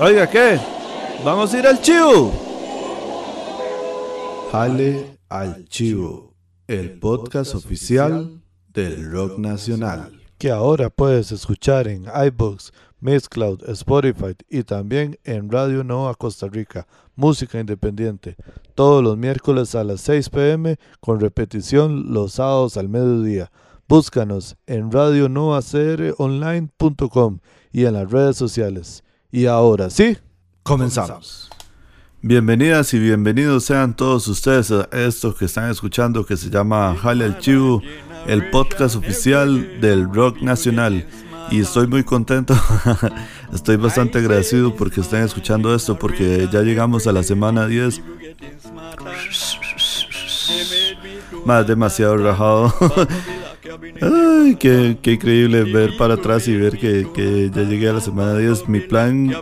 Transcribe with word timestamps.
Oiga, 0.00 0.28
¿qué? 0.28 0.58
Vamos 1.24 1.54
a 1.54 1.58
ir 1.58 1.66
al 1.68 1.80
chivo. 1.80 2.32
Jale 4.50 5.20
al 5.28 5.66
chivo, 5.66 6.34
el 6.66 6.98
podcast 6.98 7.54
oficial 7.54 8.42
del 8.72 9.12
rock 9.12 9.38
nacional. 9.38 10.20
Que 10.36 10.50
ahora 10.50 10.90
puedes 10.90 11.30
escuchar 11.30 11.86
en 11.86 12.06
iBooks, 12.06 12.72
Mixcloud, 12.98 13.70
Spotify 13.70 14.34
y 14.48 14.64
también 14.64 15.16
en 15.22 15.48
Radio 15.48 15.84
Nova 15.84 16.16
Costa 16.16 16.48
Rica, 16.48 16.88
música 17.14 17.60
independiente, 17.60 18.34
todos 18.74 19.00
los 19.00 19.16
miércoles 19.16 19.76
a 19.76 19.84
las 19.84 20.00
6 20.00 20.28
pm 20.30 20.76
con 20.98 21.20
repetición 21.20 22.12
los 22.12 22.32
sábados 22.32 22.76
al 22.76 22.88
mediodía. 22.88 23.52
Búscanos 23.86 24.56
en 24.66 24.90
radionovacronline.com 24.90 27.38
y 27.70 27.84
en 27.84 27.94
las 27.94 28.10
redes 28.10 28.36
sociales. 28.36 29.03
Y 29.34 29.46
ahora 29.46 29.90
sí, 29.90 30.16
comenzamos. 30.62 31.50
Bienvenidas 32.22 32.94
y 32.94 33.00
bienvenidos 33.00 33.64
sean 33.64 33.96
todos 33.96 34.28
ustedes 34.28 34.70
a 34.70 34.88
esto 34.92 35.34
que 35.34 35.46
están 35.46 35.72
escuchando 35.72 36.24
que 36.24 36.36
se 36.36 36.50
llama 36.50 36.94
Jale 37.02 37.24
al 37.24 37.40
Chivo, 37.40 37.82
el 38.28 38.48
podcast 38.50 38.94
oficial 38.94 39.80
del 39.80 40.08
rock 40.14 40.40
nacional. 40.40 41.04
Y 41.50 41.62
estoy 41.62 41.88
muy 41.88 42.04
contento, 42.04 42.54
estoy 43.52 43.74
bastante 43.74 44.18
agradecido 44.18 44.76
porque 44.76 45.00
están 45.00 45.24
escuchando 45.24 45.74
esto, 45.74 45.98
porque 45.98 46.48
ya 46.52 46.62
llegamos 46.62 47.08
a 47.08 47.12
la 47.12 47.24
semana 47.24 47.66
10. 47.66 48.02
Más 51.44 51.66
demasiado 51.66 52.18
rajado. 52.18 52.72
Ay, 54.00 54.56
qué, 54.56 54.96
qué, 55.02 55.12
increíble 55.12 55.64
ver 55.64 55.96
para 55.96 56.14
atrás 56.14 56.46
y 56.48 56.56
ver 56.56 56.78
que, 56.78 57.06
que, 57.14 57.50
ya 57.54 57.62
llegué 57.62 57.88
a 57.88 57.94
la 57.94 58.00
semana 58.00 58.36
10. 58.36 58.68
Mi 58.68 58.80
plan 58.80 59.34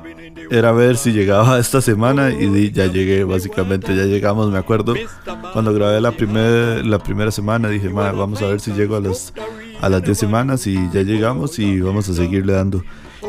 era 0.50 0.72
ver 0.72 0.96
si 0.96 1.12
llegaba 1.12 1.58
esta 1.60 1.80
semana 1.80 2.30
y 2.30 2.70
ya 2.70 2.86
llegué, 2.86 3.24
básicamente 3.24 3.94
ya 3.94 4.04
llegamos, 4.04 4.50
me 4.50 4.58
acuerdo. 4.58 4.94
Cuando 5.52 5.74
grabé 5.74 6.00
la, 6.00 6.12
primer, 6.12 6.86
la 6.86 6.98
primera 6.98 7.30
semana 7.30 7.68
dije, 7.68 7.88
vamos 7.88 8.40
a 8.42 8.46
ver 8.46 8.60
si 8.60 8.72
llego 8.72 8.96
a 8.96 9.00
las, 9.00 9.34
a 9.80 9.88
las 9.88 10.02
10 10.02 10.18
semanas 10.18 10.66
y 10.66 10.74
ya 10.92 11.02
llegamos 11.02 11.58
y 11.58 11.80
vamos 11.80 12.08
a 12.08 12.14
seguirle 12.14 12.54
dando. 12.54 12.82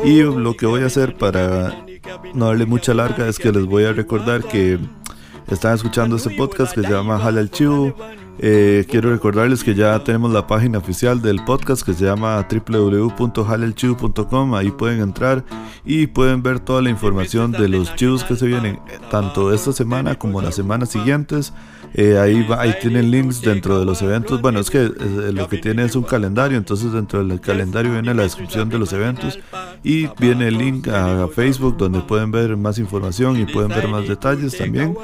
Y 0.04 0.22
lo 0.22 0.56
que 0.56 0.66
voy 0.66 0.82
a 0.82 0.86
hacer 0.86 1.16
para 1.16 1.84
no 2.34 2.46
darle 2.46 2.66
mucha 2.66 2.94
larga 2.94 3.28
es 3.28 3.38
que 3.38 3.52
les 3.52 3.64
voy 3.64 3.84
a 3.84 3.92
recordar 3.92 4.42
que 4.44 4.78
están 5.48 5.74
escuchando 5.74 6.16
este 6.16 6.30
podcast 6.30 6.74
que 6.74 6.82
se 6.82 6.90
llama 6.90 7.18
Jale 7.18 7.40
al 7.40 7.50
Chivo 7.50 7.94
eh, 8.38 8.86
quiero 8.90 9.10
recordarles 9.10 9.62
que 9.62 9.74
ya 9.74 10.02
tenemos 10.02 10.32
la 10.32 10.46
página 10.46 10.78
oficial 10.78 11.22
del 11.22 11.44
podcast 11.44 11.84
que 11.84 11.94
se 11.94 12.04
llama 12.04 12.46
www.halelchivo.com. 12.50 14.54
Ahí 14.54 14.70
pueden 14.70 15.00
entrar 15.00 15.44
y 15.84 16.06
pueden 16.08 16.42
ver 16.42 16.60
toda 16.60 16.82
la 16.82 16.90
información 16.90 17.52
de 17.52 17.68
los 17.68 17.94
chivos 17.94 18.24
que 18.24 18.36
se 18.36 18.46
vienen 18.46 18.80
tanto 19.10 19.52
esta 19.52 19.72
semana 19.72 20.16
como 20.16 20.42
las 20.42 20.54
semanas 20.54 20.90
siguientes. 20.90 21.52
Eh, 21.96 22.18
ahí, 22.18 22.44
ahí 22.58 22.74
tienen 22.80 23.12
links 23.12 23.40
dentro 23.40 23.78
de 23.78 23.84
los 23.84 24.02
eventos. 24.02 24.40
Bueno, 24.40 24.58
es 24.58 24.68
que 24.68 24.82
eh, 24.82 25.32
lo 25.32 25.48
que 25.48 25.58
tiene 25.58 25.84
es 25.84 25.94
un 25.94 26.02
calendario, 26.02 26.58
entonces 26.58 26.92
dentro 26.92 27.24
del 27.24 27.40
calendario 27.40 27.92
viene 27.92 28.12
la 28.14 28.24
descripción 28.24 28.68
de 28.68 28.78
los 28.78 28.92
eventos 28.92 29.38
y 29.84 30.08
viene 30.18 30.48
el 30.48 30.58
link 30.58 30.88
a 30.88 31.28
Facebook 31.28 31.76
donde 31.76 32.00
pueden 32.00 32.32
ver 32.32 32.56
más 32.56 32.78
información 32.78 33.38
y 33.40 33.44
pueden 33.44 33.68
ver 33.68 33.86
más 33.86 34.08
detalles 34.08 34.58
también. 34.58 34.96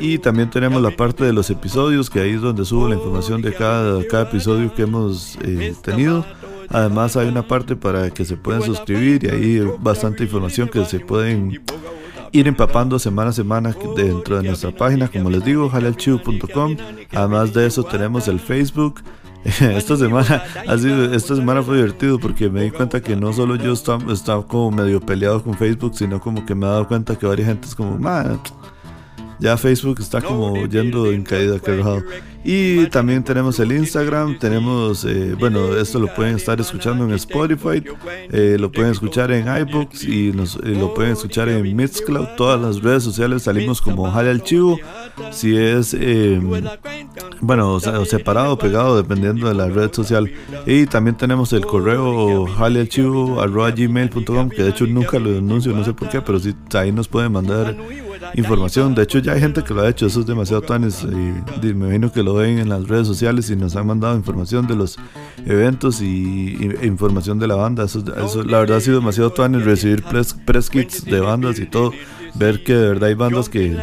Y 0.00 0.18
también 0.18 0.50
tenemos 0.50 0.82
la 0.82 0.90
parte 0.90 1.24
de 1.24 1.32
los 1.32 1.48
episodios, 1.48 2.10
que 2.10 2.20
ahí 2.20 2.32
es 2.32 2.42
donde 2.42 2.66
subo 2.66 2.88
la 2.88 2.96
información 2.96 3.40
de 3.40 3.54
cada, 3.54 4.06
cada 4.06 4.24
episodio 4.24 4.74
que 4.74 4.82
hemos 4.82 5.38
eh, 5.42 5.74
tenido. 5.82 6.26
Además 6.68 7.16
hay 7.16 7.28
una 7.28 7.48
parte 7.48 7.74
para 7.74 8.10
que 8.10 8.26
se 8.26 8.36
puedan 8.36 8.62
suscribir 8.62 9.24
y 9.24 9.28
ahí 9.28 9.62
bastante 9.80 10.24
información 10.24 10.68
que 10.68 10.84
se 10.84 11.00
pueden 11.00 11.62
ir 12.32 12.48
empapando 12.48 12.98
semana 12.98 13.30
a 13.30 13.32
semana 13.32 13.74
dentro 13.96 14.38
de 14.38 14.48
nuestra 14.48 14.70
página, 14.70 15.08
como 15.08 15.30
les 15.30 15.44
digo, 15.44 15.68
jalealchivo.com. 15.68 16.76
Además 17.12 17.52
de 17.54 17.66
eso 17.66 17.84
tenemos 17.84 18.28
el 18.28 18.40
Facebook. 18.40 19.02
Esta 19.44 19.96
semana, 19.96 20.42
esta 21.14 21.36
semana 21.36 21.62
fue 21.62 21.76
divertido 21.76 22.18
porque 22.18 22.50
me 22.50 22.64
di 22.64 22.70
cuenta 22.70 23.00
que 23.00 23.14
no 23.14 23.32
solo 23.32 23.54
yo 23.54 23.72
estaba, 23.72 24.46
como 24.46 24.72
medio 24.72 25.00
peleado 25.00 25.42
con 25.42 25.54
Facebook, 25.54 25.94
sino 25.94 26.20
como 26.20 26.44
que 26.44 26.56
me 26.56 26.66
he 26.66 26.68
dado 26.68 26.88
cuenta 26.88 27.16
que 27.16 27.24
varias 27.24 27.48
gente 27.48 27.68
es 27.68 27.74
como, 27.74 27.96
ya 29.40 29.56
Facebook 29.56 30.00
está 30.00 30.20
como 30.20 30.66
yendo 30.66 31.12
en 31.12 31.22
caída, 31.22 31.60
que 31.60 32.02
Y 32.44 32.86
también 32.86 33.22
tenemos 33.22 33.60
el 33.60 33.70
Instagram, 33.72 34.38
tenemos, 34.38 35.04
eh, 35.04 35.36
bueno, 35.38 35.76
esto 35.76 35.98
lo 35.98 36.14
pueden 36.14 36.36
estar 36.36 36.58
escuchando 36.60 37.04
en 37.04 37.12
Spotify, 37.12 37.84
eh, 38.30 38.56
lo 38.58 38.72
pueden 38.72 38.92
escuchar 38.92 39.30
en 39.30 39.46
iBooks 39.46 40.04
y, 40.04 40.32
lo 40.32 40.94
pueden 40.94 41.12
escuchar 41.12 41.48
en 41.48 41.76
Mixcloud. 41.76 42.28
Todas 42.36 42.60
las 42.60 42.82
redes 42.82 43.04
sociales 43.04 43.44
salimos 43.44 43.80
como 43.80 44.10
Jale 44.10 44.30
al 44.30 44.42
Chivo. 44.42 44.78
Si 45.30 45.56
es, 45.56 45.94
em, 45.94 46.50
bueno, 47.40 47.78
separado 47.80 48.54
o 48.54 48.58
pegado, 48.58 48.96
dependiendo 48.96 49.46
de 49.48 49.54
la 49.54 49.68
red 49.68 49.92
social. 49.92 50.28
Y 50.66 50.86
también 50.86 51.16
tenemos 51.16 51.52
el 51.52 51.64
correo 51.64 52.46
jalealchivo.gmail.com, 52.46 54.50
que 54.50 54.64
de 54.64 54.70
hecho 54.70 54.86
nunca 54.86 55.18
lo 55.18 55.32
denuncio, 55.32 55.72
no 55.72 55.84
sé 55.84 55.92
por 55.92 56.08
qué, 56.08 56.22
pero 56.22 56.40
sí, 56.40 56.54
ahí 56.74 56.92
nos 56.92 57.08
pueden 57.08 57.32
mandar 57.32 57.76
información. 58.34 58.94
De 58.94 59.02
hecho, 59.02 59.18
ya 59.18 59.32
hay 59.32 59.40
gente 59.40 59.62
que 59.62 59.74
lo 59.74 59.82
ha 59.82 59.88
hecho, 59.88 60.06
eso 60.06 60.20
es 60.20 60.26
demasiado 60.26 60.62
tuanes. 60.62 61.04
Y, 61.04 61.66
me 61.74 61.86
imagino 61.86 62.12
que 62.12 62.22
lo 62.22 62.34
ven 62.34 62.58
en 62.58 62.68
las 62.68 62.88
redes 62.88 63.06
sociales 63.06 63.50
y 63.50 63.56
nos 63.56 63.76
han 63.76 63.86
mandado 63.86 64.16
información 64.16 64.66
de 64.66 64.76
los 64.76 64.98
eventos 65.46 66.00
y, 66.00 66.58
información 66.82 67.38
de 67.38 67.46
la 67.46 67.54
banda. 67.54 67.84
Eso, 67.84 68.02
la 68.44 68.60
verdad 68.60 68.78
ha 68.78 68.80
sido 68.80 68.98
demasiado 68.98 69.30
tuanes 69.30 69.64
recibir 69.64 70.02
press, 70.02 70.70
kits 70.70 71.04
de 71.04 71.20
bandas 71.20 71.58
y 71.58 71.66
todo. 71.66 71.92
Ver 72.34 72.62
que 72.62 72.74
de 72.74 72.88
verdad 72.88 73.08
hay 73.08 73.14
bandas 73.14 73.48
que, 73.48 73.76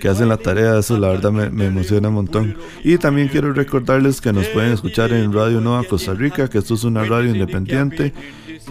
que 0.00 0.08
hacen 0.08 0.28
la 0.28 0.38
tarea, 0.38 0.78
eso 0.78 0.98
la 0.98 1.08
verdad 1.08 1.30
me, 1.30 1.50
me, 1.50 1.66
emociona 1.66 2.08
un 2.08 2.14
montón. 2.14 2.56
Y 2.82 2.98
también 2.98 3.28
quiero 3.28 3.52
recordarles 3.52 4.20
que 4.20 4.32
nos 4.32 4.46
pueden 4.48 4.72
escuchar 4.72 5.12
en 5.12 5.32
Radio 5.32 5.60
Nova 5.60 5.84
Costa 5.84 6.14
Rica, 6.14 6.48
que 6.48 6.58
esto 6.58 6.74
es 6.74 6.84
una 6.84 7.04
radio 7.04 7.30
independiente 7.30 8.12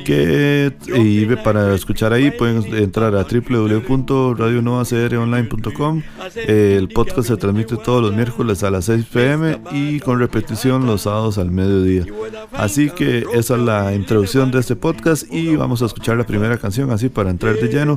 que 0.03 0.73
y 0.87 1.25
para 1.37 1.73
escuchar 1.75 2.13
ahí 2.13 2.31
pueden 2.31 2.63
entrar 2.75 3.15
a 3.15 3.23
www.radionovacronline.com 3.23 6.01
el 6.47 6.89
podcast 6.89 7.27
se 7.27 7.37
transmite 7.37 7.77
todos 7.77 8.01
los 8.01 8.13
miércoles 8.13 8.63
a 8.63 8.71
las 8.71 8.85
6 8.85 9.05
pm 9.05 9.59
y 9.71 9.99
con 9.99 10.19
repetición 10.19 10.85
los 10.85 11.01
sábados 11.01 11.37
al 11.37 11.51
mediodía. 11.51 12.05
Así 12.53 12.89
que 12.89 13.25
esa 13.33 13.55
es 13.55 13.61
la 13.61 13.93
introducción 13.93 14.51
de 14.51 14.59
este 14.59 14.75
podcast 14.75 15.31
y 15.31 15.55
vamos 15.55 15.81
a 15.81 15.85
escuchar 15.85 16.17
la 16.17 16.25
primera 16.25 16.57
canción 16.57 16.91
así 16.91 17.09
para 17.09 17.29
entrar 17.29 17.55
de 17.55 17.67
lleno 17.67 17.95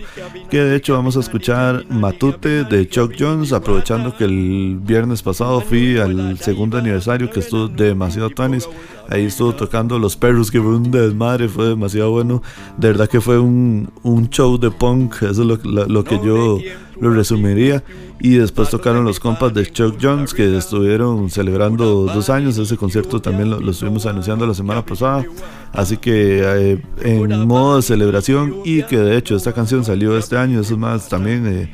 que 0.50 0.62
de 0.62 0.76
hecho 0.76 0.94
vamos 0.94 1.16
a 1.16 1.20
escuchar 1.20 1.84
Matute 1.88 2.64
de 2.64 2.88
Chuck 2.88 3.14
Jones 3.18 3.52
aprovechando 3.52 4.16
que 4.16 4.24
el 4.24 4.78
viernes 4.80 5.22
pasado 5.22 5.60
fui 5.60 5.98
al 5.98 6.38
segundo 6.38 6.78
aniversario 6.78 7.30
que 7.30 7.40
estuvo 7.40 7.68
demasiado 7.68 8.30
tuanis 8.30 8.68
ahí 9.08 9.24
estuvo 9.24 9.54
tocando 9.54 9.98
Los 9.98 10.16
Perros 10.16 10.50
que 10.50 10.60
fue 10.60 10.76
un 10.76 10.90
desmadre 10.90 11.48
fue 11.48 11.68
demasiado 11.68 12.10
bueno. 12.10 12.42
De 12.76 12.88
verdad 12.88 13.08
que 13.08 13.20
fue 13.20 13.38
un, 13.38 13.90
un 14.02 14.28
show 14.30 14.58
de 14.58 14.70
punk, 14.70 15.22
eso 15.22 15.30
es 15.30 15.38
lo, 15.38 15.56
lo, 15.86 16.04
que 16.04 16.16
yo 16.24 16.58
lo 17.00 17.10
resumiría. 17.10 17.82
Y 18.20 18.34
después 18.34 18.68
tocaron 18.70 19.04
los 19.04 19.20
compas 19.20 19.54
de 19.54 19.64
Chuck 19.70 19.96
Jones 20.02 20.34
que 20.34 20.56
estuvieron 20.56 21.30
celebrando 21.30 22.04
dos 22.06 22.30
años. 22.30 22.58
Ese 22.58 22.76
concierto 22.76 23.20
también 23.20 23.50
lo, 23.50 23.70
estuvimos 23.70 24.06
anunciando 24.06 24.46
la 24.46 24.54
semana 24.54 24.84
pasada. 24.84 25.24
Así 25.72 25.96
que 25.96 26.42
eh, 26.42 26.82
en 27.02 27.46
modo 27.46 27.76
de 27.76 27.82
celebración 27.82 28.56
y 28.64 28.82
que 28.82 28.98
de 28.98 29.16
hecho 29.16 29.36
esta 29.36 29.52
canción 29.52 29.84
salió 29.84 30.16
este 30.18 30.36
año, 30.36 30.60
eso 30.60 30.74
es 30.74 30.80
más 30.80 31.08
también... 31.08 31.46
Eh, 31.46 31.70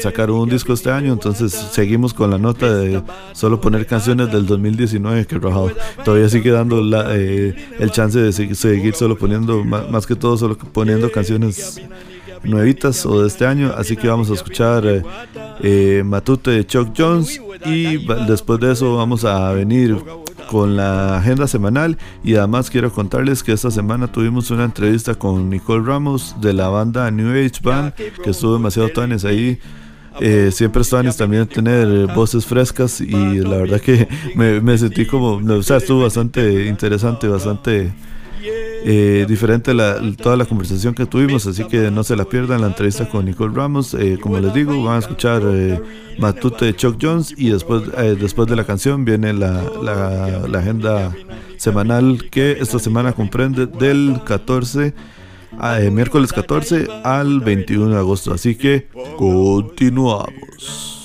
sacaron 0.00 0.38
un 0.38 0.48
disco 0.48 0.72
este 0.72 0.90
año, 0.90 1.12
entonces 1.12 1.52
seguimos 1.52 2.14
con 2.14 2.30
la 2.30 2.38
nota 2.38 2.72
de 2.74 3.02
solo 3.32 3.60
poner 3.60 3.86
canciones 3.86 4.30
del 4.30 4.46
2019, 4.46 5.26
que 5.26 5.38
rajado. 5.38 5.72
Todavía 6.04 6.28
sigue 6.28 6.50
dando 6.50 6.82
la, 6.82 7.14
eh, 7.14 7.54
el 7.78 7.90
chance 7.90 8.18
de 8.18 8.32
seguir 8.32 8.94
solo 8.94 9.16
poniendo, 9.16 9.64
más, 9.64 10.06
que 10.06 10.14
todo, 10.14 10.36
solo 10.36 10.56
poniendo 10.56 11.10
canciones 11.10 11.80
nuevitas 12.46 13.04
o 13.06 13.22
de 13.22 13.28
este 13.28 13.46
año. 13.46 13.72
Así 13.76 13.96
que 13.96 14.08
vamos 14.08 14.30
a 14.30 14.34
escuchar 14.34 14.86
eh, 14.86 15.02
eh, 15.60 16.02
Matute 16.04 16.50
de 16.50 16.66
Chuck 16.66 16.90
Jones 16.96 17.40
y 17.64 18.06
después 18.26 18.60
de 18.60 18.72
eso 18.72 18.96
vamos 18.96 19.24
a 19.24 19.52
venir 19.52 19.96
con 20.50 20.76
la 20.76 21.18
agenda 21.18 21.48
semanal 21.48 21.98
y 22.22 22.36
además 22.36 22.70
quiero 22.70 22.92
contarles 22.92 23.42
que 23.42 23.52
esta 23.52 23.70
semana 23.70 24.12
tuvimos 24.12 24.50
una 24.50 24.64
entrevista 24.64 25.16
con 25.16 25.50
Nicole 25.50 25.84
Ramos 25.84 26.36
de 26.40 26.52
la 26.52 26.68
banda 26.68 27.10
New 27.10 27.30
Age 27.30 27.60
Band 27.62 27.94
que 27.94 28.30
estuvo 28.30 28.52
demasiado 28.52 28.88
tanes 28.90 29.24
ahí 29.24 29.58
eh, 30.20 30.50
siempre 30.50 30.82
están 30.82 31.10
también 31.12 31.46
tener 31.46 32.06
voces 32.14 32.46
frescas 32.46 33.00
y 33.00 33.38
la 33.38 33.58
verdad 33.58 33.80
que 33.80 34.08
me, 34.34 34.60
me 34.60 34.78
sentí 34.78 35.04
como, 35.04 35.34
o 35.36 35.62
sea, 35.62 35.76
estuvo 35.76 36.02
bastante 36.02 36.66
interesante, 36.66 37.28
bastante 37.28 37.92
eh, 38.88 39.26
diferente 39.28 39.74
la, 39.74 40.00
toda 40.16 40.36
la 40.36 40.44
conversación 40.44 40.94
que 40.94 41.06
tuvimos, 41.06 41.44
así 41.48 41.64
que 41.64 41.90
no 41.90 42.04
se 42.04 42.14
la 42.14 42.24
pierdan 42.24 42.60
la 42.60 42.68
entrevista 42.68 43.08
con 43.08 43.24
Nicole 43.24 43.52
Ramos. 43.52 43.94
Eh, 43.94 44.16
como 44.20 44.38
les 44.38 44.54
digo, 44.54 44.80
van 44.84 44.94
a 44.94 44.98
escuchar 45.00 45.42
eh, 45.44 45.80
Matute 46.20 46.66
de 46.66 46.76
Chuck 46.76 46.96
Jones 47.02 47.34
y 47.36 47.50
después, 47.50 47.82
después 48.20 48.48
de 48.48 48.54
la 48.54 48.62
canción 48.62 49.04
viene 49.04 49.32
la, 49.32 49.64
la, 49.82 50.58
agenda 50.60 51.12
semanal 51.56 52.28
que 52.30 52.52
esta 52.60 52.78
semana 52.78 53.12
comprende 53.12 53.66
del 53.66 54.20
14 54.24 54.94
eh, 55.78 55.90
miércoles 55.90 56.32
14 56.32 56.86
al 57.02 57.40
21 57.40 57.90
de 57.90 57.96
agosto. 57.96 58.32
Así 58.32 58.54
que 58.54 58.86
continuamos. 59.16 60.95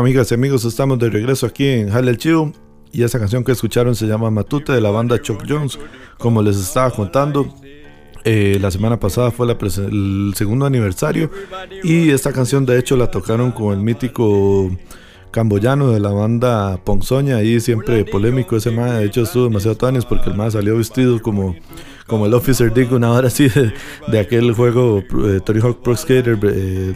Amigas 0.00 0.30
y 0.30 0.34
amigos, 0.34 0.64
estamos 0.64 0.98
de 0.98 1.10
regreso 1.10 1.46
aquí 1.46 1.66
en 1.66 1.90
Jale 1.90 2.16
el. 2.16 2.52
Y 2.92 3.02
esa 3.02 3.18
canción 3.18 3.44
que 3.44 3.52
escucharon 3.52 3.94
se 3.94 4.06
llama 4.06 4.30
Matute 4.30 4.72
de 4.72 4.80
la 4.80 4.90
banda 4.90 5.20
Chuck 5.20 5.44
Jones. 5.48 5.78
Como 6.18 6.42
les 6.42 6.56
estaba 6.56 6.90
contando, 6.90 7.52
eh, 8.24 8.58
la 8.60 8.70
semana 8.70 8.98
pasada 8.98 9.30
fue 9.30 9.46
el 9.46 10.34
segundo 10.36 10.66
aniversario. 10.66 11.30
Y 11.82 12.10
esta 12.10 12.32
canción, 12.32 12.64
de 12.66 12.78
hecho, 12.78 12.96
la 12.96 13.10
tocaron 13.10 13.52
con 13.52 13.72
el 13.72 13.80
mítico 13.80 14.70
camboyano 15.34 15.90
de 15.90 15.98
la 15.98 16.10
banda 16.10 16.78
Ponzoña. 16.84 17.38
Ahí 17.38 17.58
siempre 17.58 18.04
polémico 18.04 18.56
ese 18.56 18.70
más. 18.70 18.92
De 18.92 19.06
hecho, 19.06 19.22
estuvo 19.22 19.44
demasiado 19.44 19.76
tanis 19.76 20.04
porque 20.04 20.30
el 20.30 20.36
más 20.36 20.52
salió 20.52 20.78
vestido 20.78 21.20
como 21.20 21.56
como 22.06 22.26
el 22.26 22.34
Officer 22.34 22.72
Dick 22.72 22.92
una 22.92 23.10
hora 23.12 23.28
así 23.28 23.48
de, 24.08 24.18
aquel 24.18 24.52
juego 24.52 25.02
eh, 25.24 25.40
Tony 25.42 25.60
Hawk 25.60 25.80
Pro 25.82 25.96
Skater 25.96 26.38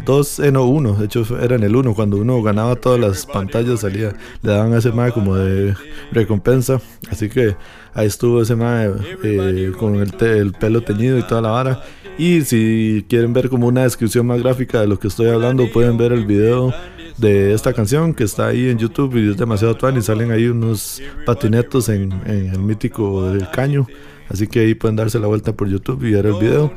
2, 0.05 0.39
eh, 0.41 0.53
no 0.53 0.65
1, 0.65 0.93
de 0.97 1.07
hecho 1.07 1.25
era 1.41 1.57
en 1.57 1.63
el 1.63 1.75
1, 1.75 1.95
cuando 1.95 2.19
uno 2.19 2.43
ganaba 2.43 2.77
todas 2.77 3.01
las 3.01 3.25
pantallas 3.25 3.81
salía, 3.81 4.15
le 4.43 4.53
daban 4.53 4.75
a 4.75 4.79
ese 4.79 4.93
mae 4.93 5.11
como 5.11 5.35
de 5.35 5.75
recompensa, 6.13 6.83
así 7.11 7.31
que 7.31 7.57
ahí 7.95 8.07
estuvo 8.07 8.43
ese 8.43 8.55
mae 8.55 8.93
eh, 9.25 9.73
con 9.79 9.97
el, 9.97 10.13
el 10.21 10.53
pelo 10.53 10.83
teñido 10.83 11.19
y 11.19 11.23
toda 11.23 11.41
la 11.41 11.51
vara. 11.53 11.83
Y 12.19 12.43
si 12.43 13.07
quieren 13.09 13.33
ver 13.33 13.49
como 13.49 13.67
una 13.67 13.85
descripción 13.85 14.27
más 14.27 14.43
gráfica 14.43 14.81
de 14.81 14.89
lo 14.89 14.99
que 14.99 15.09
estoy 15.09 15.29
hablando, 15.29 15.71
pueden 15.73 15.97
ver 15.97 16.13
el 16.13 16.27
video 16.27 16.75
de 17.19 17.53
esta 17.53 17.73
canción 17.73 18.15
que 18.15 18.25
está 18.25 18.47
ahí 18.47 18.69
en 18.69 18.79
YouTube 18.79 19.17
y 19.17 19.31
es 19.31 19.37
demasiado 19.37 19.77
tuan 19.77 19.97
y 19.97 20.03
salen 20.03 20.31
ahí 20.31 20.47
unos 20.47 21.03
patinetos 21.27 21.89
en, 21.89 22.13
el 22.27 22.59
mítico 22.59 23.31
del 23.31 23.51
caño. 23.51 23.87
Así 24.29 24.47
que 24.47 24.61
ahí 24.61 24.75
pueden 24.75 24.97
darse 24.97 25.19
la 25.19 25.27
vuelta 25.27 25.53
por 25.53 25.69
YouTube 25.69 26.05
y 26.05 26.13
ver 26.13 26.27
el 26.27 26.35
video. 26.35 26.73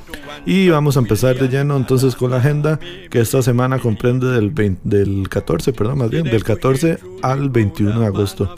Y 0.45 0.69
vamos 0.69 0.95
a 0.95 1.01
empezar 1.01 1.37
de 1.37 1.49
lleno 1.49 1.75
entonces 1.75 2.15
con 2.15 2.31
la 2.31 2.37
agenda 2.37 2.79
que 3.09 3.19
esta 3.19 3.41
semana 3.41 3.79
comprende 3.79 4.27
del, 4.27 4.53
del 4.83 5.27
14, 5.29 5.73
perdón, 5.73 5.97
más 5.97 6.09
bien, 6.09 6.23
del 6.23 6.43
14 6.43 6.99
al 7.21 7.49
21 7.49 7.99
de 7.99 8.05
agosto. 8.05 8.55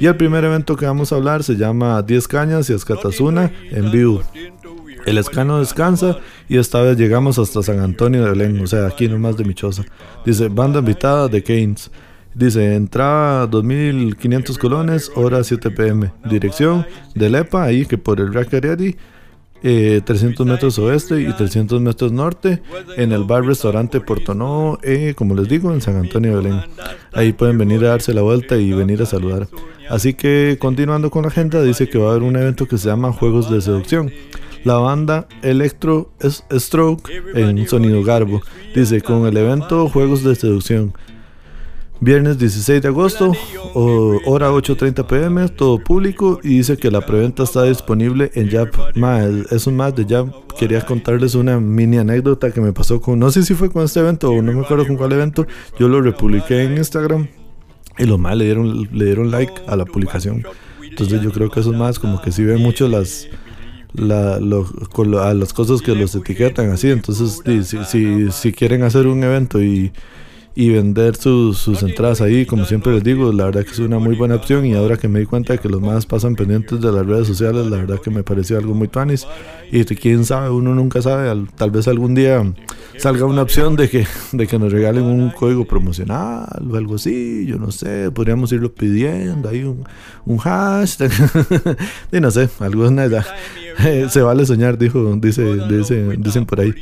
Y 0.00 0.06
el 0.06 0.16
primer 0.16 0.44
evento 0.44 0.76
que 0.76 0.86
vamos 0.86 1.12
a 1.12 1.16
hablar 1.16 1.42
se 1.42 1.56
llama 1.56 2.00
10 2.02 2.28
cañas 2.28 2.70
y 2.70 2.72
Escatazuna 2.72 3.50
en 3.70 3.90
vivo. 3.90 4.22
El 5.08 5.16
escano 5.16 5.58
descansa 5.58 6.18
y 6.50 6.58
esta 6.58 6.82
vez 6.82 6.98
llegamos 6.98 7.38
hasta 7.38 7.62
San 7.62 7.80
Antonio 7.80 8.22
de 8.24 8.30
Belén, 8.30 8.60
o 8.60 8.66
sea, 8.66 8.86
aquí 8.86 9.08
nomás 9.08 9.38
de 9.38 9.44
Michosa. 9.44 9.86
Dice, 10.26 10.48
banda 10.48 10.80
invitada 10.80 11.28
de 11.28 11.42
Keynes. 11.42 11.90
Dice, 12.34 12.74
entrada 12.74 13.48
2.500 13.48 14.58
colones, 14.58 15.10
hora 15.14 15.42
7 15.42 15.70
pm. 15.70 16.12
Dirección 16.28 16.86
de 17.14 17.30
Lepa, 17.30 17.64
ahí 17.64 17.86
que 17.86 17.96
por 17.96 18.20
el 18.20 18.34
Rack 18.34 18.52
eh, 19.62 20.02
300 20.04 20.46
metros 20.46 20.78
oeste 20.78 21.22
y 21.22 21.32
300 21.32 21.80
metros 21.80 22.12
norte 22.12 22.62
en 22.96 23.10
el 23.12 23.24
bar 23.24 23.44
restaurante 23.44 24.00
Portonovo, 24.00 24.78
eh, 24.82 25.14
como 25.16 25.34
les 25.34 25.48
digo, 25.48 25.72
en 25.72 25.80
San 25.80 25.96
Antonio 25.96 26.36
de 26.36 26.42
Belén. 26.42 26.60
Ahí 27.14 27.32
pueden 27.32 27.56
venir 27.56 27.82
a 27.86 27.88
darse 27.88 28.12
la 28.12 28.20
vuelta 28.20 28.58
y 28.58 28.72
venir 28.72 29.00
a 29.00 29.06
saludar. 29.06 29.48
Así 29.88 30.12
que 30.12 30.58
continuando 30.60 31.10
con 31.10 31.22
la 31.22 31.28
agenda, 31.28 31.62
dice 31.62 31.88
que 31.88 31.96
va 31.96 32.08
a 32.08 32.10
haber 32.10 32.24
un 32.24 32.36
evento 32.36 32.68
que 32.68 32.76
se 32.76 32.90
llama 32.90 33.10
Juegos 33.10 33.50
de 33.50 33.62
Seducción. 33.62 34.12
La 34.64 34.74
banda 34.74 35.28
Electro 35.42 36.12
Stroke 36.52 37.10
en 37.34 37.66
Sonido 37.68 38.02
Garbo. 38.02 38.42
Dice 38.74 39.00
con 39.00 39.26
el 39.26 39.36
evento 39.36 39.88
Juegos 39.88 40.24
de 40.24 40.34
Seducción. 40.34 40.92
Viernes 42.00 42.38
16 42.38 42.80
de 42.80 42.88
agosto, 42.88 43.32
hora 43.74 44.52
8.30 44.52 45.04
pm, 45.04 45.48
todo 45.48 45.82
público 45.82 46.38
y 46.44 46.58
dice 46.58 46.76
que 46.76 46.92
la 46.92 47.00
preventa 47.00 47.42
está 47.42 47.64
disponible 47.64 48.30
en 48.34 48.48
Jab 48.48 48.70
Es 49.50 49.66
un 49.66 49.74
más 49.74 49.96
de 49.96 50.04
Jab 50.04 50.32
quería 50.56 50.80
contarles 50.82 51.34
una 51.34 51.58
mini 51.58 51.98
anécdota 51.98 52.52
que 52.52 52.60
me 52.60 52.72
pasó 52.72 53.00
con, 53.00 53.18
no 53.18 53.32
sé 53.32 53.42
si 53.42 53.54
fue 53.54 53.68
con 53.70 53.84
este 53.84 53.98
evento 53.98 54.30
o 54.30 54.40
no 54.42 54.52
me 54.52 54.60
acuerdo 54.60 54.86
con 54.86 54.96
cuál 54.96 55.12
evento, 55.12 55.44
yo 55.76 55.88
lo 55.88 56.00
republiqué 56.00 56.62
en 56.62 56.76
Instagram 56.76 57.26
y 57.98 58.04
los 58.04 58.18
más 58.18 58.36
le 58.36 58.44
dieron, 58.44 58.88
le 58.92 59.04
dieron 59.04 59.32
like 59.32 59.54
a 59.66 59.74
la 59.74 59.84
publicación. 59.84 60.44
Entonces 60.80 61.20
yo 61.20 61.32
creo 61.32 61.50
que 61.50 61.58
esos 61.58 61.74
más 61.74 61.98
como 61.98 62.22
que 62.22 62.30
sí 62.30 62.44
ven 62.44 62.62
mucho 62.62 62.86
las 62.86 63.26
la, 63.94 64.34
a 64.36 65.34
las 65.34 65.52
cosas 65.52 65.82
que 65.82 65.94
los 65.94 66.14
etiquetan 66.14 66.70
así. 66.70 66.90
Entonces 66.90 67.42
si, 67.44 67.84
si, 67.84 68.30
si 68.32 68.52
quieren 68.52 68.82
hacer 68.82 69.06
un 69.06 69.22
evento 69.22 69.62
y 69.62 69.92
y 70.58 70.70
vender 70.70 71.14
sus, 71.14 71.56
sus 71.56 71.84
entradas 71.84 72.20
ahí, 72.20 72.44
como 72.44 72.64
siempre 72.64 72.92
les 72.92 73.04
digo, 73.04 73.30
la 73.30 73.44
verdad 73.44 73.64
que 73.64 73.70
es 73.70 73.78
una 73.78 74.00
muy 74.00 74.16
buena 74.16 74.34
opción 74.34 74.66
y 74.66 74.74
ahora 74.74 74.96
que 74.96 75.06
me 75.06 75.20
di 75.20 75.24
cuenta 75.24 75.52
de 75.52 75.60
que 75.60 75.68
los 75.68 75.80
más 75.80 76.04
pasan 76.04 76.34
pendientes 76.34 76.80
de 76.80 76.90
las 76.90 77.06
redes 77.06 77.28
sociales, 77.28 77.66
la 77.66 77.76
verdad 77.76 78.00
que 78.00 78.10
me 78.10 78.24
pareció 78.24 78.58
algo 78.58 78.74
muy 78.74 78.88
tuanis 78.88 79.24
y 79.70 79.84
quién 79.84 80.24
sabe, 80.24 80.50
uno 80.50 80.74
nunca 80.74 81.00
sabe, 81.00 81.46
tal 81.54 81.70
vez 81.70 81.86
algún 81.86 82.16
día 82.16 82.42
salga 82.96 83.24
una 83.24 83.42
opción 83.42 83.76
de 83.76 83.88
que, 83.88 84.04
de 84.32 84.48
que 84.48 84.58
nos 84.58 84.72
regalen 84.72 85.04
un 85.04 85.30
código 85.30 85.64
promocional 85.64 86.68
o 86.68 86.76
algo 86.76 86.96
así, 86.96 87.46
yo 87.46 87.56
no 87.56 87.70
sé, 87.70 88.10
podríamos 88.10 88.50
irlo 88.50 88.74
pidiendo, 88.74 89.48
hay 89.48 89.62
un, 89.62 89.84
un 90.26 90.38
hashtag, 90.38 91.12
y 92.10 92.18
no 92.18 92.32
sé, 92.32 92.48
algo 92.58 92.90
nada, 92.90 93.24
se 94.08 94.22
vale 94.22 94.44
soñar, 94.44 94.76
dijo, 94.76 95.14
dice, 95.20 95.44
dice, 95.68 96.16
dicen 96.18 96.46
por 96.46 96.58
ahí. 96.58 96.74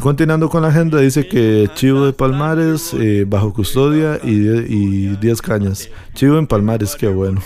Continuando 0.00 0.48
con 0.48 0.62
la 0.62 0.68
agenda, 0.68 0.98
dice 0.98 1.28
que 1.28 1.70
Chivo 1.74 2.06
de 2.06 2.12
Palmares 2.12 2.94
eh, 2.94 3.24
bajo 3.28 3.52
custodia 3.52 4.18
y 4.24 5.16
10 5.16 5.42
cañas. 5.42 5.88
Chivo 6.14 6.38
en 6.38 6.46
Palmares, 6.46 6.96
qué 6.96 7.08
bueno. 7.08 7.40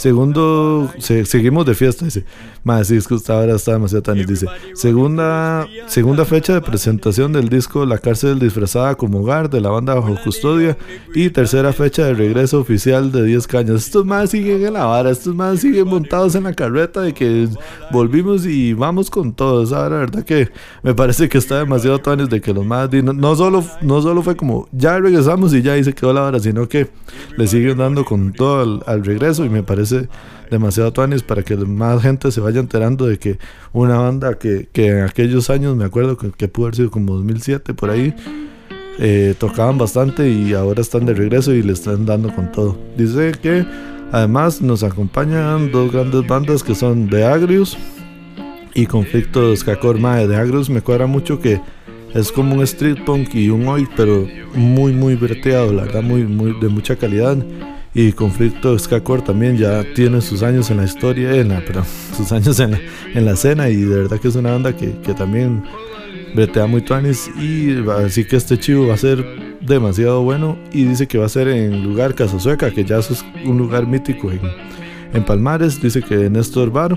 Segundo, 0.00 0.90
seguimos 0.98 1.66
de 1.66 1.74
fiesta, 1.74 2.06
dice. 2.06 2.24
Más, 2.64 2.86
sí, 2.86 2.96
es 2.96 3.06
que 3.06 3.18
ahora 3.28 3.56
está 3.56 3.72
demasiado 3.72 4.02
tan. 4.02 4.16
Dice: 4.24 4.46
segunda, 4.72 5.68
segunda 5.88 6.24
fecha 6.24 6.54
de 6.54 6.62
presentación 6.62 7.34
del 7.34 7.50
disco 7.50 7.84
La 7.84 7.98
cárcel 7.98 8.38
disfrazada 8.38 8.94
como 8.94 9.20
hogar 9.20 9.50
de 9.50 9.60
la 9.60 9.68
banda 9.68 9.94
bajo 9.94 10.16
custodia. 10.24 10.78
Y 11.14 11.28
tercera 11.28 11.74
fecha 11.74 12.06
de 12.06 12.14
regreso 12.14 12.60
oficial 12.60 13.12
de 13.12 13.24
10 13.24 13.46
caños. 13.46 13.84
Estos 13.84 14.06
más 14.06 14.30
siguen 14.30 14.64
en 14.64 14.72
la 14.72 14.86
vara, 14.86 15.10
estos 15.10 15.34
más 15.34 15.60
siguen 15.60 15.88
montados 15.88 16.34
en 16.34 16.44
la 16.44 16.54
carreta 16.54 17.02
de 17.02 17.12
que 17.12 17.48
volvimos 17.92 18.46
y 18.46 18.72
vamos 18.72 19.10
con 19.10 19.34
todo. 19.34 19.66
Ahora, 19.76 19.96
la 19.96 19.98
verdad 19.98 20.24
que 20.24 20.48
me 20.82 20.94
parece 20.94 21.28
que 21.28 21.36
está 21.36 21.58
demasiado 21.58 21.98
tan 21.98 22.26
de 22.26 22.40
que 22.40 22.54
los 22.54 22.64
más. 22.64 22.90
No, 22.90 23.36
solo, 23.36 23.62
no 23.82 24.00
solo 24.00 24.22
fue 24.22 24.34
como 24.34 24.66
ya 24.72 24.98
regresamos 24.98 25.52
y 25.52 25.60
ya 25.60 25.74
ahí 25.74 25.84
se 25.84 25.92
quedó 25.92 26.14
la 26.14 26.22
vara, 26.22 26.40
sino 26.40 26.66
que 26.66 26.88
le 27.36 27.46
siguen 27.46 27.76
dando 27.76 28.06
con 28.06 28.32
todo 28.32 28.82
al 28.86 29.04
regreso 29.04 29.44
y 29.44 29.50
me 29.50 29.62
parece 29.62 29.89
demasiado 30.50 30.92
tuanis 30.92 31.22
para 31.22 31.42
que 31.42 31.56
más 31.56 32.02
gente 32.02 32.30
se 32.30 32.40
vaya 32.40 32.60
enterando 32.60 33.06
de 33.06 33.18
que 33.18 33.38
una 33.72 33.98
banda 33.98 34.34
que, 34.38 34.68
que 34.72 34.88
en 34.88 35.04
aquellos 35.04 35.50
años, 35.50 35.76
me 35.76 35.84
acuerdo 35.84 36.16
que, 36.16 36.30
que 36.32 36.48
pudo 36.48 36.66
haber 36.66 36.76
sido 36.76 36.90
como 36.90 37.14
2007 37.14 37.74
por 37.74 37.90
ahí, 37.90 38.14
eh, 38.98 39.34
tocaban 39.38 39.78
bastante 39.78 40.28
y 40.28 40.52
ahora 40.52 40.82
están 40.82 41.06
de 41.06 41.14
regreso 41.14 41.54
y 41.54 41.62
le 41.62 41.72
están 41.72 42.04
dando 42.04 42.34
con 42.34 42.52
todo. 42.52 42.76
Dice 42.98 43.32
que 43.40 43.64
además 44.12 44.60
nos 44.60 44.82
acompañan 44.82 45.70
dos 45.70 45.90
grandes 45.90 46.26
bandas 46.26 46.62
que 46.62 46.74
son 46.74 47.08
The 47.08 47.24
Agrius 47.24 47.78
y 48.74 48.84
Conflicto 48.86 49.56
Skakor 49.56 49.98
Mae. 49.98 50.28
The 50.28 50.36
Agrius 50.36 50.68
me 50.68 50.82
cuadra 50.82 51.06
mucho 51.06 51.40
que 51.40 51.60
es 52.12 52.30
como 52.30 52.56
un 52.56 52.62
street 52.62 53.04
punk 53.06 53.34
y 53.34 53.48
un 53.48 53.66
oi, 53.68 53.88
pero 53.96 54.28
muy, 54.54 54.92
muy 54.92 55.14
breteado, 55.14 55.72
la 55.72 55.84
verdad, 55.84 56.02
muy, 56.02 56.24
muy 56.24 56.58
de 56.60 56.68
mucha 56.68 56.96
calidad 56.96 57.38
y 57.94 58.12
Conflicto 58.12 58.78
Skakor 58.78 59.22
también 59.22 59.56
ya 59.56 59.84
tiene 59.94 60.20
sus 60.20 60.42
años 60.42 60.70
en 60.70 60.78
la 60.78 60.84
historia, 60.84 61.34
en 61.34 61.48
la, 61.48 61.64
perdón, 61.64 61.84
sus 62.16 62.30
años 62.32 62.58
en 62.60 62.72
la, 62.72 62.80
en 63.14 63.24
la 63.24 63.32
escena 63.32 63.68
y 63.68 63.76
de 63.76 63.96
verdad 63.96 64.18
que 64.20 64.28
es 64.28 64.36
una 64.36 64.52
banda 64.52 64.76
que, 64.76 64.92
que 65.00 65.14
también 65.14 65.64
bretea 66.34 66.66
muy 66.66 66.82
tuanis 66.82 67.28
y 67.40 67.76
así 68.04 68.24
que 68.24 68.36
este 68.36 68.58
chivo 68.58 68.86
va 68.88 68.94
a 68.94 68.98
ser 68.98 69.24
demasiado 69.60 70.22
bueno 70.22 70.56
y 70.72 70.84
dice 70.84 71.08
que 71.08 71.18
va 71.18 71.26
a 71.26 71.28
ser 71.28 71.48
en 71.48 71.82
lugar 71.82 72.14
Sueca 72.38 72.70
que 72.70 72.84
ya 72.84 72.98
es 72.98 73.24
un 73.44 73.58
lugar 73.58 73.86
mítico 73.86 74.30
en, 74.30 74.40
en 75.12 75.24
Palmares, 75.24 75.82
dice 75.82 76.02
que 76.02 76.30
Néstor 76.30 76.70
Bar 76.70 76.96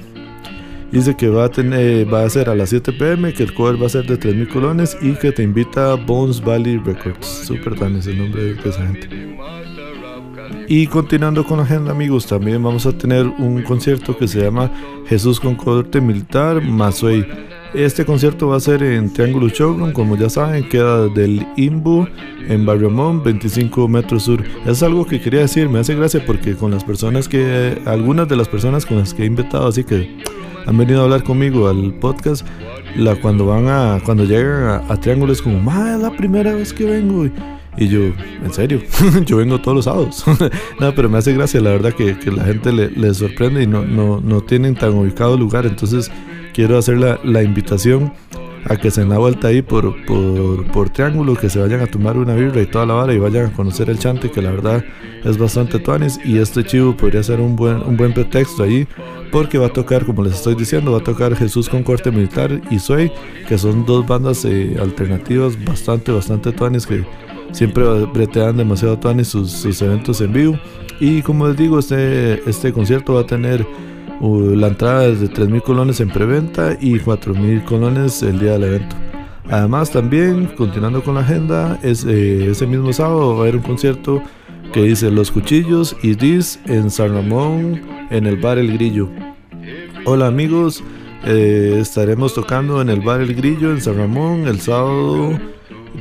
Dice 0.94 1.16
que 1.16 1.28
va 1.28 1.46
a, 1.46 1.50
tener, 1.50 2.14
va 2.14 2.24
a 2.24 2.30
ser 2.30 2.50
a 2.50 2.54
las 2.56 2.70
7 2.70 2.94
pm, 2.94 3.34
que 3.34 3.42
el 3.42 3.56
cover 3.56 3.82
va 3.82 3.88
a 3.88 3.90
ser 3.90 4.06
de 4.06 4.20
3.000 4.20 4.48
colones 4.48 4.96
y 5.02 5.14
que 5.14 5.32
te 5.32 5.42
invita 5.42 5.94
a 5.94 5.96
Bones 5.96 6.40
Valley 6.40 6.78
Records. 6.78 7.26
Super 7.48 7.74
tan 7.74 7.96
el 7.96 8.18
nombre 8.20 8.54
de 8.54 8.70
esa 8.70 8.86
gente. 8.86 9.10
Y 10.67 10.88
continuando 10.88 11.43
con 11.43 11.58
la 11.58 11.63
agenda 11.63 11.91
amigos, 11.91 12.25
también 12.25 12.63
vamos 12.63 12.86
a 12.86 12.98
tener 12.98 13.25
un 13.25 13.63
concierto 13.63 14.17
que 14.17 14.27
se 14.27 14.41
llama 14.41 14.72
Jesús 15.08 15.39
con 15.39 15.55
corte 15.55 16.00
militar 16.00 16.62
Mazuey. 16.62 17.25
Este 17.74 18.05
concierto 18.05 18.50
va 18.50 18.58
a 18.58 18.60
ser 18.60 18.84
en 18.84 19.12
Triángulo 19.12 19.50
Showroom, 19.50 19.93
como 19.93 20.15
ya 20.15 20.29
saben, 20.29 20.70
queda 20.70 21.08
del 21.08 21.46
Imbu 21.58 22.08
en 22.48 22.65
Barrio 22.65 22.91
25 23.24 23.88
metros 23.88 24.24
sur. 24.24 24.43
Es 24.65 24.84
algo 24.84 25.05
que 25.05 25.20
quería 25.20 25.41
decir, 25.41 25.67
me 25.70 25.79
hace 25.79 25.96
gracia 25.96 26.24
porque 26.25 26.55
con 26.55 26.72
las 26.72 26.84
personas 26.84 27.27
que, 27.27 27.82
algunas 27.86 28.29
de 28.29 28.36
las 28.36 28.48
personas 28.48 28.86
con 28.86 29.00
las 29.00 29.13
que 29.13 29.24
he 29.24 29.25
invitado, 29.25 29.67
así 29.67 29.84
que 29.84 30.17
han 30.65 30.77
venido 30.77 31.01
a 31.01 31.03
hablar 31.05 31.24
conmigo 31.24 31.67
al 31.67 31.96
podcast, 31.96 32.46
la, 32.96 33.15
cuando 33.15 33.48
van 33.48 33.67
a, 33.67 34.00
cuando 34.05 34.24
llegan 34.24 34.84
a, 34.88 35.00
Triángulo 35.00 35.34
es 35.34 35.41
como, 35.41 35.60
ma, 35.60 35.96
es 35.96 36.01
la 36.01 36.12
primera 36.15 36.53
vez 36.53 36.72
que 36.74 36.86
vengo. 36.86 37.25
Y 37.25 37.32
yo, 37.77 38.00
en 38.44 38.53
serio, 38.53 38.82
yo 39.25 39.38
vengo 39.38 39.60
todos 39.60 39.75
los 39.75 39.86
sábados. 39.86 40.24
no, 40.80 40.96
pero 40.96 41.10
me 41.10 41.18
hace 41.18 41.34
gracia, 41.34 41.60
la 41.62 41.72
verdad, 41.72 41.94
que, 41.94 42.18
que 42.18 42.32
la 42.32 42.46
gente 42.46 42.72
le, 42.72 42.89
le, 42.92 43.13
sorprende 43.13 43.63
y 43.63 43.68
no, 43.68 43.84
no, 43.84 44.22
no 44.22 44.42
tienen 44.42 44.75
tan 44.75 44.94
ubicado 44.94 45.38
lugar. 45.38 45.65
Entonces, 45.65 46.12
quiero 46.53 46.77
hacer 46.77 46.98
la, 46.98 47.20
la 47.24 47.44
invitación 47.44 48.13
a 48.65 48.77
que 48.77 48.92
se 48.92 49.01
den 49.01 49.10
la 49.10 49.18
vuelta 49.18 49.50
ahí 49.50 49.62
por, 49.62 50.06
por, 50.06 50.65
por, 50.72 50.89
Triángulo, 50.89 51.36
que 51.36 51.50
se 51.50 51.60
vayan 51.60 51.82
a 51.82 51.88
tomar 51.88 52.18
una 52.18 52.34
birra 52.34 52.62
y 52.62 52.65
toda 52.65 52.86
la 52.86 52.94
vara 52.94 53.13
y 53.13 53.20
vayan 53.20 53.48
a 53.48 53.51
conocer 53.51 53.89
el 53.89 54.00
chante, 54.00 54.32
que 54.32 54.42
la 54.42 54.51
verdad 54.51 54.84
es 55.24 55.38
bastante 55.38 55.80
tuanis. 55.80 56.20
Y 56.24 56.38
este 56.38 56.63
chivo 56.63 56.96
podría 56.96 57.24
ser 57.24 57.42
un 57.42 57.56
buen, 57.56 57.82
un 57.84 57.98
buen 57.98 58.13
pretexto 58.13 58.63
ahí, 58.63 58.88
porque 59.32 59.58
va 59.58 59.68
a 59.68 59.74
tocar, 59.74 60.06
como 60.06 60.24
les 60.24 60.36
estoy 60.36 60.56
diciendo, 60.56 60.92
va 60.92 61.00
a 61.00 61.03
tocar 61.03 61.36
Jesús 61.36 61.68
con 61.68 61.84
Corte 61.84 62.12
Militar 62.12 62.62
y 62.70 62.80
Soy, 62.80 63.12
que 63.48 63.58
son 63.58 63.86
dos 63.86 64.06
bandas 64.06 64.46
eh, 64.46 64.77
alternativas 64.80 65.62
bastante, 65.65 66.12
bastante 66.12 66.51
tuanis 66.51 66.86
que 66.86 67.03
siempre 67.53 67.83
bretean 68.13 68.57
demasiado 68.57 69.00
tuanis 69.00 69.29
sus, 69.29 69.51
sus 69.51 69.81
eventos 69.81 70.19
en 70.19 70.33
vivo. 70.33 70.60
Y 71.00 71.22
como 71.22 71.48
les 71.48 71.57
digo, 71.57 71.79
este, 71.79 72.48
este 72.50 72.74
concierto 72.74 73.13
va 73.13 73.22
a 73.22 73.25
tener 73.25 73.65
la 74.22 74.67
entrada 74.67 75.01
de 75.01 75.29
3.000 75.29 75.62
colones 75.63 76.00
en 76.00 76.10
preventa 76.10 76.77
y 76.79 77.00
4.000 77.00 77.63
colones 77.65 78.22
el 78.22 78.39
día 78.39 78.53
del 78.53 78.63
evento. 78.63 78.95
Además 79.50 79.91
también, 79.91 80.48
continuando 80.55 81.03
con 81.03 81.15
la 81.15 81.22
agenda, 81.22 81.77
es, 81.83 82.05
eh, 82.05 82.51
ese 82.51 82.65
mismo 82.65 82.93
sábado 82.93 83.36
va 83.36 83.39
a 83.39 83.41
haber 83.41 83.57
un 83.57 83.63
concierto 83.63 84.22
que 84.72 84.83
dice 84.83 85.12
Los 85.12 85.29
Cuchillos 85.31 85.95
y 86.01 86.15
Dis 86.15 86.60
en 86.65 86.89
San 86.89 87.13
Ramón 87.13 87.81
en 88.10 88.25
el 88.25 88.38
bar 88.38 88.57
El 88.57 88.74
Grillo. 88.74 89.10
Hola 90.05 90.27
amigos, 90.27 90.83
eh, 91.25 91.77
estaremos 91.79 92.33
tocando 92.33 92.81
en 92.81 92.89
el 92.89 93.01
bar 93.01 93.19
El 93.19 93.36
Grillo 93.36 93.72
en 93.72 93.81
San 93.81 93.98
Ramón 93.98 94.48
el 94.48 94.62
sábado 94.62 95.38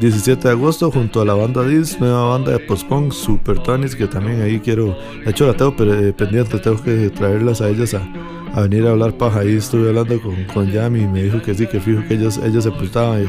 17 0.00 0.48
de 0.48 0.50
agosto 0.50 0.90
junto 0.90 1.20
a 1.20 1.24
la 1.24 1.34
banda 1.34 1.62
Dis, 1.64 2.00
nueva 2.00 2.30
banda 2.30 2.52
de 2.52 2.58
post-punk 2.58 3.12
Super 3.12 3.58
Tonis, 3.58 3.94
que 3.94 4.06
también 4.06 4.40
ahí 4.40 4.58
quiero, 4.58 4.96
de 5.24 5.30
hecho 5.30 5.46
la 5.46 5.54
tengo 5.54 5.74
eh, 5.80 6.12
pendiente, 6.12 6.58
tengo 6.58 6.82
que 6.82 7.10
traerlas 7.10 7.60
a 7.60 7.68
ellas 7.68 7.94
a, 7.94 8.02
a, 8.54 8.62
venir 8.62 8.86
a 8.86 8.92
hablar 8.92 9.16
paja. 9.16 9.40
Ahí 9.40 9.56
estuve 9.56 9.88
hablando 9.88 10.20
con, 10.20 10.34
con 10.52 10.70
Yami 10.70 11.00
y 11.00 11.06
me 11.06 11.22
dijo 11.24 11.42
que 11.42 11.54
sí, 11.54 11.66
que 11.66 11.80
fijo 11.80 12.02
que 12.08 12.14
ellos, 12.14 12.38
ellos 12.38 12.64
se 12.64 12.70
prestaban. 12.70 13.26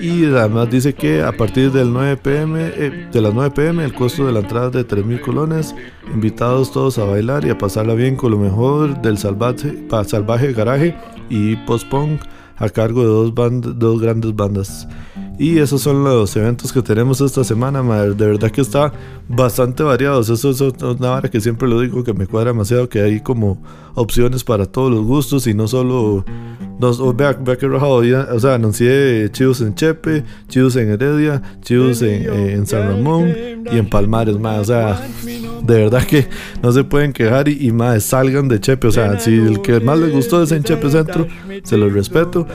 Y, 0.00 0.26
además 0.26 0.70
dice 0.70 0.94
que 0.94 1.22
a 1.22 1.32
partir 1.32 1.72
del 1.72 1.92
9 1.92 2.16
pm, 2.18 2.60
eh, 2.76 3.08
de 3.12 3.20
las 3.20 3.34
9 3.34 3.50
pm, 3.54 3.84
el 3.84 3.92
costo 3.92 4.26
de 4.26 4.32
la 4.32 4.40
entrada 4.40 4.68
es 4.68 4.72
de 4.72 4.86
3.000 4.86 5.20
colones. 5.20 5.74
Invitados 6.14 6.72
todos 6.72 6.98
a 6.98 7.04
bailar 7.04 7.44
y 7.44 7.50
a 7.50 7.58
pasarla 7.58 7.94
bien 7.94 8.14
con 8.14 8.30
lo 8.30 8.38
mejor 8.38 9.02
del 9.02 9.18
salvaje, 9.18 9.86
salvaje 10.06 10.52
garaje 10.52 10.96
y 11.28 11.56
post-punk 11.56 12.22
a 12.56 12.68
cargo 12.68 13.00
de 13.00 13.32
dos, 13.32 13.78
dos 13.78 14.00
grandes 14.00 14.34
bandas. 14.34 14.88
Y 15.38 15.58
esos 15.58 15.82
son 15.82 16.02
los 16.02 16.34
eventos 16.36 16.72
que 16.72 16.82
tenemos 16.82 17.20
esta 17.20 17.44
semana, 17.44 17.82
De 17.82 18.26
verdad 18.26 18.50
que 18.50 18.60
está 18.60 18.92
bastante 19.28 19.84
variados. 19.84 20.28
Eso 20.28 20.50
es 20.50 20.60
una 20.60 21.12
hora 21.12 21.30
que 21.30 21.40
siempre 21.40 21.68
lo 21.68 21.80
digo 21.80 22.02
que 22.02 22.12
me 22.12 22.26
cuadra 22.26 22.50
demasiado, 22.50 22.88
que 22.88 23.00
hay 23.00 23.20
como 23.20 23.62
opciones 23.94 24.42
para 24.42 24.66
todos 24.66 24.90
los 24.90 25.04
gustos 25.04 25.46
y 25.46 25.54
no 25.54 25.68
solo... 25.68 26.24
Oh, 26.80 27.12
vea, 27.12 27.36
que 27.36 27.66
rojado, 27.66 28.02
o 28.34 28.40
sea, 28.40 28.54
anuncié 28.54 29.28
chivos 29.32 29.60
en 29.60 29.74
Chepe, 29.74 30.24
chivos 30.48 30.76
en 30.76 30.90
Heredia, 30.90 31.42
chivos 31.60 32.02
en, 32.02 32.22
eh, 32.22 32.52
en 32.52 32.66
San 32.68 32.86
Ramón 32.86 33.34
y 33.72 33.78
en 33.78 33.90
Palmares, 33.90 34.38
más. 34.38 34.60
O 34.60 34.64
sea, 34.64 35.00
de 35.62 35.74
verdad 35.74 36.04
que 36.04 36.26
no 36.62 36.72
se 36.72 36.84
pueden 36.84 37.12
quejar 37.12 37.48
y, 37.48 37.70
más 37.72 38.04
salgan 38.04 38.48
de 38.48 38.60
Chepe. 38.60 38.88
O 38.88 38.92
sea, 38.92 39.18
si 39.18 39.34
el 39.34 39.60
que 39.62 39.80
más 39.80 39.98
les 39.98 40.12
gustó 40.12 40.42
es 40.42 40.52
en 40.52 40.62
Chepe 40.62 40.90
Centro, 40.90 41.26
se 41.62 41.76
los 41.76 41.92
respeto. 41.92 42.46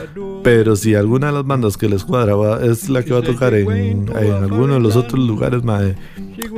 Pero 0.43 0.75
si 0.75 0.95
alguna 0.95 1.27
de 1.27 1.33
las 1.33 1.45
bandas 1.45 1.77
que 1.77 1.87
les 1.87 2.03
cuadra 2.03 2.35
es 2.63 2.89
la 2.89 3.03
que 3.03 3.13
va 3.13 3.19
a 3.19 3.23
tocar 3.23 3.53
en, 3.53 4.07
en 4.09 4.33
alguno 4.33 4.75
de 4.75 4.79
los 4.79 4.95
otros 4.95 5.25
lugares, 5.25 5.63
más, 5.63 5.83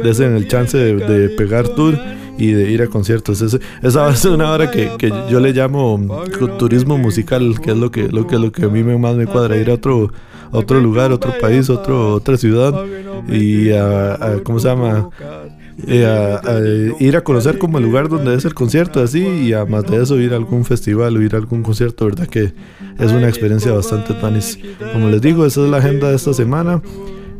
desen 0.03 0.35
el 0.35 0.47
chance 0.47 0.77
de, 0.77 1.29
pegar 1.29 1.67
tour 1.69 1.97
y 2.37 2.51
de 2.51 2.71
ir 2.71 2.81
a 2.81 2.87
conciertos. 2.87 3.41
esa 3.81 4.09
es 4.09 4.25
una 4.25 4.51
hora 4.51 4.71
que, 4.71 4.91
que, 4.97 5.11
yo 5.29 5.39
le 5.39 5.53
llamo 5.53 6.23
turismo 6.57 6.97
musical, 6.97 7.59
que 7.61 7.71
es 7.71 7.77
lo 7.77 7.91
que, 7.91 8.09
lo 8.09 8.27
que, 8.27 8.39
lo 8.39 8.51
que 8.51 8.65
a 8.65 8.69
mí 8.69 8.83
más 8.83 9.15
me 9.15 9.25
cuadra, 9.25 9.57
ir 9.57 9.69
a 9.69 9.75
otro, 9.75 10.11
otro 10.51 10.79
lugar, 10.79 11.11
otro 11.11 11.33
país, 11.39 11.69
otro, 11.69 12.13
otra 12.13 12.37
ciudad 12.37 12.73
y 13.27 13.71
a, 13.71 14.39
¿cómo 14.43 14.59
se 14.59 14.67
llama? 14.67 15.09
Eh, 15.87 16.93
ir 16.99 17.17
a 17.17 17.21
conocer 17.21 17.57
como 17.57 17.77
el 17.79 17.83
lugar 17.83 18.07
donde 18.07 18.33
es 18.33 18.45
el 18.45 18.53
concierto 18.53 19.01
así 19.01 19.19
y 19.19 19.53
además 19.53 19.83
de 19.85 20.01
eso 20.01 20.19
ir 20.19 20.33
a 20.33 20.37
algún 20.37 20.63
festival 20.63 21.17
o 21.17 21.21
ir 21.21 21.35
a 21.35 21.37
algún 21.37 21.63
concierto, 21.63 22.05
verdad 22.05 22.27
que 22.27 22.53
es 22.97 23.11
una 23.11 23.27
experiencia 23.27 23.71
bastante 23.73 24.13
tanis. 24.13 24.57
Como 24.93 25.09
les 25.09 25.21
digo, 25.21 25.45
esa 25.45 25.63
es 25.63 25.69
la 25.69 25.77
agenda 25.77 26.09
de 26.09 26.15
esta 26.15 26.33
semana. 26.33 26.81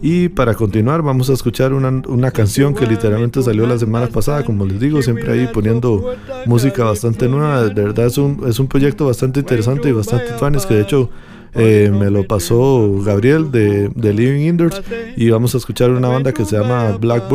Y 0.02 0.30
para 0.30 0.54
continuar 0.54 1.02
vamos 1.02 1.30
a 1.30 1.34
escuchar 1.34 1.74
una, 1.74 1.90
una, 2.08 2.30
canción 2.30 2.76
que 2.76 2.86
literalmente 2.86 3.42
salió 3.42 3.66
la 3.66 3.80
semana 3.80 4.08
pasada, 4.08 4.44
como 4.44 4.66
les 4.66 4.80
digo, 4.80 5.02
siempre 5.02 5.32
ahí 5.32 5.50
poniendo 5.52 6.14
música 6.46 6.84
bastante 6.84 7.28
nueva. 7.30 7.64
De 7.64 7.84
verdad 7.84 8.06
es 8.06 8.18
un, 8.18 8.44
es 8.46 8.60
un 8.60 8.68
proyecto 8.68 9.08
bastante 9.08 9.40
interesante 9.40 9.90
y 9.90 9.94
bastante 9.94 10.34
fanes 10.34 10.66
que 10.66 10.76
de 10.76 10.82
hecho 10.82 11.10
eh, 11.56 11.90
me 11.92 12.12
lo 12.12 12.28
pasó 12.28 13.02
Gabriel 13.04 13.52
de, 13.52 13.90
de, 13.96 14.14
Living 14.14 14.42
Indoors 14.42 14.82
y 15.16 15.30
vamos 15.30 15.56
a 15.56 15.58
escuchar 15.58 15.90
una 15.92 16.10
banda 16.10 16.34
que 16.34 16.44
se 16.44 16.58
llama 16.58 16.98
Black 16.98 17.26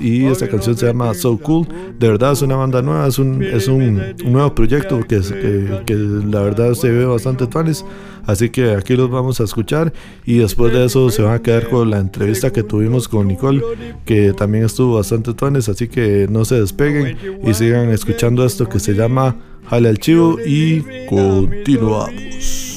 y 0.00 0.24
esta 0.26 0.48
canción 0.48 0.76
se 0.76 0.86
llama 0.86 1.12
So 1.14 1.38
Cool. 1.38 1.66
De 1.98 2.08
verdad 2.08 2.32
es 2.32 2.42
una 2.42 2.56
banda 2.56 2.80
nueva, 2.80 3.06
es 3.06 3.18
un, 3.18 3.42
es 3.42 3.68
un, 3.68 4.00
nuevo 4.24 4.54
proyecto 4.54 5.00
que, 5.00 5.20
que, 5.20 5.82
que, 5.84 5.94
la 5.94 6.42
verdad 6.42 6.72
se 6.74 6.90
ve 6.90 7.04
bastante 7.04 7.46
tuanes. 7.46 7.84
Así 8.24 8.50
que 8.50 8.72
aquí 8.72 8.94
los 8.94 9.10
vamos 9.10 9.40
a 9.40 9.44
escuchar 9.44 9.92
y 10.26 10.38
después 10.38 10.72
de 10.72 10.84
eso 10.84 11.10
se 11.10 11.22
van 11.22 11.34
a 11.34 11.42
quedar 11.42 11.68
con 11.68 11.90
la 11.90 11.98
entrevista 11.98 12.52
que 12.52 12.62
tuvimos 12.62 13.08
con 13.08 13.26
Nicole, 13.28 13.62
que 14.04 14.34
también 14.34 14.64
estuvo 14.64 14.96
bastante 14.96 15.32
tuanes. 15.34 15.68
Así 15.68 15.88
que 15.88 16.26
no 16.28 16.44
se 16.44 16.60
despeguen 16.60 17.16
y 17.42 17.54
sigan 17.54 17.90
escuchando 17.90 18.44
esto 18.44 18.68
que 18.68 18.80
se 18.80 18.94
llama 18.94 19.36
Jale 19.68 19.88
al 19.88 19.98
Chivo 19.98 20.38
y 20.44 20.82
continuamos. 21.08 22.67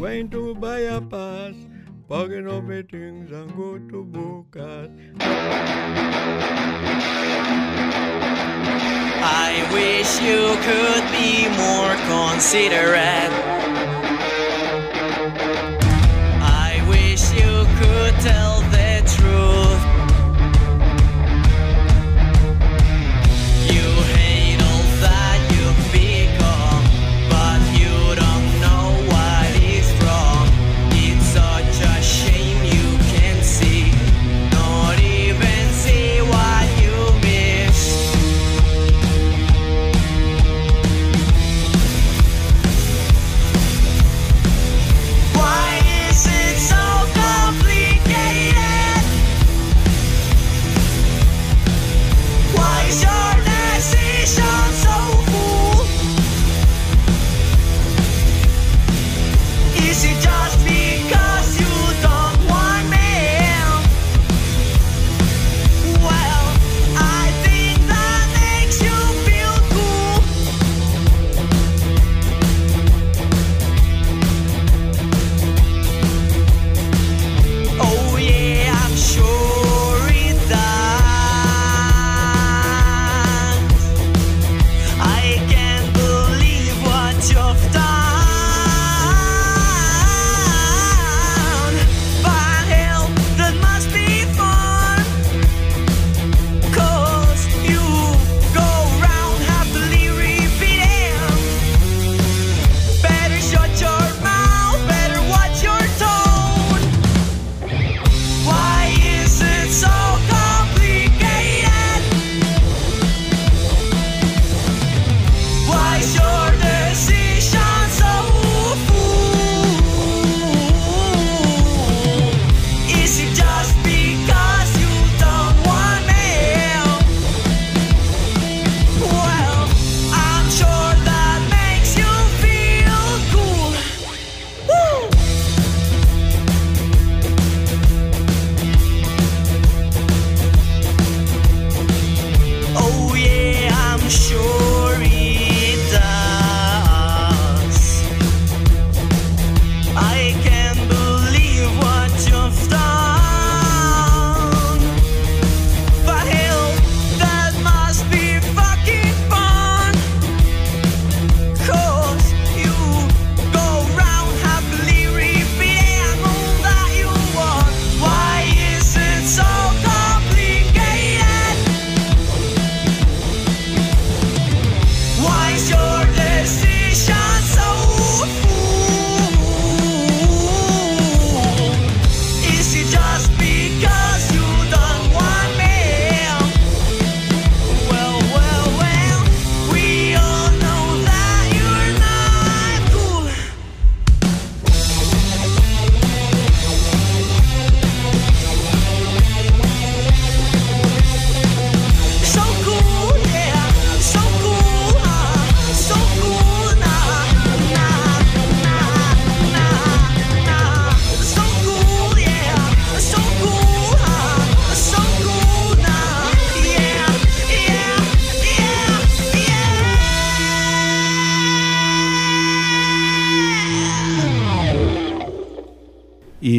Going 0.00 0.30
to 0.30 0.54
buy 0.54 0.78
a 0.78 0.98
pass, 0.98 1.54
packing 2.08 2.48
up 2.48 2.64
my 2.64 2.80
things 2.90 3.30
and 3.30 3.54
go 3.54 3.76
to 3.76 4.02
Bukas. 4.02 4.90
I 9.22 9.52
wish 9.74 10.10
you 10.22 10.56
could 10.66 11.04
be 11.12 11.48
more 11.60 11.94
considerate. 12.08 13.32
I 16.42 16.82
wish 16.88 17.30
you 17.32 17.66
could 17.78 18.14
tell 18.20 18.59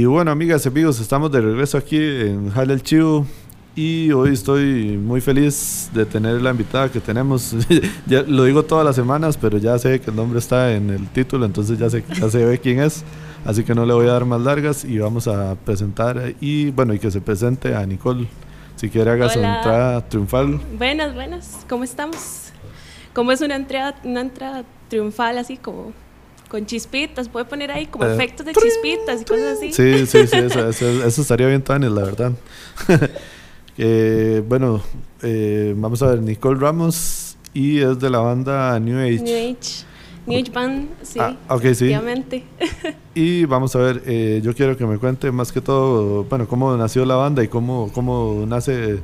bueno, 0.06 0.30
amigas 0.30 0.64
y 0.66 0.68
amigos, 0.70 1.00
estamos 1.00 1.32
de 1.32 1.42
regreso 1.42 1.76
aquí 1.78 1.98
en 1.98 2.52
Jale 2.52 2.74
el 2.74 2.84
Chivo 2.84 3.26
y 3.76 4.12
hoy 4.12 4.34
estoy 4.34 4.98
muy 4.98 5.22
feliz 5.22 5.90
de 5.92 6.06
tener 6.06 6.40
la 6.40 6.52
invitada 6.52 6.90
que 6.92 7.00
tenemos. 7.00 7.56
ya 8.06 8.22
lo 8.22 8.44
digo 8.44 8.64
todas 8.64 8.86
las 8.86 8.96
semanas, 8.96 9.38
pero 9.38 9.58
ya 9.58 9.80
sé 9.80 10.00
que 10.00 10.12
el 10.12 10.16
nombre 10.16 10.38
está 10.38 10.74
en 10.74 10.92
el 10.92 11.08
título, 11.10 11.46
entonces 11.46 11.80
ya, 11.80 11.90
sé, 11.90 12.04
ya 12.20 12.30
se 12.30 12.46
ve 12.46 12.60
quién 12.60 12.80
es. 12.80 13.04
Así 13.44 13.64
que 13.64 13.74
no 13.74 13.88
le 13.88 13.94
voy 13.94 14.08
a 14.08 14.12
dar 14.12 14.26
más 14.26 14.42
largas 14.42 14.86
y 14.86 15.00
vamos 15.00 15.28
a 15.28 15.56
presentar 15.56 16.36
y 16.40 16.70
bueno, 16.70 16.94
y 16.94 17.00
que 17.00 17.10
se 17.10 17.20
presente 17.20 17.76
a 17.76 17.84
Nicole. 17.86 18.28
Si 18.76 18.88
quiere 18.90 19.10
haga 19.10 19.30
su 19.30 19.40
entrada 19.40 20.08
triunfal. 20.08 20.60
Buenas, 20.78 21.16
buenas. 21.16 21.66
¿Cómo 21.68 21.84
estamos? 21.84 22.52
¿Cómo 23.14 23.32
es 23.32 23.42
una 23.42 23.56
entrada, 23.56 23.96
una 24.04 24.22
entrada 24.22 24.64
triunfal 24.90 25.40
así 25.40 25.58
como 25.58 25.92
con 26.52 26.66
chispitas? 26.66 27.30
Puede 27.30 27.46
poner 27.46 27.72
ahí 27.72 27.86
como 27.86 28.04
eh, 28.04 28.14
efectos 28.14 28.46
de 28.46 28.54
chispitas 28.54 29.22
y 29.22 29.26
cosas 29.26 29.58
así. 29.58 29.72
Sí, 29.72 30.06
sí, 30.06 30.28
sí, 30.28 30.38
eso, 30.38 30.68
eso, 30.68 31.22
estaría 31.22 31.48
bien, 31.48 31.62
Tania, 31.62 31.90
la 31.90 32.04
verdad. 32.04 32.34
eh, 33.78 34.44
bueno, 34.46 34.82
eh, 35.22 35.74
vamos 35.78 36.04
a 36.04 36.08
ver, 36.08 36.22
Nicole 36.22 36.60
Ramos 36.60 37.38
y 37.54 37.80
es 37.80 37.98
de 38.00 38.10
la 38.10 38.20
banda 38.20 38.78
New 38.82 39.00
Age. 39.00 39.22
New 39.22 39.56
Age. 39.56 39.86
New 40.28 40.40
Age 40.40 40.52
Band, 40.52 40.90
sí. 41.02 41.20
Ah, 41.20 41.36
sí. 41.74 41.96
y 43.16 43.46
vamos 43.46 43.74
a 43.78 43.80
ver, 43.80 44.04
eh, 44.06 44.42
yo 44.44 44.54
quiero 44.54 44.76
que 44.76 44.86
me 44.86 44.98
cuente 44.98 45.32
más 45.32 45.54
que 45.54 45.62
todo, 45.62 46.26
bueno, 46.26 46.48
cómo 46.50 46.76
nació 46.76 47.06
la 47.06 47.16
banda 47.16 47.44
y 47.44 47.48
cómo, 47.48 47.90
cómo 47.94 48.44
nace, 48.46 48.96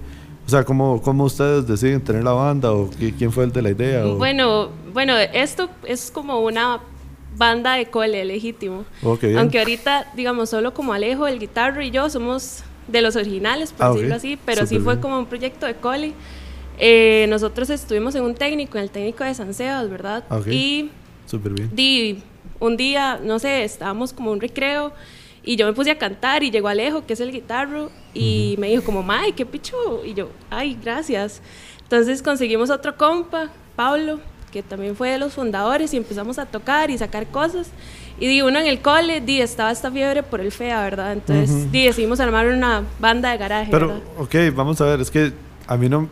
o 0.46 0.50
sea, 0.50 0.66
cómo, 0.66 1.02
cómo 1.02 1.24
ustedes 1.24 1.66
deciden 1.66 2.02
tener 2.02 2.26
la 2.26 2.34
banda 2.34 2.74
o 2.74 2.90
quién 3.18 3.32
fue 3.32 3.46
el 3.46 3.54
de 3.54 3.62
la 3.62 3.70
idea. 3.72 4.04
Bueno, 4.06 4.70
bueno, 4.94 5.18
esto 5.18 5.70
es 5.86 6.12
como 6.12 6.42
una 6.42 6.82
banda 7.38 7.76
de 7.76 7.86
cole 7.86 8.26
legítimo. 8.26 8.86
Aunque 9.04 9.60
ahorita, 9.60 10.12
digamos, 10.15 10.50
solo 10.50 10.73
como 10.73 10.93
Alejo, 10.93 11.28
el 11.28 11.39
guitarro 11.39 11.82
y 11.82 11.91
yo 11.91 12.10
somos 12.10 12.63
de 12.88 13.02
los 13.02 13.15
originales, 13.15 13.73
por 13.73 13.86
ah, 13.86 13.91
decirlo 13.91 14.15
así, 14.15 14.39
pero 14.45 14.65
sí 14.65 14.80
fue 14.80 15.00
como 15.00 15.19
un 15.19 15.26
proyecto 15.26 15.65
de 15.65 15.76
cole. 15.76 16.13
Eh, 16.80 17.26
nosotros 17.30 17.69
estuvimos 17.69 18.15
en 18.15 18.23
un 18.23 18.36
técnico, 18.36 18.78
en 18.78 18.84
el 18.84 18.91
técnico 18.91 19.23
de 19.23 19.34
San 19.34 19.54
Sebas, 19.54 19.89
¿verdad? 19.89 20.23
Ah, 20.30 20.39
y 20.50 20.91
Súper 21.26 21.52
bien. 21.54 21.69
Di, 21.73 22.23
un 22.60 22.78
día, 22.78 23.19
no 23.21 23.39
sé, 23.39 23.63
estábamos 23.63 24.13
como 24.13 24.32
un 24.32 24.39
recreo 24.39 24.93
y 25.43 25.56
yo 25.56 25.65
me 25.65 25.73
puse 25.73 25.91
a 25.91 25.97
cantar 25.97 26.43
y 26.43 26.52
llegó 26.52 26.67
Alejo, 26.67 27.06
que 27.06 27.13
es 27.13 27.19
el 27.19 27.32
guitarro, 27.32 27.89
y 28.13 28.56
me 28.58 28.67
dijo 28.67 28.84
como, 28.84 29.04
May, 29.04 29.32
qué 29.32 29.45
picho. 29.45 30.04
Y 30.06 30.13
yo, 30.13 30.30
ay, 30.50 30.78
gracias. 30.82 31.41
Entonces 31.84 32.21
conseguimos 32.21 32.69
otro 32.69 32.97
compa, 32.97 33.50
Pablo, 33.76 34.19
que 34.58 34.63
también 34.63 34.96
fue 34.96 35.12
de 35.12 35.20
los 35.20 35.34
fundadores, 35.34 35.93
y 35.93 35.98
empezamos 35.98 36.39
a 36.39 36.46
tocar 36.48 36.89
y 36.89 36.98
sacar 36.98 37.28
cosas. 37.28 37.67
Y 38.20 38.26
di, 38.28 38.41
uno 38.41 38.58
en 38.58 38.65
el 38.65 38.82
cole, 38.82 39.22
di, 39.22 39.39
estaba 39.39 39.72
esta 39.72 39.91
fiebre 39.91 40.24
por 40.24 40.41
el 40.41 40.52
FEA, 40.52 40.82
¿verdad? 40.82 41.13
Entonces, 41.13 41.72
di, 41.72 41.86
decidimos 41.86 42.20
armar 42.20 42.48
una 42.48 42.84
banda 43.00 43.32
de 43.32 43.38
garaje. 43.38 43.70
Pero, 43.70 44.02
ok, 44.17 44.36
vamos 44.56 44.82
a 44.82 44.86
ver, 44.86 45.02
es 45.02 45.12
que 45.12 45.32
a 45.67 45.78
mí 45.78 45.88
no 45.88 46.10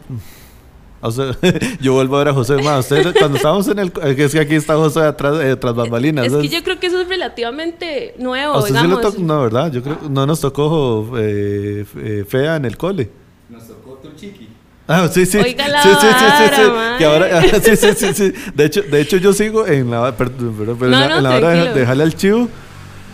yo 1.81 1.93
vuelvo 1.93 2.15
a 2.15 2.19
ver 2.19 2.29
a 2.29 2.33
José 2.33 2.55
más. 2.63 2.87
cuando 2.87 3.37
estábamos 3.37 3.67
en 3.67 3.79
el. 3.79 3.93
Es 4.03 4.31
que 4.31 4.39
aquí 4.39 4.55
está 4.55 4.75
José 4.75 5.01
atrás, 5.01 5.37
eh, 5.39 5.55
tras 5.55 5.75
bambalinas. 5.75 6.25
Es 6.25 6.33
que 6.33 6.49
yo 6.49 6.63
creo 6.63 6.79
que 6.79 6.87
eso 6.87 6.99
es 6.99 7.07
relativamente 7.07 8.15
nuevo. 8.17 8.63
digamos. 8.65 9.19
no, 9.19 9.41
¿verdad? 9.41 9.71
Yo 9.71 9.83
creo 9.83 9.99
no 10.09 10.25
nos 10.25 10.39
tocó 10.39 11.11
eh, 11.17 11.85
eh, 11.97 12.25
fea 12.27 12.55
en 12.55 12.65
el 12.65 12.75
cole. 12.77 13.11
Nos 13.49 13.67
tocó 13.67 13.99
tu 14.01 14.15
chiqui. 14.15 14.49
Ah, 14.87 15.07
sí, 15.11 15.25
sí. 15.25 15.39
Oiga 15.39 15.67
la 15.67 15.81
sí, 15.81 15.89
sí, 15.89 16.07
sí, 16.19 16.25
sí, 16.37 16.61
sí. 16.97 17.03
ahora, 17.03 17.41
sí, 17.61 17.75
sí, 17.75 17.87
sí, 17.95 18.13
sí. 18.13 18.33
De 18.53 18.65
hecho, 18.65 18.83
de 18.83 19.01
hecho 19.01 19.17
yo 19.17 19.33
sigo 19.33 19.65
en 19.65 19.89
la, 19.89 20.15
perdón, 20.15 20.55
pero, 20.57 20.85
en 20.85 20.91
la, 20.91 21.17
en 21.17 21.23
la 21.23 21.35
hora 21.35 21.49
de 21.49 21.73
dejarle 21.73 22.03
al 22.03 22.15
chivo. 22.15 22.47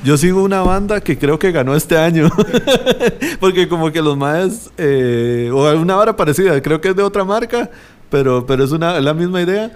Yo 0.03 0.17
sigo 0.17 0.43
una 0.43 0.61
banda 0.61 0.99
que 0.99 1.17
creo 1.17 1.37
que 1.37 1.51
ganó 1.51 1.75
este 1.75 1.97
año. 1.97 2.29
Porque 3.39 3.67
como 3.67 3.91
que 3.91 4.01
los 4.01 4.17
más... 4.17 4.71
Eh, 4.77 5.51
o 5.53 5.71
una 5.79 5.95
hora 5.97 6.15
parecida, 6.15 6.59
creo 6.61 6.81
que 6.81 6.89
es 6.89 6.95
de 6.95 7.03
otra 7.03 7.23
marca, 7.23 7.69
pero, 8.09 8.45
pero 8.45 8.63
es 8.63 8.71
una, 8.71 8.99
la 8.99 9.13
misma 9.13 9.41
idea. 9.41 9.71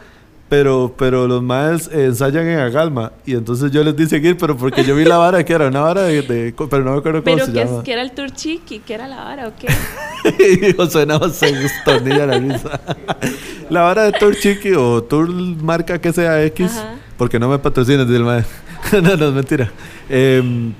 Pero, 0.47 0.93
pero 0.95 1.27
los 1.27 1.41
más 1.41 1.87
ensayan 1.91 2.47
en 2.47 2.59
Agalma. 2.59 3.11
Y 3.25 3.33
entonces 3.33 3.71
yo 3.71 3.83
les 3.83 3.95
di 3.95 4.05
seguir, 4.05 4.37
pero 4.37 4.55
porque 4.55 4.83
yo 4.83 4.95
vi 4.95 5.03
la 5.03 5.17
vara 5.17 5.43
que 5.43 5.53
era 5.53 5.67
una 5.67 5.81
vara 5.81 6.03
de. 6.03 6.53
pero 6.69 6.83
no 6.83 6.91
me 6.91 6.97
acuerdo 6.99 7.23
cómo 7.23 7.39
se 7.39 7.51
llama. 7.51 7.71
Pero 7.71 7.83
que 7.83 7.91
era 7.91 8.01
el 8.03 8.11
tour 8.11 8.31
chiqui, 8.31 8.79
que 8.79 8.93
era 8.93 9.07
la 9.07 9.23
vara 9.23 9.47
o 9.47 9.53
qué. 9.57 9.67
y 10.69 10.73
José 10.73 11.05
no 11.07 11.19
se 11.29 11.49
estornilla 11.65 12.27
la 12.27 12.37
risa. 12.37 12.79
la 13.69 13.81
vara 13.81 14.03
de 14.03 14.11
tour 14.11 14.35
chiqui 14.35 14.73
o 14.73 15.03
tour 15.03 15.27
marca 15.29 15.99
que 15.99 16.13
sea 16.13 16.43
X. 16.43 16.71
Porque 17.17 17.39
no 17.39 17.49
me 17.49 17.57
patrocinas, 17.57 18.07
el 18.07 18.23
maestro. 18.23 18.55
no, 19.01 19.17
no, 19.17 19.27
es 19.29 19.33
mentira. 19.33 19.71
Eh, 20.09 20.71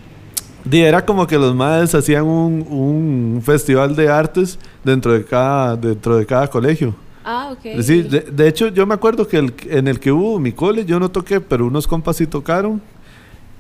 era 0.72 1.06
como 1.06 1.26
que 1.26 1.38
los 1.38 1.56
madres 1.56 1.94
hacían 1.96 2.24
un, 2.24 2.66
un, 2.70 3.42
festival 3.44 3.96
de 3.96 4.10
artes 4.10 4.60
dentro 4.84 5.14
de 5.14 5.24
cada, 5.24 5.76
dentro 5.76 6.18
de 6.18 6.26
cada 6.26 6.48
colegio. 6.48 6.96
Ah, 7.26 7.52
ok. 7.52 7.82
Sí, 7.82 8.04
de, 8.04 8.48
hecho, 8.48 8.68
yo 8.68 8.86
me 8.86 8.94
acuerdo 8.94 9.28
que 9.28 9.38
el, 9.38 9.54
en 9.68 9.88
el 9.88 10.00
que 10.00 10.12
hubo 10.12 10.40
mi 10.40 10.52
cole, 10.52 10.86
yo 10.86 11.00
no 11.00 11.10
toqué, 11.10 11.42
pero 11.42 11.66
unos 11.66 11.88
compas 11.88 12.18
sí 12.18 12.28
tocaron. 12.28 12.80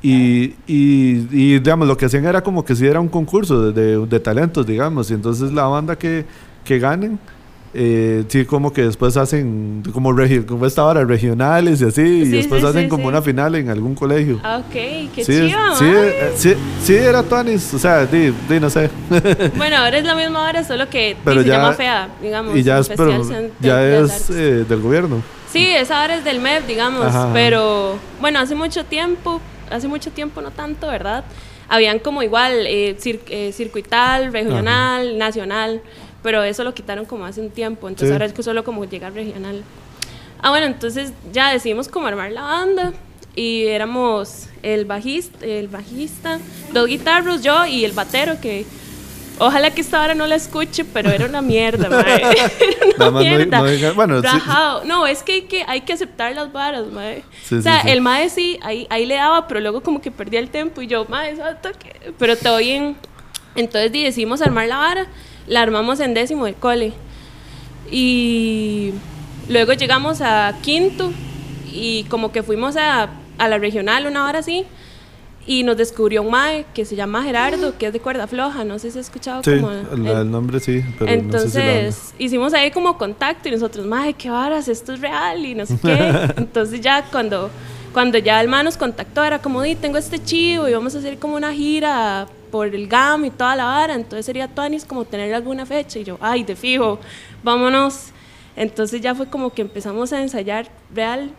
Y, 0.04 0.54
y, 0.67 1.28
y, 1.32 1.60
digamos, 1.60 1.88
lo 1.88 1.97
que 1.97 2.06
hacían 2.06 2.25
era 2.25 2.43
como 2.43 2.63
que 2.63 2.75
si 2.75 2.86
era 2.86 2.99
un 2.99 3.08
concurso 3.08 3.71
de, 3.71 3.82
de, 3.97 4.06
de 4.06 4.19
talentos, 4.19 4.67
digamos. 4.67 5.10
Y 5.10 5.15
entonces 5.15 5.51
la 5.51 5.65
banda 5.65 5.97
que, 5.97 6.25
que 6.63 6.78
ganen 6.78 7.17
eh, 7.77 8.23
sí, 8.29 8.45
como 8.45 8.71
que 8.71 8.83
después 8.83 9.17
hacen 9.17 9.83
como, 9.91 10.13
regio, 10.13 10.45
como 10.47 10.65
esta 10.65 10.85
hora, 10.85 11.03
regionales 11.03 11.81
y 11.81 11.85
así, 11.85 12.01
y 12.01 12.29
después 12.29 12.63
hacen 12.63 12.88
como 12.88 13.07
una 13.07 13.21
final 13.21 13.53
en 13.55 13.69
algún 13.69 13.95
colegio. 13.95 14.39
Ah, 14.43 14.61
ok, 14.65 14.71
qué 14.71 15.25
sí, 15.25 15.47
chido. 15.47 15.75
Sí, 15.75 15.85
eh, 15.85 16.31
sí, 16.35 16.53
sí, 16.81 16.95
era 16.95 17.21
Tuanis, 17.21 17.73
o 17.73 17.79
sea, 17.79 18.05
di, 18.05 18.33
di, 18.47 18.59
no 18.61 18.69
sé. 18.69 18.89
bueno, 19.57 19.75
ahora 19.75 19.97
es 19.97 20.05
la 20.05 20.15
misma 20.15 20.47
hora, 20.47 20.63
solo 20.63 20.89
que 20.89 21.17
se 21.21 21.43
llama 21.43 21.73
FEA, 21.73 22.07
digamos. 22.21 22.55
Y 22.55 22.63
ya 22.63 22.79
es, 22.79 22.88
pero, 22.88 23.21
ya 23.59 23.85
es 23.85 24.29
eh, 24.29 24.63
del 24.67 24.81
gobierno. 24.81 25.21
Sí, 25.51 25.67
esa 25.67 26.01
hora 26.01 26.15
es 26.15 26.23
del 26.23 26.39
MEP, 26.39 26.67
digamos, 26.67 27.13
pero 27.33 27.99
bueno, 28.21 28.39
hace 28.39 28.55
mucho 28.55 28.85
tiempo, 28.85 29.41
hace 29.69 29.89
mucho 29.89 30.11
tiempo 30.11 30.41
no 30.41 30.51
tanto, 30.51 30.88
¿verdad? 30.88 31.25
Habían 31.67 31.99
como 31.99 32.23
igual 32.23 32.53
eh, 32.67 32.95
circuital, 33.51 34.31
regional, 34.31 35.17
nacional 35.17 35.81
pero 36.25 36.41
eso 36.41 36.63
lo 36.63 36.73
quitaron 36.73 37.05
como 37.05 37.23
hace 37.23 37.39
un 37.39 37.51
tiempo, 37.51 37.88
entonces 37.88 38.11
ahora 38.11 38.25
es 38.25 38.33
que 38.33 38.41
solo 38.41 38.63
como 38.63 38.83
llega 38.85 39.11
regional. 39.11 39.61
Ah, 40.41 40.49
bueno, 40.49 40.65
entonces 40.65 41.13
ya 41.31 41.53
decidimos 41.53 41.88
como 41.88 42.07
armar 42.07 42.31
la 42.31 42.41
banda 42.41 42.93
y 43.35 43.67
éramos 43.67 44.47
el 44.63 44.85
bajista, 44.85 45.45
el 45.45 45.67
bajista, 45.67 46.39
dos 46.73 46.88
guitarros, 46.88 47.43
yo 47.43 47.67
y 47.67 47.85
el 47.85 47.91
batero 47.91 48.41
que 48.41 48.65
ojalá 49.38 49.69
que 49.69 49.81
esta 49.81 50.01
hora 50.01 50.15
no 50.15 50.25
la 50.25 50.33
escuche, 50.33 50.83
pero 50.83 51.11
era 51.11 51.27
una 51.27 51.43
mierda, 51.43 51.89
madre. 51.89 52.23
era 52.97 53.07
una 53.07 53.19
mierda. 53.19 53.61
No, 53.61 53.93
bueno, 53.93 54.19
no, 54.83 55.05
es 55.05 55.21
que 55.21 55.33
hay 55.33 55.41
que 55.43 55.63
hay 55.67 55.81
que 55.81 55.93
aceptar 55.93 56.33
las 56.33 56.51
varas, 56.51 56.88
madre. 56.88 57.23
o 57.55 57.61
sea, 57.61 57.81
el 57.81 58.01
mae 58.01 58.31
sí 58.31 58.57
ahí, 58.63 58.88
ahí 58.89 59.05
le 59.05 59.13
daba, 59.13 59.47
pero 59.47 59.59
luego 59.59 59.83
como 59.83 60.01
que 60.01 60.09
perdía 60.09 60.39
el 60.39 60.49
tiempo 60.49 60.81
y 60.81 60.88
yo, 60.88 61.05
madre, 61.05 61.38
pero 62.17 62.35
todo 62.35 62.57
bien. 62.57 62.95
Entonces 63.55 63.91
decidimos 63.91 64.41
armar 64.41 64.67
la 64.67 64.77
vara 64.77 65.07
la 65.47 65.62
armamos 65.62 65.99
en 65.99 66.13
décimo 66.13 66.45
del 66.45 66.55
cole. 66.55 66.93
Y 67.91 68.93
luego 69.49 69.73
llegamos 69.73 70.21
a 70.21 70.55
quinto 70.62 71.12
y 71.71 72.03
como 72.05 72.31
que 72.31 72.43
fuimos 72.43 72.77
a, 72.77 73.10
a 73.38 73.47
la 73.47 73.58
regional 73.58 74.08
una 74.08 74.27
hora 74.27 74.39
así 74.39 74.65
y 75.47 75.63
nos 75.63 75.77
descubrió 75.77 76.23
un 76.23 76.31
mae 76.31 76.65
que 76.73 76.86
se 76.86 76.95
llama 76.95 77.23
Gerardo, 77.23 77.77
que 77.77 77.88
es 77.88 77.93
de 77.93 77.99
cuerda 77.99 78.27
floja, 78.27 78.63
no 78.63 78.79
sé 78.79 78.91
si 78.91 78.99
has 78.99 79.05
escuchado 79.05 79.43
sí, 79.43 79.51
el, 79.51 80.31
nombre 80.31 80.60
sí, 80.60 80.84
pero 80.97 81.12
Entonces, 81.12 82.13
hicimos 82.17 82.53
ahí 82.53 82.71
como 82.71 82.97
contacto 82.97 83.47
y 83.47 83.51
nosotros, 83.51 83.86
mae, 83.86 84.13
qué 84.15 84.29
varas, 84.29 84.67
esto 84.67 84.93
es 84.93 85.01
real 85.01 85.45
y 85.45 85.53
no 85.53 85.65
sé 85.65 85.77
qué. 85.81 86.34
Entonces 86.38 86.81
ya 86.81 87.03
cuando 87.12 87.51
cuando 87.95 88.17
ya 88.17 88.41
el 88.41 88.49
mae 88.49 88.62
nos 88.62 88.75
contactó 88.75 89.23
era 89.23 89.39
como, 89.39 89.62
di, 89.62 89.73
tengo 89.73 89.97
este 89.97 90.21
chivo 90.21 90.67
y 90.67 90.73
vamos 90.73 90.93
a 90.95 90.97
hacer 90.97 91.17
como 91.17 91.38
una 91.38 91.53
gira 91.53 92.27
por 92.51 92.67
el 92.67 92.89
GAM 92.89 93.23
y 93.23 93.29
toda 93.29 93.55
la 93.55 93.63
vara, 93.63 93.95
entonces 93.95 94.25
sería 94.25 94.49
Tuanis 94.49 94.84
como 94.84 95.05
tener 95.05 95.34
alguna 95.34 95.65
fecha. 95.65 95.97
Y 95.99 96.03
yo, 96.03 96.17
ay, 96.19 96.43
de 96.43 96.58
fijo, 96.58 96.99
vámonos. 97.41 98.08
Entonces 98.58 98.99
ya 98.99 99.15
fue 99.15 99.27
como 99.27 99.51
que 99.51 99.62
empezamos 99.62 100.12
a 100.12 100.21
ensayar 100.21 100.67
real. 100.93 101.31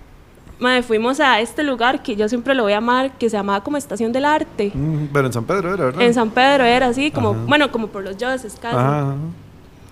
Madre, 0.59 0.83
fuimos 0.83 1.21
a 1.21 1.41
este 1.41 1.63
lugar 1.63 2.03
que 2.03 2.17
yo 2.17 2.27
siempre 2.27 2.55
lo 2.55 2.63
voy 2.63 2.73
a 2.73 2.79
amar, 2.79 3.19
que 3.19 3.29
se 3.29 3.37
llamaba 3.37 3.63
como 3.63 3.77
Estación 3.77 4.11
del 4.13 4.25
Arte. 4.25 4.73
Mm, 4.73 5.09
pero 5.13 5.27
en 5.27 5.33
San 5.35 5.45
Pedro 5.45 5.75
era, 5.75 5.85
¿verdad? 5.85 6.01
En 6.01 6.15
San 6.15 6.31
Pedro 6.31 6.65
era 6.65 6.87
así, 6.87 7.11
como, 7.11 7.35
bueno, 7.35 7.71
como 7.71 7.89
por 7.89 8.03
los 8.03 8.17
Joseph 8.19 8.55
casi. 8.59 8.79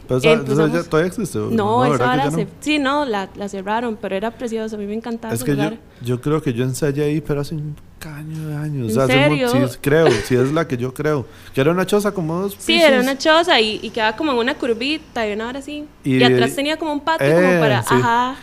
Pero 0.06 0.18
esa, 0.18 0.84
todavía 0.84 1.08
existe. 1.08 1.38
No, 1.38 1.84
esa 1.84 2.10
ahora 2.10 2.30
se, 2.30 2.46
sí, 2.60 2.78
no, 2.78 3.06
la, 3.06 3.28
la, 3.36 3.48
cerraron, 3.48 3.96
pero 4.00 4.14
era 4.14 4.30
precioso, 4.30 4.76
a 4.76 4.78
mí 4.78 4.86
me 4.86 4.94
encantaba. 4.94 5.32
Es 5.32 5.42
que 5.42 5.56
yo, 5.56 5.70
yo, 6.02 6.20
creo 6.20 6.42
que 6.42 6.52
yo 6.52 6.64
ensayé 6.64 7.04
ahí, 7.04 7.20
pero 7.20 7.40
hace 7.40 7.54
un 7.54 7.74
caño 7.98 8.48
de 8.48 8.56
años. 8.56 8.96
¿En 8.96 9.06
serio? 9.06 9.48
sí, 9.48 9.78
creo, 9.80 10.10
sí 10.10 10.34
es 10.34 10.52
la 10.52 10.68
que 10.68 10.76
yo 10.76 10.92
creo. 10.92 11.26
Que 11.54 11.62
era 11.62 11.70
una 11.70 11.86
choza 11.86 12.12
como 12.12 12.38
dos 12.38 12.52
pisos. 12.54 12.66
Sí, 12.66 12.80
era 12.80 13.00
una 13.00 13.16
choza 13.16 13.58
y, 13.60 13.80
y 13.82 13.90
quedaba 13.90 14.14
como 14.16 14.32
en 14.32 14.38
una 14.38 14.54
curvita 14.54 15.26
y 15.26 15.32
una 15.32 15.48
hora 15.48 15.60
así. 15.60 15.86
Y, 16.04 16.22
atrás 16.22 16.54
tenía 16.54 16.76
como 16.76 16.92
un 16.92 17.00
patio 17.00 17.26
como 17.26 17.48
eh, 17.48 17.58
para, 17.58 17.78
ajá. 17.78 18.36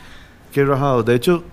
Qué 0.52 0.66
rajado. 0.66 1.04
De 1.04 1.16
hecho, 1.16 1.44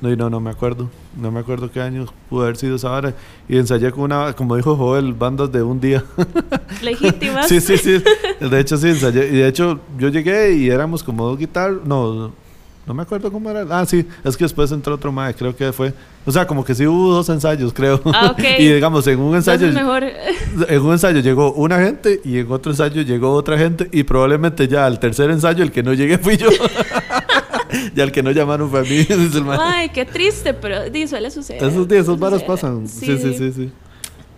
No, 0.00 0.14
no, 0.14 0.28
no 0.28 0.40
me 0.40 0.50
acuerdo. 0.50 0.90
No 1.16 1.30
me 1.30 1.40
acuerdo 1.40 1.70
qué 1.70 1.80
año 1.80 2.06
pudo 2.30 2.42
haber 2.42 2.56
sido 2.56 2.76
esa 2.76 2.90
hora. 2.90 3.14
Y 3.48 3.58
ensayé 3.58 3.90
con 3.90 4.04
una, 4.04 4.32
como 4.32 4.56
dijo 4.56 4.76
Joel, 4.76 5.12
bandas 5.12 5.52
de 5.52 5.62
un 5.62 5.80
día. 5.80 6.02
Legítimas. 6.82 7.48
sí, 7.48 7.60
sí, 7.60 7.76
sí. 7.76 8.02
De 8.40 8.60
hecho, 8.60 8.76
sí, 8.76 8.88
ensayé. 8.88 9.26
Y 9.28 9.36
de 9.36 9.48
hecho, 9.48 9.78
yo 9.98 10.08
llegué 10.08 10.54
y 10.54 10.70
éramos 10.70 11.02
como 11.02 11.26
dos 11.26 11.38
guitarras. 11.38 11.78
No, 11.84 12.32
no 12.84 12.94
me 12.94 13.02
acuerdo 13.02 13.30
cómo 13.30 13.48
era. 13.48 13.64
Ah, 13.70 13.86
sí, 13.86 14.04
es 14.24 14.36
que 14.36 14.44
después 14.44 14.72
entró 14.72 14.94
otro 14.94 15.12
más, 15.12 15.34
creo 15.36 15.54
que 15.54 15.72
fue. 15.72 15.94
O 16.26 16.32
sea, 16.32 16.46
como 16.46 16.64
que 16.64 16.74
sí 16.74 16.86
hubo 16.86 17.14
dos 17.14 17.28
ensayos, 17.28 17.72
creo. 17.72 18.00
Ah, 18.06 18.30
ok. 18.32 18.42
y 18.58 18.72
digamos, 18.72 19.06
en 19.06 19.20
un 19.20 19.36
ensayo. 19.36 19.70
mejor. 19.72 20.04
En 20.68 20.80
un 20.82 20.92
ensayo 20.92 21.20
llegó 21.20 21.52
una 21.52 21.78
gente 21.78 22.20
y 22.24 22.38
en 22.38 22.50
otro 22.50 22.72
ensayo 22.72 23.02
llegó 23.02 23.32
otra 23.32 23.56
gente. 23.56 23.88
Y 23.92 24.02
probablemente 24.02 24.66
ya 24.66 24.86
al 24.86 24.98
tercer 24.98 25.30
ensayo 25.30 25.62
el 25.62 25.70
que 25.70 25.82
no 25.82 25.92
llegué 25.92 26.18
fui 26.18 26.36
yo. 26.36 26.48
ya 27.94 28.04
el 28.04 28.12
que 28.12 28.22
no 28.22 28.30
llamaron 28.30 28.70
fue 28.70 28.80
a 28.80 28.82
mí. 28.82 29.06
Ay, 29.58 29.88
qué 29.90 30.04
triste, 30.04 30.54
pero 30.54 30.90
di, 30.90 31.06
suele 31.06 31.30
suceder. 31.30 31.62
Esos 31.62 31.88
días, 31.88 32.02
esos 32.02 32.18
varas 32.18 32.42
pasan. 32.42 32.88
sí, 32.88 33.18
sí, 33.18 33.34
sí. 33.34 33.52
sí. 33.52 33.72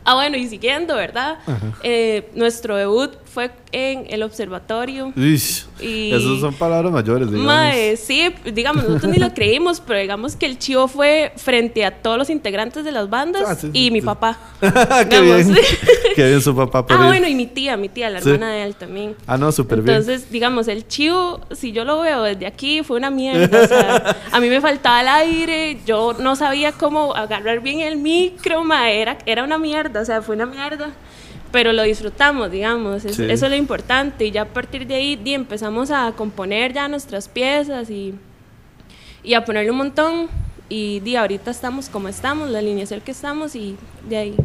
Ah, 0.04 0.14
bueno, 0.14 0.36
y 0.36 0.46
siguiendo, 0.48 0.94
¿verdad? 0.94 1.38
Eh, 1.82 2.30
nuestro 2.34 2.76
debut 2.76 3.12
fue 3.34 3.50
en 3.72 4.06
el 4.08 4.22
observatorio. 4.22 5.12
Ish, 5.16 5.66
y... 5.80 6.12
Esas 6.12 6.38
son 6.38 6.54
palabras 6.54 6.92
mayores, 6.92 7.28
digamos. 7.28 7.46
Mae, 7.46 7.96
sí, 7.96 8.32
digamos, 8.54 8.84
nosotros 8.84 9.10
ni 9.10 9.18
lo 9.18 9.34
creímos, 9.34 9.80
pero 9.80 9.98
digamos 9.98 10.36
que 10.36 10.46
el 10.46 10.56
chivo 10.56 10.86
fue 10.86 11.32
frente 11.36 11.84
a 11.84 11.90
todos 11.90 12.16
los 12.16 12.30
integrantes 12.30 12.84
de 12.84 12.92
las 12.92 13.10
bandas 13.10 13.64
ah, 13.64 13.68
y 13.72 13.90
mi 13.90 14.00
papá. 14.00 14.38
qué 15.10 15.20
bien. 15.20 15.52
qué 16.14 16.28
bien 16.28 16.40
su 16.40 16.54
papá. 16.54 16.86
Por 16.86 16.96
ah, 16.96 17.06
bueno, 17.06 17.26
y 17.26 17.34
mi 17.34 17.46
tía, 17.46 17.76
mi 17.76 17.88
tía, 17.88 18.08
la 18.08 18.20
hermana 18.20 18.52
de 18.52 18.62
él 18.62 18.76
también. 18.76 19.16
Ah, 19.26 19.36
no, 19.36 19.50
súper 19.50 19.82
bien. 19.82 19.96
Entonces, 19.96 20.30
digamos, 20.30 20.68
el 20.68 20.86
chivo, 20.86 21.40
si 21.50 21.72
yo 21.72 21.84
lo 21.84 22.00
veo 22.00 22.22
desde 22.22 22.46
aquí, 22.46 22.84
fue 22.84 22.96
una 22.96 23.10
mierda. 23.10 23.62
O 23.62 23.66
sea, 23.66 24.16
a 24.30 24.38
mí 24.38 24.48
me 24.48 24.60
faltaba 24.60 25.00
el 25.00 25.08
aire, 25.08 25.80
yo 25.84 26.12
no 26.20 26.36
sabía 26.36 26.70
cómo 26.70 27.16
agarrar 27.16 27.60
bien 27.60 27.80
el 27.80 27.96
micro, 27.96 28.62
mae, 28.62 29.00
era, 29.00 29.18
era 29.26 29.42
una 29.42 29.58
mierda, 29.58 30.02
o 30.02 30.04
sea, 30.04 30.22
fue 30.22 30.36
una 30.36 30.46
mierda 30.46 30.92
pero 31.54 31.72
lo 31.72 31.84
disfrutamos, 31.84 32.50
digamos, 32.50 33.04
eso 33.04 33.22
es 33.22 33.40
lo 33.40 33.54
importante 33.54 34.24
y 34.24 34.32
ya 34.32 34.42
a 34.42 34.48
partir 34.48 34.88
de 34.88 34.96
ahí 34.96 35.20
empezamos 35.26 35.92
a 35.92 36.10
componer 36.16 36.72
ya 36.72 36.88
nuestras 36.88 37.28
piezas 37.28 37.90
y, 37.90 38.12
y 39.22 39.34
a 39.34 39.44
ponerle 39.44 39.70
un 39.70 39.76
montón 39.76 40.26
y 40.68 40.98
di, 40.98 41.14
ahorita 41.14 41.52
estamos 41.52 41.88
como 41.88 42.08
estamos, 42.08 42.50
la 42.50 42.58
alineación 42.58 43.00
que 43.02 43.12
estamos 43.12 43.54
y 43.54 43.76
de 44.08 44.16
ahí. 44.16 44.36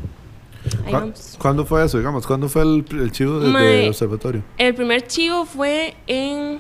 ahí 0.86 0.94
vamos. 0.94 1.36
¿Cuándo 1.40 1.66
fue 1.66 1.84
eso, 1.84 1.98
digamos? 1.98 2.28
¿Cuándo 2.28 2.48
fue 2.48 2.62
el, 2.62 2.86
el 2.92 3.12
chivo 3.12 3.40
del 3.40 3.88
observatorio? 3.90 4.44
El 4.60 4.76
primer 4.76 5.08
chivo 5.08 5.48
fue 5.48 5.96
en 6.06 6.60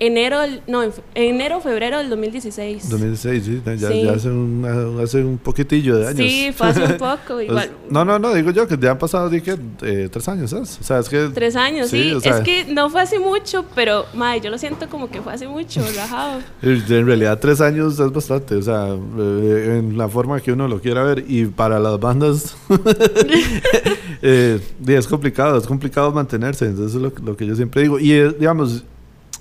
enero, 0.00 0.38
no, 0.66 0.82
en 0.82 0.92
enero, 1.14 1.60
febrero 1.60 1.98
del 1.98 2.08
2016. 2.08 2.88
2016, 2.88 3.44
sí, 3.44 3.62
ya, 3.76 4.12
hace, 4.12 4.30
un, 4.30 4.98
hace 5.00 5.22
un 5.22 5.36
poquitillo 5.36 5.98
de 5.98 6.08
años. 6.08 6.16
Sí, 6.16 6.50
fue 6.56 6.68
hace 6.68 6.82
un 6.84 6.92
poco, 6.98 7.40
igual. 7.40 7.70
no, 7.90 8.04
no, 8.04 8.18
no, 8.18 8.32
digo 8.32 8.50
yo 8.50 8.66
que 8.66 8.78
ya 8.78 8.92
han 8.92 8.98
pasado, 8.98 9.28
dije, 9.28 9.56
eh, 9.82 10.08
tres 10.10 10.26
años, 10.28 10.50
¿sabes? 10.50 10.78
O 10.80 10.84
sea, 10.84 10.98
es 11.00 11.08
que... 11.08 11.28
Tres 11.34 11.54
años, 11.54 11.88
sí. 11.90 12.16
es 12.22 12.40
que 12.40 12.64
no 12.64 12.88
fue 12.88 13.02
hace 13.02 13.18
mucho, 13.18 13.66
pero, 13.74 14.06
madre, 14.14 14.40
yo 14.40 14.50
lo 14.50 14.56
siento 14.56 14.88
como 14.88 15.10
que 15.10 15.20
fue 15.20 15.34
hace 15.34 15.46
mucho, 15.46 15.82
relajado. 15.86 16.40
en 16.62 17.06
realidad, 17.06 17.38
tres 17.38 17.60
años 17.60 18.00
es 18.00 18.10
bastante, 18.10 18.54
o 18.54 18.62
sea, 18.62 18.88
eh, 18.88 19.76
en 19.78 19.98
la 19.98 20.08
forma 20.08 20.40
que 20.40 20.52
uno 20.52 20.66
lo 20.66 20.80
quiera 20.80 21.02
ver. 21.02 21.26
Y 21.28 21.44
para 21.44 21.78
las 21.78 22.00
bandas, 22.00 22.56
eh, 24.22 24.58
es 24.86 25.06
complicado, 25.06 25.58
es 25.58 25.66
complicado 25.66 26.10
mantenerse, 26.10 26.64
entonces 26.64 26.96
es 26.96 27.02
lo, 27.02 27.12
lo 27.22 27.36
que 27.36 27.44
yo 27.44 27.54
siempre 27.54 27.82
digo. 27.82 27.98
Y, 27.98 28.12
digamos 28.38 28.84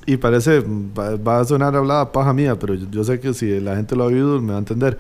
y 0.06 0.18
parece, 0.18 0.62
va, 0.62 1.40
a 1.40 1.46
sonar 1.46 1.76
hablada 1.76 2.12
paja 2.12 2.34
mía, 2.34 2.58
pero 2.58 2.74
yo, 2.76 3.04
sé 3.04 3.20
que 3.20 3.34
si 3.34 3.60
la 3.60 3.76
gente 3.76 3.96
lo 3.96 4.04
ha 4.04 4.08
oído 4.08 4.42
me 4.42 4.52
va 4.52 4.56
a 4.56 4.60
entender. 4.60 4.98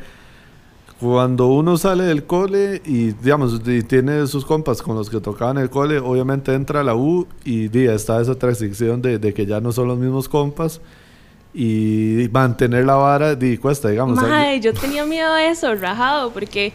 Cuando 1.00 1.48
uno 1.48 1.78
sale 1.78 2.04
del 2.04 2.26
cole 2.26 2.82
y, 2.86 3.14
digamos, 3.14 3.62
y 3.66 3.84
tiene 3.84 4.28
sus 4.28 4.44
compas 4.44 4.82
con 4.82 4.96
los 4.98 5.10
que 5.10 5.22
tocaban 5.22 5.58
el 5.58 5.70
cole, 5.70 5.98
obviamente 6.00 6.54
entra 6.54 6.82
a 6.82 6.84
la 6.84 6.94
U 6.94 7.26
y 7.46 7.70
día 7.70 7.94
está 7.94 8.22
esa 8.22 8.36
transición 8.36 9.02
de, 9.02 9.18
de, 9.18 9.34
que 9.34 9.46
ya 9.46 9.62
no 9.62 9.72
son 9.72 9.88
los 9.88 9.98
mismos 9.98 10.28
compas 10.28 10.82
y 11.54 12.30
mantener 12.32 12.86
la 12.86 12.96
vara 12.96 13.38
y 13.40 13.58
cuesta, 13.58 13.90
digamos. 13.90 14.20
Ay, 14.20 14.60
yo 14.60 14.74
tenía 14.74 15.06
miedo 15.06 15.34
de 15.34 15.50
eso, 15.50 15.74
rajado, 15.76 16.32
porque 16.32 16.74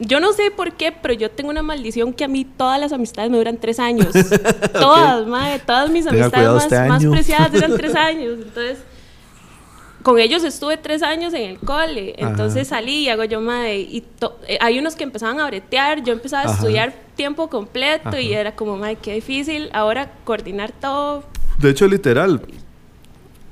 yo 0.00 0.18
no 0.18 0.32
sé 0.32 0.50
por 0.50 0.72
qué, 0.72 0.92
pero 0.92 1.14
yo 1.14 1.30
tengo 1.30 1.50
una 1.50 1.62
maldición 1.62 2.12
que 2.12 2.24
a 2.24 2.28
mí 2.28 2.44
todas 2.44 2.80
las 2.80 2.92
amistades 2.92 3.30
me 3.30 3.36
duran 3.36 3.58
tres 3.58 3.78
años. 3.78 4.08
todas, 4.72 5.26
madre, 5.26 5.60
todas 5.64 5.90
mis 5.90 6.06
amistades 6.06 6.48
más, 6.48 6.64
este 6.64 6.88
más, 6.88 7.04
preciadas 7.04 7.52
duran 7.52 7.76
tres 7.76 7.94
años. 7.96 8.38
Entonces, 8.42 8.78
con 10.02 10.18
ellos 10.18 10.42
estuve 10.42 10.78
tres 10.78 11.02
años 11.02 11.34
en 11.34 11.50
el 11.50 11.58
cole. 11.58 12.14
Entonces 12.16 12.68
salí 12.68 13.00
y 13.00 13.08
hago 13.10 13.24
yo, 13.24 13.42
madre, 13.42 13.80
y 13.80 14.04
eh, 14.48 14.58
hay 14.60 14.78
unos 14.78 14.96
que 14.96 15.04
empezaban 15.04 15.38
a 15.38 15.46
bretear, 15.46 16.02
yo 16.02 16.14
empezaba 16.14 16.50
a 16.50 16.54
estudiar 16.54 16.94
tiempo 17.14 17.48
completo 17.50 18.18
y 18.18 18.32
era 18.32 18.56
como, 18.56 18.78
madre, 18.78 18.96
qué 18.96 19.14
difícil 19.14 19.68
ahora 19.74 20.12
coordinar 20.24 20.72
todo. 20.72 21.24
De 21.58 21.68
hecho, 21.68 21.86
literal, 21.86 22.40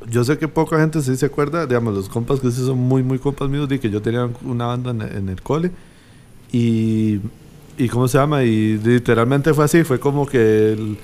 yo 0.09 0.25
sé 0.25 0.39
que 0.39 0.49
poca 0.49 0.81
gente 0.81 1.03
sí 1.03 1.15
se 1.17 1.27
acuerda, 1.27 1.67
digamos, 1.67 1.95
los 1.95 2.09
compas 2.09 2.41
que 2.41 2.51
sí 2.51 2.65
son 2.65 2.79
muy, 2.79 3.03
muy 3.03 3.19
compas 3.19 3.51
míos, 3.51 3.69
de 3.69 3.79
que 3.79 3.91
yo 3.91 4.01
tenía 4.01 4.31
una 4.43 4.65
banda 4.65 4.91
en 4.91 5.29
el 5.29 5.43
cole 5.43 5.71
y, 6.53 7.21
y 7.77 7.89
¿cómo 7.89 8.09
se 8.09 8.19
llama? 8.19 8.45
Y 8.45 8.79
literalmente 8.79 9.55
fue 9.55 9.65
así, 9.65 9.85
fue 9.85 10.01
como 10.01 10.27
que 10.27 10.97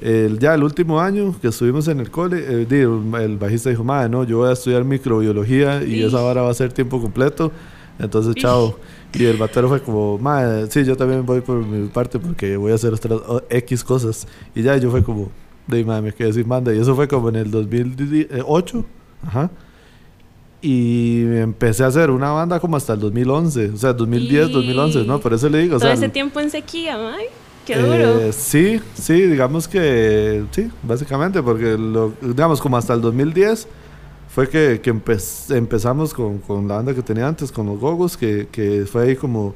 el, 0.00 0.38
ya 0.38 0.54
el 0.54 0.62
último 0.62 1.00
año 1.00 1.34
que 1.40 1.48
estuvimos 1.48 1.88
en 1.88 2.00
el 2.00 2.10
cole, 2.10 2.38
eh, 2.38 2.66
el, 2.70 3.36
bajista 3.36 3.70
dijo, 3.70 3.84
madre, 3.84 4.08
no, 4.08 4.24
yo 4.24 4.38
voy 4.38 4.48
a 4.48 4.52
estudiar 4.52 4.84
microbiología 4.84 5.82
y 5.82 6.02
esa 6.02 6.22
hora 6.22 6.42
va 6.42 6.50
a 6.50 6.54
ser 6.54 6.72
tiempo 6.72 7.00
completo, 7.00 7.52
entonces 7.98 8.34
chao. 8.34 8.78
Y 9.12 9.24
el 9.24 9.36
batero 9.36 9.68
fue 9.68 9.82
como, 9.82 10.18
madre, 10.18 10.70
sí, 10.70 10.84
yo 10.84 10.96
también 10.96 11.26
voy 11.26 11.40
por 11.40 11.66
mi 11.66 11.88
parte 11.88 12.18
porque 12.18 12.56
voy 12.56 12.72
a 12.72 12.76
hacer 12.76 12.94
otras 12.94 13.20
X 13.50 13.82
cosas. 13.82 14.26
Y 14.54 14.62
ya 14.62 14.76
yo 14.76 14.90
fue 14.90 15.02
como, 15.02 15.30
de 15.66 15.84
madre, 15.84 16.02
me 16.02 16.12
quedé 16.12 16.32
sin 16.32 16.48
banda. 16.48 16.72
Y 16.72 16.78
eso 16.78 16.94
fue 16.94 17.08
como 17.08 17.28
en 17.28 17.36
el 17.36 17.50
2008, 17.50 18.84
ajá. 19.26 19.50
Y 20.62 21.22
empecé 21.36 21.84
a 21.84 21.86
hacer 21.86 22.10
una 22.10 22.32
banda 22.32 22.60
como 22.60 22.76
hasta 22.76 22.92
el 22.92 23.00
2011, 23.00 23.70
o 23.70 23.76
sea, 23.78 23.92
2010, 23.94 24.50
2011, 24.52 25.04
¿no? 25.04 25.18
Por 25.18 25.32
eso 25.32 25.48
le 25.48 25.58
digo. 25.58 25.78
Todo 25.78 25.88
o 25.88 25.92
ese 25.92 26.10
tiempo 26.10 26.38
en 26.38 26.50
sequía, 26.50 26.98
ay, 27.14 27.26
qué 27.64 27.76
duro. 27.76 28.20
Eh, 28.20 28.32
sí, 28.32 28.78
sí, 28.94 29.22
digamos 29.22 29.66
que 29.66 30.44
sí, 30.50 30.70
básicamente, 30.82 31.42
porque 31.42 31.78
lo, 31.78 32.12
digamos 32.20 32.60
como 32.60 32.76
hasta 32.76 32.92
el 32.92 33.00
2010 33.00 33.68
fue 34.28 34.48
que, 34.48 34.80
que 34.82 34.90
empezamos 35.56 36.12
con, 36.12 36.38
con, 36.38 36.68
la 36.68 36.76
banda 36.76 36.94
que 36.94 37.02
tenía 37.02 37.26
antes, 37.26 37.50
con 37.50 37.66
los 37.66 37.80
Gogos, 37.80 38.18
que, 38.18 38.46
que 38.52 38.84
fue 38.84 39.04
ahí 39.04 39.16
como 39.16 39.54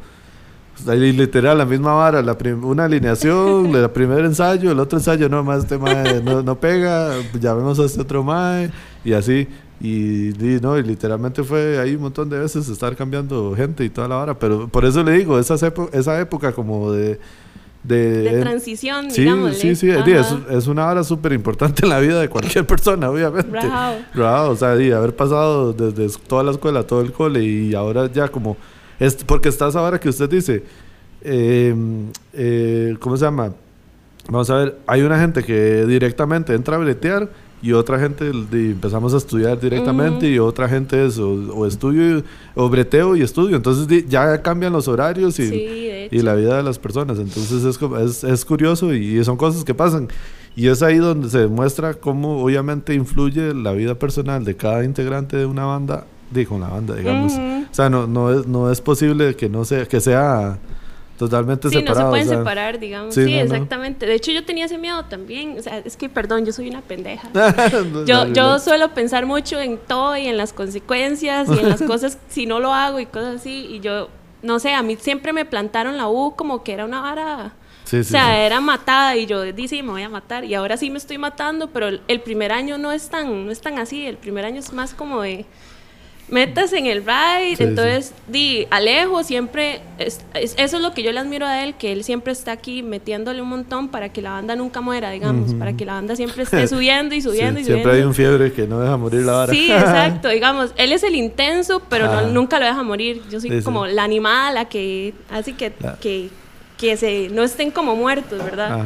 ahí 0.88 1.12
literal 1.12 1.58
la 1.58 1.64
misma 1.64 1.94
vara, 1.94 2.22
la 2.22 2.36
una 2.62 2.84
alineación, 2.84 3.74
el 3.76 3.90
primer 3.90 4.24
ensayo, 4.24 4.72
el 4.72 4.80
otro 4.80 4.98
ensayo, 4.98 5.28
no, 5.28 5.44
más 5.44 5.64
este 5.64 5.78
mae 5.78 6.20
no, 6.22 6.42
no 6.42 6.58
pega, 6.58 7.12
llamemos 7.40 7.78
a 7.78 7.84
este 7.84 8.00
otro 8.00 8.22
mae, 8.22 8.70
y 9.04 9.12
así. 9.12 9.46
Y, 9.80 10.32
no, 10.62 10.78
y 10.78 10.82
literalmente 10.82 11.42
fue 11.42 11.78
ahí 11.78 11.94
un 11.94 12.02
montón 12.02 12.30
de 12.30 12.38
veces 12.38 12.68
estar 12.68 12.94
cambiando 12.96 13.54
gente 13.56 13.84
y 13.84 13.90
toda 13.90 14.08
la 14.08 14.18
hora. 14.18 14.38
Pero 14.38 14.68
por 14.68 14.84
eso 14.84 15.02
le 15.02 15.12
digo, 15.12 15.38
esa, 15.38 15.54
esa 15.92 16.20
época 16.20 16.52
como 16.52 16.92
de... 16.92 17.18
De, 17.82 18.40
transición, 18.40 19.10
sí, 19.10 19.28
Sí, 19.52 19.76
sí, 19.76 19.90
es, 19.90 20.34
es, 20.50 20.66
una 20.68 20.86
hora 20.88 21.04
súper 21.04 21.34
importante 21.34 21.84
en 21.84 21.90
la 21.90 22.00
vida 22.00 22.18
de 22.18 22.30
cualquier 22.30 22.66
persona, 22.66 23.10
obviamente. 23.10 23.50
Bravo. 24.14 24.52
O 24.52 24.56
sea, 24.56 24.70
haber 24.70 25.14
pasado 25.14 25.74
desde 25.74 26.18
toda 26.26 26.42
la 26.44 26.52
escuela, 26.52 26.86
todo 26.86 27.02
el 27.02 27.12
cole 27.12 27.44
y 27.44 27.74
ahora 27.74 28.10
ya 28.10 28.28
como... 28.28 28.56
Es, 28.98 29.16
porque 29.16 29.50
estás 29.50 29.76
ahora 29.76 30.00
que 30.00 30.08
usted 30.08 30.30
dice, 30.30 30.64
em, 31.22 32.06
eh, 32.32 32.96
¿cómo 33.00 33.18
se 33.18 33.26
llama? 33.26 33.52
Vamos 34.28 34.48
a 34.48 34.54
ver, 34.54 34.78
hay 34.86 35.02
una 35.02 35.20
gente 35.20 35.42
que 35.42 35.84
directamente 35.84 36.54
entra 36.54 36.76
a 36.76 36.78
bretear 36.78 37.28
y 37.64 37.72
otra 37.72 37.98
gente 37.98 38.28
empezamos 38.28 39.14
a 39.14 39.16
estudiar 39.16 39.58
directamente 39.58 40.28
y 40.28 40.38
otra 40.38 40.68
gente 40.68 41.06
es 41.06 41.18
o, 41.18 41.66
estudio 41.66 42.22
o 42.54 42.68
breteo 42.68 43.16
y 43.16 43.22
estudio. 43.22 43.56
Entonces 43.56 44.06
ya 44.06 44.42
cambian 44.42 44.70
los 44.74 44.86
horarios 44.86 45.38
y, 45.38 45.44
y, 46.10 46.18
la 46.20 46.34
vida 46.34 46.58
de 46.58 46.62
las 46.62 46.78
personas. 46.78 47.18
Entonces 47.18 47.64
es, 47.64 47.80
es, 47.80 48.22
es, 48.22 48.44
curioso 48.44 48.92
y 48.92 49.24
son 49.24 49.38
cosas 49.38 49.64
que 49.64 49.72
pasan. 49.72 50.08
Y 50.54 50.68
es 50.68 50.82
ahí 50.82 50.98
donde 50.98 51.30
se 51.30 51.38
demuestra 51.38 51.94
cómo 51.94 52.44
obviamente 52.44 52.92
influye 52.92 53.54
la 53.54 53.72
vida 53.72 53.94
personal 53.94 54.44
de 54.44 54.54
cada 54.54 54.84
integrante 54.84 55.38
de 55.38 55.46
una 55.46 55.64
banda, 55.64 56.04
digo, 56.32 56.56
una 56.56 56.68
banda, 56.68 56.94
digamos. 56.96 57.32
O 57.32 57.74
sea, 57.74 57.88
no, 57.88 58.06
no, 58.06 58.30
es, 58.30 58.46
no 58.46 58.70
es 58.70 58.82
posible 58.82 59.36
que 59.36 59.48
no 59.48 59.64
sea, 59.64 59.86
que 59.86 60.02
sea 60.02 60.58
totalmente 61.18 61.68
sí, 61.68 61.82
no 61.82 61.94
se 61.94 62.04
pueden 62.04 62.28
separar, 62.28 62.78
digamos. 62.78 63.14
Sí, 63.14 63.34
exactamente. 63.34 64.06
De 64.06 64.14
hecho, 64.14 64.32
yo 64.32 64.44
tenía 64.44 64.66
ese 64.66 64.78
miedo 64.78 65.04
también. 65.04 65.56
O 65.58 65.62
sea, 65.62 65.78
es 65.78 65.96
que, 65.96 66.08
perdón, 66.08 66.44
yo 66.44 66.52
soy 66.52 66.68
una 66.68 66.80
pendeja. 66.80 67.28
yo 68.06 68.26
yo 68.26 68.58
suelo 68.58 68.94
pensar 68.94 69.26
mucho 69.26 69.60
en 69.60 69.78
todo 69.78 70.16
y 70.16 70.26
en 70.26 70.36
las 70.36 70.52
consecuencias 70.52 71.48
y 71.48 71.58
en 71.58 71.68
las 71.68 71.82
cosas 71.86 72.18
si 72.28 72.46
no 72.46 72.60
lo 72.60 72.72
hago 72.72 73.00
y 73.00 73.06
cosas 73.06 73.36
así. 73.36 73.66
Y 73.70 73.80
yo, 73.80 74.08
no 74.42 74.58
sé, 74.58 74.74
a 74.74 74.82
mí 74.82 74.96
siempre 74.96 75.32
me 75.32 75.44
plantaron 75.44 75.96
la 75.96 76.08
U 76.08 76.34
como 76.36 76.62
que 76.62 76.72
era 76.72 76.84
una 76.84 77.00
vara... 77.00 77.52
Sí, 77.84 77.98
o 77.98 78.04
sea, 78.04 78.44
era 78.46 78.62
matada 78.62 79.14
y 79.14 79.26
yo 79.26 79.42
dije, 79.52 79.82
me 79.82 79.90
voy 79.90 80.02
a 80.02 80.08
matar. 80.08 80.44
Y 80.44 80.54
ahora 80.54 80.78
sí 80.78 80.88
me 80.90 80.96
estoy 80.96 81.18
matando, 81.18 81.68
pero 81.68 81.88
el 82.08 82.20
primer 82.22 82.50
año 82.50 82.78
no 82.78 82.92
es 82.92 83.10
tan, 83.10 83.44
no 83.44 83.52
es 83.52 83.60
tan 83.60 83.78
así. 83.78 84.06
El 84.06 84.16
primer 84.16 84.46
año 84.46 84.58
es 84.60 84.72
más 84.72 84.94
como 84.94 85.20
de 85.20 85.44
metas 86.34 86.72
en 86.72 86.86
el 86.86 87.04
ride. 87.04 87.56
Entonces, 87.60 88.12
di, 88.26 88.66
Alejo 88.70 89.22
siempre, 89.22 89.80
es, 89.98 90.20
eso 90.34 90.56
es 90.76 90.82
lo 90.82 90.92
que 90.92 91.04
yo 91.04 91.12
le 91.12 91.20
admiro 91.20 91.46
a 91.46 91.62
él, 91.62 91.74
que 91.76 91.92
él 91.92 92.02
siempre 92.02 92.32
está 92.32 92.50
aquí 92.52 92.82
metiéndole 92.82 93.40
un 93.40 93.48
montón 93.48 93.88
para 93.88 94.12
que 94.12 94.20
la 94.20 94.30
banda 94.30 94.56
nunca 94.56 94.80
muera, 94.80 95.10
digamos, 95.10 95.54
para 95.54 95.74
que 95.74 95.86
la 95.86 95.94
banda 95.94 96.16
siempre 96.16 96.42
esté 96.42 96.66
subiendo 96.74 97.14
y 97.14 97.22
subiendo 97.22 97.60
y 97.60 97.64
subiendo. 97.64 97.84
Siempre 97.84 97.92
hay 97.92 98.02
un 98.02 98.14
fiebre 98.14 98.52
que 98.52 98.66
no 98.66 98.80
deja 98.80 98.96
morir 98.96 99.22
la 99.22 99.32
vara. 99.32 99.52
Sí, 99.52 99.70
exacto, 99.70 100.28
digamos, 100.28 100.74
él 100.76 100.92
es 100.92 101.04
el 101.04 101.14
intenso, 101.14 101.80
pero 101.88 102.26
nunca 102.28 102.58
lo 102.58 102.66
deja 102.66 102.82
morir. 102.82 103.22
Yo 103.30 103.40
soy 103.40 103.62
como 103.62 103.86
la 103.86 104.02
animal, 104.02 104.54
la 104.54 104.64
que 104.66 105.14
así 105.30 105.52
que, 105.52 105.72
que, 106.00 106.30
que 106.76 106.96
se, 106.96 107.28
no 107.30 107.44
estén 107.44 107.70
como 107.70 107.94
muertos, 107.94 108.44
¿verdad? 108.44 108.84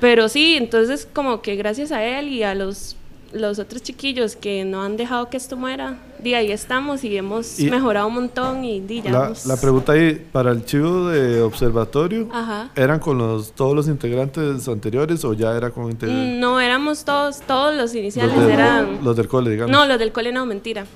Pero 0.00 0.28
sí, 0.28 0.54
entonces 0.56 1.08
como 1.12 1.42
que 1.42 1.56
gracias 1.56 1.90
a 1.90 2.04
él 2.04 2.28
y 2.28 2.44
a 2.44 2.54
los 2.54 2.94
los 3.32 3.58
otros 3.58 3.82
chiquillos 3.82 4.36
que 4.36 4.64
no 4.64 4.82
han 4.82 4.96
dejado 4.96 5.28
que 5.28 5.36
esto 5.36 5.56
muera, 5.56 5.98
di 6.18 6.34
ahí 6.34 6.50
estamos 6.50 7.04
y 7.04 7.16
hemos 7.16 7.58
mejorado 7.60 8.06
un 8.06 8.14
montón 8.14 8.64
y 8.64 8.80
di, 8.80 9.02
ya 9.02 9.10
la, 9.10 9.32
la, 9.46 9.56
pregunta 9.56 9.92
ahí, 9.92 10.26
para 10.32 10.50
el 10.50 10.64
chivo 10.64 11.08
de 11.08 11.42
observatorio, 11.42 12.28
¿eran 12.74 12.98
con 13.00 13.18
los 13.18 13.52
todos 13.52 13.74
los 13.74 13.88
integrantes 13.88 14.66
anteriores 14.68 15.24
o 15.24 15.34
ya 15.34 15.56
era 15.56 15.70
con 15.70 15.90
integrantes? 15.90 16.36
Mm, 16.36 16.40
no, 16.40 16.60
éramos 16.60 17.04
todos, 17.04 17.40
todos 17.40 17.74
los 17.76 17.94
iniciales 17.94 18.36
eran... 18.36 19.04
Los 19.04 19.16
del 19.16 19.28
cole, 19.28 19.50
digamos. 19.50 19.70
No, 19.70 19.86
los 19.86 19.98
del 19.98 20.12
cole 20.12 20.32
no, 20.32 20.46
mentira. 20.46 20.86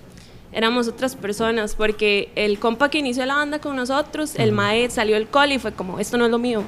Éramos 0.53 0.87
otras 0.88 1.16
personas, 1.16 1.75
porque 1.75 2.31
el 2.35 2.59
compa 2.59 2.90
que 2.90 2.99
inició 2.99 3.25
la 3.25 3.37
banda 3.37 3.59
con 3.59 3.75
nosotros, 3.75 4.35
el 4.37 4.53
mae 4.53 4.90
salió 4.90 5.14
del 5.14 5.27
cole 5.27 5.55
y 5.55 5.59
fue 5.59 5.73
como, 5.73 5.99
esto 5.99 6.18
no 6.18 6.27
es 6.27 6.31
lo 6.31 6.38
mío. 6.38 6.62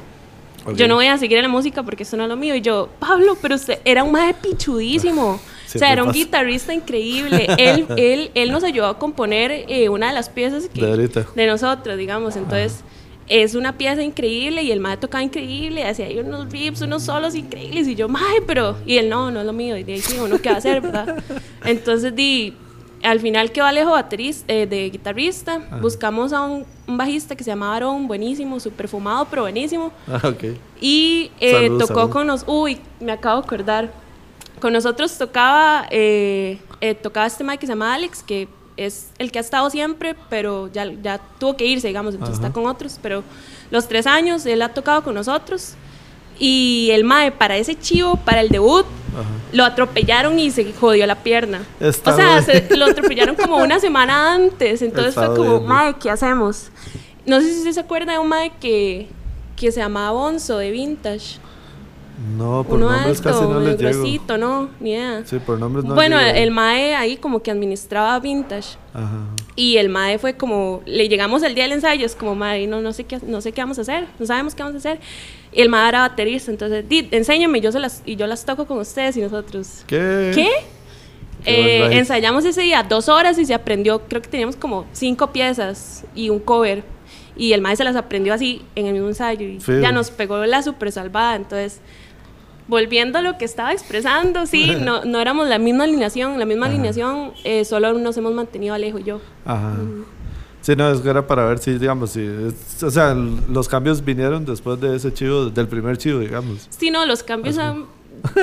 Yo 0.74 0.88
no 0.88 0.94
voy 0.94 1.06
a 1.06 1.18
seguir 1.18 1.36
en 1.36 1.42
la 1.42 1.48
música 1.48 1.82
porque 1.82 2.04
esto 2.04 2.16
no 2.16 2.22
es 2.22 2.28
lo 2.28 2.36
mío. 2.36 2.54
Y 2.54 2.62
yo, 2.62 2.88
Pablo, 2.98 3.36
pero 3.40 3.54
usted 3.54 3.80
era 3.84 4.02
un 4.02 4.12
mae 4.12 4.32
pichudísimo. 4.34 5.38
O 5.74 5.78
sea, 5.78 5.92
era 5.92 6.04
un 6.04 6.12
guitarrista 6.12 6.72
increíble. 6.72 7.46
él, 7.58 7.86
él, 7.96 8.30
él 8.34 8.52
nos 8.52 8.64
ayudó 8.64 8.86
a 8.86 8.98
componer 8.98 9.64
eh, 9.68 9.88
una 9.88 10.08
de 10.08 10.14
las 10.14 10.28
piezas 10.28 10.68
de, 10.72 11.46
nosotros, 11.46 11.98
digamos. 11.98 12.36
Entonces, 12.36 12.84
es 13.28 13.54
una 13.54 13.76
pieza 13.76 14.02
increíble 14.02 14.62
y 14.62 14.70
el 14.70 14.80
mae 14.80 14.96
tocaba 14.96 15.22
increíble. 15.22 15.84
Hacía 15.84 16.06
ahí 16.06 16.18
unos 16.18 16.50
riffs, 16.50 16.82
unos 16.82 17.02
solos 17.02 17.34
increíbles. 17.34 17.88
Y 17.88 17.94
yo, 17.94 18.08
mae, 18.08 18.42
pero. 18.46 18.76
Y 18.86 18.98
él, 18.98 19.08
no, 19.08 19.30
no 19.30 19.40
es 19.40 19.46
lo 19.46 19.52
mío. 19.52 19.76
Y 19.76 19.84
de 19.84 19.94
ahí 19.94 20.00
sí, 20.00 20.16
uno 20.18 20.38
qué 20.38 20.50
va 20.50 20.56
a 20.56 20.58
hacer, 20.58 20.80
¿verdad? 20.80 21.22
Entonces, 21.64 22.14
di 22.14 22.54
al 23.04 23.20
final 23.20 23.52
quedó 23.52 23.66
Alejo 23.66 23.90
baterista, 23.90 24.52
eh, 24.52 24.66
de 24.66 24.88
guitarrista. 24.90 25.60
Buscamos 25.80 26.32
a 26.32 26.42
un, 26.42 26.64
bajista 26.86 27.36
que 27.36 27.44
se 27.44 27.50
llamaba 27.50 27.76
Aaron, 27.76 28.08
buenísimo, 28.08 28.58
súper 28.60 28.88
fumado, 28.88 29.26
pero 29.28 29.42
buenísimo. 29.42 29.92
Ah, 30.08 30.28
okay. 30.28 30.58
Y 30.80 31.30
eh, 31.40 31.70
tocó 31.78 32.10
con 32.10 32.26
nos. 32.26 32.44
Uy, 32.46 32.78
me 33.00 33.12
acabo 33.12 33.40
de 33.40 33.46
acordar. 33.46 34.03
Con 34.64 34.72
nosotros 34.72 35.18
tocaba, 35.18 35.86
eh, 35.90 36.58
tocaba 37.02 37.26
este 37.26 37.44
Mike 37.44 37.58
que 37.58 37.66
se 37.66 37.72
llama 37.72 37.92
Alex, 37.92 38.22
que 38.22 38.48
es 38.78 39.10
el 39.18 39.30
que 39.30 39.36
ha 39.36 39.42
estado 39.42 39.68
siempre, 39.68 40.16
pero 40.30 40.72
ya, 40.72 40.90
ya 41.02 41.20
tuvo 41.38 41.54
que 41.54 41.66
irse, 41.66 41.88
digamos, 41.88 42.14
entonces 42.14 42.36
está 42.36 42.50
con 42.50 42.64
otros. 42.64 42.98
Pero 43.02 43.22
los 43.70 43.86
tres 43.88 44.06
años 44.06 44.46
él 44.46 44.62
ha 44.62 44.70
tocado 44.70 45.04
con 45.04 45.16
nosotros. 45.16 45.74
Y 46.38 46.88
el 46.92 47.04
Mae, 47.04 47.30
para 47.30 47.58
ese 47.58 47.78
chivo, 47.78 48.16
para 48.16 48.40
el 48.40 48.48
debut, 48.48 48.86
lo 49.52 49.64
atropellaron 49.64 50.38
y 50.38 50.50
se 50.50 50.72
jodió 50.72 51.06
la 51.06 51.16
pierna. 51.16 51.60
o 51.82 51.92
sea, 51.92 52.42
lo 52.74 52.86
atropellaron 52.86 53.36
como 53.36 53.58
una 53.58 53.78
semana 53.80 54.32
antes. 54.32 54.80
Entonces 54.80 55.14
fue 55.14 55.36
como, 55.36 55.60
Mae, 55.60 55.96
¿qué 55.98 56.08
hacemos? 56.08 56.70
No 57.26 57.38
sé 57.42 57.52
si 57.52 57.70
se 57.70 57.80
acuerda 57.80 58.12
de 58.12 58.18
un 58.18 58.28
Mae 58.28 58.50
que, 58.62 59.08
que 59.56 59.70
se 59.70 59.80
llamaba 59.80 60.12
Bonzo 60.12 60.56
de 60.56 60.70
Vintage. 60.70 61.38
No, 62.36 62.64
por 62.64 62.78
nombres 62.78 63.20
casi 63.20 63.42
no 63.42 63.58
les 63.60 63.76
gruesito, 63.76 64.38
no, 64.38 64.70
ni 64.78 64.92
idea. 64.92 65.22
Sí, 65.24 65.38
por 65.38 65.58
nombres 65.58 65.84
no 65.84 65.94
Bueno, 65.94 66.18
el 66.20 66.50
mae 66.52 66.94
ahí 66.94 67.16
como 67.16 67.42
que 67.42 67.50
administraba 67.50 68.18
vintage. 68.20 68.76
Ajá. 68.92 69.26
Y 69.56 69.76
el 69.78 69.88
mae 69.88 70.18
fue 70.18 70.34
como, 70.34 70.82
le 70.86 71.08
llegamos 71.08 71.42
el 71.42 71.54
día 71.54 71.64
del 71.64 71.72
ensayo, 71.72 72.06
es 72.06 72.14
como, 72.14 72.34
mae, 72.34 72.66
no, 72.66 72.80
no, 72.80 72.92
sé 72.92 73.04
qué, 73.04 73.18
no 73.26 73.40
sé 73.40 73.52
qué 73.52 73.60
vamos 73.60 73.78
a 73.78 73.82
hacer, 73.82 74.06
no 74.18 74.26
sabemos 74.26 74.54
qué 74.54 74.62
vamos 74.62 74.76
a 74.76 74.78
hacer. 74.78 75.00
Y 75.52 75.60
el 75.60 75.68
mae 75.68 75.88
era 75.88 76.00
baterista, 76.00 76.50
entonces, 76.50 76.88
di, 76.88 77.08
enséñame, 77.10 77.60
yo 77.60 77.72
se 77.72 77.80
las, 77.80 78.02
y 78.06 78.16
yo 78.16 78.26
las 78.26 78.44
toco 78.44 78.66
con 78.66 78.78
ustedes 78.78 79.16
y 79.16 79.20
nosotros. 79.20 79.84
¿Qué? 79.86 80.32
¿Qué? 80.34 80.48
Eh, 81.46 81.88
ensayamos 81.92 82.44
ese 82.44 82.62
día 82.62 82.82
dos 82.82 83.08
horas 83.08 83.38
y 83.38 83.44
se 83.44 83.54
aprendió, 83.54 84.00
creo 84.08 84.22
que 84.22 84.28
teníamos 84.28 84.56
como 84.56 84.86
cinco 84.92 85.30
piezas 85.32 86.04
y 86.14 86.30
un 86.30 86.38
cover. 86.38 86.84
Y 87.36 87.52
el 87.52 87.60
maestro 87.60 87.84
se 87.84 87.92
las 87.92 87.96
aprendió 87.96 88.32
así 88.32 88.62
en 88.76 88.86
el 88.86 88.92
mismo 88.92 89.08
ensayo 89.08 89.46
y 89.46 89.58
ya 89.58 89.90
nos 89.90 90.10
pegó 90.10 90.44
la 90.46 90.62
super 90.62 90.92
salvada. 90.92 91.34
Entonces, 91.34 91.80
volviendo 92.68 93.18
a 93.18 93.22
lo 93.22 93.36
que 93.38 93.44
estaba 93.44 93.72
expresando, 93.72 94.46
sí, 94.46 94.72
no, 94.80 95.04
no 95.04 95.20
éramos 95.20 95.48
la 95.48 95.58
misma 95.58 95.84
alineación, 95.84 96.38
la 96.38 96.46
misma 96.46 96.66
alineación, 96.66 97.32
eh, 97.44 97.64
solo 97.64 97.92
nos 97.94 98.16
hemos 98.16 98.32
mantenido 98.32 98.74
Alejo 98.74 98.98
y 98.98 99.04
yo. 99.04 99.20
Ajá. 99.44 99.76
Sí, 100.60 100.74
no, 100.76 100.90
es 100.90 101.00
que 101.00 101.10
era 101.10 101.26
para 101.26 101.44
ver 101.44 101.58
si, 101.58 101.78
digamos, 101.78 102.12
si, 102.12 102.26
o 102.82 102.90
sea, 102.90 103.12
los 103.14 103.68
cambios 103.68 104.02
vinieron 104.02 104.46
después 104.46 104.80
de 104.80 104.96
ese 104.96 105.12
chivo, 105.12 105.50
del 105.50 105.68
primer 105.68 105.98
chivo, 105.98 106.20
digamos. 106.20 106.68
Sí, 106.70 106.90
no, 106.90 107.04
los 107.04 107.22
cambios 107.22 107.58
han, 107.58 107.84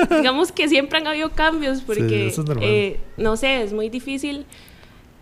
digamos 0.08 0.52
que 0.52 0.68
siempre 0.68 0.98
han 0.98 1.06
habido 1.08 1.30
cambios, 1.30 1.80
porque, 1.86 2.32
eh, 2.60 3.00
no 3.16 3.36
sé, 3.36 3.62
es 3.62 3.72
muy 3.72 3.88
difícil 3.88 4.46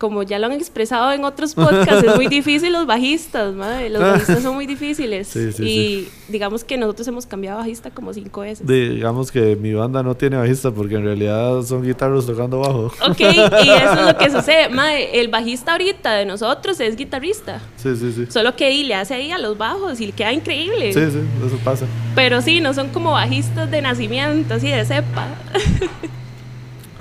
como 0.00 0.22
ya 0.22 0.38
lo 0.38 0.46
han 0.46 0.52
expresado 0.52 1.12
en 1.12 1.24
otros 1.24 1.54
podcasts, 1.54 2.02
es 2.02 2.16
muy 2.16 2.26
difícil 2.38 2.72
los 2.72 2.86
bajistas, 2.86 3.54
madre. 3.54 3.90
Los 3.90 4.00
bajistas 4.00 4.42
son 4.42 4.54
muy 4.54 4.66
difíciles. 4.66 5.36
y 5.36 6.08
digamos 6.28 6.64
que 6.64 6.78
nosotros 6.78 7.06
hemos 7.06 7.26
cambiado 7.26 7.58
bajista 7.58 7.90
como 7.90 8.12
cinco 8.14 8.40
veces. 8.40 8.66
digamos 8.66 9.30
que 9.30 9.56
mi 9.56 9.74
banda 9.74 10.02
no 10.02 10.16
tiene 10.16 10.38
bajista 10.38 10.70
porque 10.70 10.94
en 10.94 11.04
realidad 11.04 11.62
son 11.62 11.82
guitarros 11.82 12.26
tocando 12.26 12.60
bajo. 12.60 12.86
Ok, 13.08 13.20
y 13.20 13.68
eso 13.68 13.92
es 13.92 14.06
lo 14.06 14.16
que 14.16 14.30
sucede. 14.32 14.70
Madre, 14.70 15.20
el 15.20 15.28
bajista 15.28 15.72
ahorita 15.72 16.14
de 16.14 16.24
nosotros 16.24 16.80
es 16.80 16.96
guitarrista. 16.96 17.60
Sí, 17.76 17.94
sí, 17.94 18.12
sí. 18.12 18.26
Solo 18.30 18.56
que 18.56 18.70
le 18.82 18.94
hace 18.94 19.14
ahí 19.14 19.30
a 19.30 19.38
los 19.38 19.58
bajos 19.58 20.00
y 20.00 20.06
le 20.06 20.12
queda 20.12 20.32
increíble. 20.32 20.94
Sí, 20.94 21.10
sí, 21.10 21.20
eso 21.46 21.58
pasa. 21.62 21.84
Pero 22.14 22.40
sí, 22.40 22.60
no 22.60 22.72
son 22.72 22.88
como 22.88 23.12
bajistas 23.12 23.70
de 23.70 23.82
nacimiento, 23.82 24.54
así 24.54 24.68
de 24.68 24.82
cepa. 24.86 25.28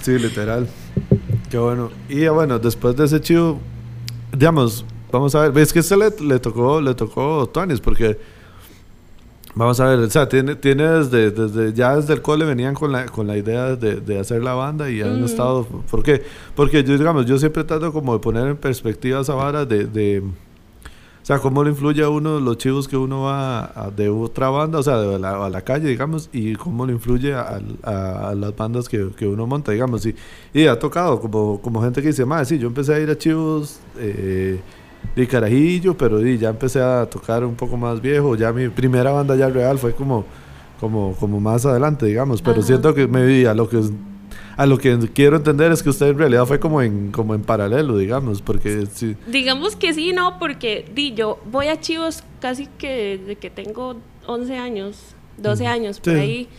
sí, 0.03 0.19
literal. 0.19 0.67
Qué 1.49 1.57
bueno. 1.57 1.89
Y 2.07 2.27
bueno, 2.27 2.59
después 2.59 2.95
de 2.95 3.05
ese 3.05 3.19
chivo, 3.19 3.59
digamos, 4.31 4.85
vamos 5.11 5.33
a 5.33 5.41
ver, 5.41 5.51
ves 5.51 5.73
que 5.73 5.79
este 5.79 5.97
le, 5.97 6.11
le 6.21 6.39
tocó, 6.39 6.79
le 6.79 6.93
tocó 6.93 7.49
Tonis, 7.51 7.79
porque 7.79 8.19
vamos 9.55 9.79
a 9.79 9.85
ver, 9.87 9.99
o 9.99 10.09
sea, 10.09 10.29
tiene, 10.29 10.55
tiene 10.55 10.83
desde, 10.83 11.31
desde, 11.31 11.73
ya 11.73 11.95
desde 11.95 12.13
el 12.13 12.21
cole 12.21 12.45
venían 12.45 12.75
con 12.75 12.91
la, 12.91 13.07
con 13.07 13.25
la 13.25 13.35
idea 13.35 13.75
de, 13.75 13.95
de 13.95 14.19
hacer 14.19 14.43
la 14.43 14.53
banda 14.53 14.91
y 14.91 15.01
han 15.01 15.23
estado, 15.23 15.65
¿por 15.65 16.03
qué? 16.03 16.23
Porque 16.55 16.83
yo, 16.83 16.97
digamos, 16.97 17.25
yo 17.25 17.37
siempre 17.39 17.63
trato 17.63 17.91
como 17.91 18.13
de 18.13 18.19
poner 18.19 18.47
en 18.47 18.57
perspectiva 18.57 19.21
esa 19.21 19.33
vara 19.33 19.65
de, 19.65 19.85
de 19.85 20.23
sea, 21.29 21.39
cómo 21.39 21.63
le 21.63 21.69
influye 21.69 22.01
a 22.03 22.09
uno 22.09 22.39
los 22.39 22.57
chivos 22.57 22.87
que 22.87 22.97
uno 22.97 23.21
va 23.21 23.91
de 23.95 24.09
otra 24.09 24.49
banda, 24.49 24.79
o 24.79 24.83
sea, 24.83 24.97
de 24.97 25.19
la, 25.19 25.45
a 25.45 25.49
la 25.49 25.61
calle, 25.61 25.87
digamos, 25.87 26.27
y 26.33 26.55
cómo 26.55 26.87
le 26.87 26.93
influye 26.93 27.35
a, 27.35 27.61
a, 27.83 28.33
las 28.33 28.55
bandas 28.55 28.89
que, 28.89 29.11
que, 29.15 29.27
uno 29.27 29.45
monta, 29.45 29.71
digamos. 29.71 30.03
Y, 30.07 30.15
y 30.55 30.65
ha 30.65 30.79
tocado 30.79 31.21
como, 31.21 31.61
como 31.61 31.83
gente 31.83 32.01
que 32.01 32.07
dice, 32.07 32.25
más, 32.25 32.47
sí, 32.47 32.57
yo 32.57 32.67
empecé 32.67 32.95
a 32.95 32.99
ir 32.99 33.11
a 33.11 33.15
chivos 33.15 33.79
eh, 33.99 34.59
de 35.15 35.27
carajillo, 35.27 35.95
pero 35.95 36.19
ya 36.19 36.49
empecé 36.49 36.81
a 36.81 37.07
tocar 37.07 37.45
un 37.45 37.53
poco 37.53 37.77
más 37.77 38.01
viejo. 38.01 38.35
Ya 38.35 38.51
mi 38.51 38.67
primera 38.69 39.11
banda 39.11 39.35
ya 39.35 39.49
real 39.49 39.77
fue 39.77 39.93
como, 39.93 40.25
como, 40.79 41.13
como 41.19 41.39
más 41.39 41.63
adelante, 41.63 42.07
digamos, 42.07 42.41
pero 42.41 42.63
siento 42.63 42.95
que 42.95 43.07
me 43.07 43.23
vi 43.23 43.45
a 43.45 43.53
lo 43.53 43.69
que 43.69 43.83
a 44.59 44.65
lo 44.65 44.77
que 44.77 44.99
quiero 45.13 45.37
entender 45.37 45.71
es 45.71 45.81
que 45.81 45.89
usted 45.89 46.07
en 46.07 46.17
realidad 46.17 46.45
fue 46.45 46.59
como 46.59 46.81
en, 46.81 47.13
como 47.13 47.33
en 47.33 47.43
paralelo, 47.43 47.97
digamos, 47.97 48.41
porque 48.41 48.87
sí. 48.93 49.15
Digamos 49.25 49.77
que 49.77 49.93
sí, 49.93 50.11
no, 50.11 50.37
porque 50.37 50.83
di, 50.93 51.13
yo 51.13 51.39
voy 51.49 51.67
a 51.67 51.79
Chivos 51.79 52.25
casi 52.41 52.67
que 52.77 53.19
desde 53.19 53.37
que 53.37 53.49
tengo 53.49 53.95
11 54.27 54.57
años, 54.57 55.15
12 55.37 55.65
años, 55.65 56.01
por 56.01 56.13
ahí 56.13 56.49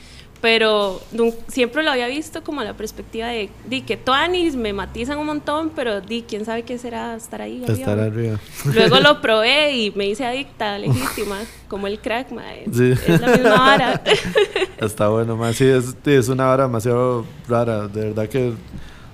pero 0.40 1.00
siempre 1.48 1.82
lo 1.82 1.90
había 1.90 2.06
visto 2.06 2.42
como 2.42 2.62
la 2.62 2.74
perspectiva 2.74 3.28
de, 3.28 3.50
di 3.66 3.82
que 3.82 3.96
Tuanis 3.96 4.56
me 4.56 4.72
matizan 4.72 5.18
un 5.18 5.26
montón, 5.26 5.70
pero 5.74 6.00
di, 6.00 6.22
quién 6.22 6.44
sabe 6.44 6.62
qué 6.62 6.78
será 6.78 7.14
estar 7.14 7.42
ahí. 7.42 7.62
Estar 7.66 7.98
arriba. 7.98 8.38
Luego 8.72 9.00
lo 9.00 9.20
probé 9.22 9.72
y 9.72 9.90
me 9.92 10.06
hice 10.06 10.24
adicta, 10.24 10.78
legítima, 10.78 11.38
como 11.68 11.86
el 11.86 12.00
crack, 12.00 12.28
Sí. 12.72 12.92
Es 13.06 13.20
la 13.20 13.28
misma 13.28 13.58
vara. 13.58 14.02
Está 14.80 15.08
bueno, 15.08 15.36
más 15.36 15.56
sí, 15.56 15.66
es, 15.66 15.96
es 16.04 16.28
una 16.28 16.46
vara 16.46 16.64
demasiado 16.64 17.26
rara, 17.48 17.88
de 17.88 18.06
verdad 18.06 18.28
que 18.28 18.54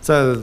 sea, 0.07 0.37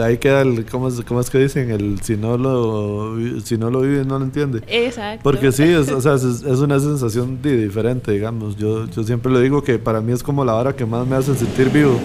ahí 0.04 0.18
queda 0.18 0.42
el, 0.42 0.64
¿cómo 0.66 0.88
es, 0.88 1.00
cómo 1.02 1.20
es 1.20 1.30
que 1.30 1.38
dicen? 1.38 1.70
El 1.70 2.00
si 2.02 2.16
no 2.16 2.38
lo, 2.38 3.16
si 3.44 3.56
no 3.58 3.70
lo 3.70 3.80
vive, 3.80 4.04
no 4.04 4.18
lo 4.18 4.24
entiende. 4.24 4.62
Exacto. 4.66 5.22
Porque 5.22 5.52
sí, 5.52 5.64
es, 5.64 5.90
o 5.90 6.00
sea, 6.00 6.14
es, 6.14 6.44
una 6.44 6.78
sensación 6.78 7.40
diferente, 7.42 8.12
digamos. 8.12 8.56
Yo, 8.56 8.86
yo 8.86 9.02
siempre 9.02 9.32
le 9.32 9.40
digo 9.40 9.62
que 9.62 9.78
para 9.78 10.00
mí 10.00 10.12
es 10.12 10.22
como 10.22 10.44
la 10.44 10.54
hora 10.54 10.74
que 10.74 10.86
más 10.86 11.06
me 11.06 11.16
hace 11.16 11.34
sentir 11.34 11.70
vivo. 11.70 11.98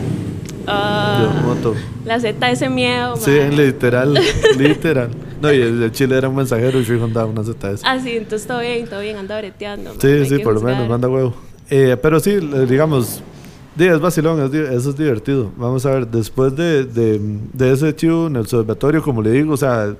Uh. 0.68 1.74
La 2.06 2.20
Z 2.20 2.52
ese 2.52 2.70
miedo. 2.70 3.16
Sí, 3.16 3.40
literal, 3.52 4.14
literal. 4.58 5.10
No, 5.42 5.54
y 5.54 5.62
el, 5.62 5.92
Chile 5.92 6.18
era 6.18 6.28
un 6.28 6.36
mensajero 6.36 6.80
y 6.80 6.84
yo 6.84 7.02
andaba 7.04 7.28
una 7.28 7.44
ZS. 7.44 7.82
Ah, 7.86 8.00
sí, 8.00 8.18
entonces 8.18 8.48
todo 8.48 8.60
bien, 8.60 8.88
todo 8.88 9.00
bien, 9.00 9.18
anda 9.18 9.38
breteando. 9.38 9.94
Sí, 10.00 10.26
sí, 10.26 10.40
por 10.40 10.56
lo 10.56 10.62
menos, 10.62 10.90
manda 10.90 11.08
huevo. 11.08 11.34
Eh, 11.70 11.96
pero 12.02 12.20
sí, 12.20 12.38
digamos, 12.68 13.22
es 13.86 14.00
vacilón, 14.00 14.40
eso 14.54 14.90
es 14.90 14.98
divertido. 14.98 15.52
Vamos 15.58 15.86
a 15.86 15.92
ver, 15.92 16.08
después 16.08 16.56
de, 16.56 16.86
de, 16.86 17.72
ese 17.72 17.96
chivo 17.96 18.28
en 18.28 18.36
el 18.36 18.42
observatorio, 18.42 19.02
como 19.04 19.22
le 19.22 19.32
digo, 19.32 19.54
o 19.54 19.58
sea, 19.58 19.96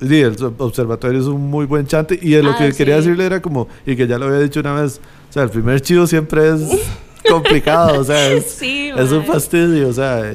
el 0.00 0.36
observatorio 0.58 1.20
es 1.20 1.26
un 1.26 1.40
muy 1.50 1.66
buen 1.66 1.86
chante. 1.86 2.18
Y 2.20 2.40
lo 2.42 2.50
ah, 2.50 2.58
que 2.58 2.72
quería 2.72 2.96
decirle 2.96 3.24
era 3.24 3.40
como, 3.40 3.68
y 3.86 3.96
que 3.96 4.06
ya 4.06 4.18
lo 4.18 4.26
había 4.26 4.40
dicho 4.40 4.60
una 4.60 4.80
vez, 4.80 5.00
o 5.30 5.32
sea, 5.32 5.44
el 5.44 5.50
primer 5.50 5.80
chivo 5.80 6.06
siempre 6.06 6.48
es 6.48 6.62
complicado, 7.30 8.00
o 8.00 8.04
sea, 8.04 8.32
es, 8.32 8.60
es 8.62 9.12
un 9.12 9.24
fastidio, 9.24 9.88
o 9.88 9.92
sea, 9.92 10.34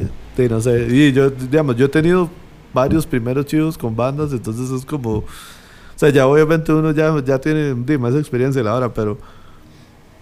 no 0.49 0.61
sé. 0.61 0.87
Y 0.89 1.11
yo, 1.11 1.29
digamos, 1.29 1.75
yo 1.75 1.85
he 1.85 1.89
tenido 1.89 2.29
varios 2.73 3.05
primeros 3.05 3.45
chivos 3.45 3.77
con 3.77 3.95
bandas, 3.95 4.31
entonces 4.31 4.71
es 4.71 4.85
como, 4.85 5.17
o 5.17 5.25
sea, 5.95 6.09
ya 6.09 6.25
obviamente 6.25 6.71
uno 6.73 6.91
ya, 6.91 7.13
ya 7.23 7.39
tiene 7.39 7.75
más 7.97 8.15
experiencia 8.15 8.63
la 8.63 8.73
hora, 8.73 8.93
pero 8.93 9.17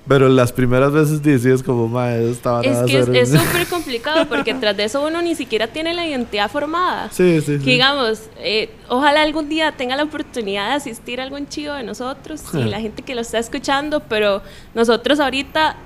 pero 0.10 0.28
las 0.28 0.52
primeras 0.52 0.92
veces 0.92 1.22
sí, 1.24 1.50
es 1.52 1.62
como, 1.62 1.88
madre, 1.88 2.32
estaba 2.32 2.62
Es 2.62 2.80
que 2.80 3.20
es 3.20 3.30
súper 3.30 3.68
complicado 3.68 4.28
porque 4.28 4.56
tras 4.56 4.76
de 4.76 4.86
eso 4.86 5.06
uno 5.06 5.22
ni 5.22 5.36
siquiera 5.36 5.68
tiene 5.68 5.94
la 5.94 6.04
identidad 6.06 6.50
formada. 6.50 7.12
Sí, 7.12 7.40
sí. 7.42 7.60
Que 7.60 7.72
digamos, 7.72 8.24
eh, 8.40 8.72
ojalá 8.88 9.22
algún 9.22 9.48
día 9.50 9.72
tenga 9.72 9.96
la 9.96 10.04
oportunidad 10.04 10.70
de 10.70 10.76
asistir 10.78 11.22
a 11.22 11.24
algún 11.24 11.48
chido 11.48 11.76
de 11.76 11.84
nosotros 11.84 12.42
y 12.56 12.64
la 12.64 12.82
gente 12.82 13.04
que 13.04 13.14
lo 13.14 13.22
está 13.22 13.38
escuchando, 13.38 14.00
pero 14.00 14.42
nosotros 14.74 15.20
ahorita 15.20 15.78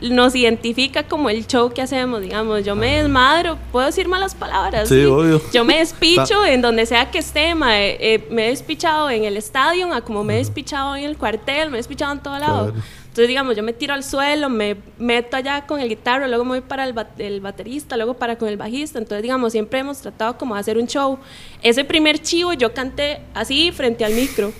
nos 0.00 0.34
identifica 0.34 1.02
como 1.02 1.28
el 1.30 1.46
show 1.46 1.72
que 1.72 1.82
hacemos, 1.82 2.20
digamos. 2.20 2.64
Yo 2.64 2.76
me 2.76 3.02
desmadro, 3.02 3.58
puedo 3.72 3.86
decir 3.86 4.08
malas 4.08 4.34
palabras. 4.34 4.88
Sí, 4.88 5.04
obvio. 5.04 5.40
Yo 5.52 5.64
me 5.64 5.78
despicho 5.78 6.44
en 6.44 6.62
donde 6.62 6.86
sea 6.86 7.10
que 7.10 7.18
esté, 7.18 7.50
eh, 7.50 8.26
me 8.30 8.46
he 8.46 8.50
despichado 8.50 9.10
en 9.10 9.24
el 9.24 9.36
estadio, 9.36 9.88
como 10.04 10.24
me 10.24 10.34
he 10.34 10.38
despichado 10.38 10.96
en 10.96 11.04
el 11.04 11.16
cuartel, 11.16 11.70
me 11.70 11.76
he 11.76 11.80
despichado 11.80 12.12
en 12.12 12.20
todo 12.20 12.38
lado. 12.38 12.72
Entonces, 13.18 13.30
digamos, 13.30 13.56
yo 13.56 13.64
me 13.64 13.72
tiro 13.72 13.94
al 13.94 14.04
suelo, 14.04 14.48
me 14.48 14.76
meto 14.96 15.36
allá 15.36 15.66
con 15.66 15.80
el 15.80 15.88
guitarro, 15.88 16.28
luego 16.28 16.44
me 16.44 16.50
voy 16.50 16.60
para 16.60 16.84
el, 16.84 16.94
el, 17.18 17.40
baterista, 17.40 17.96
luego 17.96 18.14
para 18.14 18.38
con 18.38 18.48
el 18.48 18.56
bajista. 18.56 19.00
Entonces, 19.00 19.22
digamos, 19.22 19.50
siempre 19.50 19.80
hemos 19.80 19.98
tratado 19.98 20.38
como 20.38 20.54
de 20.54 20.60
hacer 20.60 20.78
un 20.78 20.86
show. 20.86 21.18
Ese 21.60 21.84
primer 21.84 22.20
chivo 22.20 22.52
yo 22.52 22.72
canté 22.72 23.22
así 23.34 23.72
frente 23.72 24.04
al 24.04 24.12
micro 24.12 24.52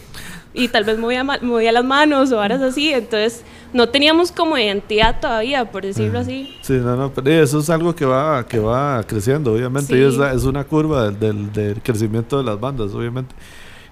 y 0.54 0.66
tal 0.66 0.82
vez 0.82 0.98
movía, 0.98 1.22
movía 1.22 1.70
las 1.70 1.84
manos 1.84 2.32
o 2.32 2.40
horas 2.40 2.60
así. 2.60 2.92
Entonces, 2.92 3.44
no 3.72 3.90
teníamos 3.90 4.32
como 4.32 4.58
identidad 4.58 5.20
todavía, 5.20 5.70
por 5.70 5.84
decirlo 5.84 6.18
así. 6.18 6.52
Sí, 6.62 6.72
no, 6.72 6.96
no, 6.96 7.12
pero 7.14 7.30
eso 7.30 7.60
es 7.60 7.70
algo 7.70 7.94
que 7.94 8.06
va, 8.06 8.44
que 8.44 8.58
va 8.58 9.04
creciendo, 9.04 9.52
obviamente. 9.52 9.96
Y 9.96 10.02
es, 10.02 10.14
es, 10.16 10.42
una 10.42 10.64
curva 10.64 11.12
del, 11.12 11.52
del, 11.52 11.80
crecimiento 11.80 12.38
de 12.38 12.42
las 12.42 12.58
bandas, 12.58 12.92
obviamente. 12.92 13.36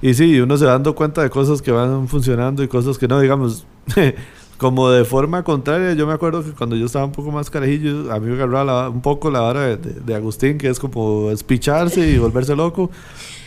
Y 0.02 0.12
sí, 0.12 0.40
uno 0.40 0.56
se 0.56 0.64
va 0.64 0.72
dando 0.72 0.92
cuenta 0.92 1.22
de 1.22 1.30
cosas 1.30 1.62
que 1.62 1.70
van 1.70 2.08
funcionando 2.08 2.64
y 2.64 2.66
cosas 2.66 2.98
que 2.98 3.06
no, 3.06 3.20
digamos. 3.20 3.64
Como 4.58 4.88
de 4.90 5.04
forma 5.04 5.42
contraria, 5.42 5.92
yo 5.92 6.06
me 6.06 6.14
acuerdo 6.14 6.42
que 6.42 6.52
cuando 6.52 6.76
yo 6.76 6.86
estaba 6.86 7.04
un 7.04 7.12
poco 7.12 7.30
más 7.30 7.50
carajillo, 7.50 8.10
a 8.12 8.18
mí 8.18 8.28
me 8.28 8.34
agarraba 8.34 8.88
un 8.88 9.02
poco 9.02 9.30
la 9.30 9.40
vara 9.40 9.76
de, 9.76 10.14
Agustín, 10.14 10.56
que 10.56 10.68
es 10.68 10.78
como 10.78 11.30
espicharse 11.30 12.08
y 12.08 12.18
volverse 12.18 12.56
loco. 12.56 12.90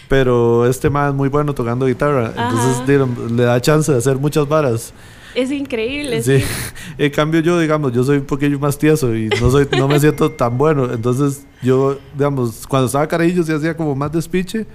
Pero 0.07 0.67
este 0.67 0.89
man 0.89 1.09
es 1.09 1.15
muy 1.15 1.29
bueno 1.29 1.53
tocando 1.53 1.85
guitarra, 1.85 2.33
entonces 2.35 3.31
le 3.31 3.43
da 3.43 3.61
chance 3.61 3.91
de 3.91 3.97
hacer 3.97 4.17
muchas 4.17 4.47
varas. 4.47 4.93
Es 5.35 5.51
increíble. 5.51 6.21
Sí. 6.21 6.43
En 6.97 7.11
cambio 7.11 7.39
yo, 7.39 7.57
digamos, 7.57 7.93
yo 7.93 8.03
soy 8.03 8.17
un 8.17 8.25
poquillo 8.25 8.59
más 8.59 8.77
tieso 8.77 9.15
y 9.15 9.29
no 9.39 9.49
soy 9.49 9.67
no 9.77 9.87
me 9.87 9.99
siento 9.99 10.31
tan 10.31 10.57
bueno. 10.57 10.91
Entonces 10.91 11.45
yo, 11.61 11.97
digamos, 12.13 12.67
cuando 12.67 12.87
estaba 12.87 13.07
carajillo 13.07 13.43
sí 13.43 13.53
hacía 13.53 13.77
como 13.77 13.95
más 13.95 14.11
despiche 14.11 14.65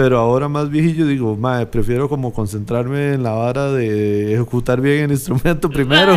pero 0.00 0.16
ahora 0.16 0.48
más 0.48 0.70
viejillo 0.70 1.06
digo, 1.06 1.36
madre, 1.36 1.66
prefiero 1.66 2.08
como 2.08 2.32
concentrarme 2.32 3.12
en 3.12 3.22
la 3.22 3.32
vara 3.32 3.70
de 3.70 4.32
ejecutar 4.32 4.80
bien 4.80 5.04
el 5.04 5.10
instrumento 5.10 5.68
primero 5.70 6.16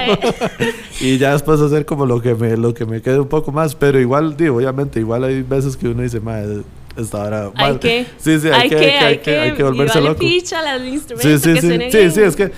y 1.01 1.17
ya 1.17 1.33
después 1.33 1.59
hacer 1.59 1.85
como 1.85 2.05
lo 2.05 2.21
que 2.21 2.33
me 2.33 2.55
lo 2.55 2.73
que 2.73 2.85
me 2.85 3.01
quede 3.01 3.19
un 3.19 3.27
poco 3.27 3.51
más, 3.51 3.75
pero 3.75 3.99
igual 3.99 4.37
digo, 4.37 4.55
obviamente, 4.55 5.01
igual 5.01 5.25
hay 5.25 5.41
veces 5.41 5.75
que 5.75 5.89
uno 5.89 6.01
dice, 6.01 6.21
madre, 6.21 6.61
esta 6.95 7.25
hora 7.25 7.51
hay 7.55 7.75
que 7.75 8.05
sí, 8.15 8.39
sí, 8.39 8.47
hay, 8.47 8.69
que, 8.69 8.77
hay, 8.77 9.17
que, 9.17 9.37
hay 9.37 9.53
que 9.53 9.63
volverse 9.63 9.99
loco. 9.99 10.17
Picha 10.17 10.59
al 10.59 10.87
instrumento 10.87 11.37
sí, 11.37 11.37
sí, 11.37 11.59
sí, 11.59 11.79
sí, 11.91 12.11
sí, 12.11 12.21
es 12.21 12.35
que 12.37 12.53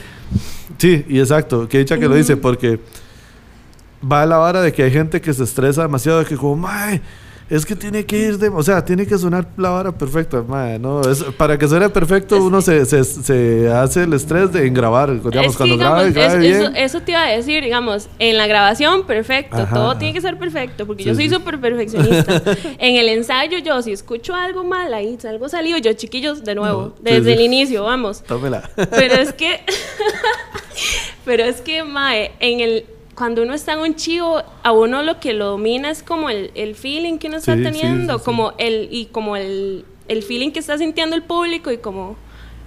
sí, 0.78 1.05
y 1.09 1.17
exacto, 1.17 1.67
que 1.67 1.80
dicha 1.80 1.97
que 1.97 2.07
lo 2.07 2.13
dice 2.13 2.38
porque 2.38 2.80
va 4.03 4.21
a 4.21 4.26
la 4.28 4.38
vara 4.38 4.61
de 4.61 4.71
que 4.71 4.84
hay 4.84 4.91
gente 4.91 5.19
que 5.19 5.34
se 5.34 5.43
estresa 5.43 5.82
demasiado 5.82 6.19
de 6.19 6.26
que 6.26 6.38
como, 6.38 6.55
madre 6.55 7.01
es 7.50 7.66
que 7.66 7.76
tiene 7.76 8.06
que 8.06 8.18
ir 8.18 8.38
de, 8.38 8.50
o 8.50 8.64
sea, 8.64 8.84
tiene 8.84 9.06
que 9.06 9.18
sonar 9.18 9.48
la 9.58 9.70
vara 9.70 9.91
perfecta, 9.91 10.41
madre, 10.41 10.80
¿no? 10.80 11.02
Es, 11.02 11.24
para 11.38 11.58
que 11.58 11.68
suene 11.68 11.89
perfecto 11.89 12.43
uno 12.43 12.62
se, 12.62 12.86
se, 12.86 13.04
se, 13.04 13.72
hace 13.72 14.04
el 14.04 14.14
estrés 14.14 14.52
de 14.52 14.66
en 14.66 14.74
grabar, 14.74 15.12
digamos, 15.22 15.56
cuando 15.56 15.78
graba, 15.78 16.08
eso, 16.08 16.72
eso, 16.76 17.02
te 17.02 17.12
iba 17.12 17.24
a 17.24 17.28
decir, 17.28 17.64
digamos, 17.64 18.10
en 18.20 18.38
la 18.38 18.48
grabación, 18.48 19.06
perfecto, 19.06 19.68
todo 19.74 19.98
tiene 19.98 20.14
que 20.14 20.22
ser 20.22 20.38
perfecto, 20.38 20.88
porque 20.88 21.04
yo 21.04 21.14
soy 21.14 21.30
súper 21.30 21.60
perfeccionista. 21.60 22.41
en 22.80 22.96
el 22.96 23.10
ensayo, 23.10 23.60
yo 23.60 23.82
si 23.82 23.91
escucho 23.91 24.34
algo 24.34 24.64
mal, 24.64 24.93
ahí 24.93 25.16
algo 25.28 25.50
salido, 25.50 25.78
yo 25.78 25.93
chiquillos, 25.93 26.43
de 26.43 26.56
nuevo, 26.56 26.96
desde 27.02 27.34
el 27.34 27.41
inicio, 27.41 27.84
vamos. 27.84 28.24
Tómela. 28.24 28.70
Pero 28.76 29.16
es 29.16 29.34
que, 29.34 29.62
pero 31.26 31.43
es 31.43 31.62
que, 31.62 31.84
mae, 31.84 32.32
en 32.39 32.60
el 32.60 32.86
cuando 33.16 33.43
uno 33.43 33.53
está 33.53 33.74
en 33.74 33.80
un 33.80 33.95
chivo, 33.95 34.43
a 34.61 34.72
uno 34.74 35.01
lo 35.01 35.20
que 35.20 35.34
lo 35.34 35.45
domina 35.45 35.89
es 35.89 36.03
como 36.03 36.30
el, 36.30 36.51
el 36.53 36.76
feeling 36.76 37.18
que 37.18 37.28
uno 37.28 37.38
está 37.38 37.55
teniendo, 37.55 38.20
como 38.20 38.53
el, 38.57 38.89
y 38.91 39.05
como 39.05 39.38
el, 39.38 39.86
el, 40.09 40.22
feeling 40.22 40.51
que 40.51 40.59
está 40.59 40.78
sintiendo 40.78 41.16
el 41.16 41.24
público 41.24 41.72
y 41.72 41.78
como 41.78 42.18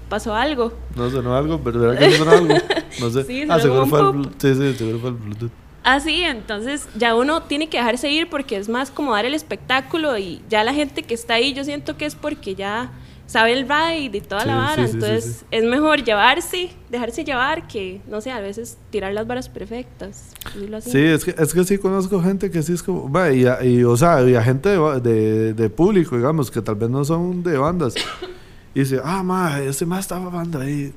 pasó 0.09 0.35
algo. 0.35 0.73
No 0.97 1.11
sonó 1.11 1.37
algo, 1.37 1.61
pero 1.63 1.81
¿verdad 1.81 1.99
que 1.99 2.17
sonó 2.17 2.31
algo? 2.31 2.55
No 3.01 3.11
sé. 3.11 3.25
Sí, 3.27 3.45
ah, 3.49 3.61
seguro 3.61 3.87
fue, 3.87 4.01
el, 4.01 4.25
sí, 4.39 4.55
sí, 4.55 4.75
seguro 4.79 4.99
fue 4.99 5.11
el 5.11 5.17
Bluetooth. 5.17 5.51
Ah, 5.85 6.01
sí, 6.01 6.23
entonces 6.23 6.89
ya 6.97 7.15
uno 7.15 7.43
tiene 7.43 7.69
que 7.69 7.79
dejarse 7.79 8.11
ir 8.11 8.29
porque 8.29 8.57
es 8.57 8.69
más 8.69 8.91
como 8.91 9.13
dar 9.13 9.27
el 9.27 9.35
espectáculo 9.35 10.19
y 10.19 10.43
ya 10.49 10.65
la 10.65 10.75
gente 10.75 11.03
que 11.03 11.15
está 11.15 11.35
ahí, 11.35 11.53
yo 11.53 11.65
siento 11.65 11.97
que 11.97 12.07
es 12.07 12.15
porque 12.15 12.55
ya 12.55 12.91
sabe 13.29 13.53
el 13.53 13.69
ride 13.69 14.17
y 14.17 14.21
toda 14.23 14.45
la 14.45 14.57
vara. 14.57 14.85
Entonces 14.85 15.45
es 15.51 15.65
mejor 15.65 16.03
llevarse, 16.03 16.71
dejarse 16.89 17.25
llevar 17.25 17.69
que, 17.69 18.01
no 18.09 18.21
sé, 18.21 18.33
a 18.33 18.41
veces 18.41 18.79
tirar 18.91 19.13
las 19.13 19.27
varas 19.27 19.49
perfectas. 19.49 20.33
Sí, 20.81 20.99
es 20.99 21.25
que, 21.25 21.35
es 21.39 21.55
que 21.55 21.65
sí 21.65 21.79
conozco 21.79 22.21
gente 22.21 22.51
que 22.51 22.63
sí 22.63 22.73
es 22.73 22.83
como, 22.83 23.13
va, 23.13 23.31
y, 23.31 23.47
y, 23.63 23.85
o 23.85 23.97
sea, 23.97 24.29
y 24.29 24.35
a 24.35 24.43
gente 24.43 24.71
de, 24.71 25.55
de, 25.55 25.71
público, 25.71 26.17
digamos, 26.17 26.51
que 26.51 26.63
tal 26.63 26.75
vez 26.75 26.91
no 26.91 27.05
son 27.05 27.43
de 27.43 27.57
bandas. 27.59 27.95
y 28.75 28.81
dice, 28.81 29.01
ah, 29.05 29.23
ma, 29.23 29.61
ese 29.61 29.87
más 29.87 30.01
estaba 30.01 30.31
banda 30.31 30.63
ahí. 30.63 30.93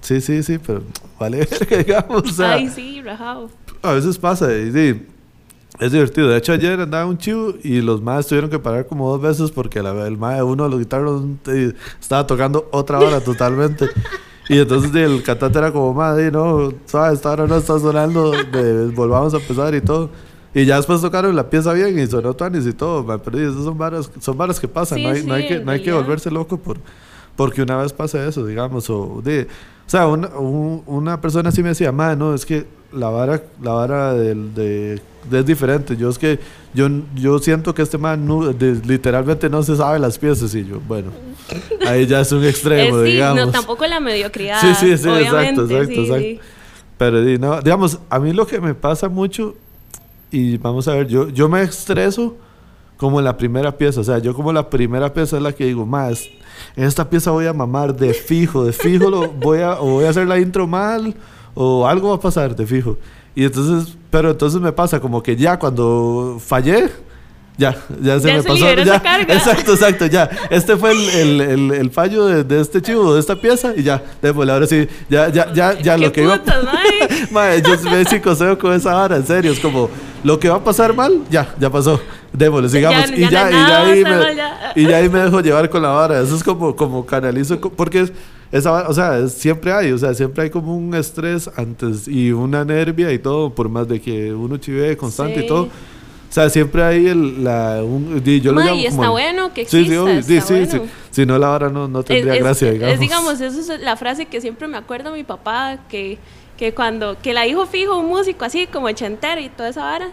Sí, 0.00 0.20
sí, 0.20 0.42
sí, 0.42 0.58
pero 0.58 0.82
vale, 1.20 1.46
digamos. 1.84 2.22
O 2.22 2.34
sea, 2.34 2.54
Ay, 2.54 2.68
sí, 2.68 3.02
rajado. 3.02 3.50
A 3.82 3.92
veces 3.92 4.18
pasa, 4.18 4.52
y 4.54 4.72
sí 4.72 5.06
es 5.80 5.92
divertido. 5.92 6.28
De 6.28 6.38
hecho, 6.38 6.52
ayer 6.52 6.80
andaba 6.80 7.06
un 7.06 7.18
chivo 7.18 7.54
y 7.62 7.80
los 7.80 8.00
más 8.00 8.26
tuvieron 8.26 8.50
que 8.50 8.58
parar 8.58 8.86
como 8.86 9.10
dos 9.10 9.20
veces 9.20 9.50
porque 9.50 9.82
la, 9.82 10.06
el 10.06 10.16
mae, 10.16 10.42
uno 10.42 10.64
de 10.64 10.70
los 10.70 10.78
guitarros 10.78 11.24
estaba 12.00 12.26
tocando 12.26 12.68
otra 12.70 12.98
hora 12.98 13.20
totalmente. 13.20 13.88
Y 14.48 14.58
entonces 14.58 14.94
el 14.94 15.22
cantante 15.22 15.58
era 15.58 15.72
como, 15.72 15.94
madre, 15.94 16.30
no, 16.30 16.72
sabes, 16.84 17.14
esta 17.14 17.30
hora 17.30 17.46
no 17.46 17.56
está 17.56 17.78
sonando, 17.78 18.32
volvamos 18.94 19.32
a 19.34 19.38
empezar 19.38 19.74
y 19.74 19.80
todo. 19.80 20.10
Y 20.54 20.66
ya 20.66 20.76
después 20.76 21.00
tocaron 21.00 21.34
la 21.34 21.50
pieza 21.50 21.72
bien 21.72 21.98
y 21.98 22.06
sonó 22.06 22.34
Tanis 22.34 22.66
y 22.66 22.72
todo, 22.72 23.02
me 23.02 23.18
perdí. 23.18 23.42
Esas 23.42 23.64
son 23.64 23.76
varas, 23.76 24.10
son 24.20 24.36
varas 24.36 24.60
que 24.60 24.68
pasan, 24.68 25.02
no, 25.02 25.08
hay, 25.08 25.22
no, 25.24 25.34
hay 25.34 25.48
que, 25.48 25.60
no 25.60 25.72
hay 25.72 25.82
que 25.82 25.92
volverse 25.92 26.30
loco 26.30 26.56
por, 26.58 26.76
porque 27.36 27.62
una 27.62 27.76
vez 27.76 27.92
pasa 27.92 28.26
eso, 28.26 28.46
digamos. 28.46 28.88
O, 28.90 29.20
de, 29.22 29.48
o 29.86 29.90
sea, 29.90 30.06
una, 30.06 30.28
una 30.38 31.20
persona 31.20 31.48
así 31.48 31.62
me 31.62 31.70
decía, 31.70 31.92
madre, 31.92 32.16
no, 32.16 32.34
es 32.34 32.46
que 32.46 32.66
la 32.92 33.08
vara, 33.08 33.42
la 33.62 33.72
vara 33.72 34.14
del, 34.14 34.54
de, 34.54 35.00
es 35.32 35.46
diferente. 35.46 35.96
Yo 35.96 36.08
es 36.08 36.18
que 36.18 36.38
yo, 36.72 36.88
yo 37.14 37.38
siento 37.38 37.74
que 37.74 37.82
este 37.82 37.98
man 37.98 38.26
literalmente 38.86 39.48
no 39.50 39.62
se 39.62 39.76
sabe 39.76 39.98
las 39.98 40.18
piezas 40.18 40.54
y 40.54 40.64
yo, 40.64 40.80
bueno, 40.86 41.10
ahí 41.86 42.06
ya 42.06 42.20
es 42.20 42.32
un 42.32 42.44
extremo, 42.46 43.00
digamos. 43.00 43.46
No, 43.46 43.52
tampoco 43.52 43.86
la 43.86 44.00
mediocridad. 44.00 44.60
Sí, 44.60 44.74
sí, 44.74 44.98
sí, 44.98 45.08
exacto, 45.08 45.64
exacto, 45.64 46.00
exacto. 46.00 46.44
Pero 46.96 47.20
no, 47.38 47.60
digamos, 47.60 47.98
a 48.08 48.18
mí 48.20 48.32
lo 48.32 48.46
que 48.46 48.60
me 48.60 48.74
pasa 48.74 49.08
mucho, 49.08 49.56
y 50.30 50.56
vamos 50.58 50.86
a 50.88 50.94
ver, 50.94 51.08
yo, 51.08 51.28
yo 51.28 51.48
me 51.48 51.62
estreso 51.62 52.36
como 52.96 53.18
en 53.18 53.24
la 53.24 53.36
primera 53.36 53.76
pieza, 53.76 54.00
o 54.00 54.04
sea, 54.04 54.18
yo 54.18 54.34
como 54.34 54.52
la 54.52 54.70
primera 54.70 55.12
pieza 55.12 55.36
es 55.36 55.42
la 55.42 55.52
que 55.52 55.66
digo, 55.66 55.84
más, 55.84 56.28
en 56.76 56.84
esta 56.84 57.08
pieza 57.08 57.30
voy 57.30 57.46
a 57.46 57.52
mamar 57.52 57.94
de 57.94 58.14
fijo, 58.14 58.64
de 58.64 58.72
fijo 58.72 59.10
lo 59.10 59.28
voy 59.28 59.60
a, 59.60 59.80
o 59.80 59.86
voy 59.86 60.04
a 60.04 60.10
hacer 60.10 60.26
la 60.26 60.38
intro 60.38 60.66
mal, 60.66 61.14
o 61.54 61.86
algo 61.86 62.10
va 62.10 62.16
a 62.16 62.20
pasar, 62.20 62.54
te 62.54 62.66
fijo. 62.66 62.96
Y 63.34 63.44
entonces, 63.44 63.96
pero 64.10 64.30
entonces 64.30 64.60
me 64.60 64.72
pasa 64.72 65.00
como 65.00 65.22
que 65.22 65.36
ya 65.36 65.58
cuando 65.58 66.38
fallé, 66.44 66.88
ya, 67.56 67.76
ya 68.00 68.18
se 68.18 68.32
me 68.32 68.42
pasó. 68.42 68.74
Ya, 68.74 68.96
exacto, 69.28 69.74
exacto, 69.74 70.06
ya. 70.06 70.28
Este 70.50 70.76
fue 70.76 70.92
el, 70.92 71.40
el, 71.40 71.70
el, 71.72 71.90
fallo 71.90 72.26
de, 72.26 72.42
de, 72.42 72.60
este 72.60 72.82
chivo, 72.82 73.14
de 73.14 73.20
esta 73.20 73.36
pieza, 73.36 73.72
y 73.76 73.82
ya, 73.82 74.02
démosle, 74.20 74.52
ahora 74.52 74.66
sí, 74.66 74.88
ya, 75.08 75.28
ya, 75.28 75.52
ya, 75.52 75.78
ya 75.80 75.96
lo 75.96 76.12
que 76.12 76.22
iba. 76.22 76.40
mae, 77.30 77.62
yo 77.62 77.76
me 77.90 78.04
psicoseo 78.04 78.58
con 78.58 78.72
esa 78.72 78.94
vara, 78.94 79.16
en 79.16 79.26
serio, 79.26 79.52
es 79.52 79.60
como 79.60 79.88
lo 80.24 80.38
que 80.38 80.48
va 80.48 80.56
a 80.56 80.64
pasar 80.64 80.94
mal, 80.94 81.22
ya, 81.30 81.54
ya 81.58 81.70
pasó. 81.70 82.00
Démosle, 82.36 82.68
sigamos. 82.68 83.10
y, 83.10 83.20
ya, 83.28 83.48
y, 83.48 83.52
ya 83.52 83.82
ahí 83.82 84.04
me, 84.04 84.82
y 84.82 84.86
ya 84.88 84.96
ahí 84.98 85.08
me 85.08 85.20
dejo 85.20 85.40
llevar 85.40 85.70
con 85.70 85.82
la 85.82 85.88
vara. 85.88 86.20
Eso 86.20 86.36
es 86.36 86.42
como, 86.42 86.74
como 86.74 87.06
canalizo, 87.06 87.58
porque 87.60 88.00
es 88.00 88.12
esa, 88.52 88.88
o 88.88 88.92
sea, 88.92 89.26
siempre 89.28 89.72
hay, 89.72 89.92
o 89.92 89.98
sea, 89.98 90.14
siempre 90.14 90.44
hay 90.44 90.50
como 90.50 90.76
un 90.76 90.94
estrés 90.94 91.50
antes 91.56 92.06
y 92.06 92.32
una 92.32 92.64
nervia 92.64 93.12
y 93.12 93.18
todo, 93.18 93.54
por 93.54 93.68
más 93.68 93.88
de 93.88 94.00
que 94.00 94.32
uno 94.32 94.58
chive 94.58 94.96
constante 94.96 95.40
y 95.40 95.46
todo, 95.46 95.68
sea, 96.34 96.50
siempre 96.50 96.82
hay 96.82 97.06
el, 97.06 97.44
la, 97.44 97.84
un, 97.84 98.20
yo 98.24 98.50
lo 98.50 98.60
llamo 98.60 98.74
y 98.74 98.86
está 98.86 99.08
bueno 99.10 99.54
que 99.54 99.60
exista, 99.60 100.20
sí, 100.20 100.40
sí, 100.40 100.66
sí, 100.66 100.80
si 101.12 101.24
no 101.26 101.38
la 101.38 101.52
hora 101.52 101.68
no, 101.68 101.86
no 101.86 102.02
tendría 102.02 102.34
gracia, 102.34 102.72
digamos. 102.72 102.94
Es, 102.94 103.00
digamos, 103.00 103.40
esa 103.40 103.74
es 103.74 103.80
la 103.80 103.96
frase 103.96 104.26
que 104.26 104.40
siempre 104.40 104.66
me 104.66 104.76
acuerdo 104.76 105.12
de 105.12 105.18
mi 105.18 105.22
papá, 105.22 105.78
que, 105.88 106.18
que 106.56 106.74
cuando, 106.74 107.16
que 107.22 107.34
la 107.34 107.46
hijo 107.46 107.66
fijo 107.66 107.96
un 107.96 108.06
músico 108.06 108.44
así 108.44 108.66
como 108.66 108.86
ochentero 108.86 109.40
y 109.40 109.48
toda 109.48 109.68
esa 109.68 109.84
vara, 109.84 110.08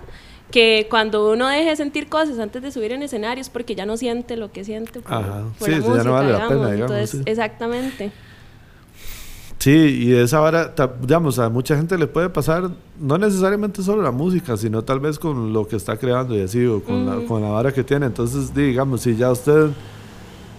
que 0.52 0.88
cuando 0.90 1.32
uno 1.32 1.48
deje 1.48 1.70
de 1.70 1.76
sentir 1.76 2.08
cosas 2.08 2.38
antes 2.40 2.62
de 2.62 2.72
subir 2.72 2.92
en 2.92 3.02
escenarios 3.04 3.50
porque 3.50 3.74
ya 3.76 3.86
no 3.86 3.98
siente 3.98 4.38
lo 4.38 4.52
que 4.52 4.64
siente 4.64 5.02
por, 5.02 5.14
Ajá. 5.14 5.44
sí, 5.60 5.72
ya 5.72 6.04
no 6.04 6.14
vale 6.14 6.32
la 6.32 6.48
pena, 6.48 6.72
digamos. 6.72 6.92
Entonces, 6.92 7.22
exactamente. 7.26 8.12
Sí, 9.62 10.06
y 10.06 10.14
esa 10.14 10.40
vara, 10.40 10.74
digamos, 11.02 11.38
a 11.38 11.48
mucha 11.50 11.78
gente 11.78 11.96
le 11.96 12.08
puede 12.08 12.30
pasar, 12.30 12.72
no 13.00 13.18
necesariamente 13.20 13.84
solo 13.84 14.02
la 14.02 14.10
música, 14.10 14.58
sino 14.58 14.82
tal 14.82 15.00
vez 15.00 15.20
con 15.20 15.54
lo 15.54 15.68
que 15.68 15.76
está 15.76 15.98
creando 15.98 16.36
y 16.36 16.42
así, 16.42 16.66
o 16.66 16.84
con, 16.84 17.06
la, 17.06 17.28
con 17.28 17.44
la 17.44 17.50
vara 17.50 17.72
que 17.72 17.84
tiene. 17.84 18.08
Entonces, 18.08 18.54
digamos, 18.56 19.02
si 19.02 19.16
ya 19.16 19.32
usted 19.32 19.70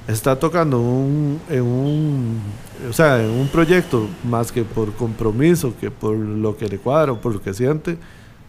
está 0.07 0.39
tocando 0.39 0.81
un, 0.81 1.41
en 1.51 1.63
un, 1.63 2.41
o 2.89 2.93
sea, 2.93 3.21
en 3.21 3.31
un 3.31 3.49
proyecto 3.49 4.07
más 4.23 4.53
que 4.53 4.63
por 4.63 4.93
compromiso, 4.93 5.75
que 5.81 5.91
por 5.91 6.17
lo 6.17 6.57
que 6.57 6.69
le 6.69 6.79
cuadra 6.79 7.11
o 7.11 7.21
por 7.21 7.33
lo 7.33 7.43
que 7.43 7.55
siente, 7.55 7.99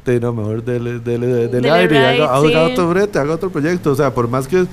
de 0.05 0.19
no, 0.19 0.33
mejor 0.33 0.63
dele, 0.63 0.99
dele, 0.99 1.47
dele, 1.47 1.71
aire 1.71 1.95
y 1.95 2.21
haga, 2.21 2.63
otro 2.63 2.89
brete, 2.89 3.19
haga 3.19 3.33
otro 3.33 3.49
proyecto. 3.49 3.91
O 3.91 3.95
sea, 3.95 4.13
por 4.13 4.27
más 4.27 4.47
que... 4.47 4.65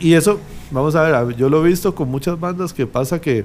Y 0.00 0.14
eso, 0.14 0.40
vamos 0.70 0.94
a 0.94 1.02
ver, 1.02 1.36
yo 1.36 1.48
lo 1.48 1.64
he 1.64 1.68
visto 1.68 1.94
con 1.94 2.10
muchas 2.10 2.38
bandas 2.40 2.72
que 2.72 2.86
pasa 2.86 3.20
que 3.20 3.44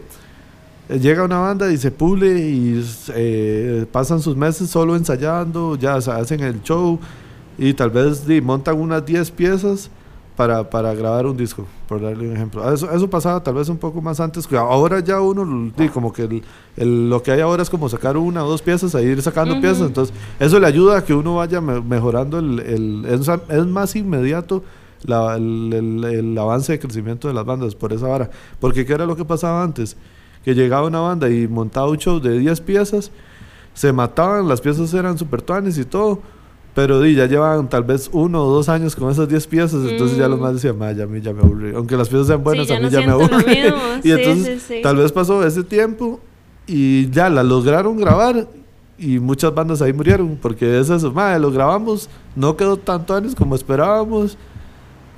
llega 0.87 1.23
una 1.23 1.39
banda 1.39 1.71
y 1.71 1.77
se 1.77 1.91
pule 1.91 2.39
y 2.39 2.83
eh, 3.13 3.85
pasan 3.91 4.21
sus 4.21 4.35
meses 4.35 4.69
solo 4.69 4.95
ensayando, 4.95 5.75
ya 5.75 5.95
hacen 5.95 6.39
el 6.39 6.63
show 6.63 6.97
y 7.57 7.73
tal 7.73 7.89
vez 7.89 8.23
montan 8.41 8.79
unas 8.79 9.05
10 9.05 9.31
piezas 9.31 9.91
para, 10.39 10.69
para, 10.69 10.93
grabar 10.93 11.25
un 11.25 11.35
disco, 11.35 11.65
por 11.85 12.01
darle 12.01 12.29
un 12.29 12.33
ejemplo. 12.33 12.73
Eso, 12.73 12.89
eso 12.89 13.09
pasaba 13.09 13.43
tal 13.43 13.55
vez 13.55 13.67
un 13.67 13.77
poco 13.77 14.01
más 14.01 14.21
antes, 14.21 14.47
ahora 14.53 15.01
ya 15.01 15.19
uno, 15.19 15.69
como 15.93 16.13
que 16.13 16.41
lo 16.77 17.21
que 17.21 17.33
hay 17.33 17.41
ahora 17.41 17.61
es 17.61 17.69
como 17.69 17.89
sacar 17.89 18.15
una 18.15 18.45
o 18.45 18.49
dos 18.49 18.61
piezas, 18.61 18.95
a 18.95 19.01
ir 19.01 19.21
sacando 19.21 19.59
piezas, 19.59 19.87
entonces 19.87 20.15
eso 20.39 20.57
le 20.57 20.65
ayuda 20.65 20.99
a 20.99 21.03
que 21.03 21.13
uno 21.13 21.35
vaya 21.35 21.59
mejorando, 21.59 22.39
el, 22.39 22.61
el 22.61 23.05
es, 23.05 23.65
más 23.65 23.97
inmediato 23.97 24.63
el, 25.03 26.05
el, 26.05 26.37
avance 26.37 26.71
de 26.71 26.79
crecimiento 26.79 27.27
de 27.27 27.33
las 27.33 27.43
bandas 27.43 27.75
por 27.75 27.91
esa 27.91 28.07
hora, 28.07 28.29
porque 28.61 28.85
¿qué 28.85 28.93
era 28.93 29.05
lo 29.05 29.17
que 29.17 29.25
pasaba 29.25 29.61
antes? 29.61 29.97
que 30.45 30.55
llegaba 30.55 30.87
una 30.87 31.01
banda 31.01 31.29
y 31.29 31.49
montaba 31.49 31.89
un 31.89 31.97
show 31.97 32.21
de 32.21 32.39
10 32.39 32.61
piezas, 32.61 33.11
se 33.73 33.91
mataban, 33.91 34.47
las 34.47 34.61
piezas 34.61 34.93
eran 34.93 35.17
super 35.17 35.41
tuanes 35.41 35.77
y 35.77 35.83
todo, 35.83 36.21
pero 36.79 37.01
di, 37.01 37.13
ya 37.13 37.25
llevaban 37.25 37.67
tal 37.67 37.83
vez 37.83 38.09
uno 38.13 38.41
o 38.41 38.53
dos 38.53 38.69
años 38.69 38.95
con 38.95 39.11
esas 39.11 39.27
10 39.27 39.47
piezas, 39.47 39.85
entonces 39.85 40.17
ya 40.17 40.29
los 40.29 40.39
mm. 40.39 40.41
más 40.41 40.53
decían, 40.53 40.79
ya, 40.95 41.03
a 41.03 41.07
mí 41.07 41.19
ya 41.19 41.33
me 41.33 41.41
aburrí, 41.41 41.75
aunque 41.75 41.97
las 41.97 42.07
piezas 42.07 42.27
sean 42.27 42.41
buenas, 42.41 42.71
a 42.71 42.79
mí 42.79 42.89
ya 42.89 43.01
me 43.01 43.11
aburrí. 43.11 43.57
y 44.05 44.11
entonces 44.11 44.81
tal 44.81 44.95
vez 44.95 45.11
pasó 45.11 45.45
ese 45.45 45.65
tiempo 45.65 46.21
y 46.67 47.09
ya 47.09 47.29
la 47.29 47.43
lograron 47.43 47.97
grabar 47.97 48.47
y 48.97 49.19
muchas 49.19 49.53
bandas 49.53 49.81
ahí 49.81 49.91
murieron, 49.91 50.39
porque 50.41 50.79
es 50.79 50.89
eso, 50.89 51.11
madre, 51.11 51.37
lo 51.41 51.51
grabamos, 51.51 52.09
no 52.33 52.55
quedó 52.55 52.77
tanto 52.77 53.13
años 53.13 53.35
como 53.35 53.55
esperábamos 53.55 54.37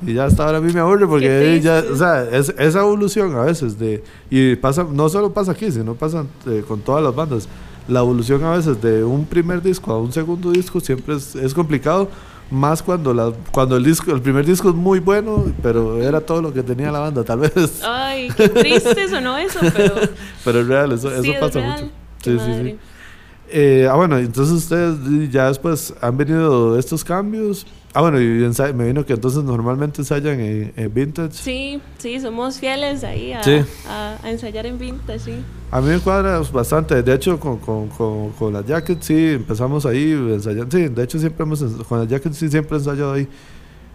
y 0.04 0.16
ya 0.16 0.26
hasta 0.26 0.44
ahora 0.44 0.58
a 0.58 0.62
mí 0.62 0.74
me 0.74 0.80
aburre 0.80 1.06
porque 1.06 1.62
ya, 1.62 1.84
o 1.94 1.96
sea, 1.96 2.24
es, 2.24 2.56
esa 2.58 2.80
evolución 2.80 3.36
a 3.36 3.44
veces 3.44 3.78
de, 3.78 4.04
y 4.32 4.56
pasa, 4.56 4.84
no 4.92 5.10
solo 5.10 5.32
pasa 5.32 5.52
aquí, 5.52 5.72
sino 5.72 5.94
pasa 5.94 6.26
eh, 6.48 6.64
con 6.68 6.80
todas 6.80 7.04
las 7.04 7.14
bandas. 7.14 7.48
La 7.88 8.00
evolución 8.02 8.44
a 8.44 8.52
veces 8.52 8.82
de 8.82 9.04
un 9.04 9.26
primer 9.26 9.62
disco 9.62 9.92
a 9.92 10.00
un 10.00 10.12
segundo 10.12 10.52
disco 10.52 10.80
siempre 10.80 11.16
es, 11.16 11.36
es 11.36 11.54
complicado, 11.54 12.10
más 12.52 12.84
cuando 12.84 13.14
la, 13.14 13.32
cuando 13.52 13.78
el 13.78 13.84
disco, 13.84 14.12
el 14.12 14.22
primer 14.22 14.46
disco 14.46 14.70
es 14.70 14.76
muy 14.76 15.00
bueno, 15.00 15.46
pero 15.64 16.02
era 16.02 16.20
todo 16.22 16.42
lo 16.42 16.54
que 16.54 16.62
tenía 16.62 16.92
la 16.92 17.00
banda, 17.00 17.24
tal 17.24 17.40
vez. 17.40 17.82
Ay, 17.84 18.30
qué 18.36 18.50
triste 18.50 19.08
sonó 19.08 19.38
eso, 19.38 19.60
pero. 19.74 19.96
pero 20.46 20.60
es 20.60 20.68
real, 20.68 20.92
eso, 20.92 21.12
eso 21.12 21.32
pasa 21.40 21.60
mucho. 21.60 21.90
Sí, 22.24 22.38
sí, 22.38 22.64
sí. 22.64 22.78
Eh, 23.54 23.88
ah, 23.90 23.96
bueno, 23.96 24.18
entonces 24.18 24.56
ustedes 24.56 25.32
ya 25.32 25.48
después 25.48 25.94
han 26.02 26.16
venido 26.18 26.78
estos 26.78 27.04
cambios. 27.04 27.66
Ah, 27.94 28.02
bueno, 28.02 28.22
y 28.22 28.26
me 28.74 28.88
vino 28.88 29.06
que 29.06 29.14
entonces 29.14 29.44
normalmente 29.44 30.02
ensayan 30.02 30.40
en, 30.40 30.94
vintage. 30.94 31.34
Sí, 31.34 31.82
sí, 31.98 32.22
somos 32.22 32.58
fieles 32.58 33.04
ahí 33.04 33.34
a, 33.34 33.42
a, 34.24 34.30
ensayar 34.30 34.66
en 34.66 34.80
vintage, 34.80 35.20
sí. 35.20 35.34
A 35.72 35.82
mí 35.82 35.90
me 35.90 36.00
cuadra 36.00 36.40
bastante. 36.40 37.04
De 37.04 37.14
hecho, 37.14 37.38
con, 37.38 37.58
con, 37.58 37.90
con, 37.90 38.32
con 38.32 38.54
la 38.54 38.64
jacket 38.64 39.02
sí 39.02 39.32
empezamos 39.34 39.86
ahí 39.86 40.12
ensayando. 40.12 40.76
Sí, 40.76 40.88
de 40.88 41.04
hecho, 41.04 41.20
siempre 41.20 41.44
hemos, 41.44 41.62
con 41.62 42.00
la 42.00 42.06
jacket 42.06 42.34
sí 42.34 42.50
siempre 42.50 42.78
he 42.78 42.80
ensayado 42.80 43.14
ahí. 43.14 43.28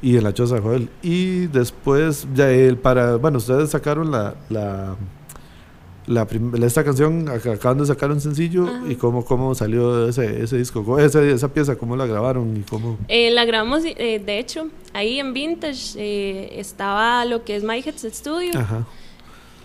Y 0.02 0.18
en 0.18 0.24
la 0.24 0.34
Choza 0.34 0.60
Joel. 0.60 0.90
Y 1.02 1.46
después, 1.46 2.28
ya 2.34 2.50
el 2.50 2.76
para. 2.76 3.16
Bueno, 3.16 3.38
ustedes 3.38 3.70
sacaron 3.70 4.10
la, 4.10 4.34
la 4.50 4.94
la 6.06 6.26
esta 6.64 6.84
canción 6.84 7.28
acaban 7.28 7.78
de 7.78 7.86
sacar 7.86 8.10
un 8.12 8.20
sencillo 8.20 8.68
y 8.88 8.94
cómo, 8.94 9.24
cómo 9.24 9.54
salió 9.54 10.08
ese, 10.08 10.42
ese 10.42 10.56
disco, 10.56 10.98
esa, 10.98 11.22
esa 11.22 11.52
pieza, 11.52 11.76
cómo 11.76 11.96
la 11.96 12.06
grabaron 12.06 12.56
y 12.56 12.62
cómo... 12.62 12.96
Eh, 13.08 13.30
la 13.32 13.44
grabamos, 13.44 13.82
eh, 13.84 14.22
de 14.24 14.38
hecho, 14.38 14.68
ahí 14.92 15.18
en 15.18 15.32
Vintage 15.32 15.94
eh, 15.96 16.60
estaba 16.60 17.24
lo 17.24 17.44
que 17.44 17.56
es 17.56 17.64
My 17.64 17.80
Heads 17.80 18.06
Studio. 18.12 18.52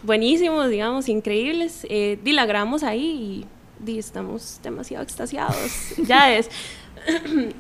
Buenísimos, 0.04 0.70
digamos, 0.70 1.10
increíbles. 1.10 1.86
y 1.88 2.32
la 2.32 2.46
grabamos 2.48 2.82
ahí 2.82 3.46
y, 3.86 3.98
estamos 3.98 4.60
demasiado 4.64 5.04
extasiados. 5.04 5.56
ya 6.08 6.34
es... 6.36 6.50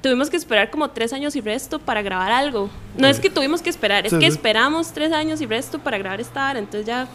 tuvimos 0.00 0.30
que 0.30 0.36
esperar 0.36 0.68
como 0.70 0.90
tres 0.90 1.12
años 1.12 1.36
y 1.36 1.40
resto 1.40 1.78
para 1.78 2.02
grabar 2.02 2.32
algo. 2.32 2.68
No 2.98 3.06
es 3.06 3.20
que 3.20 3.30
tuvimos 3.30 3.62
que 3.62 3.70
esperar, 3.70 4.04
es 4.04 4.12
que 4.12 4.26
esperamos 4.26 4.92
tres 4.92 5.12
años 5.12 5.40
y 5.40 5.46
resto 5.46 5.78
para 5.78 5.96
grabar 5.96 6.20
esta 6.20 6.58
entonces 6.58 6.86
ya 6.86 7.06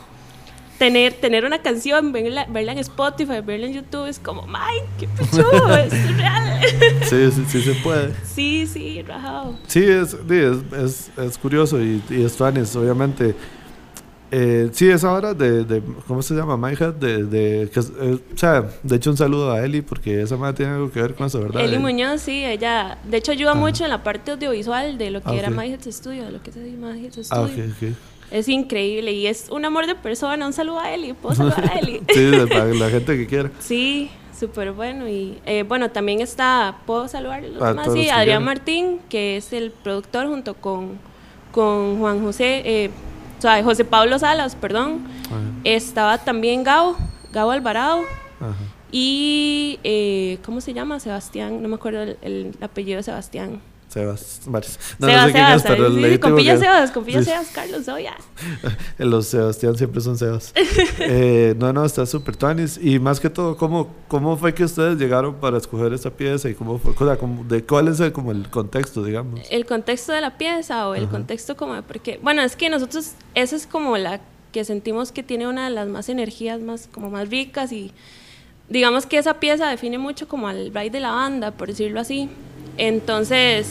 tener, 0.77 1.13
tener 1.13 1.45
una 1.45 1.61
canción, 1.61 2.11
verla, 2.11 2.47
en 2.71 2.77
Spotify, 2.79 3.41
verla 3.41 3.67
en 3.67 3.73
YouTube, 3.73 4.07
es 4.07 4.19
como, 4.19 4.45
¡ay, 4.53 4.79
qué 4.99 5.07
pichudo! 5.07 5.75
es 5.75 6.17
real. 6.17 6.61
Sí, 7.03 7.31
sí, 7.31 7.45
sí 7.47 7.61
se 7.61 7.73
puede. 7.81 8.13
Sí, 8.23 8.67
sí, 8.67 9.01
rajado. 9.03 9.57
Sí, 9.67 9.83
es, 9.83 10.15
es, 10.29 11.11
es, 11.17 11.37
curioso 11.37 11.81
y, 11.81 12.01
y 12.09 12.23
es 12.23 12.39
obviamente. 12.41 13.35
Eh, 14.29 14.69
sí, 14.73 14.89
es 14.89 15.05
ahora 15.05 15.33
de, 15.33 15.63
de, 15.63 15.81
¿cómo 16.05 16.21
se 16.21 16.35
llama? 16.35 16.57
My 16.57 16.75
de, 16.75 17.23
de 17.23 17.69
que, 17.69 17.79
eh, 17.79 18.19
o 18.33 18.37
sea, 18.37 18.69
de 18.83 18.97
hecho 18.97 19.09
un 19.09 19.15
saludo 19.15 19.51
a 19.51 19.63
Eli 19.63 19.81
porque 19.81 20.21
esa 20.21 20.35
madre 20.35 20.57
tiene 20.57 20.73
algo 20.73 20.91
que 20.91 21.01
ver 21.01 21.15
con 21.15 21.27
eso, 21.27 21.39
¿verdad? 21.39 21.63
Eli 21.63 21.77
Muñoz, 21.79 22.23
sí, 22.23 22.43
ella, 22.43 22.97
de 23.05 23.17
hecho 23.17 23.31
ayuda 23.31 23.53
mucho 23.53 23.85
en 23.85 23.89
la 23.89 24.03
parte 24.03 24.31
audiovisual 24.31 24.97
de 24.97 25.11
lo 25.11 25.23
que 25.23 25.29
ah, 25.29 25.35
era 25.35 25.49
My 25.49 25.73
Studio, 25.81 26.25
de 26.25 26.31
lo 26.31 26.43
que 26.43 26.49
es 26.49 26.57
My 26.57 27.09
Studio. 27.09 27.27
Ah, 27.31 27.41
ok, 27.41 27.51
ok. 27.51 27.95
Es 28.31 28.47
increíble 28.49 29.13
y 29.13 29.27
es 29.27 29.49
un 29.49 29.65
amor 29.65 29.87
de 29.87 29.95
persona. 29.95 30.45
Un 30.45 30.53
saludo 30.53 30.79
a 30.79 30.93
Eli. 30.93 31.13
¿Puedo 31.13 31.35
saludar 31.37 31.71
a 31.71 31.79
Eli? 31.79 32.01
sí, 32.09 32.31
para 32.49 32.65
la 32.65 32.89
gente 32.89 33.17
que 33.17 33.27
quiera. 33.27 33.51
Sí, 33.59 34.09
súper 34.37 34.71
bueno. 34.71 35.07
Y 35.07 35.39
eh, 35.45 35.63
bueno, 35.63 35.89
también 35.91 36.21
está, 36.21 36.79
¿puedo 36.85 37.07
saludar 37.07 37.43
a 37.61 37.89
Sí, 37.91 38.09
Adrián 38.09 38.43
Martín, 38.43 38.99
que 39.09 39.37
es 39.37 39.53
el 39.53 39.71
productor 39.71 40.27
junto 40.27 40.53
con, 40.55 40.97
con 41.51 41.99
Juan 41.99 42.21
José, 42.21 42.61
eh, 42.65 42.91
o 43.37 43.41
sea, 43.41 43.63
José 43.63 43.85
Pablo 43.85 44.17
Salas, 44.19 44.55
perdón. 44.55 45.01
Estaba 45.63 46.17
también 46.17 46.63
Gabo, 46.63 46.97
Gabo 47.31 47.51
Alvarado. 47.51 48.01
Y, 48.91 49.79
eh, 49.83 50.39
¿cómo 50.45 50.61
se 50.61 50.73
llama? 50.73 50.99
Sebastián, 50.99 51.61
no 51.61 51.67
me 51.67 51.75
acuerdo 51.75 52.15
el 52.21 52.55
apellido 52.61 52.97
de 52.97 53.03
Sebastián. 53.03 53.61
Sebas, 53.97 54.41
varios. 54.45 54.79
No, 54.99 55.07
Sebas, 55.07 55.25
sé 55.25 55.31
quién 55.31 55.45
es, 55.47 55.63
pero 55.63 55.91
sí, 55.91 56.03
sí, 56.03 56.19
compilla 56.19 56.57
Sebas, 56.57 56.91
compilla 56.91 57.23
Sebas, 57.23 57.47
Carlos, 57.47 57.87
oye. 57.87 58.09
Los 58.99 59.27
Sebastián 59.27 59.75
siempre 59.75 60.01
son 60.01 60.17
Sebas. 60.17 60.53
eh, 60.99 61.55
no, 61.57 61.73
no, 61.73 61.83
está 61.83 62.05
súper 62.05 62.35
tuanis. 62.35 62.79
Y 62.79 62.99
más 62.99 63.19
que 63.19 63.31
todo, 63.31 63.57
¿cómo, 63.57 63.89
¿cómo 64.07 64.37
fue 64.37 64.53
que 64.53 64.63
ustedes 64.63 64.99
llegaron 64.99 65.35
para 65.35 65.57
escoger 65.57 65.93
esta 65.93 66.11
pieza? 66.11 66.47
¿Y 66.47 66.53
cómo 66.53 66.77
fue? 66.77 66.91
O 66.91 66.97
sea, 66.97 67.17
de 67.47 67.63
¿Cuál 67.63 67.87
es 67.87 67.99
el, 67.99 68.11
como 68.11 68.31
el 68.31 68.49
contexto, 68.49 69.03
digamos? 69.03 69.39
El 69.49 69.65
contexto 69.65 70.13
de 70.13 70.21
la 70.21 70.37
pieza 70.37 70.87
o 70.87 70.93
el 70.93 71.07
contexto 71.07 71.57
como. 71.57 71.81
Porque, 71.81 72.19
bueno, 72.21 72.43
es 72.43 72.55
que 72.55 72.69
nosotros, 72.69 73.13
esa 73.33 73.55
es 73.55 73.65
como 73.65 73.97
la 73.97 74.21
que 74.51 74.63
sentimos 74.63 75.11
que 75.11 75.23
tiene 75.23 75.47
una 75.47 75.65
de 75.65 75.71
las 75.71 75.87
más 75.87 76.07
energías 76.09 76.61
más, 76.61 76.87
como 76.91 77.09
más 77.09 77.29
ricas 77.29 77.71
y 77.71 77.91
digamos 78.69 79.05
que 79.05 79.17
esa 79.17 79.35
pieza 79.39 79.69
define 79.69 79.97
mucho 79.97 80.27
como 80.27 80.47
al 80.47 80.73
ride 80.73 80.89
de 80.89 80.99
la 80.99 81.11
banda, 81.11 81.51
por 81.51 81.69
decirlo 81.69 81.99
así. 81.99 82.29
Entonces, 82.77 83.67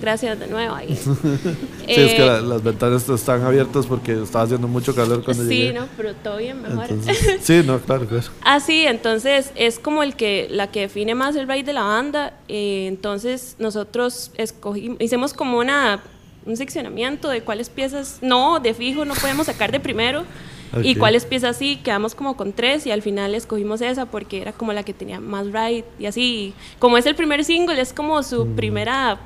gracias 0.00 0.38
de 0.38 0.46
nuevo 0.46 0.74
ahí. 0.74 0.96
sí, 0.96 1.12
es 1.86 2.14
que 2.14 2.26
eh, 2.26 2.40
las 2.42 2.62
ventanas 2.62 3.08
están 3.08 3.42
abiertas 3.42 3.86
porque 3.86 4.22
estaba 4.22 4.44
haciendo 4.44 4.68
mucho 4.68 4.94
calor 4.94 5.24
cuando 5.24 5.44
sí, 5.44 5.48
llegué. 5.48 5.68
Sí, 5.68 5.74
no, 5.74 5.88
pero 5.96 6.14
todo 6.14 6.38
bien 6.38 6.62
mejor. 6.62 6.88
sí, 7.40 7.62
no, 7.64 7.78
claro, 7.80 8.06
claro. 8.06 8.26
Ah, 8.42 8.60
sí, 8.60 8.86
entonces 8.86 9.52
es 9.56 9.78
como 9.78 10.02
el 10.02 10.14
que 10.14 10.48
la 10.50 10.70
que 10.70 10.80
define 10.80 11.14
más 11.14 11.36
el 11.36 11.46
baile 11.46 11.64
de 11.64 11.72
la 11.72 11.82
banda. 11.82 12.34
Eh, 12.48 12.86
entonces 12.86 13.56
nosotros 13.58 14.30
escogimos, 14.36 15.00
hicimos 15.00 15.32
como 15.32 15.58
una 15.58 16.02
un 16.44 16.56
seccionamiento 16.56 17.28
de 17.28 17.42
cuáles 17.42 17.68
piezas 17.68 18.18
no 18.22 18.60
de 18.60 18.72
fijo 18.72 19.04
no 19.04 19.14
podemos 19.14 19.46
sacar 19.46 19.72
de 19.72 19.80
primero 19.80 20.24
y 20.82 20.94
cuáles 20.96 21.24
piezas 21.24 21.56
sí, 21.56 21.76
quedamos 21.82 22.14
como 22.14 22.36
con 22.36 22.52
tres 22.52 22.86
y 22.86 22.90
al 22.90 23.02
final 23.02 23.34
escogimos 23.34 23.80
esa 23.80 24.06
porque 24.06 24.42
era 24.42 24.52
como 24.52 24.72
la 24.72 24.82
que 24.82 24.92
tenía 24.92 25.20
más 25.20 25.46
ride 25.46 25.84
y 25.98 26.06
así. 26.06 26.54
Como 26.78 26.98
es 26.98 27.06
el 27.06 27.14
primer 27.14 27.44
single, 27.44 27.80
es 27.80 27.92
como 27.92 28.22
su 28.22 28.46
mm. 28.46 28.56
primera 28.56 29.18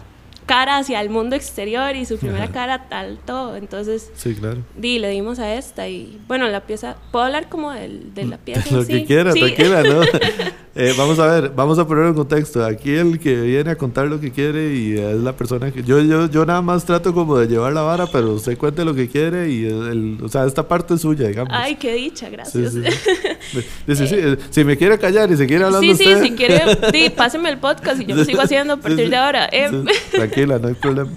cara 0.51 0.79
hacia 0.79 1.01
el 1.01 1.11
mundo 1.11 1.37
exterior 1.37 1.95
y 1.95 2.05
su 2.05 2.19
primera 2.19 2.49
cara 2.49 2.89
tal 2.89 3.21
todo. 3.25 3.55
Entonces, 3.55 4.11
sí, 4.17 4.35
claro. 4.35 4.59
Di, 4.77 4.99
le 4.99 5.09
dimos 5.11 5.39
a 5.39 5.55
esta 5.55 5.89
y 5.89 6.21
bueno, 6.27 6.49
la 6.49 6.63
pieza, 6.67 6.97
¿puedo 7.13 7.25
hablar 7.25 7.49
como 7.49 7.71
de, 7.71 8.01
de 8.13 8.25
la 8.25 8.37
pieza? 8.37 8.65
Lo 8.75 8.85
que 8.85 9.05
quiera, 9.05 9.33
tranquila, 9.33 9.85
¿no? 9.85 10.01
Eh, 10.77 10.95
vamos 10.97 11.19
a 11.19 11.27
ver, 11.27 11.51
vamos 11.51 11.79
a 11.81 11.87
poner 11.87 12.07
en 12.07 12.15
contexto. 12.15 12.65
Aquí 12.65 12.91
el 12.95 13.19
que 13.19 13.35
viene 13.41 13.73
a 13.73 13.77
contar 13.77 14.07
lo 14.07 14.21
que 14.21 14.31
quiere 14.31 14.73
y 14.73 14.97
es 14.97 15.17
la 15.17 15.33
persona 15.33 15.73
que... 15.73 15.83
Yo, 15.83 16.01
yo, 16.01 16.31
yo 16.31 16.47
nada 16.47 16.63
más 16.63 16.85
trato 16.85 17.13
como 17.13 17.37
de 17.37 17.49
llevar 17.49 17.73
la 17.73 17.83
vara, 17.83 18.07
pero 18.07 18.35
usted 18.35 18.57
cuente 18.57 18.85
lo 18.85 18.95
que 18.95 19.09
quiere 19.09 19.51
y, 19.51 19.67
el, 19.67 20.19
o 20.23 20.29
sea, 20.29 20.47
esta 20.47 20.69
parte 20.69 20.95
es 20.95 21.01
suya, 21.01 21.27
digamos. 21.27 21.53
Ay, 21.55 21.75
qué 21.75 21.95
dicha, 21.95 22.29
gracias. 22.31 22.75
Dice, 23.87 24.07
sí, 24.07 24.15
eh, 24.17 24.37
si 24.51 24.63
me 24.63 24.77
quiere 24.77 24.97
callar 24.99 25.31
y 25.33 25.37
se 25.37 25.47
quiere 25.47 25.65
hablar 25.65 25.81
Sí, 25.81 25.95
sí, 25.97 26.15
si 26.23 26.31
quiere, 26.33 26.63
sí, 26.93 27.11
páseme 27.11 27.51
el 27.51 27.59
podcast 27.59 28.01
y 28.01 28.07
yo 28.07 28.15
lo 28.15 28.25
sigo 28.25 28.41
haciendo 28.41 28.75
a 28.75 28.77
partir 28.77 29.11
de 29.11 29.17
ahora. 29.17 29.49
Eh. 29.51 29.71
Tranquila, 30.13 30.40
no 30.47 30.69
hay 30.69 30.75
problema. 30.75 31.11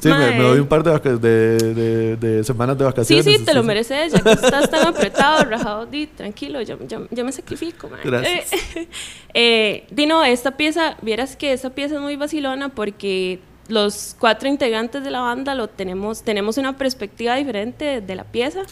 Sí, 0.00 0.10
me, 0.10 0.38
doy 0.38 0.58
un 0.58 0.66
par 0.66 0.82
de, 0.82 1.18
de, 1.18 2.16
de, 2.16 2.44
semanas 2.44 2.76
de 2.76 2.84
vacaciones. 2.84 3.24
Sí, 3.24 3.36
sí, 3.38 3.44
te 3.44 3.54
lo 3.54 3.62
mereces, 3.62 4.12
ya 4.12 4.20
que 4.20 4.32
estás 4.32 4.68
tan 4.68 4.86
apretado, 4.86 5.44
rajado, 5.44 5.86
di, 5.86 6.06
tranquilo, 6.06 6.60
yo, 6.60 6.76
yo, 6.86 7.06
yo 7.10 7.24
me 7.24 7.32
sacrifico, 7.32 7.88
man. 7.88 8.00
Gracias. 8.04 8.50
eh, 9.34 9.86
Dino, 9.90 10.22
esta 10.22 10.58
pieza, 10.58 10.98
vieras 11.00 11.36
que 11.36 11.54
esta 11.54 11.70
pieza 11.70 11.94
es 11.94 12.00
muy 12.02 12.16
vacilona 12.16 12.68
porque 12.68 13.40
los 13.68 14.16
cuatro 14.18 14.48
integrantes 14.48 15.02
de 15.02 15.10
la 15.10 15.20
banda 15.20 15.54
lo 15.54 15.68
tenemos, 15.68 16.22
tenemos 16.22 16.58
una 16.58 16.76
perspectiva 16.76 17.36
diferente 17.36 18.00
de 18.00 18.14
la 18.14 18.24
pieza. 18.24 18.62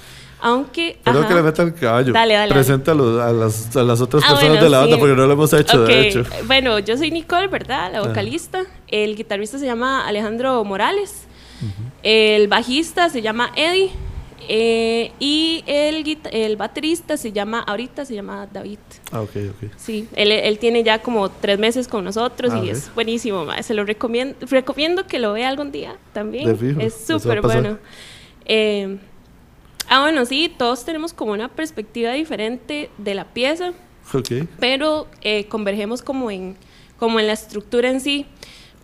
Aunque. 0.40 0.98
Perdón 1.04 1.28
que 1.28 1.34
le 1.34 1.42
meta 1.42 1.62
el 1.62 1.74
caballo. 1.74 2.12
Dale, 2.12 2.34
dale. 2.34 2.52
Preséntalo 2.52 3.22
a 3.22 3.32
las, 3.32 3.76
a 3.76 3.82
las 3.84 4.00
otras 4.00 4.24
ah, 4.26 4.30
personas 4.30 4.60
de 4.60 4.68
la 4.68 4.80
banda 4.80 4.98
porque 4.98 5.14
no 5.14 5.26
lo 5.26 5.32
hemos 5.32 5.52
hecho, 5.52 5.84
de 5.84 6.08
hecho. 6.08 6.24
Bueno, 6.46 6.80
yo 6.80 6.96
soy 6.96 7.12
Nicole, 7.12 7.46
¿verdad? 7.46 7.92
La 7.92 7.98
ah. 7.98 8.08
vocalista. 8.08 8.64
El 8.88 9.14
guitarrista 9.16 9.58
se 9.58 9.66
llama 9.66 10.06
Alejandro 10.06 10.64
Morales. 10.64 11.26
El 12.02 12.48
bajista 12.48 13.08
se 13.08 13.22
llama 13.22 13.52
Eddie. 13.54 13.92
Eh, 14.48 15.12
y 15.18 15.64
el, 15.66 16.18
el 16.32 16.56
baterista 16.56 17.16
se 17.16 17.32
llama, 17.32 17.60
ahorita 17.60 18.04
se 18.04 18.14
llama 18.14 18.48
David. 18.52 18.78
Ah, 19.10 19.20
ok, 19.22 19.30
ok. 19.50 19.70
Sí, 19.76 20.08
él, 20.14 20.32
él 20.32 20.58
tiene 20.58 20.82
ya 20.82 21.00
como 21.00 21.30
tres 21.30 21.58
meses 21.58 21.88
con 21.88 22.04
nosotros 22.04 22.52
y 22.54 22.68
ah, 22.68 22.72
es 22.72 22.94
buenísimo. 22.94 23.46
Se 23.62 23.74
lo 23.74 23.84
recomiendo, 23.84 24.36
recomiendo 24.48 25.06
que 25.06 25.18
lo 25.18 25.32
vea 25.32 25.48
algún 25.48 25.72
día 25.72 25.96
también. 26.12 26.56
es 26.80 27.04
súper 27.06 27.40
bueno. 27.40 27.78
Eh, 28.44 28.98
Ah, 29.88 30.00
bueno, 30.00 30.24
sí, 30.24 30.50
todos 30.56 30.86
tenemos 30.86 31.12
como 31.12 31.32
una 31.32 31.48
perspectiva 31.48 32.12
diferente 32.12 32.88
de 32.96 33.14
la 33.14 33.26
pieza. 33.26 33.72
Pero 34.58 35.06
eh, 35.20 35.46
convergemos 35.48 36.00
como 36.00 36.30
en, 36.30 36.56
como 36.98 37.20
en 37.20 37.26
la 37.26 37.34
estructura 37.34 37.90
en 37.90 38.00
sí. 38.00 38.24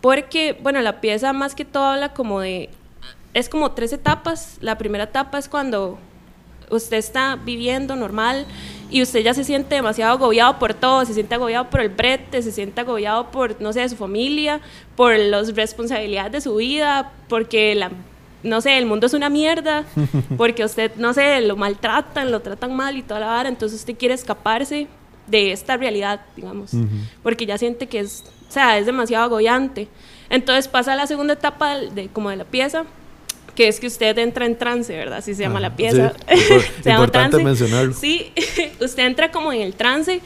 Porque, 0.02 0.56
bueno, 0.62 0.82
la 0.82 1.00
pieza 1.00 1.32
más 1.32 1.54
que 1.54 1.64
todo 1.64 1.84
habla 1.84 2.12
como 2.12 2.40
de... 2.40 2.68
Es 3.38 3.48
como 3.48 3.70
tres 3.70 3.92
etapas. 3.92 4.58
La 4.60 4.76
primera 4.78 5.04
etapa 5.04 5.38
es 5.38 5.48
cuando 5.48 5.96
usted 6.70 6.96
está 6.96 7.36
viviendo 7.36 7.94
normal 7.94 8.46
y 8.90 9.00
usted 9.00 9.20
ya 9.20 9.32
se 9.32 9.44
siente 9.44 9.76
demasiado 9.76 10.12
agobiado 10.12 10.58
por 10.58 10.74
todo, 10.74 11.04
se 11.04 11.14
siente 11.14 11.36
agobiado 11.36 11.70
por 11.70 11.80
el 11.80 11.88
brete, 11.88 12.42
se 12.42 12.50
siente 12.50 12.80
agobiado 12.80 13.30
por, 13.30 13.60
no 13.62 13.72
sé, 13.72 13.88
su 13.88 13.94
familia, 13.94 14.60
por 14.96 15.16
las 15.16 15.54
responsabilidades 15.54 16.32
de 16.32 16.40
su 16.40 16.56
vida, 16.56 17.12
porque 17.28 17.76
la 17.76 17.92
no 18.42 18.60
sé, 18.60 18.76
el 18.76 18.86
mundo 18.86 19.06
es 19.06 19.14
una 19.14 19.28
mierda, 19.28 19.84
porque 20.36 20.64
usted, 20.64 20.92
no 20.96 21.14
sé, 21.14 21.40
lo 21.40 21.56
maltratan, 21.56 22.32
lo 22.32 22.40
tratan 22.40 22.74
mal 22.74 22.96
y 22.96 23.02
toda 23.02 23.20
la 23.20 23.26
vara, 23.26 23.48
entonces 23.48 23.80
usted 23.80 23.96
quiere 23.96 24.14
escaparse 24.14 24.88
de 25.28 25.52
esta 25.52 25.76
realidad, 25.76 26.20
digamos, 26.34 26.72
porque 27.22 27.46
ya 27.46 27.56
siente 27.56 27.86
que 27.86 28.00
es, 28.00 28.24
o 28.48 28.52
sea, 28.52 28.78
es 28.78 28.86
demasiado 28.86 29.24
agobiante. 29.24 29.88
Entonces 30.30 30.68
pasa 30.68 30.92
a 30.92 30.96
la 30.96 31.06
segunda 31.06 31.34
etapa 31.34 31.76
de, 31.76 32.08
como 32.08 32.30
de 32.30 32.36
la 32.36 32.44
pieza, 32.44 32.84
que 33.58 33.66
es 33.66 33.80
que 33.80 33.88
usted 33.88 34.16
entra 34.18 34.46
en 34.46 34.56
trance, 34.56 34.96
¿verdad? 34.96 35.18
Así 35.18 35.34
se 35.34 35.42
llama 35.42 35.58
la 35.58 35.74
pieza. 35.74 36.12
se 36.80 36.90
llama 36.90 37.08
trance. 37.08 37.42
mencionarlo. 37.42 37.92
Sí, 37.92 38.30
usted 38.80 39.04
entra 39.04 39.32
como 39.32 39.52
en 39.52 39.62
el 39.62 39.74
trance 39.74 40.20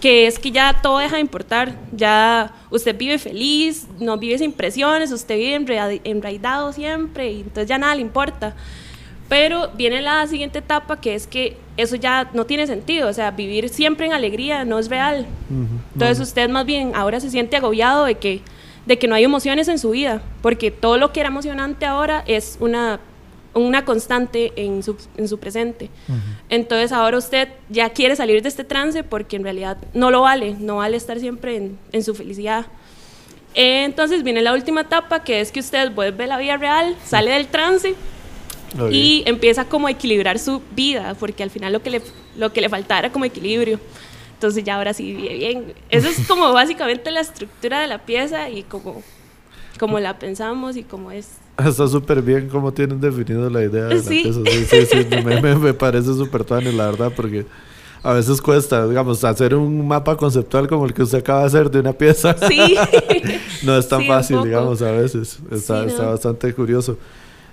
que 0.00 0.26
es 0.26 0.38
que 0.38 0.50
ya 0.50 0.80
todo 0.80 0.96
deja 0.96 1.16
de 1.16 1.20
importar, 1.20 1.74
ya 1.92 2.54
usted 2.70 2.96
vive 2.96 3.18
feliz, 3.18 3.86
no 3.98 4.16
vive 4.16 4.38
sin 4.38 4.52
presiones, 4.52 5.12
usted 5.12 5.36
vive 5.36 6.00
enraidado 6.04 6.72
siempre 6.72 7.30
y 7.30 7.40
entonces 7.42 7.68
ya 7.68 7.76
nada 7.76 7.94
le 7.94 8.00
importa. 8.00 8.54
Pero 9.28 9.68
viene 9.76 10.00
la 10.00 10.26
siguiente 10.26 10.60
etapa 10.60 11.02
que 11.02 11.14
es 11.14 11.26
que 11.26 11.58
eso 11.76 11.96
ya 11.96 12.30
no 12.32 12.46
tiene 12.46 12.66
sentido, 12.66 13.10
o 13.10 13.12
sea, 13.12 13.30
vivir 13.30 13.68
siempre 13.68 14.06
en 14.06 14.14
alegría 14.14 14.64
no 14.64 14.78
es 14.78 14.88
real. 14.88 15.26
Entonces 15.92 16.18
usted 16.18 16.48
más 16.48 16.64
bien 16.64 16.92
ahora 16.94 17.20
se 17.20 17.28
siente 17.28 17.58
agobiado 17.58 18.06
de 18.06 18.14
que, 18.14 18.40
de 18.86 18.98
que 18.98 19.06
no 19.08 19.14
hay 19.14 19.24
emociones 19.24 19.68
en 19.68 19.78
su 19.78 19.90
vida, 19.90 20.22
porque 20.42 20.70
todo 20.70 20.96
lo 20.98 21.12
que 21.12 21.20
era 21.20 21.28
emocionante 21.28 21.86
ahora 21.86 22.24
es 22.26 22.56
una 22.60 23.00
una 23.54 23.84
constante 23.84 24.52
en 24.56 24.82
su, 24.82 24.96
en 25.16 25.28
su 25.28 25.38
presente. 25.38 25.90
Entonces 26.48 26.92
ahora 26.92 27.18
usted 27.18 27.48
ya 27.68 27.90
quiere 27.90 28.16
salir 28.16 28.42
de 28.42 28.48
este 28.48 28.64
trance 28.64 29.02
porque 29.02 29.36
en 29.36 29.42
realidad 29.42 29.76
no 29.92 30.10
lo 30.10 30.22
vale, 30.22 30.54
no 30.58 30.76
vale 30.76 30.96
estar 30.96 31.18
siempre 31.18 31.56
en, 31.56 31.78
en 31.92 32.04
su 32.04 32.14
felicidad. 32.14 32.66
entonces 33.54 34.22
viene 34.22 34.42
la 34.42 34.54
última 34.54 34.82
etapa 34.82 35.24
que 35.24 35.40
es 35.40 35.50
que 35.50 35.60
usted 35.60 35.92
vuelve 35.92 36.24
a 36.24 36.26
la 36.28 36.38
vida 36.38 36.56
real, 36.56 36.96
sale 37.04 37.32
del 37.32 37.48
trance 37.48 37.94
y 38.92 39.24
empieza 39.26 39.64
como 39.64 39.88
a 39.88 39.90
equilibrar 39.90 40.38
su 40.38 40.62
vida, 40.72 41.16
porque 41.18 41.42
al 41.42 41.50
final 41.50 41.72
lo 41.72 41.82
que 41.82 41.90
le, 41.90 42.02
lo 42.36 42.52
que 42.52 42.60
le 42.60 42.68
faltaba 42.68 43.00
era 43.00 43.12
como 43.12 43.24
equilibrio. 43.24 43.80
Entonces 44.40 44.64
ya 44.64 44.76
ahora 44.76 44.94
sí 44.94 45.12
vive 45.12 45.34
bien. 45.34 45.74
Eso 45.90 46.08
es 46.08 46.26
como 46.26 46.50
básicamente 46.54 47.10
la 47.10 47.20
estructura 47.20 47.78
de 47.78 47.86
la 47.86 47.98
pieza 47.98 48.48
y 48.48 48.62
como, 48.62 49.02
como 49.78 50.00
la 50.00 50.18
pensamos 50.18 50.78
y 50.78 50.82
como 50.82 51.10
es 51.10 51.28
Está 51.58 51.86
súper 51.86 52.22
bien 52.22 52.48
cómo 52.48 52.72
tienen 52.72 53.02
definido 53.02 53.50
la 53.50 53.62
idea 53.62 53.84
de 53.84 53.96
la 53.96 54.02
pieza. 54.02 54.40
Sí, 54.46 54.64
sí, 54.64 54.86
sí. 54.86 55.06
me, 55.22 55.56
me, 55.56 55.74
parece 55.74 56.14
súper 56.14 56.42
tuani, 56.42 56.72
la 56.72 56.86
verdad, 56.86 57.12
porque 57.14 57.44
a 58.02 58.14
veces 58.14 58.40
cuesta, 58.40 58.88
digamos, 58.88 59.22
hacer 59.24 59.54
un 59.54 59.86
mapa 59.86 60.16
conceptual 60.16 60.66
como 60.68 60.86
el 60.86 60.94
que 60.94 61.02
usted 61.02 61.18
acaba 61.18 61.40
de 61.40 61.46
hacer 61.48 61.70
de 61.70 61.80
una 61.80 61.92
pieza. 61.92 62.34
Sí. 62.48 62.76
no 63.62 63.76
es 63.76 63.86
tan 63.86 64.06
fácil, 64.06 64.42
digamos, 64.42 64.80
a 64.80 64.92
veces. 64.92 65.38
Está, 65.50 65.84
está 65.84 66.06
bastante 66.06 66.54
curioso. 66.54 66.96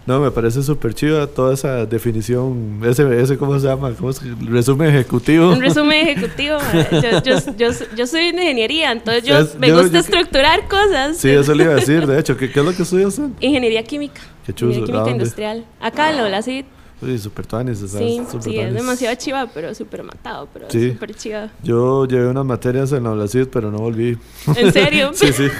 No, 0.07 0.21
me 0.21 0.31
parece 0.31 0.63
súper 0.63 0.93
chido 0.93 1.27
toda 1.27 1.53
esa 1.53 1.85
definición, 1.85 2.79
ese, 2.85 3.21
ese 3.21 3.37
¿cómo 3.37 3.59
se 3.59 3.67
llama? 3.67 3.91
¿Cómo 3.91 4.09
es? 4.09 4.21
Resumen 4.49 4.87
ejecutivo. 4.87 5.51
Un 5.51 5.59
resumen 5.59 6.07
ejecutivo. 6.07 6.57
Yo, 6.91 7.21
yo, 7.23 7.55
yo, 7.57 7.71
yo, 7.93 8.07
soy 8.07 8.31
de 8.31 8.43
ingeniería, 8.43 8.93
entonces 8.93 9.25
yo 9.25 9.35
me 9.59 9.69
gusta 9.69 9.99
estructurar 9.99 10.65
cosas. 10.69 11.17
Sí, 11.17 11.29
eso 11.29 11.53
le 11.53 11.65
iba 11.65 11.73
a 11.73 11.75
decir, 11.75 12.07
de 12.07 12.17
hecho. 12.17 12.37
¿Qué, 12.37 12.49
qué 12.49 12.61
es 12.61 12.65
lo 12.65 12.73
que 12.73 12.83
estudias? 12.83 13.19
Ingeniería 13.41 13.83
química. 13.83 14.21
Qué 14.45 14.53
chulo. 14.53 14.71
Ingeniería 14.71 15.03
química 15.03 15.11
industrial. 15.11 15.65
Acá 15.81 16.09
en 16.09 16.31
la 16.31 16.41
CID. 16.41 16.63
Sí, 16.99 17.17
súper 17.19 17.45
tuanis, 17.45 17.77
Sí, 17.79 18.21
sí, 18.41 18.57
es 18.57 18.73
demasiado 18.73 19.15
chiva, 19.15 19.47
pero 19.53 19.73
súper 19.75 20.03
matado, 20.03 20.47
pero 20.51 20.67
sí. 20.69 20.91
súper 20.93 21.13
chiva. 21.13 21.49
Yo 21.61 22.05
llevé 22.05 22.27
unas 22.27 22.45
materias 22.45 22.91
en 22.91 23.03
la 23.03 23.11
ULACID, 23.11 23.47
pero 23.51 23.69
no 23.69 23.77
volví. 23.77 24.17
¿En 24.55 24.73
serio? 24.73 25.11
sí, 25.13 25.31
sí. 25.31 25.47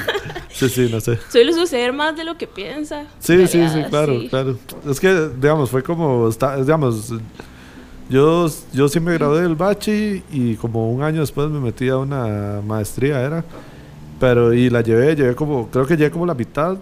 Sí, 0.58 0.70
sí, 0.70 0.90
no 0.92 1.00
sé. 1.00 1.20
Suele 1.30 1.54
suceder 1.54 1.94
más 1.94 2.18
de 2.18 2.24
lo 2.24 2.36
que 2.36 2.48
piensa. 2.48 3.04
Sí, 3.20 3.46
sí, 3.46 3.64
sí, 3.70 3.84
claro, 3.92 4.16
claro. 4.28 4.58
Es 4.90 5.00
que, 5.00 5.30
digamos, 5.40 5.70
fue 5.70 5.84
como, 5.84 6.28
digamos, 6.32 7.14
yo, 8.10 8.48
yo 8.74 8.90
sí 8.90 9.00
me 9.00 9.14
gradué 9.14 9.44
del 9.44 9.56
bachi 9.56 10.24
y 10.32 10.56
como 10.56 10.92
un 10.92 11.04
año 11.04 11.20
después 11.20 11.48
me 11.50 11.60
metí 11.60 11.90
a 11.90 11.98
una 11.98 12.62
maestría, 12.66 13.22
era. 13.22 13.46
Pero, 14.20 14.52
y 14.52 14.72
la 14.72 14.82
llevé, 14.82 15.16
llevé 15.16 15.36
como, 15.36 15.70
creo 15.70 15.86
que 15.86 15.96
llevé 15.96 16.10
como 16.10 16.26
la 16.26 16.34
mitad 16.34 16.78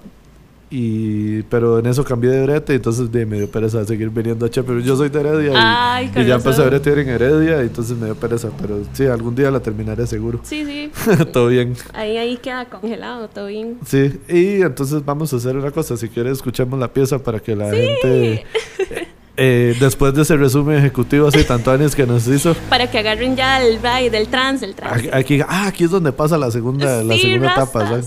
y, 0.78 1.44
pero 1.44 1.80
en 1.80 1.86
eso 1.86 2.04
cambié 2.04 2.30
de 2.32 2.44
brete, 2.44 2.76
entonces 2.76 3.10
de, 3.10 3.26
me 3.26 3.38
dio 3.38 3.50
pereza 3.50 3.86
seguir 3.86 4.10
viniendo 4.10 4.46
a 4.46 4.50
Che, 4.50 4.62
pero 4.62 4.82
yo 4.82 4.98
soy 4.98 5.08
de 5.08 5.22
Heredia 5.22 6.02
y, 6.02 6.26
ya 6.26 6.36
empecé 6.36 6.62
a 6.62 6.66
bretear 6.66 7.00
en 7.00 7.08
Heredia, 7.08 7.64
y 7.64 7.68
entonces 7.68 7.98
me 7.98 8.08
dio 8.08 8.16
pereza, 8.16 8.50
pero 8.62 8.82
sí, 8.92 9.06
algún 9.06 9.34
día 9.34 9.50
la 9.52 9.62
terminaré 9.62 10.06
seguro. 10.06 10.42
Sí, 10.44 10.66
sí. 10.66 10.92
todo 11.32 11.48
bien. 11.48 11.76
Ahí, 11.94 12.18
ahí 12.18 12.36
queda 12.36 12.66
congelado, 12.66 13.30
todo 13.30 13.48
bien. 13.48 13.78
Sí, 13.86 14.20
y 14.28 14.64
entonces 14.64 15.06
vamos 15.06 15.32
a 15.32 15.38
hacer 15.38 15.56
una 15.56 15.72
cosa, 15.72 15.96
si 15.96 16.10
quieres 16.10 16.34
escuchemos 16.34 16.78
la 16.78 16.92
pieza 16.92 17.20
para 17.20 17.40
que 17.40 17.56
la 17.56 17.72
gente... 17.72 18.44
Eh, 19.38 19.76
después 19.80 20.14
de 20.14 20.22
ese 20.22 20.38
resumen 20.38 20.78
ejecutivo 20.78 21.28
así 21.28 21.44
tanto 21.44 21.72
años 21.72 21.96
que 21.96 22.06
nos 22.06 22.28
hizo. 22.28 22.54
Para 22.70 22.90
que 22.90 23.00
agarren 23.00 23.36
ya 23.36 23.62
el 23.62 23.80
ride, 23.82 24.10
del 24.10 24.28
trance, 24.28 24.66
el 24.66 24.76
trance. 24.76 25.10
Aquí, 25.14 25.42
ah, 25.42 25.68
aquí 25.68 25.84
es 25.84 25.92
donde 25.92 26.12
pasa 26.14 26.38
la 26.38 26.52
segunda, 26.52 27.04
la 27.04 27.18
segunda 27.18 27.52
etapa. 27.52 28.02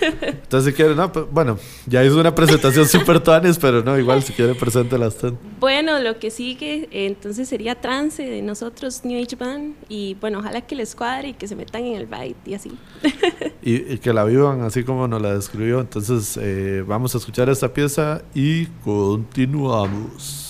Entonces, 0.00 0.72
si 0.72 0.76
quieren, 0.76 0.96
no, 0.96 1.10
pues, 1.10 1.26
bueno, 1.30 1.58
ya 1.86 2.04
hizo 2.04 2.18
una 2.20 2.34
presentación 2.34 2.86
super 2.86 3.20
tuanes, 3.20 3.58
pero 3.58 3.82
no, 3.82 3.98
igual 3.98 4.22
si 4.22 4.32
quieren, 4.32 4.56
preséntela 4.56 5.08
usted. 5.08 5.32
Bueno, 5.60 5.98
lo 5.98 6.18
que 6.18 6.30
sigue 6.30 6.88
entonces 6.92 7.48
sería 7.48 7.74
trance 7.74 8.22
de 8.22 8.42
nosotros, 8.42 9.04
New 9.04 9.22
Age 9.22 9.36
Band. 9.36 9.74
Y 9.88 10.14
bueno, 10.20 10.40
ojalá 10.40 10.60
que 10.60 10.76
les 10.76 10.94
cuadre 10.94 11.28
y 11.28 11.32
que 11.34 11.48
se 11.48 11.56
metan 11.56 11.84
en 11.84 11.96
el 11.96 12.08
ride 12.08 12.36
y 12.44 12.54
así. 12.54 12.72
y, 13.62 13.98
que 13.98 14.12
la 14.12 14.24
vivan 14.24 14.60
así 14.62 14.84
como 14.84 15.08
nos 15.08 15.22
la 15.22 15.34
describió. 15.34 15.80
Entonces, 15.80 16.38
eh, 16.40 16.84
vamos 16.86 17.14
a 17.14 17.18
escuchar 17.18 17.48
esta 17.48 17.72
pieza 17.72 18.22
y 18.34 18.66
continuamos. 18.84 20.45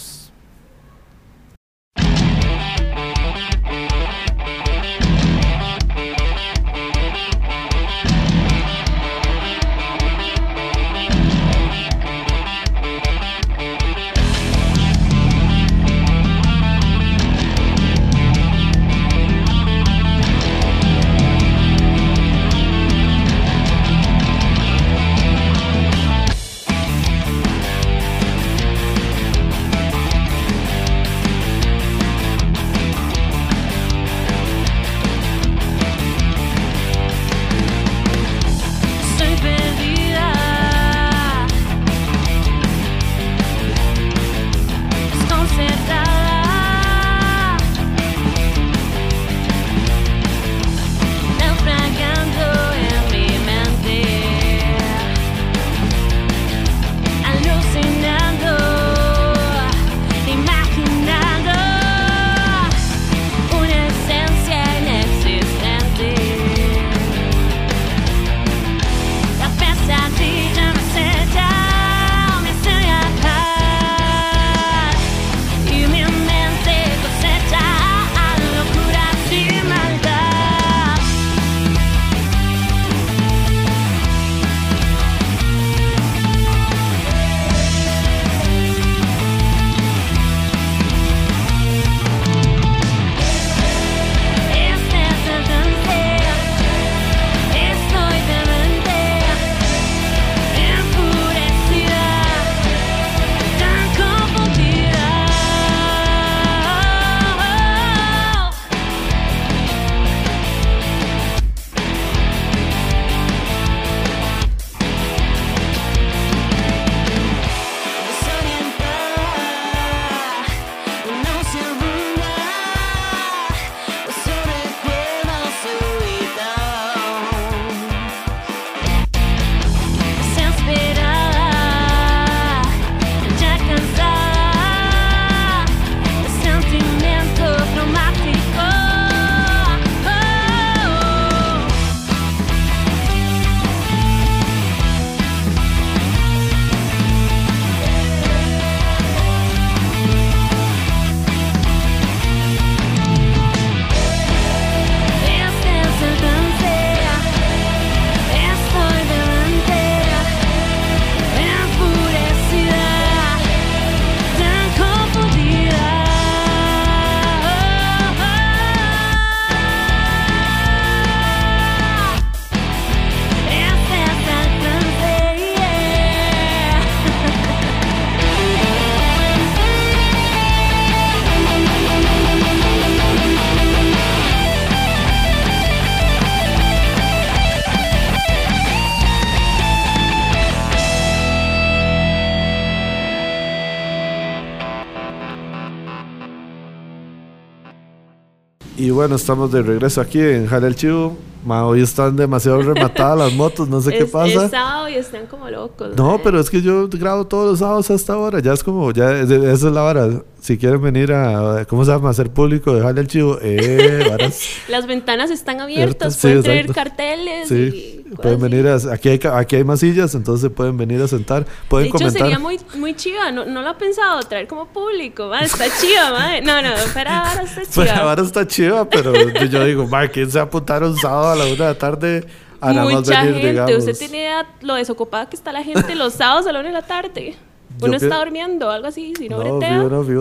Bueno, 199.06 199.14
estamos 199.14 199.52
de 199.52 199.62
regreso 199.62 200.00
aquí 200.00 200.18
en 200.18 200.48
Jale 200.48 200.66
el 200.66 200.74
Chivo. 200.74 201.16
hoy 201.48 201.80
están 201.80 202.16
demasiado 202.16 202.60
rematadas 202.60 203.16
las 203.16 203.32
motos, 203.34 203.68
no 203.68 203.80
sé 203.80 203.96
qué 203.96 204.04
pasa. 204.12 204.46
Es 204.46 204.50
sábado 204.50 204.88
y 204.88 204.94
están 204.94 205.26
como 205.26 205.48
locos. 205.48 205.96
No, 205.96 206.20
pero 206.24 206.40
es 206.40 206.50
que 206.50 206.60
yo 206.60 206.88
grabo 206.88 207.24
todos 207.24 207.50
los 207.50 207.58
sábados 207.60 207.88
hasta 207.88 208.14
ahora. 208.14 208.40
Ya 208.40 208.52
es 208.52 208.64
como, 208.64 208.90
ya 208.90 209.12
esa 209.12 209.52
es 209.52 209.62
la 209.62 209.84
hora 209.84 210.24
si 210.40 210.58
quieren 210.58 210.82
venir 210.82 211.12
a, 211.12 211.64
¿cómo 211.66 211.84
se 211.84 211.92
llama? 211.92 212.10
Hacer 212.10 212.30
público, 212.30 212.74
dejarle 212.74 213.00
el 213.00 213.06
chivo. 213.06 213.38
Eh, 213.40 214.08
Las 214.68 214.88
ventanas 214.88 215.30
están 215.30 215.60
abiertas, 215.60 216.16
pueden 216.16 216.42
traer 216.42 216.72
carteles. 216.72 217.48
Sí, 217.48 217.95
pueden 218.14 218.40
venir 218.40 218.66
a, 218.68 218.76
aquí 218.92 219.08
hay, 219.08 219.20
aquí 219.32 219.56
hay 219.56 219.64
masillas, 219.64 220.14
entonces 220.14 220.50
pueden 220.50 220.76
venir 220.76 221.00
a 221.02 221.08
sentar, 221.08 221.46
pueden 221.68 221.90
de 221.90 221.98
hecho, 221.98 222.10
sería 222.10 222.38
muy, 222.38 222.58
muy 222.76 222.94
chiva, 222.94 223.32
no, 223.32 223.44
no 223.44 223.62
lo 223.62 223.70
ha 223.70 223.78
pensado, 223.78 224.20
traer 224.22 224.46
como 224.46 224.66
público, 224.66 225.34
está 225.34 225.64
chiva, 225.80 226.10
madre. 226.12 226.42
No, 226.42 226.62
no, 226.62 226.70
para 226.94 227.30
ahora 227.30 227.42
está 227.42 227.62
chiva. 227.66 227.96
ahora 227.96 228.22
está 228.22 228.46
chiva, 228.46 228.88
pero 228.88 229.12
yo 229.46 229.64
digo, 229.64 229.86
madre, 229.86 230.10
¿quién 230.10 230.30
se 230.30 230.38
va 230.38 230.44
a 230.44 230.46
apuntar 230.46 230.82
un 230.84 230.96
sábado 230.96 231.30
a 231.30 231.36
la 231.36 231.44
una 231.44 231.54
de 231.54 231.72
la 231.72 231.78
tarde? 231.78 232.26
A 232.60 232.72
Mucha 232.72 233.20
venir, 233.20 233.34
gente, 233.34 233.48
digamos. 233.50 233.76
usted 233.76 233.98
tiene 233.98 234.18
idea 234.18 234.46
lo 234.62 234.74
desocupada 234.74 235.28
que 235.28 235.36
está 235.36 235.52
la 235.52 235.62
gente 235.62 235.94
los 235.94 236.12
sábados 236.14 236.46
a 236.46 236.52
la 236.52 236.60
una 236.60 236.68
de 236.68 236.74
la 236.74 236.86
tarde. 236.86 237.36
Uno 237.80 237.96
está 237.96 238.18
durmiendo, 238.18 238.70
algo 238.70 238.86
así, 238.86 239.12
si 239.18 239.28
no, 239.28 239.36
no 239.36 239.58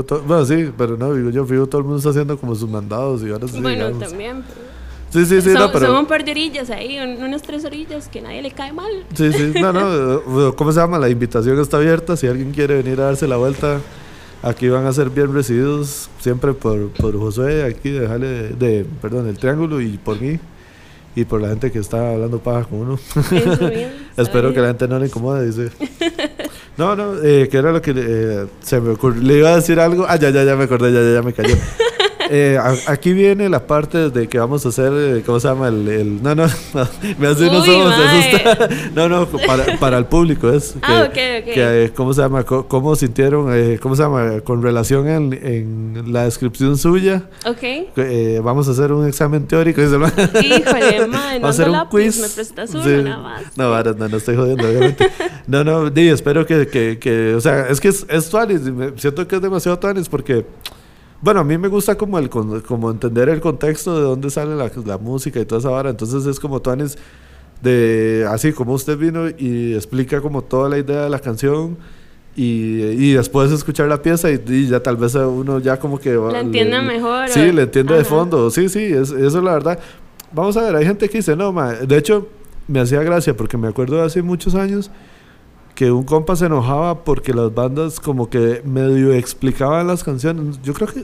todo, 0.04 0.22
bueno, 0.24 0.46
sí, 0.46 0.72
pero 0.78 0.98
no, 0.98 1.14
digo, 1.14 1.30
yo 1.30 1.46
vivo 1.46 1.68
todo 1.68 1.80
el 1.80 1.86
mundo 1.86 2.00
está 2.00 2.10
haciendo 2.10 2.38
como 2.38 2.54
sus 2.54 2.70
mandados 2.70 3.24
y 3.24 3.32
ahora 3.32 3.48
sí. 3.48 3.62
Bueno, 3.62 3.92
también. 3.92 4.44
Sí, 5.16 5.26
sí, 5.26 5.41
sí, 5.41 5.51
son, 5.53 5.61
no, 5.61 5.72
pero... 5.72 5.88
Son 5.88 5.95
un 5.95 6.07
par 6.07 6.26
de 6.26 6.32
orillas 6.32 6.70
ahí, 6.70 6.99
unas 6.99 7.41
tres 7.41 7.63
orillas 7.63 8.09
que 8.09 8.20
nadie 8.20 8.41
le 8.41 8.51
cae 8.51 8.74
mal. 8.74 8.91
Sí, 9.13 9.32
sí, 9.32 9.53
no, 9.61 9.72
no, 9.72 10.53
¿cómo 10.57 10.74
se 10.74 10.82
llama? 10.82 10.99
La 10.99 11.07
invitación 11.07 11.57
está 11.57 11.78
abierta, 11.78 12.18
si 12.18 12.28
alguien 12.28 12.51
quiere 12.51 12.76
venir 12.76 12.99
a 12.99 13.05
darse 13.05 13.26
la 13.26 13.38
vuelta, 13.38 13.80
aquí 14.43 14.68
van 14.68 14.86
a 14.86 14.91
ser 14.91 15.09
bien 15.09 15.34
recibidos, 15.34 16.09
siempre 16.20 16.53
por, 16.53 16.89
por 16.89 17.18
Josué, 17.18 17.63
aquí 17.63 17.91
dejarle, 17.91 18.49
de, 18.49 18.86
perdón, 19.01 19.30
el 19.30 19.38
triángulo 19.38 19.80
y 19.80 19.97
por 19.97 20.20
mí 20.20 20.38
y 21.16 21.24
por 21.24 21.41
la 21.41 21.47
gente 21.47 21.72
que 21.72 21.80
está 21.80 22.11
hablando 22.11 22.39
paja 22.39 22.66
con 22.66 22.80
uno. 22.80 22.99
Espero 24.18 24.53
que 24.53 24.59
la 24.59 24.68
gente 24.68 24.86
no 24.89 24.99
le 24.99 25.05
incomode, 25.05 25.45
dice. 25.45 25.72
No, 26.76 26.93
no, 26.93 27.24
eh, 27.24 27.47
que 27.49 27.55
era 27.55 27.72
lo 27.72 27.82
que 27.82 27.93
eh, 27.95 28.47
se 28.59 28.82
me 28.82 28.89
ocurrió. 28.89 29.22
Le 29.22 29.38
iba 29.38 29.53
a 29.53 29.55
decir 29.55 29.80
algo. 29.80 30.05
Ah, 30.09 30.18
ya, 30.18 30.30
ya, 30.30 30.43
ya 30.43 30.57
me 30.57 30.66
acordé, 30.66 30.91
ya, 30.91 30.99
ya, 31.01 31.13
ya 31.13 31.22
me 31.22 31.32
cayó. 31.32 31.55
Eh, 32.30 32.59
aquí 32.88 33.13
viene 33.13 33.49
la 33.49 33.67
parte 33.67 34.09
de 34.09 34.28
que 34.28 34.39
vamos 34.39 34.65
a 34.65 34.69
hacer, 34.69 34.91
eh, 34.93 35.23
¿cómo 35.26 35.39
se 35.39 35.47
llama? 35.47 35.67
El, 35.67 36.21
no, 36.21 36.36
no, 36.36 36.47
me 37.17 37.28
hace 37.28 37.47
unos 37.47 37.67
ojos, 37.67 37.93
asusta. 37.93 38.69
No, 38.95 39.09
no, 39.09 39.28
para, 39.28 39.78
para, 39.78 39.97
el 39.97 40.05
público 40.05 40.49
es. 40.49 40.76
ah, 40.82 41.05
ok, 41.07 41.09
ok. 41.09 41.53
Que, 41.53 41.91
¿Cómo 41.95 42.13
se 42.13 42.21
llama? 42.21 42.43
¿Cómo, 42.43 42.95
sintieron, 42.95 43.49
eh, 43.53 43.80
cómo 43.82 43.95
se 43.95 44.03
llama? 44.03 44.41
Con 44.41 44.61
relación 44.61 45.07
en, 45.07 45.34
en 45.34 46.13
la 46.13 46.23
descripción 46.23 46.78
suya. 46.78 47.23
Ok. 47.45 47.63
Eh, 47.63 48.41
vamos 48.43 48.67
a 48.67 48.71
hacer 48.71 48.91
un 48.91 49.07
examen 49.07 49.45
teórico. 49.47 49.82
Híjole, 49.82 51.07
man, 51.07 51.43
a 51.43 51.49
hacer 51.49 51.69
un 51.69 51.86
quiz. 51.89 52.19
Me 52.19 52.30
prestas 52.30 52.73
uno, 52.73 53.01
nada 53.01 53.17
más. 53.17 53.57
No, 53.57 53.84
no, 53.84 54.07
no 54.07 54.17
estoy 54.17 54.36
jodiendo, 54.36 54.67
obviamente. 54.67 55.11
no, 55.47 55.63
no, 55.63 55.89
di, 55.89 56.09
espero 56.09 56.45
que, 56.45 56.67
que, 56.67 56.97
que, 56.99 57.36
o 57.36 57.41
sea, 57.41 57.67
es 57.67 57.80
que 57.80 57.89
es, 57.89 58.05
es 58.09 58.30
tuanis, 58.30 58.61
siento 58.97 59.28
que 59.28 59.36
es 59.36 59.41
demasiado 59.41 59.78
tuanis 59.80 60.09
porque 60.09 60.45
bueno, 61.22 61.39
a 61.39 61.43
mí 61.43 61.57
me 61.57 61.68
gusta 61.68 61.95
como 61.95 62.20
el 62.20 62.30
como 62.30 62.91
entender 62.91 63.30
el 63.30 63.41
contexto 63.41 63.95
de 63.95 64.01
dónde 64.01 64.30
sale 64.30 64.55
la, 64.55 64.72
la 64.86 64.97
música 64.97 65.39
y 65.39 65.45
toda 65.45 65.59
esa 65.59 65.70
vara. 65.70 65.89
Entonces 65.89 66.26
es 66.26 66.39
como 66.39 66.61
Tuanes 66.61 66.97
de 67.61 68.28
así 68.30 68.51
como 68.51 68.74
usted 68.74 68.97
vino 68.97 69.30
y 69.30 69.74
explica 69.74 70.22
como 70.22 70.43
toda 70.43 70.70
la 70.70 70.78
idea 70.78 71.03
de 71.03 71.09
la 71.09 71.20
canción 71.20 71.78
y, 72.36 72.82
y 72.82 73.13
después 73.13 73.51
escuchar 73.51 73.88
la 73.88 74.01
pieza 74.01 74.30
y, 74.30 74.68
ya 74.68 74.82
tal 74.82 74.97
vez 74.97 75.16
uno 75.16 75.59
ya 75.59 75.80
como 75.80 75.99
que 75.99 76.13
la 76.13 76.41
entiende 76.41 76.82
mejor. 76.82 77.30
Sí, 77.30 77.51
le 77.51 77.63
entiende 77.63 77.95
de 77.95 78.03
fondo. 78.03 78.51
Sí, 78.51 78.68
sí, 78.70 78.84
es, 78.84 79.11
eso 79.11 79.26
es 79.26 79.43
la 79.43 79.53
verdad. 79.53 79.80
Vamos 80.32 80.57
a 80.57 80.63
ver, 80.63 80.76
hay 80.76 80.86
gente 80.86 81.07
que 81.07 81.20
dice, 81.20 81.36
no, 81.36 81.53
ma, 81.53 81.74
de 81.74 81.97
hecho 81.97 82.28
me 82.68 82.82
hacía 82.82 83.01
gracia 83.03 83.36
porque 83.36 83.57
me 83.57 83.68
acuerdo 83.68 83.97
de 83.97 84.03
hace 84.03 84.22
muchos 84.22 84.53
años 84.53 84.91
que 85.76 85.91
un 85.91 86.03
compa 86.03 86.36
se 86.36 86.45
enojaba 86.45 87.03
porque 87.03 87.34
las 87.34 87.53
bandas 87.53 87.99
como 87.99 88.30
que 88.30 88.61
medio 88.65 89.13
explicaban 89.13 89.86
las 89.88 90.03
canciones. 90.03 90.59
Yo 90.63 90.73
creo 90.73 90.88
que, 90.88 91.03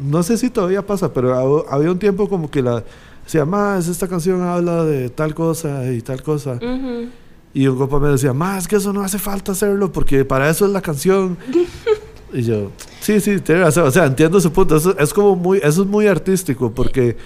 no 0.00 0.22
sé 0.22 0.36
si 0.36 0.50
todavía 0.50 0.84
pasa, 0.84 1.12
pero 1.14 1.66
había 1.70 1.90
un 1.90 1.98
tiempo 1.98 2.28
como 2.28 2.50
que 2.50 2.60
la 2.60 2.84
decía, 3.24 3.44
más 3.44 3.86
esta 3.88 4.08
canción 4.08 4.42
habla 4.42 4.84
de 4.84 5.08
tal 5.10 5.34
cosa 5.34 5.90
y 5.92 6.02
tal 6.02 6.22
cosa. 6.22 6.58
Y 7.54 7.66
un 7.68 7.78
compa 7.78 8.00
me 8.00 8.08
decía, 8.08 8.32
más 8.32 8.66
que 8.66 8.76
eso 8.76 8.92
no 8.92 9.02
hace 9.02 9.18
falta 9.18 9.52
hacerlo 9.52 9.92
porque 9.92 10.24
para 10.24 10.50
eso 10.50 10.66
es 10.66 10.72
la 10.72 10.82
canción. 10.82 11.38
y 12.32 12.42
yo, 12.42 12.70
sí, 13.00 13.20
sí, 13.20 13.40
tiene 13.40 13.62
razón. 13.62 13.86
O 13.86 13.90
sea, 13.90 14.06
entiendo 14.06 14.40
su 14.40 14.52
punto. 14.52 14.76
Eso 14.76 14.96
es 14.98 15.12
como 15.12 15.36
muy, 15.36 15.58
eso 15.58 15.82
es 15.82 15.88
muy 15.88 16.06
artístico 16.06 16.70
porque 16.70 17.16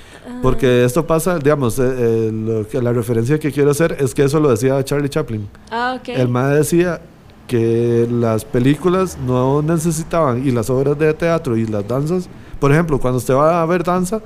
porque 0.42 0.84
esto 0.84 1.06
pasa, 1.06 1.38
digamos, 1.38 1.78
eh, 1.78 1.82
eh, 1.84 2.30
lo 2.32 2.68
que, 2.68 2.80
la 2.80 2.92
referencia 2.92 3.38
que 3.38 3.50
quiero 3.52 3.70
hacer 3.70 3.96
es 3.98 4.14
que 4.14 4.24
eso 4.24 4.40
lo 4.40 4.50
decía 4.50 4.82
Charlie 4.84 5.08
Chaplin. 5.08 5.48
Ah, 5.70 5.98
El 6.06 6.28
más 6.28 6.54
decía 6.54 7.00
que 7.46 8.08
las 8.10 8.44
películas 8.44 9.16
no 9.24 9.62
necesitaban, 9.62 10.46
y 10.46 10.50
las 10.50 10.68
obras 10.68 10.98
de 10.98 11.12
teatro 11.14 11.56
y 11.56 11.66
las 11.66 11.86
danzas, 11.86 12.28
por 12.58 12.72
ejemplo, 12.72 12.98
cuando 12.98 13.18
usted 13.18 13.34
va 13.34 13.62
a 13.62 13.66
ver 13.66 13.84
danza, 13.84 14.20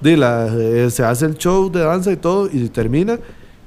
de 0.00 0.16
la, 0.16 0.48
eh, 0.52 0.90
se 0.90 1.04
hace 1.04 1.26
el 1.26 1.36
show 1.36 1.70
de 1.70 1.80
danza 1.80 2.12
y 2.12 2.16
todo, 2.16 2.48
y 2.52 2.68
termina, 2.68 3.18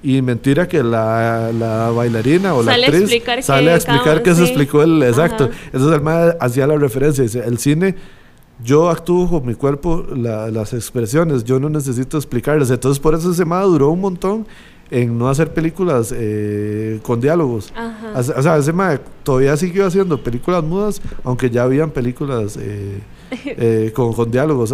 y 0.04 0.22
mentira 0.22 0.68
que 0.68 0.84
la, 0.84 1.52
la 1.52 1.92
bailarina 1.92 2.54
o 2.54 2.64
la 2.64 2.74
actriz 2.74 3.22
sale 3.42 3.72
a 3.72 3.76
explicar 3.76 4.24
que 4.24 4.34
se 4.34 4.44
explicó 4.44 4.82
el 4.82 5.04
exacto. 5.04 5.50
Entonces 5.72 6.02
el 6.02 6.36
hacía 6.40 6.68
la 6.68 6.78
referencia, 6.78 7.24
dice, 7.24 7.44
el 7.46 7.58
cine 7.60 7.96
yo 8.64 8.90
actúo 8.90 9.28
con 9.30 9.46
mi 9.46 9.56
cuerpo 9.56 10.06
las 10.14 10.74
expresiones, 10.74 11.44
yo 11.44 11.60
no 11.60 11.70
necesito 11.70 12.18
explicarlas. 12.18 12.70
Entonces 12.70 13.00
por 13.00 13.16
eso 13.16 13.32
ese 13.32 13.46
MAD 13.46 13.66
duró 13.66 13.90
un 13.90 14.02
montón 14.02 14.48
en 14.92 15.18
no 15.18 15.30
hacer 15.30 15.54
películas 15.54 16.14
eh, 16.16 17.00
con 17.02 17.22
diálogos. 17.22 17.74
O 18.14 18.42
sea, 18.44 18.58
ese 18.58 18.74
MAD 18.74 19.00
todavía 19.24 19.56
siguió 19.56 19.86
haciendo 19.86 20.22
películas 20.22 20.64
mudas, 20.64 21.02
aunque 21.24 21.50
ya 21.50 21.64
habían 21.64 21.92
películas 21.92 22.58
eh, 22.62 23.00
eh, 23.46 23.92
con, 23.96 24.14
con, 24.14 24.30
diálogos. 24.30 24.74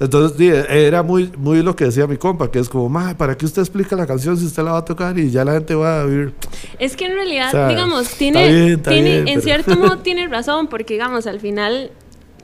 Entonces 0.00 0.66
era 0.70 1.02
muy, 1.02 1.30
muy 1.36 1.62
lo 1.62 1.76
que 1.76 1.84
decía 1.84 2.06
mi 2.06 2.16
compa, 2.16 2.50
que 2.50 2.58
es 2.58 2.70
como, 2.70 2.88
MAD, 2.88 3.16
¿para 3.16 3.36
qué 3.36 3.44
usted 3.44 3.60
explica 3.60 3.94
la 3.94 4.06
canción 4.06 4.36
si 4.38 4.46
usted 4.46 4.62
la 4.62 4.72
va 4.72 4.78
a 4.78 4.84
tocar 4.84 5.18
y 5.18 5.30
ya 5.30 5.44
la 5.44 5.52
gente 5.52 5.74
va 5.74 6.00
a 6.00 6.04
oír? 6.06 6.32
Es 6.78 6.96
que 6.96 7.04
en 7.04 7.12
realidad, 7.12 7.68
digamos, 7.68 8.08
tiene, 8.14 8.78
tiene 8.78 9.30
en 9.30 9.42
cierto 9.42 9.76
modo 9.78 9.98
tiene 9.98 10.26
razón, 10.26 10.68
porque 10.68 10.94
digamos, 10.94 11.26
al 11.26 11.38
final 11.38 11.90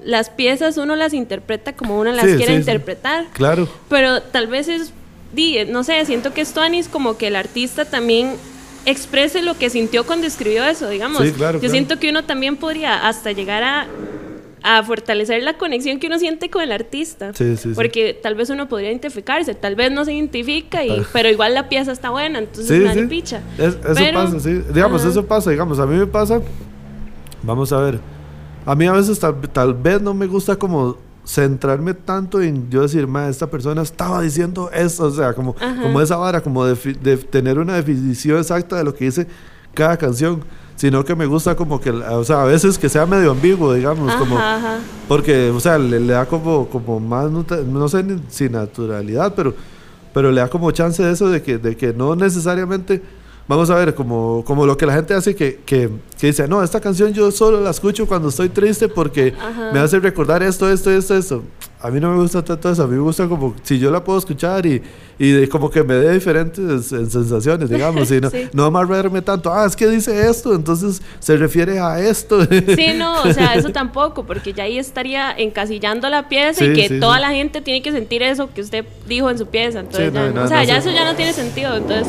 las 0.04 0.28
piezas 0.28 0.76
uno 0.76 0.94
las 0.96 1.14
interpreta 1.14 1.74
como 1.74 1.98
uno 1.98 2.12
las 2.12 2.26
quiere 2.26 2.54
interpretar. 2.54 3.26
Claro. 3.32 3.66
Pero 3.88 4.22
tal 4.22 4.48
vez 4.48 4.68
es, 4.68 4.92
no 5.68 5.84
sé, 5.84 6.04
siento 6.04 6.32
que 6.32 6.40
esto 6.40 6.60
Anis 6.60 6.88
como 6.88 7.16
que 7.16 7.28
el 7.28 7.36
artista 7.36 7.84
también 7.84 8.34
exprese 8.84 9.42
lo 9.42 9.58
que 9.58 9.70
sintió 9.70 10.06
cuando 10.06 10.26
escribió 10.26 10.64
eso, 10.64 10.88
digamos. 10.88 11.22
Yo 11.60 11.68
siento 11.68 11.98
que 11.98 12.10
uno 12.10 12.24
también 12.24 12.56
podría 12.56 13.06
hasta 13.08 13.32
llegar 13.32 13.64
a, 13.64 13.86
a 14.62 14.82
fortalecer 14.82 15.42
la 15.42 15.58
conexión 15.58 15.98
que 15.98 16.06
uno 16.06 16.18
siente 16.18 16.50
con 16.50 16.62
el 16.62 16.72
artista. 16.72 17.32
porque 17.74 18.18
tal 18.20 18.34
vez 18.34 18.50
uno 18.50 18.68
podría 18.68 18.90
identificarse, 18.90 19.54
tal 19.54 19.74
vez 19.74 19.90
no 19.90 20.04
se 20.04 20.12
identifica, 20.12 20.84
y, 20.84 21.04
pero 21.12 21.28
igual 21.28 21.54
la 21.54 21.68
pieza 21.68 21.92
está 21.92 22.10
buena, 22.10 22.38
entonces 22.38 22.82
nadie 22.82 23.06
picha. 23.06 23.42
eso 23.58 23.78
pasa, 24.14 24.40
sí. 24.40 24.62
Digamos, 24.72 25.04
eso 25.04 25.26
pasa, 25.26 25.50
digamos, 25.50 25.78
a 25.78 25.86
mí 25.86 25.96
me 25.96 26.06
pasa. 26.06 26.40
Vamos 27.42 27.72
a 27.72 27.80
ver 27.80 28.00
a 28.66 28.74
mí 28.74 28.84
a 28.84 28.92
veces 28.92 29.20
tal, 29.52 29.74
vez 29.74 30.02
no 30.02 30.12
me 30.12 30.26
gusta 30.26 30.56
como 30.56 30.98
centrarme 31.26 31.92
tanto 31.92 32.40
en 32.40 32.70
yo 32.70 32.82
decir, 32.82 33.06
ma, 33.06 33.28
esta 33.28 33.48
persona 33.48 33.82
estaba 33.82 34.22
diciendo 34.22 34.70
eso, 34.72 35.06
o 35.06 35.10
sea, 35.10 35.34
como, 35.34 35.54
como 35.54 36.00
esa 36.00 36.16
vara, 36.16 36.40
como 36.40 36.64
de, 36.64 37.16
tener 37.30 37.58
una 37.58 37.74
definición 37.74 38.38
exacta 38.38 38.76
de 38.76 38.84
lo 38.84 38.94
que 38.94 39.06
dice 39.06 39.26
cada 39.74 39.96
canción, 39.96 40.44
sino 40.76 41.04
que 41.04 41.16
me 41.16 41.26
gusta 41.26 41.56
como 41.56 41.80
que, 41.80 41.90
o 41.90 42.22
sea, 42.22 42.42
a 42.42 42.44
veces 42.44 42.78
que 42.78 42.88
sea 42.88 43.06
medio 43.06 43.32
ambiguo, 43.32 43.74
digamos, 43.74 44.14
como, 44.14 44.38
porque, 45.08 45.50
o 45.50 45.58
sea, 45.58 45.78
le, 45.78 46.06
da 46.06 46.26
como, 46.26 46.68
como 46.68 47.00
más, 47.00 47.28
no, 47.30 47.88
sé 47.88 48.04
si 48.28 48.48
naturalidad, 48.48 49.34
pero, 49.34 49.52
pero 50.14 50.30
le 50.30 50.40
da 50.40 50.48
como 50.48 50.70
chance 50.70 51.02
de 51.02 51.10
eso, 51.10 51.28
de 51.28 51.42
que, 51.42 51.58
de 51.58 51.76
que 51.76 51.92
no 51.92 52.14
necesariamente 52.14 53.02
vamos 53.48 53.70
a 53.70 53.74
ver, 53.76 53.94
como, 53.94 54.44
como 54.44 54.66
lo 54.66 54.76
que 54.76 54.86
la 54.86 54.94
gente 54.94 55.14
hace 55.14 55.34
que, 55.34 55.60
que, 55.64 55.90
que, 56.18 56.26
dice, 56.28 56.48
no, 56.48 56.62
esta 56.62 56.80
canción 56.80 57.12
yo 57.12 57.30
solo 57.30 57.60
la 57.60 57.70
escucho 57.70 58.06
cuando 58.06 58.28
estoy 58.28 58.48
triste 58.48 58.88
porque 58.88 59.34
me 59.72 59.78
hace 59.78 60.00
recordar 60.00 60.42
esto, 60.42 60.70
esto, 60.70 60.90
esto, 60.90 61.16
esto. 61.16 61.42
A 61.78 61.90
mí 61.90 62.00
no 62.00 62.10
me 62.10 62.16
gusta 62.20 62.42
tanto 62.42 62.70
eso, 62.70 62.82
a 62.82 62.86
mí 62.86 62.96
me 62.96 63.02
gusta 63.02 63.28
como 63.28 63.54
si 63.62 63.78
yo 63.78 63.90
la 63.90 64.02
puedo 64.02 64.18
escuchar 64.18 64.64
y, 64.64 64.82
y 65.18 65.46
como 65.46 65.70
que 65.70 65.84
me 65.84 65.94
dé 65.94 66.14
diferentes 66.14 66.86
sensaciones, 66.86 67.68
digamos, 67.68 68.10
y 68.10 68.20
no, 68.20 68.30
sí. 68.30 68.48
no 68.52 68.64
amarrarme 68.64 69.22
tanto, 69.22 69.52
ah, 69.52 69.66
es 69.66 69.76
que 69.76 69.86
dice 69.86 70.28
esto, 70.28 70.54
entonces 70.54 71.02
se 71.20 71.36
refiere 71.36 71.78
a 71.78 72.00
esto. 72.00 72.44
Sí, 72.44 72.94
no, 72.96 73.22
o 73.22 73.32
sea, 73.32 73.54
eso 73.54 73.68
tampoco, 73.70 74.24
porque 74.24 74.54
ya 74.54 74.64
ahí 74.64 74.78
estaría 74.78 75.30
encasillando 75.32 76.08
la 76.08 76.28
pieza 76.28 76.64
y 76.64 76.72
que 76.72 76.98
toda 76.98 77.20
la 77.20 77.30
gente 77.30 77.60
tiene 77.60 77.82
que 77.82 77.92
sentir 77.92 78.22
eso 78.22 78.52
que 78.52 78.62
usted 78.62 78.84
dijo 79.06 79.30
en 79.30 79.38
su 79.38 79.46
pieza, 79.46 79.80
entonces 79.80 80.12
ya, 80.12 80.42
o 80.42 80.48
sea, 80.48 80.64
ya 80.64 80.78
eso 80.78 80.90
ya 80.90 81.04
no 81.04 81.14
tiene 81.14 81.34
sentido, 81.34 81.76
entonces... 81.76 82.08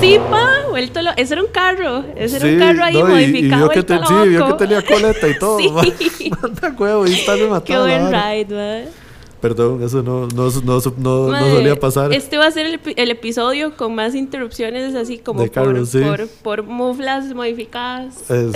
Sí, 0.00 0.18
pa, 0.30 0.66
vuelto 0.68 1.02
lo... 1.02 1.10
Ese 1.16 1.34
era 1.34 1.42
un 1.42 1.50
carro. 1.50 2.04
Ese 2.16 2.36
era 2.38 2.46
un 2.46 2.58
carro 2.58 2.84
ahí 2.84 3.02
modificado. 3.02 3.66
Y, 3.66 3.68
que 3.74 3.80
sí, 3.82 4.28
vio 4.28 4.46
que 4.46 4.52
tenía 4.54 4.82
coleta 4.82 5.28
y 5.28 5.38
todo. 5.38 5.58
Sí. 5.58 6.30
Manda 6.42 6.74
huevo, 6.78 7.06
y 7.06 7.12
está 7.12 7.36
me 7.36 7.62
Qué 7.62 7.78
buen 7.78 8.10
ride, 8.10 8.54
man. 8.54 9.00
Perdón, 9.40 9.82
eso 9.82 10.02
no, 10.02 10.26
no, 10.28 10.50
no, 10.50 10.80
no, 10.98 11.50
solía 11.50 11.74
pasar. 11.74 12.12
Este 12.12 12.36
va 12.36 12.46
a 12.46 12.50
ser 12.50 12.66
el, 12.66 12.80
el, 12.96 13.10
episodio 13.10 13.74
con 13.74 13.94
más 13.94 14.14
interrupciones, 14.14 14.94
así 14.94 15.16
como 15.16 15.46
por, 15.46 15.90
por, 15.90 16.28
por, 16.42 16.62
muflas 16.64 17.32
modificadas. 17.32 18.30
Es. 18.30 18.52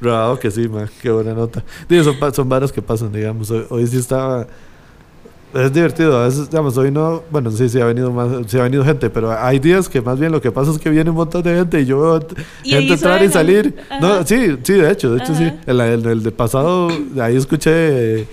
que 0.40 0.50
sí, 0.52 0.68
man, 0.68 0.88
qué 1.02 1.10
buena 1.10 1.34
nota. 1.34 1.64
Digo, 1.88 2.04
son, 2.04 2.34
son 2.34 2.48
varas 2.48 2.70
que 2.70 2.82
pasan, 2.82 3.12
digamos. 3.12 3.50
Hoy, 3.50 3.86
sí 3.88 3.98
estaba. 3.98 4.46
Es 5.54 5.72
divertido, 5.72 6.18
a 6.18 6.26
veces, 6.26 6.50
digamos, 6.50 6.76
hoy 6.76 6.90
no, 6.90 7.22
bueno, 7.30 7.50
sí, 7.50 7.70
sí 7.70 7.80
ha 7.80 7.86
venido 7.86 8.12
más, 8.12 8.28
sí 8.48 8.58
ha 8.58 8.64
venido 8.64 8.84
gente, 8.84 9.08
pero 9.08 9.32
hay 9.32 9.58
días 9.58 9.88
que 9.88 10.02
más 10.02 10.18
bien 10.18 10.30
lo 10.30 10.42
que 10.42 10.52
pasa 10.52 10.70
es 10.70 10.78
que 10.78 10.90
viene 10.90 11.08
un 11.08 11.16
montón 11.16 11.42
de 11.42 11.54
gente 11.54 11.80
y 11.80 11.86
yo 11.86 12.00
veo 12.00 12.20
gente 12.62 12.92
entrar 12.92 13.22
y 13.22 13.28
salir. 13.30 13.74
No, 14.00 14.26
sí, 14.26 14.58
sí, 14.62 14.74
de 14.74 14.90
hecho, 14.90 15.14
de 15.14 15.22
hecho 15.22 15.34
sí. 15.34 15.50
En, 15.66 15.80
el, 15.80 16.06
el 16.06 16.32
pasado, 16.32 16.88
ahí 17.18 17.36
escuché 17.36 18.26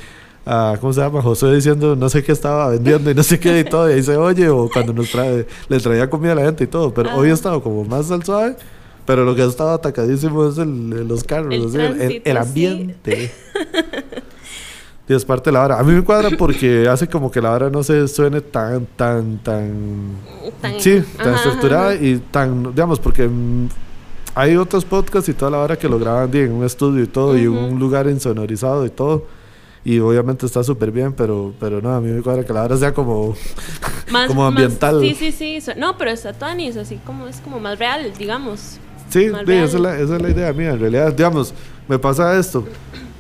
a, 0.46 0.78
¿cómo 0.80 0.92
se 0.92 1.02
llama? 1.02 1.22
José 1.22 1.54
diciendo 1.54 1.96
no 1.96 2.10
sé 2.10 2.24
qué 2.24 2.32
estaba 2.32 2.70
vendiendo 2.70 3.10
y 3.10 3.16
no 3.16 3.24
sé 3.24 3.40
qué 3.40 3.60
y 3.60 3.64
todo, 3.64 3.90
y 3.90 3.94
ahí 3.94 4.04
se 4.04 4.18
oye, 4.18 4.50
o 4.50 4.70
cuando 4.72 4.94
nos 4.94 5.10
trae, 5.10 5.48
le 5.70 5.80
traía 5.80 6.10
comida 6.10 6.34
a 6.34 6.36
la 6.36 6.44
gente 6.44 6.66
y 6.66 6.68
todo, 6.68 6.94
pero 6.94 7.16
hoy 7.16 7.30
ha 7.30 7.34
estado 7.34 7.64
como 7.64 7.84
más 7.86 8.12
al 8.12 8.24
suave, 8.24 8.56
pero 9.06 9.24
lo 9.24 9.36
que 9.36 9.42
ha 9.42 9.46
estado 9.46 9.72
atacadísimo 9.72 10.48
es 10.48 10.58
el, 10.58 11.08
los 11.08 11.24
carros, 11.24 11.74
el, 11.76 12.22
el, 12.24 12.38
ambiente. 12.38 13.32
y 13.32 14.22
es 15.14 15.26
parte 15.26 15.50
de 15.50 15.54
la 15.54 15.64
hora. 15.64 15.80
A 15.80 15.84
mí 15.84 15.94
me 15.94 16.04
cuadra 16.04 16.30
porque 16.38 16.88
hace 16.88 17.08
como 17.08 17.32
que 17.32 17.42
la 17.42 17.52
hora 17.52 17.70
no 17.70 17.84
se 17.84 18.08
suene 18.08 18.42
tan, 18.42 18.86
tan, 18.96 19.38
tan. 19.40 20.18
sí, 20.80 21.04
tan 21.18 21.36
estructurada 21.36 21.96
y 21.96 22.18
tan. 22.32 22.74
Digamos, 22.74 23.00
porque 23.00 23.30
hay 24.34 24.56
otros 24.58 24.86
podcasts 24.86 25.30
y 25.30 25.34
toda 25.34 25.52
la 25.52 25.60
hora 25.60 25.78
que 25.78 25.88
lo 25.88 26.00
graban 26.00 26.36
en 26.36 26.52
un 26.52 26.66
estudio 26.66 27.04
y 27.04 27.08
todo, 27.08 27.38
y 27.38 27.48
un 27.48 27.80
lugar 27.80 28.08
insonorizado 28.08 28.86
y 28.86 28.90
todo 28.90 29.24
y 29.86 30.00
obviamente 30.00 30.48
está 30.48 30.64
súper 30.64 30.92
bien, 30.92 31.14
pero, 31.14 31.54
pero 31.60 31.80
no, 31.80 31.94
a 31.94 32.02
mí 32.02 32.12
me 32.12 32.24
cuadra 32.24 32.44
que 32.44 32.52
la 32.52 32.64
hora 32.64 32.76
sea 32.76 32.92
como, 32.92 33.36
como 34.28 34.44
ambiental. 34.44 35.00
sí, 35.00 35.14
sí, 35.14 35.32
sí. 35.32 35.72
No, 35.78 35.96
pero 35.96 36.10
está 36.10 36.34
Tuanis, 36.34 36.76
así 36.76 37.00
como 37.06 37.28
es 37.28 37.40
como 37.40 37.60
más 37.60 37.78
real, 37.78 38.12
digamos. 38.18 38.80
Sí, 39.12 39.26
esa, 39.26 39.42
es 39.42 39.74
la, 39.76 40.00
esa, 40.00 40.16
es 40.16 40.22
la, 40.24 40.30
idea 40.30 40.52
mía, 40.54 40.72
en 40.72 40.80
realidad. 40.80 41.14
Digamos, 41.14 41.54
me 41.88 42.00
pasa 42.00 42.36
esto. 42.36 42.66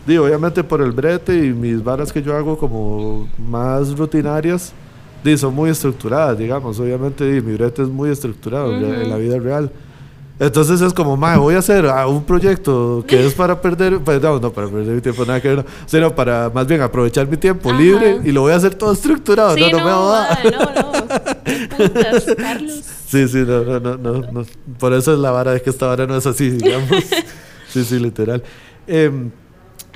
Digo, 0.06 0.26
obviamente 0.26 0.64
por 0.64 0.82
el 0.82 0.92
brete 0.92 1.36
y 1.36 1.54
mis 1.54 1.84
varas 1.84 2.14
que 2.14 2.22
yo 2.22 2.36
hago 2.36 2.58
como 2.58 3.28
más 3.38 3.98
rutinarias, 3.98 4.74
son 5.36 5.56
muy 5.56 5.72
estructuradas, 5.72 6.38
digamos. 6.38 6.80
Obviamente 6.80 7.24
mi 7.42 7.54
brete 7.54 7.82
es 7.82 7.90
muy 7.90 8.12
estructurado 8.12 8.72
en 8.72 9.10
la 9.10 9.18
vida 9.18 9.40
real. 9.40 9.72
Entonces 10.38 10.82
es 10.82 10.94
como, 10.94 11.16
mae, 11.16 11.38
voy 11.38 11.56
a 11.56 11.60
hacer 11.60 11.86
ah, 11.86 12.08
un 12.08 12.24
proyecto 12.24 13.04
que 13.08 13.26
es 13.26 13.34
para 13.34 13.62
perder, 13.62 14.00
pues 14.00 14.22
no, 14.22 14.38
no 14.40 14.52
para 14.52 14.68
perder 14.68 14.96
mi 14.96 15.02
tiempo, 15.02 15.26
nada 15.26 15.42
que 15.42 15.48
ver, 15.48 15.66
sino 15.86 16.14
para 16.14 16.52
más 16.54 16.68
bien 16.68 16.82
aprovechar 16.82 17.26
mi 17.28 17.38
tiempo 17.38 17.72
libre 17.72 18.20
y 18.24 18.34
lo 18.34 18.42
voy 18.42 18.52
a 18.52 18.58
hacer 18.58 18.76
todo 18.76 18.92
estructurado. 18.92 19.56
no, 19.56 19.70
no, 19.70 19.78
me 19.78 19.84
va 19.84 20.38
no, 20.44 20.60
no. 20.60 22.36
Carlos. 22.38 22.84
Sí, 23.08 23.28
sí, 23.30 23.46
no, 23.48 23.64
no, 23.64 23.98
no, 23.98 23.98
no, 24.32 24.46
Por 24.78 24.94
eso 24.94 25.14
es 25.14 25.20
la 25.20 25.32
vara 25.32 25.54
de 25.54 25.62
que 25.62 25.70
esta 25.70 25.88
vara 25.88 26.06
no 26.06 26.18
es 26.18 26.26
así, 26.26 26.50
digamos. 26.50 26.90
sí, 27.70 27.86
sí, 27.86 27.98
literal. 27.98 28.44
Eh, 28.88 29.10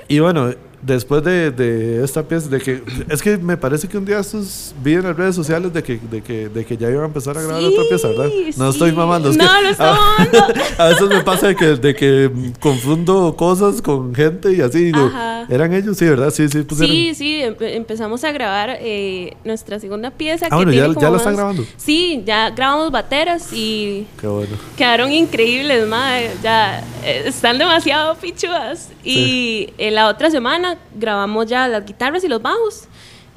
y 0.09 0.19
bueno, 0.19 0.51
después 0.81 1.23
de, 1.23 1.51
de, 1.51 2.03
esta 2.03 2.23
pieza, 2.23 2.49
de 2.49 2.59
que 2.59 2.81
es 3.09 3.21
que 3.21 3.37
me 3.37 3.57
parece 3.57 3.87
que 3.87 3.97
un 3.97 4.05
día 4.05 4.19
estos 4.19 4.73
vi 4.83 4.93
en 4.93 5.03
las 5.03 5.15
redes 5.15 5.35
sociales 5.35 5.73
de 5.73 5.83
que, 5.83 5.99
de 6.09 6.21
que, 6.21 6.49
de 6.49 6.65
que 6.65 6.77
ya 6.77 6.89
iban 6.89 7.03
a 7.03 7.07
empezar 7.07 7.37
a 7.37 7.41
grabar 7.41 7.63
otra 7.63 7.83
pieza, 7.89 8.07
¿verdad? 8.09 8.29
No 8.57 8.69
estoy 8.69 8.91
mamando. 8.91 9.31
no, 9.31 9.61
no 9.61 9.69
estoy 9.69 9.85
mamando. 9.85 10.53
A, 10.77 10.87
veces 10.87 11.09
me 11.09 11.23
pasa 11.23 11.47
de 11.47 11.55
que, 11.55 11.65
de 11.75 11.95
que 11.95 12.31
confundo 12.59 13.35
cosas 13.35 13.81
con 13.81 14.13
gente 14.15 14.51
y 14.53 14.61
así. 14.61 14.85
Digo, 14.85 15.11
¿Eran 15.49 15.73
ellos? 15.73 15.97
Sí, 15.97 16.05
¿verdad? 16.05 16.29
Sí, 16.29 16.47
sí. 16.47 16.61
Pues 16.61 16.79
sí, 16.79 17.15
sí. 17.15 17.41
empezamos 17.41 18.23
a 18.23 18.31
grabar 18.31 18.77
eh, 18.79 19.35
nuestra 19.43 19.79
segunda 19.79 20.11
pieza. 20.11 20.47
Ah, 20.49 20.55
bueno, 20.55 20.71
ya, 20.71 20.87
ya 20.93 21.09
la 21.09 21.17
están 21.17 21.35
grabando. 21.35 21.65
Sí, 21.75 22.21
ya 22.25 22.51
grabamos 22.51 22.91
bateras 22.91 23.51
y. 23.51 24.05
Qué 24.21 24.27
bueno. 24.27 24.55
Quedaron 24.77 25.11
increíbles, 25.11 25.87
madre. 25.87 26.31
Ya 26.43 26.83
eh, 27.03 27.23
están 27.25 27.57
demasiado 27.57 28.15
pichudas. 28.15 28.89
Y 29.03 29.69
en 29.79 29.95
la 29.95 30.07
otra 30.07 30.29
semana 30.29 30.68
grabamos 30.95 31.47
ya 31.47 31.67
las 31.67 31.85
guitarras 31.85 32.23
y 32.23 32.27
los 32.27 32.41
bajos. 32.41 32.83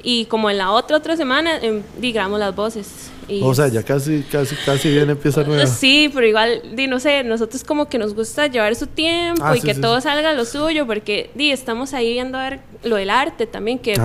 Y 0.05 0.25
como 0.25 0.49
en 0.49 0.57
la 0.57 0.71
otra 0.71 0.97
otra 0.97 1.15
semana, 1.15 1.57
eh, 1.61 1.81
grabamos 1.97 2.39
las 2.39 2.53
voces. 2.53 3.09
o 3.41 3.55
sea, 3.55 3.69
ya 3.69 3.83
casi, 3.83 4.21
casi, 4.23 4.55
casi 4.65 4.91
bien 4.91 5.09
empieza 5.09 5.43
nueva. 5.43 5.65
Sí, 5.65 6.11
pero 6.13 6.27
igual, 6.27 6.61
di, 6.75 6.87
no 6.87 6.99
sé, 6.99 7.23
nosotros 7.23 7.63
como 7.63 7.87
que 7.87 7.97
nos 7.97 8.13
gusta 8.13 8.47
llevar 8.47 8.75
su 8.75 8.87
tiempo 8.87 9.41
ah, 9.45 9.55
y 9.55 9.61
que 9.61 9.73
todo 9.73 10.01
salga 10.01 10.33
lo 10.33 10.43
suyo, 10.43 10.85
porque 10.85 11.29
di, 11.35 11.51
estamos 11.51 11.93
ahí 11.93 12.11
viendo 12.11 12.37
a 12.37 12.49
ver 12.49 12.59
lo 12.83 12.97
del 12.97 13.09
arte 13.09 13.47
también, 13.47 13.79
que 13.79 13.95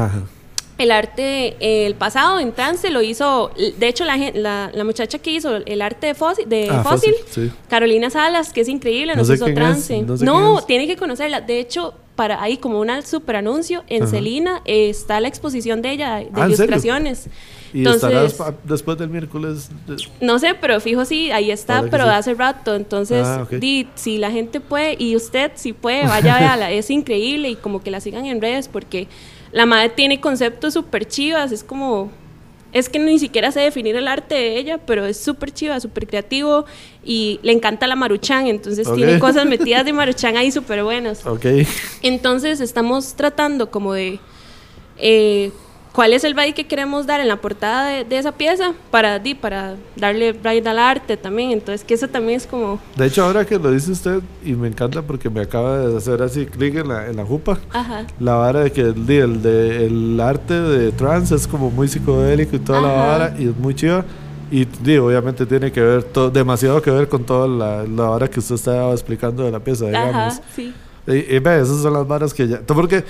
el 0.79 0.93
arte, 0.93 1.57
el 1.87 1.97
pasado 1.97 2.39
en 2.39 2.53
trance 2.53 2.89
lo 2.91 3.03
hizo, 3.03 3.51
de 3.57 3.89
hecho 3.89 4.05
la, 4.05 4.17
la, 4.73 4.85
muchacha 4.85 5.19
que 5.19 5.33
hizo 5.33 5.57
el 5.57 5.83
arte 5.83 6.07
de 6.07 6.15
Fósil, 6.15 6.49
de 6.49 6.69
ah, 6.71 6.85
fósil, 6.85 7.15
Carolina 7.69 8.09
Salas, 8.11 8.53
que 8.53 8.61
es 8.61 8.69
trance. 8.69 9.17
no 9.17 9.35
hizo 9.35 9.45
trance. 9.47 10.03
no, 10.03 10.63
tiene 10.63 10.87
que 10.87 10.97
conocerla. 10.97 11.41
De 11.41 11.59
hecho, 11.59 11.95
para 12.19 12.43
ahí 12.43 12.57
como 12.57 12.81
un 12.81 12.91
super 13.05 13.37
anuncio 13.37 13.85
en 13.87 14.09
Celina 14.09 14.61
está 14.65 15.21
la 15.21 15.29
exposición 15.29 15.83
de 15.83 15.93
ella 15.93 16.17
de 16.17 16.29
ah, 16.35 16.47
ilustraciones. 16.47 17.29
¿Y 17.73 17.87
Entonces, 17.87 18.37
después 18.65 18.99
del 18.99 19.09
miércoles? 19.09 19.71
No 20.21 20.41
sé, 20.41 20.57
pero 20.61 20.81
fijo 20.81 21.05
sí, 21.05 21.31
ahí 21.31 21.53
está, 21.53 21.85
pero 21.89 22.07
hace 22.07 22.35
rato. 22.35 22.75
Entonces, 22.75 23.25
ah, 23.25 23.47
si 23.95 24.19
la 24.19 24.33
gente 24.33 24.59
puede, 24.59 24.97
y 24.99 25.15
usted 25.15 25.53
si 25.55 25.73
puede, 25.73 26.09
vaya 26.09 26.39
a 26.39 26.41
verla, 26.41 26.73
es 26.73 26.91
increíble 26.91 27.51
y 27.51 27.55
como 27.55 27.85
que 27.85 27.93
la 27.93 28.01
sigan 28.01 28.27
en 28.27 28.41
redes 28.41 28.67
porque 28.67 29.07
la 29.53 29.65
madre 29.65 29.91
tiene 29.91 30.21
conceptos 30.21 30.75
súper 30.75 31.07
chivas, 31.07 31.53
es 31.53 31.63
como 31.63 32.11
es 32.73 32.89
que 32.89 32.99
ni 32.99 33.19
siquiera 33.19 33.51
sé 33.51 33.61
definir 33.61 33.97
el 33.97 34.09
arte 34.09 34.35
de 34.35 34.59
ella, 34.59 34.79
pero 34.79 35.07
es 35.07 35.19
súper 35.19 35.53
chiva, 35.53 35.81
súper 35.81 36.07
creativo 36.07 36.67
y 37.05 37.41
le 37.43 37.53
encanta 37.53 37.87
la 37.87 37.97
maruchan, 37.97 38.47
entonces 38.47 38.93
tiene 38.95 39.19
cosas 39.19 39.47
metidas 39.47 39.85
de 39.85 39.93
maruchan 39.93 40.37
ahí 40.37 40.51
súper 40.51 40.83
buenas. 40.85 41.25
Entonces 42.03 42.61
estamos 42.61 43.15
tratando 43.15 43.71
como 43.71 43.95
de 43.95 44.21
eh, 44.99 45.51
cuál 45.99 46.13
es 46.13 46.23
el 46.23 46.35
vibe 46.35 46.55
que 46.55 46.65
queremos 46.65 47.09
dar 47.09 47.19
en 47.19 47.27
la 47.27 47.41
portada 47.41 48.05
de, 48.05 48.19
esa 48.19 48.31
pieza 48.31 48.73
para, 48.93 49.19
di, 49.19 49.35
para 49.35 49.75
darle 49.97 50.33
raíz 50.33 50.65
al 50.65 50.79
arte 50.79 51.17
también. 51.17 51.51
Entonces, 51.51 51.85
que 51.85 51.95
eso 51.95 52.07
también 52.07 52.37
es 52.37 52.47
como... 52.47 52.79
De 52.95 53.07
hecho, 53.07 53.25
ahora 53.25 53.45
que 53.45 53.59
lo 53.59 53.73
dice 53.73 53.91
usted, 53.91 54.21
y 54.45 54.53
me 54.53 54.69
encanta 54.69 55.03
porque 55.03 55.29
me 55.29 55.41
acaba 55.41 55.77
de 55.77 55.97
hacer 55.97 56.23
así 56.23 56.47
clic 56.47 56.77
en 56.77 56.87
la, 56.87 57.09
en 57.09 57.17
la 57.17 57.25
jupa, 57.25 57.59
la 58.21 58.35
vara 58.35 58.61
de 58.61 58.71
que 58.71 58.83
el, 58.83 59.11
el, 59.11 59.43
de, 59.43 59.87
el 59.87 60.21
arte 60.21 60.55
de 60.55 60.93
trance 60.93 61.35
es 61.35 61.49
como 61.49 61.69
muy 61.69 61.89
psicodélico 61.89 62.55
y 62.55 62.61
toda 62.61 62.81
la 62.81 62.93
vara, 62.93 63.35
y 63.37 63.49
es 63.49 63.57
muy 63.57 63.75
chiva. 63.75 64.05
Y 64.53 64.67
digo, 64.67 65.09
obviamente 65.09 65.47
tiene 65.47 65.73
que 65.73 65.81
ver, 65.81 66.07
demasiado 66.33 66.81
que 66.81 66.93
ver 66.93 67.09
con 67.09 67.25
toda 67.25 67.49
la, 67.49 67.83
la 67.83 68.05
vara 68.05 68.31
que 68.31 68.39
usted 68.39 68.55
estaba 68.55 68.93
explicando 68.93 69.43
de 69.43 69.51
la 69.51 69.59
pieza, 69.59 69.87
digamos. 69.87 70.15
Ajá, 70.15 70.43
sí. 70.55 70.73
Y, 71.09 71.35
y 71.35 71.39
ve, 71.41 71.61
esas 71.61 71.83
son 71.83 71.93
las 71.93 72.07
varas 72.07 72.33
que 72.33 72.47
ya... 72.47 72.61
Porque 72.61 73.03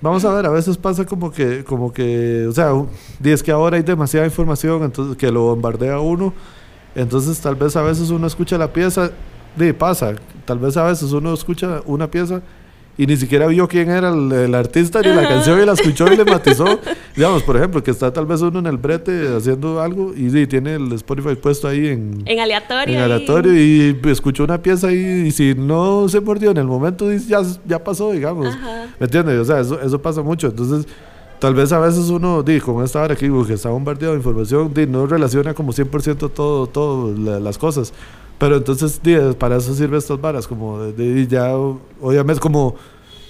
Vamos 0.00 0.24
a 0.24 0.32
ver, 0.34 0.46
a 0.46 0.50
veces 0.50 0.76
pasa 0.76 1.04
como 1.04 1.30
que, 1.30 1.64
como 1.64 1.92
que, 1.92 2.46
o 2.48 2.52
sea, 2.52 2.72
es 3.22 3.42
que 3.42 3.50
ahora 3.50 3.76
hay 3.76 3.82
demasiada 3.82 4.26
información, 4.26 4.82
entonces 4.82 5.16
que 5.16 5.30
lo 5.30 5.42
bombardea 5.42 5.98
uno, 6.00 6.32
entonces 6.94 7.40
tal 7.40 7.54
vez 7.54 7.74
a 7.76 7.82
veces 7.82 8.10
uno 8.10 8.26
escucha 8.26 8.58
la 8.58 8.72
pieza, 8.72 9.10
y 9.58 9.72
pasa, 9.72 10.14
tal 10.44 10.58
vez 10.58 10.76
a 10.76 10.84
veces 10.84 11.12
uno 11.12 11.32
escucha 11.32 11.80
una 11.86 12.10
pieza 12.10 12.42
y 12.96 13.06
ni 13.06 13.16
siquiera 13.16 13.46
vio 13.46 13.66
quién 13.66 13.90
era 13.90 14.10
el, 14.10 14.54
artista 14.54 15.00
ni 15.00 15.08
la 15.08 15.28
canción 15.28 15.60
y 15.60 15.66
la 15.66 15.72
escuchó 15.72 16.06
y 16.12 16.16
le 16.16 16.24
matizó. 16.24 16.64
Digamos, 17.16 17.42
por 17.42 17.56
ejemplo, 17.56 17.82
que 17.82 17.90
está 17.90 18.12
tal 18.12 18.26
vez 18.26 18.40
uno 18.40 18.60
en 18.60 18.66
el 18.66 18.76
brete 18.76 19.34
haciendo 19.36 19.80
algo 19.80 20.14
y 20.14 20.30
sí, 20.30 20.46
tiene 20.46 20.76
el 20.76 20.92
Spotify 20.92 21.34
puesto 21.34 21.66
ahí 21.66 21.88
en, 21.88 22.22
en 22.24 22.38
aleatorio. 22.38 22.94
En 22.94 23.02
aleatorio 23.02 23.52
y, 23.54 24.00
escuchó 24.04 24.44
una 24.44 24.62
pieza 24.62 24.92
y, 24.92 25.26
y, 25.26 25.30
si 25.32 25.54
no 25.54 26.08
se 26.08 26.20
mordió 26.20 26.52
en 26.52 26.58
el 26.58 26.66
momento, 26.66 27.12
ya, 27.12 27.42
ya 27.66 27.82
pasó, 27.82 28.12
digamos. 28.12 28.54
¿Me 29.00 29.06
entiendes? 29.06 29.40
O 29.40 29.44
sea, 29.44 29.60
eso, 29.60 29.80
eso 29.80 30.00
pasa 30.00 30.22
mucho. 30.22 30.46
Entonces, 30.48 30.86
tal 31.40 31.54
vez 31.54 31.72
a 31.72 31.80
veces 31.80 32.08
uno, 32.10 32.42
di, 32.42 32.60
con 32.60 32.84
esta 32.84 33.02
hora 33.02 33.14
aquí, 33.14 33.28
que 33.46 33.54
está 33.54 33.70
bombardeado 33.70 34.14
de 34.14 34.18
información, 34.18 34.72
di, 34.72 34.86
no 34.86 35.06
relaciona 35.06 35.52
como 35.52 35.72
100% 35.72 36.30
todo, 36.32 36.68
todo 36.68 37.12
las 37.16 37.58
cosas. 37.58 37.92
Pero 38.38 38.56
entonces, 38.56 39.00
para 39.38 39.56
eso 39.56 39.74
sirve 39.74 39.98
estas 39.98 40.20
varas, 40.20 40.46
como 40.46 40.80
de, 40.80 41.26
ya, 41.26 41.54
obviamente, 41.56 42.40
como, 42.40 42.74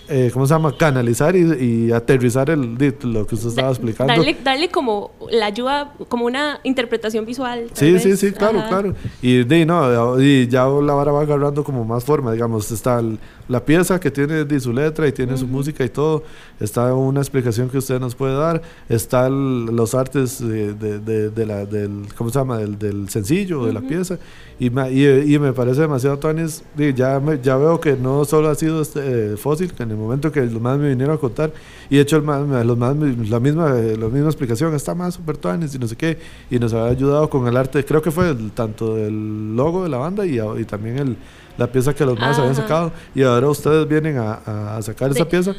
eh, 0.08 0.30
¿cómo 0.32 0.46
se 0.46 0.54
llama? 0.54 0.76
Canalizar 0.76 1.36
y, 1.36 1.92
aterrizar 1.92 2.50
el, 2.50 2.74
lo 3.02 3.26
que 3.26 3.34
usted 3.34 3.48
estaba 3.48 3.70
explicando. 3.70 4.12
Darle, 4.12 4.36
darle, 4.42 4.68
como 4.70 5.12
la 5.30 5.46
ayuda, 5.46 5.94
como 6.08 6.26
una 6.26 6.60
interpretación 6.62 7.24
visual. 7.26 7.70
Sí, 7.74 7.98
sí, 7.98 8.16
sí, 8.16 8.32
claro, 8.32 8.62
claro. 8.68 8.94
Y, 9.22 9.44
no, 9.66 10.20
y 10.20 10.48
ya 10.48 10.66
la 10.66 10.94
vara 10.94 11.12
va 11.12 11.22
agarrando 11.22 11.64
como 11.64 11.84
más 11.84 12.04
forma, 12.04 12.32
digamos, 12.32 12.70
está 12.70 13.00
la 13.48 13.64
pieza 13.64 14.00
que 14.00 14.10
tiene 14.10 14.60
su 14.60 14.72
letra 14.72 15.06
y 15.06 15.12
tiene 15.12 15.36
su 15.36 15.46
música 15.46 15.84
y 15.84 15.88
todo, 15.88 16.22
está 16.60 16.94
una 16.94 17.20
explicación 17.20 17.68
que 17.68 17.78
usted 17.78 18.00
nos 18.00 18.14
puede 18.14 18.34
dar, 18.34 18.62
están 18.88 19.66
los 19.76 19.94
artes 19.94 20.40
de, 20.40 20.74
de, 20.74 21.46
la, 21.46 21.66
del, 21.66 22.06
¿cómo 22.16 22.30
se 22.30 22.38
llama? 22.38 22.58
Del, 22.58 22.78
del 22.78 23.08
sencillo, 23.08 23.66
de 23.66 23.72
la 23.72 23.80
pieza, 23.80 24.18
y, 24.58 24.66
y, 24.68 25.38
me 25.38 25.52
parece 25.52 25.82
demasiado, 25.82 26.18
Tonis, 26.18 26.62
ya, 26.76 27.20
ya 27.42 27.56
veo 27.56 27.80
que 27.80 27.96
no 27.96 28.24
solo 28.24 28.48
ha 28.48 28.54
sido 28.54 28.80
este, 28.80 29.36
fósil, 29.36 29.72
que 29.72 29.82
en 29.82 29.90
el 29.90 29.96
momento 29.96 30.32
que 30.32 30.40
los 30.40 30.60
más 30.60 30.78
me 30.78 30.88
vinieron 30.88 31.16
a 31.16 31.18
contar, 31.18 31.52
y 31.90 31.98
he 31.98 32.00
hecho 32.00 32.16
el 32.16 32.22
más, 32.22 32.46
los 32.64 32.78
más, 32.78 32.96
la, 32.96 33.40
misma, 33.40 33.70
la 33.70 34.08
misma 34.08 34.28
explicación, 34.28 34.74
está 34.74 34.94
más 34.94 35.14
super 35.14 35.36
Tonis 35.36 35.74
y 35.74 35.78
no 35.78 35.86
sé 35.86 35.96
qué, 35.96 36.18
y 36.50 36.58
nos 36.58 36.72
ha 36.72 36.86
ayudado 36.86 37.28
con 37.28 37.46
el 37.46 37.56
arte, 37.56 37.84
creo 37.84 38.00
que 38.00 38.10
fue 38.10 38.30
el, 38.30 38.52
tanto 38.52 38.96
el 38.96 39.54
logo 39.56 39.82
de 39.82 39.88
la 39.88 39.98
banda 39.98 40.24
y, 40.24 40.38
y 40.38 40.64
también 40.64 40.98
el 40.98 41.16
la 41.56 41.66
pieza 41.66 41.94
que 41.94 42.04
los 42.04 42.18
más 42.18 42.38
habían 42.38 42.54
sacado 42.54 42.92
y 43.14 43.22
ahora 43.22 43.48
ustedes 43.48 43.86
vienen 43.88 44.18
a, 44.18 44.76
a 44.76 44.82
sacar 44.82 45.10
esa 45.10 45.28
pieza, 45.28 45.54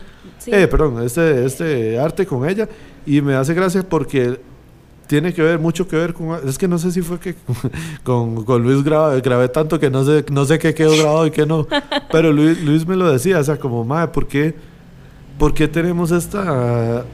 eh, 0.48 0.68
perdón, 0.68 1.04
este, 1.04 1.46
este 1.46 2.00
arte 2.00 2.26
con 2.26 2.48
ella 2.48 2.68
y 3.06 3.22
me 3.22 3.36
hace 3.36 3.54
gracia 3.54 3.84
porque 3.88 4.40
tiene 5.08 5.34
que 5.34 5.42
ver, 5.42 5.60
mucho 5.60 5.88
que 5.88 5.96
ver 5.96 6.14
con... 6.14 6.38
Es 6.48 6.58
que 6.58 6.68
no 6.68 6.78
sé 6.78 6.92
si 6.92 7.02
fue 7.02 7.20
que 7.20 7.36
con, 8.04 8.44
con 8.44 8.64
Luis 8.64 8.84
grabé, 8.84 9.22
grabé, 9.22 9.50
tanto 9.50 9.80
que 9.80 9.90
no 9.90 10.04
sé, 10.04 10.26
no 10.32 10.46
sé 10.46 10.60
qué 10.60 10.74
quedó 10.74 10.96
grabado 10.98 11.28
y 11.28 11.32
qué 11.32 11.46
no, 11.46 11.68
pero 12.12 12.32
Luis, 12.32 12.62
Luis 12.64 12.88
me 12.88 12.96
lo 12.96 13.12
decía, 13.12 13.40
o 13.40 13.44
sea, 13.44 13.58
como, 13.58 13.84
madre, 13.84 14.12
¿por 14.12 14.28
qué, 14.28 14.56
¿por 15.38 15.54
qué 15.54 15.68
tenemos 15.68 16.12
esta... 16.12 17.06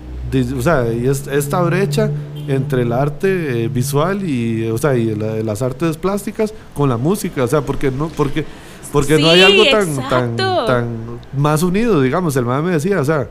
O 0.57 0.61
sea, 0.61 0.87
esta 0.87 1.61
brecha 1.61 2.09
entre 2.47 2.83
el 2.83 2.93
arte 2.93 3.65
eh, 3.65 3.67
visual 3.67 4.23
y, 4.23 4.65
o 4.69 4.77
sea, 4.77 4.95
y 4.95 5.13
las 5.13 5.61
artes 5.61 5.97
plásticas 5.97 6.53
con 6.73 6.87
la 6.87 6.95
música, 6.95 7.43
o 7.43 7.47
sea, 7.47 7.59
porque 7.59 7.91
no, 7.91 8.07
porque 8.07 8.45
porque 8.91 9.17
no 9.17 9.29
hay 9.29 9.41
algo 9.41 9.63
tan, 9.65 10.09
tan, 10.09 10.35
tan 10.35 11.19
más 11.35 11.63
unido, 11.63 12.01
digamos. 12.01 12.35
El 12.35 12.45
madre 12.45 12.63
me 12.63 12.71
decía, 12.71 12.99
o 12.99 13.05
sea, 13.05 13.27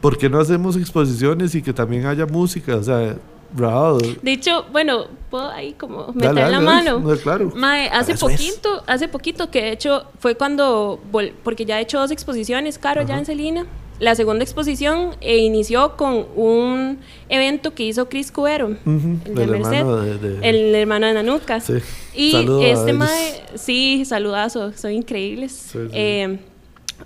¿por 0.00 0.16
qué 0.18 0.28
no 0.28 0.40
hacemos 0.40 0.76
exposiciones 0.76 1.54
y 1.54 1.62
que 1.62 1.72
también 1.72 2.06
haya 2.06 2.26
música? 2.26 2.76
O 2.76 2.82
sea, 2.82 3.16
bravo. 3.52 3.98
De 3.98 4.32
hecho, 4.32 4.64
bueno, 4.72 5.06
puedo 5.30 5.50
ahí 5.50 5.74
como 5.74 6.12
meter 6.12 6.50
la 6.50 6.60
mano. 6.60 7.02
claro. 7.22 7.52
Mae, 7.54 7.88
hace 7.88 8.14
poquito, 8.14 8.82
hace 8.86 9.08
poquito 9.08 9.50
que 9.50 9.62
de 9.62 9.72
hecho 9.72 10.04
fue 10.18 10.34
cuando, 10.34 11.00
porque 11.42 11.64
ya 11.64 11.78
he 11.78 11.82
hecho 11.82 11.98
dos 11.98 12.10
exposiciones, 12.10 12.78
Caro, 12.78 13.02
ya 13.02 13.18
en 13.18 13.26
Celina. 13.26 13.66
La 13.98 14.14
segunda 14.14 14.42
exposición 14.42 15.16
eh, 15.20 15.38
inició 15.38 15.96
con 15.96 16.26
un 16.34 16.98
evento 17.28 17.72
que 17.74 17.84
hizo 17.84 18.08
Chris 18.08 18.32
Cuero, 18.32 18.76
el 18.84 19.34
de 19.34 19.46
Merced, 19.46 20.42
el 20.42 20.74
hermano 20.74 21.06
de 21.06 21.14
Nanuca. 21.14 21.60
Sí. 21.60 21.74
Y 22.14 22.34
este 22.64 22.92
mae, 22.92 23.42
sí, 23.54 24.04
saludazo, 24.04 24.72
son 24.72 24.92
increíbles. 24.92 25.70
Eh, 25.92 26.38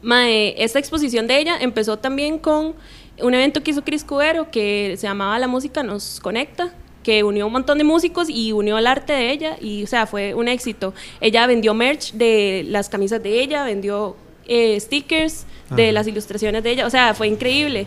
mae, 0.01 0.55
esta 0.63 0.79
exposición 0.79 1.27
de 1.27 1.39
ella 1.39 1.59
empezó 1.61 1.99
también 1.99 2.39
con 2.39 2.75
un 3.21 3.35
evento 3.35 3.63
que 3.63 3.73
hizo 3.73 3.83
Chris 3.83 4.05
Cubero 4.05 4.51
que 4.51 4.95
se 4.97 5.07
llamaba 5.07 5.39
La 5.39 5.49
música 5.49 5.83
nos 5.83 6.21
conecta 6.21 6.73
que 7.03 7.23
unió 7.23 7.47
un 7.47 7.53
montón 7.53 7.79
de 7.79 7.85
músicos 7.85 8.29
y 8.29 8.53
unió 8.53 8.77
el 8.79 8.87
arte 8.87 9.13
de 9.13 9.31
ella 9.31 9.57
y 9.61 9.85
o 9.85 9.87
sea 9.87 10.07
fue 10.07 10.35
un 10.35 10.49
éxito 10.49 10.93
ella 11.21 11.47
vendió 11.47 11.73
merch 11.73 12.13
de 12.15 12.65
las 12.69 12.89
camisas 12.89 13.23
de 13.23 13.41
ella 13.41 13.63
vendió 13.65 14.17
eh, 14.49 14.79
stickers 14.81 15.47
de 15.71 15.93
las 15.93 16.07
ilustraciones 16.07 16.63
de 16.63 16.71
ella, 16.71 16.87
o 16.87 16.91
sea, 16.91 17.15
fue 17.15 17.27
increíble. 17.27 17.87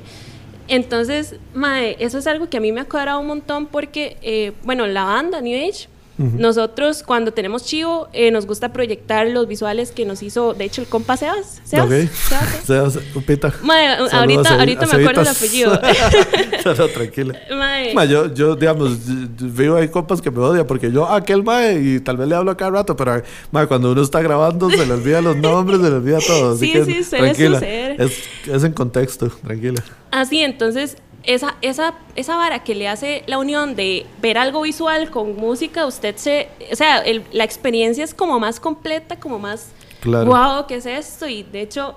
Entonces, 0.68 1.36
mae, 1.54 1.96
eso 2.00 2.20
es 2.20 2.28
algo 2.28 2.50
que 2.50 2.58
a 2.58 2.60
mí 2.60 2.72
me 2.72 2.82
ha 2.82 2.86
cuadrado 2.86 3.20
un 3.20 3.28
montón 3.28 3.66
porque, 3.66 4.18
eh, 4.22 4.54
bueno, 4.64 4.86
la 4.86 5.04
banda 5.04 5.42
New 5.42 5.58
Age, 5.58 5.88
nosotros 6.20 7.02
cuando 7.02 7.32
tenemos 7.32 7.64
chivo 7.64 8.10
eh, 8.12 8.30
nos 8.30 8.46
gusta 8.46 8.74
proyectar 8.74 9.28
los 9.28 9.48
visuales 9.48 9.92
que 9.92 10.04
nos 10.06 10.22
hizo, 10.22 10.54
de 10.54 10.66
hecho, 10.66 10.82
el 10.82 10.88
compa 10.88 11.16
Sebas. 11.16 11.62
Sebas, 11.64 11.86
okay. 11.86 12.10
Sebas, 12.66 13.00
Upita. 13.16 13.54
ahorita, 14.12 14.60
ahorita 14.60 14.86
me 14.86 15.02
acuerdo 15.02 15.22
el 15.22 15.28
apellido. 15.28 15.80
no, 16.66 16.88
tranquila. 16.90 17.40
Mae. 17.56 18.08
yo, 18.10 18.34
yo, 18.34 18.56
digamos, 18.56 18.98
veo 19.40 19.78
hay 19.78 19.88
compas 19.88 20.22
que 20.22 20.30
me 20.30 20.40
odian 20.40 20.68
porque 20.68 20.92
yo, 20.92 21.08
aquel 21.08 21.44
mae, 21.44 21.80
y 21.80 22.00
tal 22.02 22.18
vez 22.18 22.28
le 22.28 22.36
hablo 22.36 22.56
cada 22.58 22.72
rato, 22.72 22.96
pero 22.96 23.22
mae, 23.52 23.68
cuando 23.68 23.92
uno 23.92 24.02
está 24.02 24.22
grabando 24.22 24.70
se 24.70 24.86
le 24.86 24.94
olvida 24.94 25.22
los 25.22 25.38
nombres, 25.38 25.80
se 25.80 25.90
le 25.90 25.96
olvida 25.96 26.20
todo. 26.20 26.54
Así 26.54 26.66
sí, 26.66 26.74
que, 26.74 27.04
sí, 27.04 27.10
tranquila. 27.10 27.60
Es, 27.60 28.24
es 28.46 28.64
en 28.64 28.74
contexto, 28.74 29.30
tranquila. 29.30 29.82
Así, 30.12 30.40
entonces 30.40 30.98
esa, 31.24 31.56
esa, 31.62 31.96
esa 32.16 32.36
vara 32.36 32.64
que 32.64 32.76
le 32.76 32.88
hace 32.88 33.24
la 33.28 33.38
unión 33.38 33.76
de 33.76 34.06
ver 34.22 34.38
algo 34.38 34.62
visual 34.62 35.12
con 35.12 35.36
música, 35.36 35.86
usted 35.86 36.09
se, 36.18 36.50
o 36.72 36.76
sea, 36.76 37.04
la 37.32 37.44
experiencia 37.44 38.04
es 38.04 38.14
como 38.14 38.40
más 38.40 38.60
completa, 38.60 39.20
como 39.20 39.40
más, 39.40 39.70
claro. 40.02 40.26
wow, 40.26 40.68
¿qué 40.68 40.76
es 40.76 40.86
esto? 40.86 41.28
Y 41.28 41.44
de 41.44 41.62
hecho, 41.62 41.96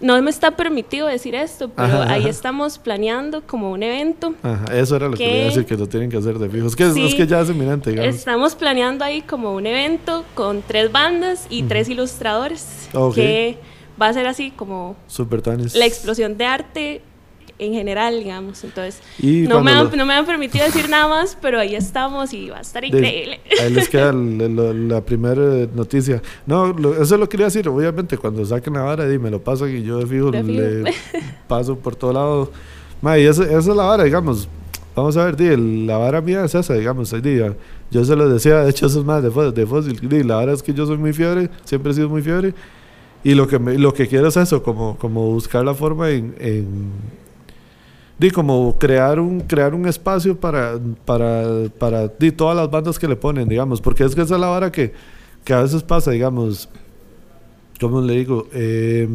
no 0.00 0.20
me 0.22 0.30
está 0.30 0.56
permitido 0.56 1.06
decir 1.06 1.34
esto, 1.34 1.68
pero 1.68 2.02
ahí 2.02 2.26
estamos 2.26 2.78
planeando 2.78 3.42
como 3.46 3.70
un 3.70 3.82
evento. 3.82 4.34
Ajá, 4.42 4.76
eso 4.76 4.96
era 4.96 5.08
lo 5.08 5.16
que, 5.16 5.24
quería 5.24 5.44
decir, 5.44 5.66
que 5.66 5.76
lo 5.76 5.88
tienen 5.88 6.10
que 6.10 6.16
hacer 6.16 6.38
de 6.38 6.48
fijo. 6.48 6.66
Es 6.66 6.76
que, 6.76 6.86
es 6.86 7.14
que 7.14 7.26
ya 7.26 7.40
es 7.40 7.50
eminente, 7.50 7.90
digamos. 7.90 8.14
Estamos 8.14 8.54
planeando 8.54 9.04
ahí 9.04 9.22
como 9.22 9.54
un 9.54 9.66
evento 9.66 10.24
con 10.34 10.62
tres 10.62 10.90
bandas 10.90 11.46
y 11.50 11.64
tres 11.64 11.88
ilustradores. 11.88 12.88
Que 13.14 13.58
va 14.00 14.08
a 14.08 14.12
ser 14.14 14.26
así 14.26 14.50
como... 14.50 14.96
Super 15.06 15.42
La 15.74 15.84
explosión 15.84 16.38
de 16.38 16.46
arte 16.46 17.02
en 17.60 17.74
general, 17.74 18.18
digamos. 18.18 18.64
Entonces, 18.64 19.00
no, 19.22 19.62
me 19.62 19.70
han, 19.70 19.96
no 19.96 20.06
me 20.06 20.14
han 20.14 20.26
permitido 20.26 20.64
decir 20.64 20.88
nada 20.88 21.08
más, 21.08 21.36
pero 21.40 21.60
ahí 21.60 21.74
estamos 21.74 22.32
y 22.32 22.48
va 22.48 22.58
a 22.58 22.62
estar 22.62 22.84
increíble. 22.84 23.40
ahí 23.60 23.72
les 23.72 23.88
queda 23.88 24.12
la 24.12 25.00
primera 25.02 25.66
noticia. 25.74 26.22
No, 26.46 26.74
eso 27.00 27.16
lo 27.18 27.28
quería 27.28 27.46
decir, 27.46 27.68
obviamente, 27.68 28.16
cuando 28.16 28.44
saquen 28.44 28.72
la 28.74 28.82
vara, 28.82 29.12
y 29.12 29.18
me 29.18 29.30
lo 29.30 29.40
pasan 29.40 29.76
y 29.76 29.82
yo 29.82 29.98
de 29.98 30.06
fijo, 30.06 30.30
le 30.30 30.92
paso 31.46 31.76
por 31.76 31.94
todo 31.94 32.12
lado. 32.12 32.52
Ma, 33.02 33.18
y 33.18 33.26
esa, 33.26 33.44
es 33.44 33.66
la 33.66 33.84
vara, 33.84 34.04
digamos. 34.04 34.48
Vamos 34.96 35.16
a 35.16 35.26
ver, 35.26 35.36
di, 35.36 35.86
la 35.86 35.98
vara 35.98 36.20
mía 36.20 36.44
es 36.44 36.54
esa, 36.54 36.74
digamos. 36.74 37.10
Día, 37.22 37.54
yo 37.90 38.04
se 38.04 38.16
lo 38.16 38.28
decía, 38.28 38.62
de 38.62 38.70
hecho, 38.70 38.86
eso 38.86 39.00
es 39.00 39.04
más 39.04 39.22
de, 39.22 39.30
de 39.52 39.66
fósil. 39.66 40.00
Di, 40.08 40.22
la 40.22 40.36
vara 40.36 40.52
es 40.52 40.62
que 40.62 40.72
yo 40.72 40.86
soy 40.86 40.96
muy 40.96 41.12
fiebre, 41.12 41.50
siempre 41.64 41.92
he 41.92 41.94
sido 41.94 42.08
muy 42.08 42.22
fiebre. 42.22 42.54
Y 43.22 43.34
lo 43.34 43.46
que, 43.46 43.58
lo 43.58 43.92
que 43.92 44.08
quiero 44.08 44.28
es 44.28 44.36
eso, 44.38 44.62
como, 44.62 44.96
como 44.96 45.26
buscar 45.26 45.62
la 45.62 45.74
forma 45.74 46.08
en 46.08 46.34
di 48.20 48.30
como 48.30 48.76
crear 48.78 49.18
un 49.18 49.40
crear 49.40 49.74
un 49.74 49.88
espacio 49.88 50.38
para 50.38 50.78
para 51.06 51.70
para 51.78 52.06
di, 52.06 52.30
todas 52.30 52.54
las 52.54 52.70
bandas 52.70 52.98
que 52.98 53.08
le 53.08 53.16
ponen 53.16 53.48
digamos 53.48 53.80
porque 53.80 54.04
es 54.04 54.14
que 54.14 54.20
esa 54.20 54.34
es 54.34 54.40
la 54.40 54.48
vara 54.48 54.70
que, 54.70 54.92
que 55.42 55.54
a 55.54 55.62
veces 55.62 55.82
pasa 55.82 56.10
digamos 56.10 56.68
cómo 57.80 58.02
le 58.02 58.16
digo 58.18 58.46
eh, 58.52 59.08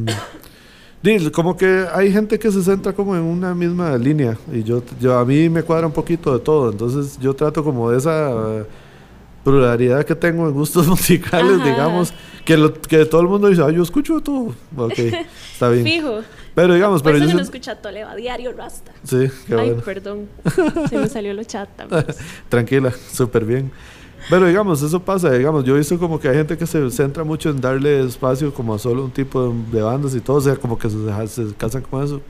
di, 1.03 1.29
como 1.29 1.55
que 1.55 1.85
hay 1.93 2.11
gente 2.11 2.39
que 2.39 2.51
se 2.51 2.63
centra 2.63 2.93
como 2.93 3.15
en 3.15 3.21
una 3.21 3.53
misma 3.53 3.95
línea 3.95 4.39
y 4.51 4.63
yo 4.63 4.81
yo 4.99 5.19
a 5.19 5.23
mí 5.23 5.49
me 5.49 5.61
cuadra 5.61 5.85
un 5.85 5.93
poquito 5.93 6.33
de 6.33 6.39
todo 6.39 6.71
entonces 6.71 7.19
yo 7.19 7.35
trato 7.35 7.63
como 7.63 7.91
de 7.91 7.99
esa 7.99 8.65
pluralidad 9.43 10.03
que 10.03 10.15
tengo 10.15 10.47
en 10.47 10.53
gustos 10.55 10.87
musicales 10.93 11.63
digamos 11.63 12.11
que 12.43 12.57
lo, 12.57 12.73
que 12.73 13.05
todo 13.05 13.21
el 13.21 13.27
mundo 13.27 13.49
dice 13.49 13.61
yo 13.71 13.83
escucho 13.83 14.19
todo 14.19 14.55
ok 14.75 14.99
está 15.53 15.69
bien. 15.69 15.83
Fijo 15.85 16.21
pero 16.55 16.73
digamos, 16.73 17.03
pero 17.03 17.17
eso 17.17 17.33
no 17.33 17.41
escucha 17.41 17.75
Toleva 17.75 18.15
diario 18.15 18.53
Rasta. 18.53 18.91
Sí, 19.03 19.27
qué 19.45 19.55
Ay, 19.55 19.75
perdón. 19.83 20.27
Se 20.89 20.97
me 20.97 21.07
salió 21.07 21.33
lo 21.33 21.43
chat 21.43 21.69
Tranquila, 22.49 22.91
súper 23.11 23.45
bien. 23.45 23.71
Pero 24.29 24.47
digamos, 24.47 24.81
eso 24.81 24.99
pasa, 24.99 25.29
digamos, 25.31 25.63
yo 25.63 25.75
he 25.75 25.79
visto 25.79 25.99
como 25.99 26.19
que 26.19 26.27
hay 26.29 26.35
gente 26.35 26.57
que 26.57 26.65
se 26.65 26.89
centra 26.89 27.23
mucho 27.23 27.51
en 27.51 27.61
darle 27.61 28.03
espacio 28.03 28.51
como 28.51 28.73
a 28.73 28.79
solo 28.79 29.03
un 29.03 29.11
tipo 29.11 29.53
de, 29.71 29.81
bandas 29.83 30.15
y 30.15 30.19
todo, 30.19 30.37
o 30.37 30.41
sea, 30.41 30.55
como 30.55 30.79
que 30.79 30.89
se, 30.89 31.27
se 31.27 31.53
casan 31.55 31.83
con 31.83 32.03
eso. 32.03 32.21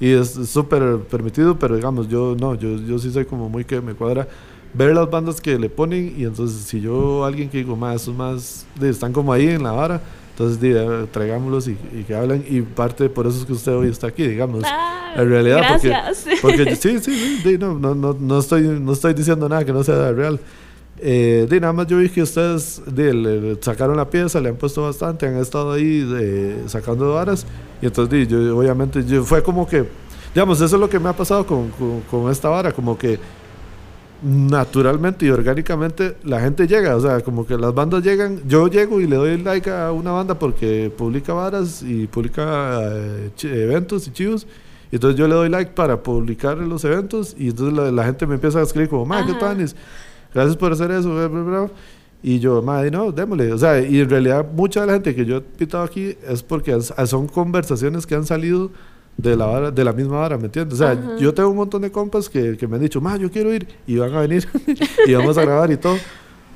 Y 0.00 0.10
es 0.10 0.30
súper 0.30 0.98
permitido, 1.08 1.56
pero 1.56 1.76
digamos, 1.76 2.08
yo 2.08 2.34
no, 2.38 2.54
yo, 2.56 2.76
yo 2.78 2.98
sí 2.98 3.12
soy 3.12 3.24
como 3.26 3.48
muy 3.48 3.64
que 3.64 3.80
me 3.80 3.94
cuadra 3.94 4.26
ver 4.74 4.94
las 4.94 5.08
bandas 5.10 5.40
que 5.40 5.58
le 5.58 5.70
ponen 5.70 6.14
y 6.18 6.24
entonces 6.24 6.62
si 6.66 6.80
yo 6.80 7.24
alguien 7.24 7.48
que 7.48 7.58
digo, 7.58 7.76
más, 7.76 8.02
esos 8.02 8.14
más, 8.14 8.66
están 8.82 9.12
como 9.12 9.32
ahí 9.32 9.48
en 9.48 9.62
la 9.62 9.72
vara, 9.72 10.02
entonces, 10.36 10.60
di, 10.60 10.74
traigámoslos 11.12 11.66
y, 11.66 11.76
que 12.06 12.14
hablen. 12.14 12.44
Y 12.46 12.60
parte 12.60 13.08
por 13.08 13.26
eso 13.26 13.38
es 13.38 13.46
que 13.46 13.54
usted 13.54 13.72
hoy 13.72 13.88
está 13.88 14.08
aquí, 14.08 14.28
digamos. 14.28 14.64
Ah, 14.66 15.14
en 15.16 15.30
realidad, 15.30 15.60
gracias. 15.60 16.26
Porque, 16.42 16.76
sí, 16.76 16.98
sí, 16.98 17.40
sí 17.42 17.56
no, 17.58 17.78
no, 17.78 17.94
no, 17.94 18.14
no, 18.20 18.38
estoy, 18.38 18.60
no 18.60 18.92
estoy 18.92 19.14
diciendo 19.14 19.48
nada 19.48 19.64
que 19.64 19.72
no 19.72 19.82
sea 19.82 20.12
real. 20.12 20.38
Eh, 20.98 21.48
nada 21.58 21.72
más 21.72 21.86
yo 21.86 21.96
vi 21.96 22.10
que 22.10 22.20
ustedes 22.20 22.82
le, 22.94 23.56
sacaron 23.62 23.96
la 23.96 24.10
pieza, 24.10 24.38
le 24.38 24.50
han 24.50 24.56
puesto 24.56 24.82
bastante, 24.82 25.26
han 25.26 25.38
estado 25.38 25.72
ahí 25.72 26.62
sacando 26.66 27.14
varas. 27.14 27.46
Y 27.80 27.86
entonces, 27.86 28.28
yo, 28.28 28.58
obviamente, 28.58 29.02
yo, 29.06 29.24
fue 29.24 29.42
como 29.42 29.66
que, 29.66 29.86
digamos, 30.34 30.60
eso 30.60 30.76
es 30.76 30.80
lo 30.80 30.90
que 30.90 30.98
me 30.98 31.08
ha 31.08 31.14
pasado 31.14 31.46
con, 31.46 31.70
con, 31.70 32.02
con 32.10 32.30
esta 32.30 32.50
vara, 32.50 32.72
como 32.72 32.98
que 32.98 33.18
naturalmente 34.22 35.26
y 35.26 35.30
orgánicamente 35.30 36.16
la 36.24 36.40
gente 36.40 36.66
llega, 36.66 36.96
o 36.96 37.00
sea, 37.00 37.20
como 37.20 37.46
que 37.46 37.56
las 37.56 37.74
bandas 37.74 38.02
llegan, 38.02 38.40
yo 38.46 38.68
llego 38.68 39.00
y 39.00 39.06
le 39.06 39.16
doy 39.16 39.38
like 39.38 39.70
a 39.70 39.92
una 39.92 40.12
banda 40.12 40.38
porque 40.38 40.90
publica 40.96 41.32
varas 41.32 41.82
y 41.82 42.06
publica 42.06 42.80
eh, 42.82 43.30
eventos 43.42 44.08
y 44.08 44.12
chivos, 44.12 44.46
y 44.90 44.96
entonces 44.96 45.18
yo 45.18 45.28
le 45.28 45.34
doy 45.34 45.48
like 45.48 45.72
para 45.72 46.02
publicar 46.02 46.56
los 46.58 46.84
eventos 46.84 47.34
y 47.38 47.48
entonces 47.50 47.92
la, 47.92 48.04
gente 48.04 48.26
me 48.26 48.34
empieza 48.34 48.60
a 48.60 48.62
escribir 48.62 48.88
como, 48.88 49.04
ma, 49.04 49.26
¿qué 49.26 49.34
tanis? 49.34 49.74
Gracias 50.32 50.56
por 50.56 50.72
hacer 50.72 50.90
eso, 50.90 51.70
Y 52.22 52.38
yo, 52.38 52.62
madre, 52.62 52.90
no, 52.90 53.12
démosle. 53.12 53.52
O 53.52 53.58
sea, 53.58 53.80
y 53.80 54.00
en 54.00 54.08
realidad 54.10 54.46
mucha 54.52 54.82
de 54.82 54.86
la 54.86 54.92
gente 54.94 55.14
que 55.14 55.24
yo 55.24 55.38
he 55.38 55.40
pitado 55.40 55.84
aquí 55.84 56.16
es 56.28 56.42
porque 56.42 56.78
son 56.80 57.26
conversaciones 57.26 58.06
que 58.06 58.14
han 58.14 58.24
salido 58.24 58.70
de 59.16 59.36
la, 59.36 59.70
de 59.70 59.84
la 59.84 59.92
misma 59.92 60.18
vara, 60.18 60.36
¿me 60.36 60.46
entiendes? 60.46 60.74
O 60.74 60.76
sea, 60.76 61.16
yo 61.18 61.32
tengo 61.32 61.48
un 61.50 61.56
montón 61.56 61.82
de 61.82 61.90
compas 61.90 62.28
que, 62.28 62.56
que 62.56 62.66
me 62.66 62.76
han 62.76 62.82
dicho, 62.82 63.00
ma, 63.00 63.16
yo 63.16 63.30
quiero 63.30 63.52
ir, 63.52 63.66
y 63.86 63.96
van 63.96 64.14
a 64.14 64.20
venir, 64.20 64.46
y 65.06 65.14
vamos 65.14 65.38
a 65.38 65.42
grabar 65.42 65.70
y 65.70 65.76
todo. 65.76 65.96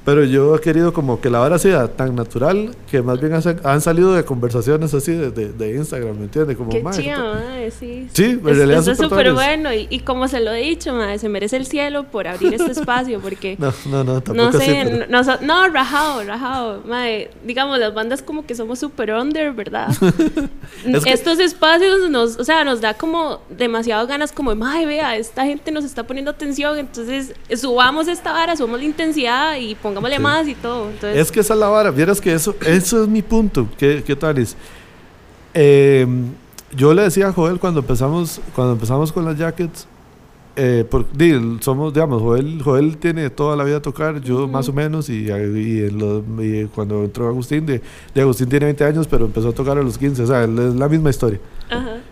Pero 0.05 0.25
yo 0.25 0.57
he 0.57 0.61
querido 0.61 0.93
como 0.93 1.21
que 1.21 1.29
la 1.29 1.43
hora 1.43 1.59
sea 1.59 1.89
tan 1.89 2.15
natural 2.15 2.75
que 2.91 3.03
más 3.03 3.21
bien 3.21 3.35
han 3.65 3.81
salido 3.81 4.15
de 4.15 4.25
conversaciones 4.25 4.95
así 4.95 5.13
de, 5.13 5.31
de, 5.31 5.77
Instagram, 5.77 6.17
¿me 6.17 6.25
entiendes? 6.25 6.57
Como, 6.57 6.71
Qué 6.71 6.83
chido, 6.93 7.35
sí. 7.79 8.09
Sí, 8.13 8.25
en 8.25 8.45
realidad 8.45 8.81
Eso 8.81 8.93
es 8.93 8.99
súper 8.99 9.33
bueno 9.33 9.73
y, 9.75 9.87
y, 9.91 10.01
como 10.01 10.27
se 10.27 10.41
lo 10.41 10.53
he 10.53 10.63
dicho, 10.63 10.95
madre, 10.95 11.19
se 11.19 11.29
merece 11.29 11.59
el 11.59 11.67
cielo 11.67 12.05
por 12.05 12.27
abrir 12.27 12.55
este 12.55 12.73
espacio 12.81 13.21
porque... 13.21 13.57
no, 13.59 13.73
no, 13.87 14.03
no, 14.03 14.21
tampoco 14.23 14.53
No 14.53 14.59
sé, 14.59 15.07
no, 15.09 15.23
no, 15.43 15.69
rajado, 15.69 16.25
rajado. 16.25 16.83
Madre, 16.87 17.31
digamos, 17.45 17.79
las 17.79 17.93
bandas 17.93 18.23
como 18.23 18.47
que 18.47 18.55
somos 18.55 18.79
súper 18.79 19.13
under, 19.13 19.53
¿verdad? 19.53 19.89
Estos 21.05 21.39
espacios 21.39 22.09
nos, 22.09 22.39
o 22.39 22.45
sea, 22.45 22.65
nos 22.65 22.81
da 22.81 22.95
como 22.95 23.41
demasiado 23.51 24.07
ganas 24.07 24.33
como, 24.33 24.55
madre, 24.55 24.87
vea, 24.87 25.17
esta 25.17 25.45
gente 25.45 25.71
nos 25.71 25.85
está 25.85 26.05
poniendo 26.05 26.31
atención, 26.31 26.79
entonces 26.79 27.35
subamos 27.55 28.09
esta 28.09 28.33
vara, 28.33 28.57
subamos 28.57 28.81
la 28.81 28.87
intensidad 28.87 29.57
y 29.57 29.75
pongámosle 29.91 30.19
más 30.19 30.49
y 30.49 30.55
todo. 30.55 30.91
Es 31.03 31.31
que 31.31 31.41
esa 31.41 31.55
es 31.55 31.61
la 31.61 31.69
vara, 31.69 31.91
vieras 31.91 32.21
que 32.21 32.33
eso, 32.33 32.55
eso 32.67 33.03
es 33.03 33.09
mi 33.09 33.23
punto. 33.23 33.69
¿Qué, 33.77 34.03
qué 34.07 34.17
tal 34.17 34.39
es? 34.39 34.57
Em, 35.53 36.31
yo 36.75 36.95
le 36.95 37.03
decía 37.03 37.29
a 37.29 37.33
Joel 37.33 37.59
cuando 37.59 37.81
empezamos, 37.81 38.41
cuando 38.55 38.75
empezamos 38.75 39.13
con 39.13 39.25
las 39.25 39.37
jackets, 39.37 39.87
eh, 40.57 40.85
por, 40.89 41.07
somos, 41.61 41.93
digamos, 41.93 42.23
Joel, 42.23 42.63
Joel 42.63 42.97
tiene 42.99 43.31
toda 43.31 43.57
la 43.57 43.65
vida 43.65 43.77
a 43.77 43.83
tocar, 43.83 44.21
yo 44.21 44.47
más 44.47 44.69
o 44.69 44.73
menos, 44.73 45.09
y, 45.09 45.29
y, 45.31 46.67
cuando 46.75 47.05
entró 47.05 47.29
Agustín, 47.29 47.67
de, 47.67 47.81
de, 48.15 48.21
Agustín 48.21 48.49
tiene 48.49 48.67
20 48.67 48.85
años, 48.85 49.07
pero 49.09 49.27
empezó 49.27 49.49
a 49.49 49.53
tocar 49.53 49.79
a 49.79 49.83
los 49.83 49.97
15, 49.97 50.23
o 50.23 50.27
sea, 50.27 50.45
es 50.45 50.51
la 50.51 50.89
misma 50.89 51.11
historia. 51.11 51.41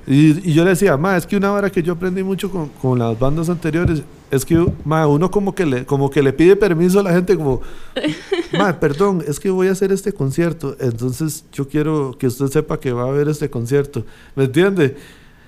Y, 0.07 0.51
y, 0.51 0.55
yo 0.55 0.65
le 0.65 0.71
decía, 0.71 0.97
ma, 0.97 1.17
es 1.17 1.27
que 1.27 1.37
una 1.37 1.51
vara 1.51 1.71
que 1.71 1.83
yo 1.83 1.93
aprendí 1.93 2.23
mucho 2.23 2.51
con, 2.51 2.69
con 2.69 2.99
las 2.99 3.19
bandas 3.19 3.49
anteriores 3.49 4.03
es 4.31 4.45
que 4.45 4.67
ma, 4.85 5.07
uno 5.07 5.31
como 5.31 5.55
que, 5.55 5.67
le, 5.67 5.85
como 5.85 6.11
que 6.11 6.23
le 6.23 6.33
pide 6.33 6.57
permiso 6.57 7.01
a 7.01 7.03
la 7.03 7.13
gente, 7.13 7.37
como, 7.37 7.61
ma, 8.53 8.79
perdón, 8.79 9.25
es 9.27 9.41
que 9.41 9.51
voy 9.51 9.69
a 9.69 9.73
hacer 9.73 9.93
este 9.93 10.13
concierto, 10.13 10.77
entonces 10.81 11.45
yo 11.53 11.69
quiero 11.69 12.17
que 12.19 12.27
usted 12.27 12.47
sepa 12.47 12.79
que 12.79 12.93
va 12.93 13.05
a 13.05 13.09
haber 13.09 13.29
este 13.29 13.51
concierto, 13.51 14.05
¿me 14.35 14.45
entiende? 14.45 14.97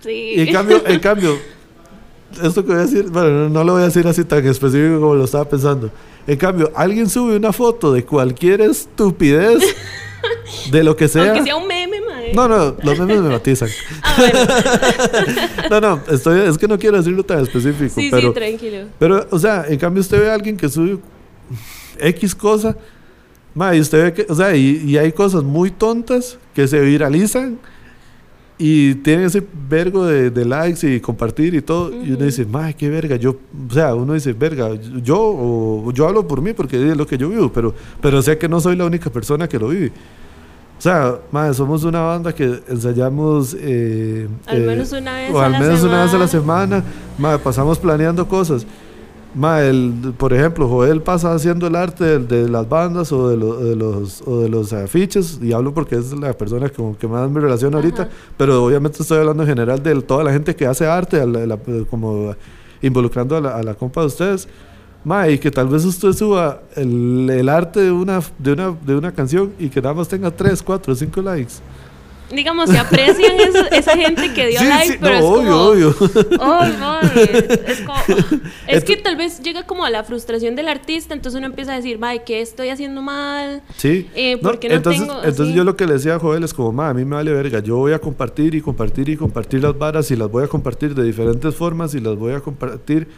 Sí. 0.01 0.35
Y 0.37 0.41
en 0.41 0.53
cambio, 0.53 0.83
en 0.87 0.99
cambio 0.99 1.37
esto 2.43 2.65
que 2.65 2.73
voy 2.73 2.79
a 2.79 2.87
decir, 2.87 3.09
bueno, 3.11 3.49
no 3.49 3.65
lo 3.65 3.73
voy 3.73 3.83
a 3.83 3.87
decir 3.87 4.07
así 4.07 4.25
tan 4.25 4.47
específico 4.47 5.01
como 5.01 5.15
lo 5.15 5.25
estaba 5.25 5.49
pensando. 5.49 5.91
En 6.27 6.37
cambio, 6.37 6.71
alguien 6.75 7.09
sube 7.09 7.37
una 7.37 7.53
foto 7.53 7.93
de 7.93 8.05
cualquier 8.05 8.61
estupidez, 8.61 9.63
de 10.71 10.85
lo 10.85 10.97
que 10.97 11.09
sea. 11.09 11.33
Aunque 11.33 11.43
sea 11.43 11.57
un 11.57 11.67
meme. 11.67 11.90
No, 12.35 12.49
no, 12.49 12.77
los 12.83 12.99
memes 12.99 13.21
me 13.21 13.29
matizan. 13.29 13.69
Ah, 14.03 14.15
bueno. 14.19 14.39
no, 15.71 15.81
no, 15.81 16.03
estoy, 16.13 16.49
es 16.49 16.59
que 16.59 16.69
no 16.69 16.79
quiero 16.79 16.97
decirlo 16.99 17.23
tan 17.23 17.41
específico. 17.41 18.01
Sí, 18.01 18.09
pero, 18.11 18.29
sí, 18.29 18.35
tranquilo. 18.35 18.79
Pero, 18.99 19.27
o 19.31 19.39
sea, 19.39 19.65
en 19.69 19.79
cambio 19.79 20.01
usted 20.01 20.21
ve 20.21 20.31
a 20.31 20.35
alguien 20.35 20.57
que 20.57 20.69
sube 20.69 20.99
X 21.99 22.35
cosa, 22.35 22.77
ma, 23.55 23.75
y 23.75 23.81
usted 23.81 24.05
ve 24.05 24.13
que, 24.13 24.27
o 24.29 24.35
sea, 24.35 24.55
y, 24.55 24.83
y 24.87 24.97
hay 24.97 25.13
cosas 25.13 25.43
muy 25.43 25.71
tontas 25.71 26.39
que 26.55 26.67
se 26.67 26.81
viralizan 26.81 27.59
y 28.63 28.97
tiene 28.97 29.25
ese 29.25 29.43
vergo 29.71 30.05
de, 30.05 30.45
likes 30.45 30.87
y 30.87 31.01
compartir 31.01 31.55
y 31.55 31.63
todo. 31.63 31.91
Y 31.91 32.13
uno 32.13 32.27
dice, 32.27 32.45
madre, 32.45 32.75
qué 32.75 32.91
verga. 32.91 33.17
Yo, 33.17 33.31
o 33.71 33.73
sea, 33.73 33.95
uno 33.95 34.13
dice, 34.13 34.35
verga, 34.35 34.75
yo, 35.03 35.19
o, 35.19 35.91
yo 35.95 36.07
hablo 36.07 36.29
por 36.29 36.43
mí 36.43 36.53
porque 36.53 36.77
es 36.91 36.95
lo 36.95 37.07
que 37.07 37.17
yo 37.17 37.31
vivo, 37.31 37.51
pero, 37.51 37.75
pero 38.03 38.21
sé 38.21 38.37
que 38.37 38.51
no 38.51 38.61
soy 38.61 38.77
la 38.77 38.85
única 38.85 39.09
persona 39.09 39.49
que 39.49 39.59
lo 39.59 39.69
vive. 39.69 39.93
O 40.81 40.83
sea, 40.83 41.19
madre, 41.31 41.53
somos 41.53 41.85
una 41.85 42.01
banda 42.01 42.35
que 42.35 42.63
ensayamos. 42.67 43.55
Eh, 43.61 44.27
al 44.47 44.63
eh, 44.63 44.67
menos 44.67 44.91
una 44.93 45.15
vez 45.15 45.31
o 45.31 45.39
a 45.39 45.45
al 45.45 45.53
la 45.53 45.61
menos 45.61 45.83
una 45.83 46.05
vez 46.05 46.15
a 46.15 46.17
la 46.17 46.27
semana. 46.27 46.83
Madre, 47.19 47.39
pasamos 47.39 47.79
planeando 47.79 48.27
cosas. 48.27 48.67
Ma, 49.35 49.61
el, 49.61 50.15
por 50.17 50.33
ejemplo, 50.33 50.67
Joel 50.67 51.03
pasa 51.03 51.35
haciendo 51.35 51.67
el 51.67 51.77
arte 51.77 52.19
de, 52.19 52.49
las 52.49 52.67
bandas 52.67 53.13
o 53.13 53.29
de, 53.29 53.37
de, 53.69 53.77
los, 53.77 54.23
o 54.27 54.41
de 54.41 54.49
los 54.49 54.73
afiches, 54.73 55.39
y 55.43 55.53
hablo 55.53 55.75
porque 55.75 55.97
es 55.97 56.13
la 56.19 56.33
persona 56.33 56.71
con 56.71 56.95
que 56.95 57.07
más 57.07 57.31
me 57.31 57.41
relaciono 57.41 57.77
ahorita, 57.77 58.09
pero 58.39 58.65
obviamente 58.65 59.03
estoy 59.03 59.19
hablando 59.19 59.43
en 59.43 59.51
general 59.51 59.83
de 59.83 60.01
toda 60.01 60.25
la 60.25 60.33
gente 60.33 60.57
que 60.57 60.67
hace 60.67 60.87
arte, 60.87 61.23
como 61.91 62.35
involucrando 62.81 63.37
a 63.37 63.41
la, 63.43 63.57
a 63.59 63.63
la 63.63 63.75
compa 63.75 64.01
de 64.01 64.07
ustedes. 64.07 64.49
Ma, 65.03 65.29
y 65.29 65.39
que 65.39 65.51
tal 65.51 65.69
vez 65.69 65.85
usted 65.85 66.13
suba 66.13 66.61
el, 66.77 67.29
el 67.31 67.49
arte 67.49 67.81
de 67.81 67.91
una, 67.91 68.21
de, 68.39 68.53
una, 68.53 68.77
de 68.85 68.97
una 68.97 69.13
canción 69.13 69.53
y 69.59 69.69
que 69.69 69.81
nada 69.81 69.95
más 69.95 70.09
tenga 70.09 70.31
3, 70.31 70.63
4, 70.63 70.95
5 70.95 71.23
likes 71.23 71.55
digamos, 72.35 72.71
se 72.71 72.79
aprecian 72.79 73.33
esa 73.73 73.97
gente 73.97 74.33
que 74.33 74.49
dio 74.49 74.63
like, 74.63 74.99
pero 75.01 75.15
es 75.15 75.25
obvio, 75.25 75.51
como, 75.51 75.65
obvio. 75.65 75.95
Oh, 76.41 76.65
no, 76.79 77.01
es, 77.01 77.81
como, 77.81 77.99
es 78.67 78.85
que 78.85 78.97
tal 78.97 79.17
vez 79.17 79.41
llega 79.41 79.65
como 79.65 79.85
a 79.85 79.91
la 79.91 80.05
frustración 80.05 80.57
del 80.57 80.69
artista, 80.69 81.15
entonces 81.15 81.39
uno 81.39 81.47
empieza 81.47 81.73
a 81.73 81.77
decir, 81.77 81.99
vaya, 81.99 82.23
¿qué 82.25 82.41
estoy 82.41 82.69
haciendo 82.69 83.03
mal? 83.03 83.63
Sí. 83.77 84.09
Eh, 84.15 84.39
porque 84.41 84.69
no, 84.69 84.77
entonces, 84.77 85.03
tengo, 85.07 85.23
entonces 85.25 85.55
yo 85.55 85.65
lo 85.65 85.77
que 85.77 85.87
le 85.87 85.95
decía 85.95 86.17
a 86.17 86.19
Joel 86.19 86.45
es 86.45 86.55
como, 86.55 86.73
ma, 86.73 86.91
a 86.91 86.95
mí 86.95 87.05
me 87.05 87.17
vale 87.17 87.33
verga, 87.33 87.61
yo 87.61 87.77
voy 87.77 87.93
a 87.93 87.99
compartir 87.99 88.55
y 88.55 88.61
compartir 88.61 89.09
y 89.09 89.17
compartir 89.17 89.63
las 89.63 89.77
varas 89.77 90.11
y 90.11 90.17
las 90.17 90.31
voy 90.31 90.45
a 90.45 90.49
compartir 90.49 90.95
de 90.95 91.05
diferentes 91.05 91.55
formas 91.55 91.95
y 91.95 92.01
las 92.01 92.17
voy 92.17 92.33
a 92.33 92.41
compartir 92.41 93.09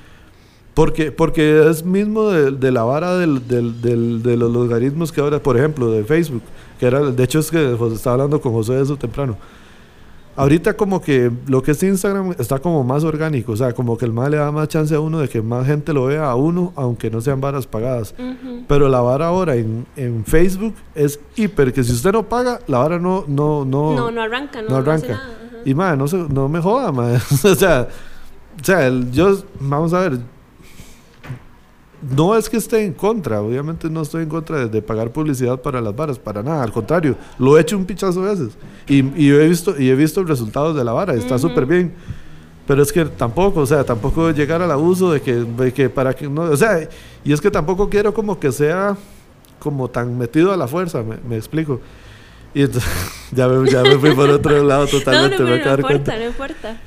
porque, 0.75 1.13
porque 1.13 1.69
es 1.69 1.85
mismo 1.85 2.31
de, 2.31 2.53
de 2.53 2.71
la 2.73 2.83
vara 2.83 3.17
del, 3.17 3.47
del, 3.47 3.81
del, 3.83 4.23
de 4.23 4.37
los 4.37 4.51
logaritmos 4.53 5.13
que 5.13 5.21
ahora, 5.21 5.43
por 5.43 5.57
ejemplo, 5.57 5.91
de 5.91 6.05
Facebook 6.05 6.43
que 6.83 6.89
era, 6.89 6.99
de 6.99 7.23
hecho 7.23 7.39
es 7.39 7.49
que 7.49 7.79
estaba 7.95 8.15
hablando 8.15 8.41
con 8.41 8.53
José 8.53 8.73
de 8.73 8.83
eso 8.83 8.97
temprano. 8.97 9.37
Ahorita 10.35 10.75
como 10.77 11.01
que 11.01 11.31
lo 11.47 11.63
que 11.63 11.71
es 11.71 11.83
Instagram 11.85 12.35
está 12.41 12.59
como 12.59 12.83
más 12.83 13.05
orgánico, 13.05 13.53
o 13.53 13.57
sea, 13.57 13.73
como 13.73 13.97
que 13.97 14.05
el 14.05 14.13
más 14.13 14.29
le 14.31 14.39
da 14.39 14.51
más 14.51 14.67
chance 14.67 14.93
a 14.93 14.99
uno 14.99 15.21
de 15.21 15.29
que 15.29 15.41
más 15.43 15.65
gente 15.65 15.93
lo 15.93 16.07
vea 16.07 16.29
a 16.29 16.35
uno, 16.35 16.73
aunque 16.75 17.09
no 17.09 17.21
sean 17.21 17.41
varas 17.41 17.69
pagadas. 17.69 18.17
Pero 18.67 18.89
la 18.89 19.01
vara 19.01 19.27
ahora 19.27 19.55
en, 19.55 19.87
en, 19.95 20.25
Facebook 20.25 20.75
es 20.97 21.21
hiper, 21.37 21.73
que 21.73 21.85
si 21.85 21.93
usted 21.93 22.11
no 22.11 22.29
paga, 22.29 22.59
la 22.67 22.79
vara 22.79 22.99
no... 22.99 23.27
No, 23.29 23.65
no, 23.65 23.95
no, 23.95 24.11
no 24.11 24.21
arranca, 24.21 24.61
no, 24.61 24.71
no 24.71 24.77
arranca. 24.79 25.23
y 25.65 25.75
madre, 25.75 25.97
no, 25.99 26.09
se, 26.09 26.17
no 26.17 26.49
me 26.49 26.61
joda, 26.61 26.91
madre. 26.91 27.21
o 27.45 27.55
sea, 27.55 27.87
o 28.61 28.65
sea 28.65 28.89
el, 28.89 29.13
yo, 29.13 29.39
vamos 29.61 29.93
a 29.93 30.01
ver, 30.01 30.19
no 32.03 32.37
es 32.37 32.49
que 32.49 32.57
esté 32.57 32.85
en 32.85 32.93
contra, 32.93 33.41
obviamente 33.41 33.89
no 33.89 34.03
estoy 34.03 34.25
en 34.25 34.29
contra 34.29 34.67
de, 34.67 34.83
pagar 34.83 35.11
publicidad 35.11 35.61
para 35.61 35.81
las 35.81 35.95
varas, 35.95 36.19
para 36.19 36.43
nada, 36.43 36.63
al 36.63 36.73
contrario, 36.73 37.17
lo 37.39 37.57
he 37.57 37.61
hecho 37.61 37.77
un 37.77 37.85
pichazo 37.85 38.23
de 38.23 38.31
veces 38.31 38.59
y, 38.89 39.05
y 39.17 39.31
he 39.31 39.49
visto 39.49 39.81
y 39.81 39.89
he 39.89 39.95
visto 39.95 40.25
resultados 40.25 40.77
de 40.77 40.85
la 40.85 40.93
vara, 40.93 41.15
está 41.15 41.39
súper 41.39 41.67
bien. 41.67 41.93
Pero 42.67 42.83
es 42.83 42.93
que 42.93 43.05
tampoco, 43.05 43.61
o 43.61 43.67
sea, 43.67 43.83
tampoco 43.83 44.31
llegar 44.31 44.63
al 44.63 44.71
abuso 44.71 45.13
de 45.13 45.21
que, 45.21 45.35
de 45.35 45.73
que 45.73 45.91
para 45.91 46.15
que 46.15 46.29
no, 46.29 46.43
o 46.43 46.57
sea, 46.57 46.89
y 47.25 47.33
es 47.33 47.41
que 47.41 47.51
tampoco 47.51 47.89
quiero 47.89 48.15
como 48.15 48.39
que 48.39 48.53
sea 48.53 48.97
como 49.59 49.89
tan 49.89 50.17
metido 50.17 50.53
a 50.53 50.57
la 50.57 50.69
fuerza, 50.69 51.03
me, 51.03 51.17
me 51.29 51.37
explico. 51.37 51.81
Y 52.55 52.63
entonces 52.63 52.91
ya 53.33 53.49
me, 53.49 53.71
ya 53.71 53.83
me 53.83 53.99
fui 53.99 54.13
por 54.13 54.29
otro 54.31 54.63
lado 54.63 54.87
totalmente. 54.91 55.39
no, 55.39 55.45
no, 55.45 55.51
me 55.51 55.59
no, 55.59 55.65
no 55.65 55.77
importa, 55.77 56.17
no 56.17 56.25
importa. 56.25 56.81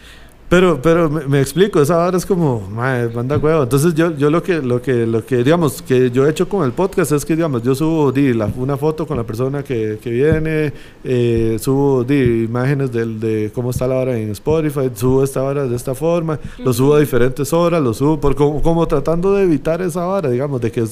Pero, 0.56 0.82
pero 0.82 1.10
me, 1.10 1.42
explico, 1.42 1.82
esa 1.82 1.98
hora 1.98 2.16
es 2.16 2.26
como, 2.26 2.62
madre, 2.62 3.10
manda 3.14 3.38
huevo. 3.38 3.64
Entonces 3.64 3.94
yo, 3.94 4.16
yo 4.16 4.30
lo 4.30 4.42
que, 4.42 4.62
lo 4.62 4.82
que, 4.82 5.06
lo 5.06 5.26
que, 5.26 5.44
digamos, 5.44 5.82
que 5.82 6.10
yo 6.12 6.26
he 6.26 6.30
hecho 6.30 6.48
con 6.48 6.64
el 6.64 6.72
podcast 6.72 7.12
es 7.12 7.26
que, 7.26 7.36
digamos, 7.36 7.62
yo 7.62 7.76
subo 7.76 8.10
di, 8.14 8.34
la, 8.34 8.50
una 8.56 8.78
foto 8.78 9.06
con 9.06 9.18
la 9.18 9.26
persona 9.26 9.64
que, 9.64 10.00
que 10.02 10.10
viene, 10.12 10.72
eh, 11.04 11.58
subo 11.60 12.06
di, 12.06 12.46
imágenes 12.46 12.90
del, 12.94 13.20
de 13.20 13.52
cómo 13.54 13.72
está 13.72 13.86
la 13.86 13.96
hora 13.96 14.18
en 14.18 14.30
Spotify, 14.30 14.90
subo 14.96 15.26
esta 15.26 15.44
hora 15.44 15.68
de 15.68 15.76
esta 15.76 15.94
forma, 15.94 16.40
lo 16.60 16.72
subo 16.72 16.96
a 16.96 17.02
diferentes 17.02 17.52
horas, 17.52 17.84
lo 17.84 17.94
subo 17.94 18.22
por 18.22 18.34
como, 18.34 18.62
como 18.62 18.88
tratando 18.88 19.34
de 19.34 19.44
evitar 19.44 19.82
esa 19.82 20.08
hora, 20.08 20.30
digamos, 20.30 20.62
de 20.62 20.72
que, 20.72 20.86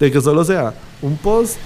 de 0.00 0.10
que 0.10 0.20
solo 0.22 0.44
sea 0.44 0.72
un 1.02 1.18
post 1.18 1.58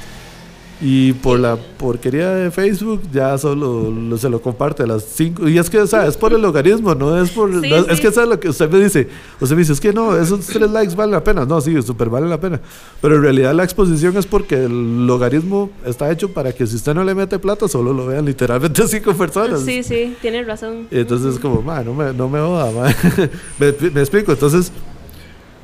y 0.87 1.15
por 1.15 1.41
la 1.41 1.57
porquería 1.57 2.29
de 2.29 2.51
Facebook 2.51 3.01
ya 3.11 3.39
solo 3.39 4.19
se 4.19 4.29
lo 4.29 4.43
comparte 4.43 4.83
a 4.83 4.87
las 4.87 5.03
5. 5.03 5.49
Y 5.49 5.57
es 5.57 5.71
que, 5.71 5.79
o 5.79 5.87
sea, 5.87 6.07
es 6.07 6.15
por 6.15 6.35
el 6.35 6.43
logaritmo, 6.43 6.95
no 6.95 7.19
es 7.23 7.31
por... 7.31 7.49
Sí, 7.51 7.71
no, 7.71 7.85
sí. 7.85 7.87
Es 7.89 8.01
que, 8.03 8.13
¿sabes 8.13 8.29
lo 8.29 8.39
que 8.39 8.51
usted 8.51 8.69
me 8.69 8.81
dice? 8.81 9.09
Usted 9.41 9.57
me 9.57 9.63
dice, 9.63 9.73
es 9.73 9.81
que 9.81 9.95
no, 9.95 10.15
esos 10.15 10.45
tres 10.47 10.71
likes 10.71 10.95
valen 10.95 11.13
la 11.13 11.25
pena. 11.25 11.47
No, 11.47 11.59
sí, 11.63 11.81
súper 11.81 12.11
valen 12.11 12.29
la 12.29 12.39
pena. 12.39 12.61
Pero 13.01 13.17
en 13.17 13.23
realidad 13.23 13.55
la 13.55 13.65
exposición 13.65 14.15
es 14.19 14.27
porque 14.27 14.65
el 14.65 15.07
logaritmo 15.07 15.71
está 15.87 16.11
hecho 16.11 16.35
para 16.35 16.53
que 16.53 16.67
si 16.67 16.77
usted 16.77 16.93
no 16.93 17.03
le 17.03 17.15
mete 17.15 17.39
plata, 17.39 17.67
solo 17.67 17.95
lo 17.95 18.05
vean 18.05 18.27
literalmente 18.27 18.83
cinco 18.87 19.15
personas. 19.15 19.63
Sí, 19.63 19.83
sí, 19.83 20.15
tiene 20.21 20.45
razón. 20.45 20.87
Entonces 20.91 21.37
es 21.37 21.41
como, 21.41 21.63
ma, 21.63 21.83
no 21.83 21.95
me, 21.95 22.13
no 22.13 22.29
me 22.29 22.41
joda, 22.41 22.71
ma. 22.71 22.95
me, 23.59 23.91
me 23.91 24.01
explico, 24.03 24.33
entonces... 24.33 24.71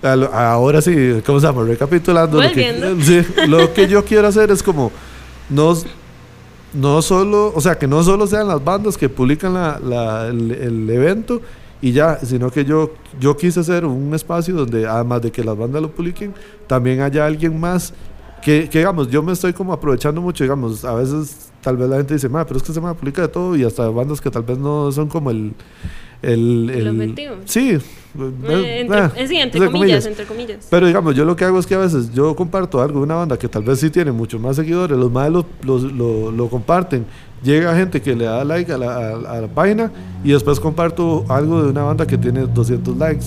Ahora 0.03 0.81
sí, 0.81 1.21
¿cómo 1.27 1.41
se 1.41 1.47
llama? 1.47 1.63
Recapitulando. 1.65 2.41
Lo 2.41 2.51
que, 2.53 2.97
sí, 3.03 3.23
lo 3.49 3.75
que 3.75 3.87
yo 3.87 4.03
quiero 4.03 4.29
hacer 4.29 4.51
es 4.51 4.63
como, 4.63 4.91
no, 5.51 5.75
no 6.75 7.03
solo, 7.03 7.53
o 7.55 7.61
sea, 7.61 7.79
que 7.79 7.87
no 7.87 8.03
solo 8.03 8.27
sean 8.27 8.49
las 8.49 8.63
bandas 8.63 8.97
que 8.97 9.09
publican 9.09 9.55
la, 9.55 10.29
el, 10.29 10.89
evento 10.89 11.41
y 11.83 11.93
ya, 11.93 12.19
sino 12.21 12.51
que 12.51 12.65
yo, 12.65 12.93
yo 13.19 13.37
quise 13.37 13.61
hacer 13.61 13.85
un 13.85 14.15
espacio 14.15 14.55
donde, 14.55 14.87
además 14.87 15.23
de 15.23 15.33
que 15.33 15.43
las 15.43 15.57
bandas 15.57 15.83
lo 15.83 15.91
publiquen, 15.91 16.35
también 16.67 17.01
haya 17.01 17.27
alguien 17.27 17.59
más 17.59 17.93
que, 18.43 18.69
que, 18.69 18.79
digamos, 18.79 19.09
yo 19.09 19.23
me 19.23 19.33
estoy 19.33 19.53
como 19.53 19.73
aprovechando 19.73 20.21
mucho, 20.21 20.45
digamos, 20.45 20.85
a 20.85 20.95
veces 20.95 21.51
tal 21.61 21.77
vez 21.77 21.89
la 21.89 21.97
gente 21.97 22.15
dice, 22.15 22.29
pero 22.29 22.57
es 22.57 22.63
que 22.63 22.73
se 22.73 22.81
me 22.81 22.93
publica 22.95 23.23
de 23.23 23.29
todo 23.29 23.57
y 23.57 23.65
hasta 23.65 23.89
bandas 23.89 24.21
que 24.21 24.31
tal 24.31 24.43
vez 24.43 24.59
no 24.59 24.91
son 24.93 25.09
como 25.09 25.31
el... 25.31 25.53
El, 26.23 26.71
el, 26.71 26.89
objetivo. 26.89 27.37
Sí. 27.45 27.79
Eh, 28.19 28.81
entre, 28.81 29.05
eh, 29.23 29.29
sí, 29.29 29.37
entre, 29.37 29.71
comillas, 29.71 30.05
entre 30.05 30.25
comillas. 30.27 30.67
Pero 30.69 30.87
digamos, 30.87 31.15
yo 31.15 31.25
lo 31.25 31.37
que 31.37 31.45
hago 31.45 31.59
es 31.59 31.67
que 31.67 31.75
a 31.75 31.79
veces 31.79 32.13
yo 32.13 32.35
comparto 32.35 32.83
algo 32.83 32.99
de 32.99 33.05
una 33.05 33.15
banda 33.15 33.39
que 33.39 33.49
tal 33.49 33.63
vez 33.63 33.79
sí 33.79 33.89
tiene 33.89 34.13
mucho 34.13 34.39
más 34.39 34.57
seguidores, 34.57 34.99
los 34.99 35.11
más 35.11 35.31
lo, 35.31 35.47
lo, 35.63 36.31
lo, 36.33 36.49
comparten, 36.49 37.07
llega 37.43 37.75
gente 37.75 38.03
que 38.03 38.15
le 38.15 38.25
da 38.25 38.45
like 38.45 38.71
a 38.73 38.79
la, 38.79 39.09
a 39.11 39.41
la 39.41 39.49
página 39.49 39.93
y 40.25 40.33
después 40.33 40.59
comparto 40.59 41.25
algo 41.29 41.63
de 41.63 41.71
una 41.71 41.85
banda 41.85 42.07
que 42.07 42.19
tiene 42.19 42.47
200 42.47 42.97
likes. 42.97 43.27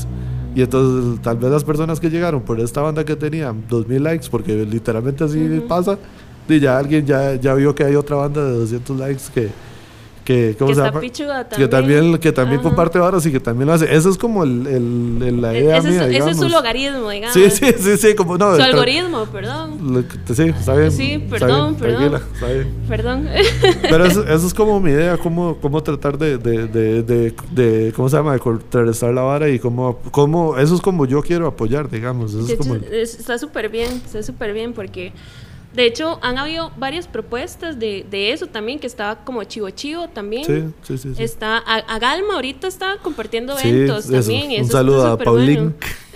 Y 0.56 0.62
entonces 0.62 1.22
tal 1.22 1.38
vez 1.38 1.50
las 1.50 1.64
personas 1.64 2.00
que 2.00 2.10
llegaron 2.10 2.42
por 2.42 2.60
esta 2.60 2.82
banda 2.82 3.04
que 3.04 3.16
tenía 3.16 3.54
2000 3.70 4.04
likes, 4.04 4.28
porque 4.30 4.66
literalmente 4.66 5.24
así 5.24 5.64
pasa, 5.68 5.98
y 6.48 6.60
ya 6.60 6.78
alguien 6.78 7.06
ya, 7.06 7.36
ya 7.36 7.54
vio 7.54 7.74
que 7.74 7.84
hay 7.84 7.96
otra 7.96 8.18
banda 8.18 8.44
de 8.44 8.52
200 8.52 9.00
likes 9.00 9.24
que, 9.34 9.50
que, 10.24 10.56
¿cómo 10.58 10.70
que 10.70 10.76
se 10.76 10.82
llama? 10.82 11.02
que 11.56 11.68
también. 11.68 12.18
que 12.18 12.32
también 12.32 12.62
comparte 12.62 13.00
varas 13.00 13.26
y 13.26 13.32
que 13.32 13.40
también 13.40 13.68
lo 13.68 13.74
hace. 13.74 13.94
Eso 13.94 14.10
es 14.10 14.18
como 14.18 14.44
el, 14.44 14.68
el, 14.68 15.42
la 15.42 15.58
idea 15.58 15.78
ese, 15.78 15.90
mía, 15.90 16.08
ese 16.08 16.32
es 16.32 16.38
su 16.38 16.50
logaritmo 16.50 17.10
digamos. 17.10 17.34
Sí 17.34 17.50
sí 17.50 17.74
sí 17.78 17.98
sí 17.98 18.16
como 18.16 18.38
no 18.38 18.56
su 18.56 18.62
algoritmo 18.62 19.26
perdón. 19.26 20.06
sí 20.34 20.44
está 20.44 20.76
bien 20.76 20.92
sí 20.92 21.18
perdón 21.30 21.76
perdón. 21.76 22.22
está 22.34 22.48
bien. 22.48 22.74
perdón. 22.88 23.30
Pero 23.82 24.06
eso, 24.06 24.24
eso, 24.28 24.48
es 24.48 24.54
como 24.54 24.80
mi 24.80 24.92
idea 24.92 25.18
cómo, 25.18 25.58
cómo 25.62 25.84
tratar 25.84 26.18
de, 26.18 26.38
de, 26.38 26.68
de, 26.68 27.34
de, 27.52 27.94
cómo 27.96 28.10
se 28.10 28.18
llama 28.18 28.34
de 28.34 28.40
contrarrestar 28.40 29.14
la 29.14 29.22
vara 29.22 29.50
y 29.50 29.60
cómo, 29.60 30.00
cómo 30.12 30.58
eso 30.58 30.76
es 30.76 30.82
como 30.82 31.06
yo 31.06 31.22
quiero 31.22 31.48
apoyar 31.48 31.90
digamos 31.90 32.34
eso 32.34 32.52
es 32.52 32.58
como 32.58 32.76
está 32.76 33.38
súper 33.38 33.70
bien 33.70 34.02
está 34.06 34.24
súper 34.24 34.54
bien 34.54 34.74
porque 34.74 35.12
de 35.74 35.86
hecho, 35.88 36.20
han 36.22 36.38
habido 36.38 36.72
varias 36.78 37.08
propuestas 37.08 37.80
de, 37.80 38.06
de 38.10 38.32
eso 38.32 38.46
también, 38.48 38.78
que 38.78 38.86
estaba 38.86 39.24
como 39.24 39.44
Chivo 39.44 39.70
Chivo 39.72 40.08
también. 40.08 40.46
Sí, 40.46 40.98
sí, 40.98 41.16
sí. 41.16 41.24
Está, 41.24 41.58
a, 41.58 42.00
Galma 42.00 42.36
ahorita 42.36 42.68
está 42.68 42.98
compartiendo 43.02 43.58
eventos 43.58 44.08
también. 44.08 44.62
Un 44.62 44.70
saludo 44.70 45.08
a 45.08 45.18
Paulín, 45.18 45.74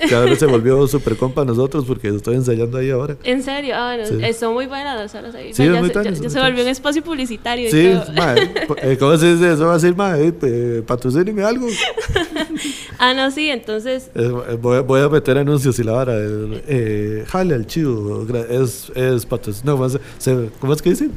que 0.08 0.14
ahora 0.16 0.36
se 0.36 0.46
volvió 0.46 0.88
súper 0.88 1.18
compa 1.18 1.42
a 1.42 1.46
nosotros 1.46 1.86
porque 1.86 2.10
estoy 2.10 2.36
ensayando 2.36 2.78
ahí 2.78 2.92
ahora. 2.92 3.18
¿En 3.24 3.42
serio? 3.42 3.74
Ah, 3.76 3.98
bueno, 3.98 4.34
son 4.34 4.54
muy 4.54 4.68
buenas 4.68 5.12
las 5.14 5.36
ahí. 5.36 5.54
Sí, 5.54 5.66
ya, 5.66 5.82
se, 6.14 6.30
se 6.30 6.40
volvió 6.40 6.64
un 6.64 6.70
espacio 6.70 7.04
publicitario. 7.04 7.72
Sí, 7.72 7.88
y 7.88 7.94
todo. 7.94 8.78
Eh, 8.78 8.98
¿cómo 9.00 9.18
se 9.18 9.34
dice 9.34 9.54
eso? 9.54 9.66
Va 9.66 9.72
a 9.72 9.76
decir, 9.76 9.96
mae, 9.96 10.34
eh, 10.40 10.84
patrocíneme 10.86 11.44
algo. 11.44 11.68
ah, 13.00 13.14
no, 13.14 13.32
sí, 13.32 13.50
entonces. 13.50 14.10
Eh, 14.16 14.58
voy, 14.60 14.80
voy, 14.82 15.02
a 15.02 15.10
meter 15.10 15.38
anuncios 15.38 15.78
y 15.80 15.84
la 15.84 15.92
vara. 15.94 16.14
Eh, 16.18 17.26
jale 17.28 17.56
al 17.56 17.66
chivo. 17.66 18.26
Es, 18.50 18.92
es 18.96 19.26
patrocinado. 19.26 19.90
No, 19.90 20.50
¿Cómo 20.60 20.74
es 20.74 20.82
que 20.82 20.90
dicen? 20.92 21.12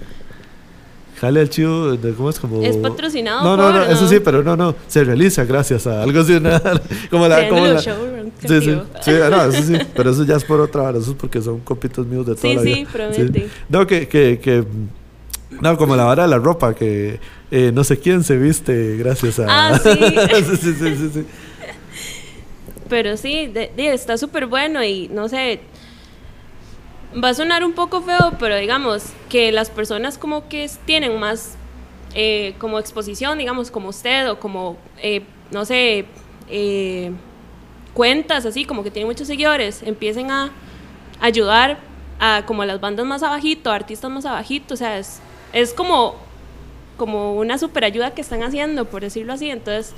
Jale 1.20 1.40
al 1.40 1.50
chivo, 1.50 1.98
¿cómo 2.16 2.30
es 2.30 2.40
como? 2.40 2.62
Es 2.62 2.78
patrocinado. 2.78 3.44
No, 3.44 3.54
no, 3.54 3.70
no, 3.70 3.84
eso 3.84 4.08
sí, 4.08 4.20
pero 4.20 4.42
no, 4.42 4.56
no, 4.56 4.74
se 4.88 5.04
realiza 5.04 5.44
gracias 5.44 5.86
a 5.86 6.02
algo 6.02 6.20
así, 6.20 6.32
como 7.10 7.28
la. 7.28 7.46
Como 7.46 7.66
la 7.66 7.78
sí, 7.78 7.90
sí, 8.48 8.78
sí, 9.02 9.10
no, 9.30 9.44
eso 9.44 9.62
sí, 9.62 9.74
pero 9.94 10.12
eso 10.12 10.24
ya 10.24 10.36
es 10.36 10.44
por 10.44 10.60
otra, 10.60 10.88
eso 10.92 11.10
es 11.10 11.16
porque 11.18 11.42
son 11.42 11.60
copitos 11.60 12.06
míos 12.06 12.24
de 12.24 12.36
toda 12.36 12.48
sí, 12.48 12.54
la 12.54 12.62
vida. 12.62 12.76
Sí, 12.76 12.86
promete. 12.90 13.48
No, 13.68 13.86
que, 13.86 14.08
que, 14.08 14.38
que, 14.38 14.64
no, 15.60 15.76
como 15.76 15.94
la 15.94 16.04
vara 16.04 16.22
de 16.22 16.30
la 16.30 16.38
ropa, 16.38 16.72
que 16.72 17.20
eh, 17.50 17.70
no 17.74 17.84
sé 17.84 17.98
quién 17.98 18.24
se 18.24 18.38
viste 18.38 18.96
gracias 18.96 19.40
a. 19.40 19.44
Ah, 19.46 19.78
sí. 19.78 19.90
sí, 19.92 20.56
sí, 20.56 20.74
sí, 20.74 21.10
sí, 21.12 21.24
Pero 22.90 23.16
sí, 23.16 23.50
está 23.76 24.18
súper 24.18 24.46
bueno 24.46 24.84
y 24.84 25.08
no 25.08 25.28
sé, 25.28 25.60
va 27.12 27.30
a 27.30 27.34
sonar 27.34 27.64
un 27.64 27.72
poco 27.72 28.02
feo, 28.02 28.34
pero 28.38 28.56
digamos 28.56 29.12
que 29.28 29.52
las 29.52 29.70
personas 29.70 30.18
como 30.18 30.48
que 30.48 30.68
tienen 30.86 31.18
más 31.18 31.56
eh, 32.14 32.54
como 32.58 32.80
exposición, 32.80 33.38
digamos, 33.38 33.70
como 33.70 33.90
usted 33.90 34.28
o 34.28 34.40
como, 34.40 34.76
eh, 35.00 35.22
no 35.52 35.64
sé, 35.64 36.06
eh, 36.48 37.12
cuentas 37.94 38.44
así, 38.44 38.64
como 38.64 38.82
que 38.82 38.90
tienen 38.90 39.06
muchos 39.06 39.28
seguidores, 39.28 39.84
empiecen 39.84 40.32
a 40.32 40.50
ayudar 41.20 41.78
a 42.18 42.42
como 42.44 42.64
las 42.64 42.80
bandas 42.80 43.06
más 43.06 43.22
abajito, 43.22 43.70
artistas 43.70 44.10
más 44.10 44.26
abajito, 44.26 44.74
o 44.74 44.76
sea, 44.76 44.98
es, 44.98 45.20
es 45.52 45.72
como, 45.72 46.16
como 46.96 47.34
una 47.34 47.56
super 47.56 47.84
ayuda 47.84 48.14
que 48.14 48.20
están 48.20 48.42
haciendo, 48.42 48.86
por 48.86 49.02
decirlo 49.02 49.32
así, 49.32 49.48
entonces 49.48 49.94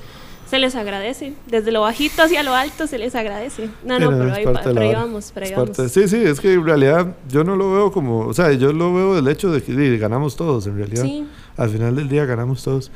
se 0.52 0.58
les 0.58 0.74
agradece. 0.74 1.32
Desde 1.46 1.72
lo 1.72 1.80
bajito 1.80 2.24
hacia 2.24 2.42
lo 2.42 2.54
alto 2.54 2.86
se 2.86 2.98
les 2.98 3.14
agradece. 3.14 3.70
No, 3.86 3.98
no, 3.98 4.10
pero 4.10 4.34
ahí, 4.34 4.44
ahí 4.44 4.94
vamos, 4.94 5.32
ahí 5.34 5.54
vamos. 5.56 5.78
Sí, 5.90 6.06
sí, 6.06 6.16
es 6.16 6.40
que 6.40 6.52
en 6.52 6.66
realidad 6.66 7.16
yo 7.26 7.42
no 7.42 7.56
lo 7.56 7.72
veo 7.72 7.90
como, 7.90 8.26
o 8.26 8.34
sea, 8.34 8.52
yo 8.52 8.70
lo 8.70 8.92
veo 8.92 9.14
del 9.14 9.28
hecho 9.28 9.50
de 9.50 9.62
que 9.62 9.96
ganamos 9.96 10.36
todos, 10.36 10.66
en 10.66 10.76
realidad. 10.76 11.04
Sí. 11.04 11.26
Al 11.56 11.70
final 11.70 11.96
del 11.96 12.06
día 12.06 12.26
ganamos 12.26 12.62
todos. 12.62 12.90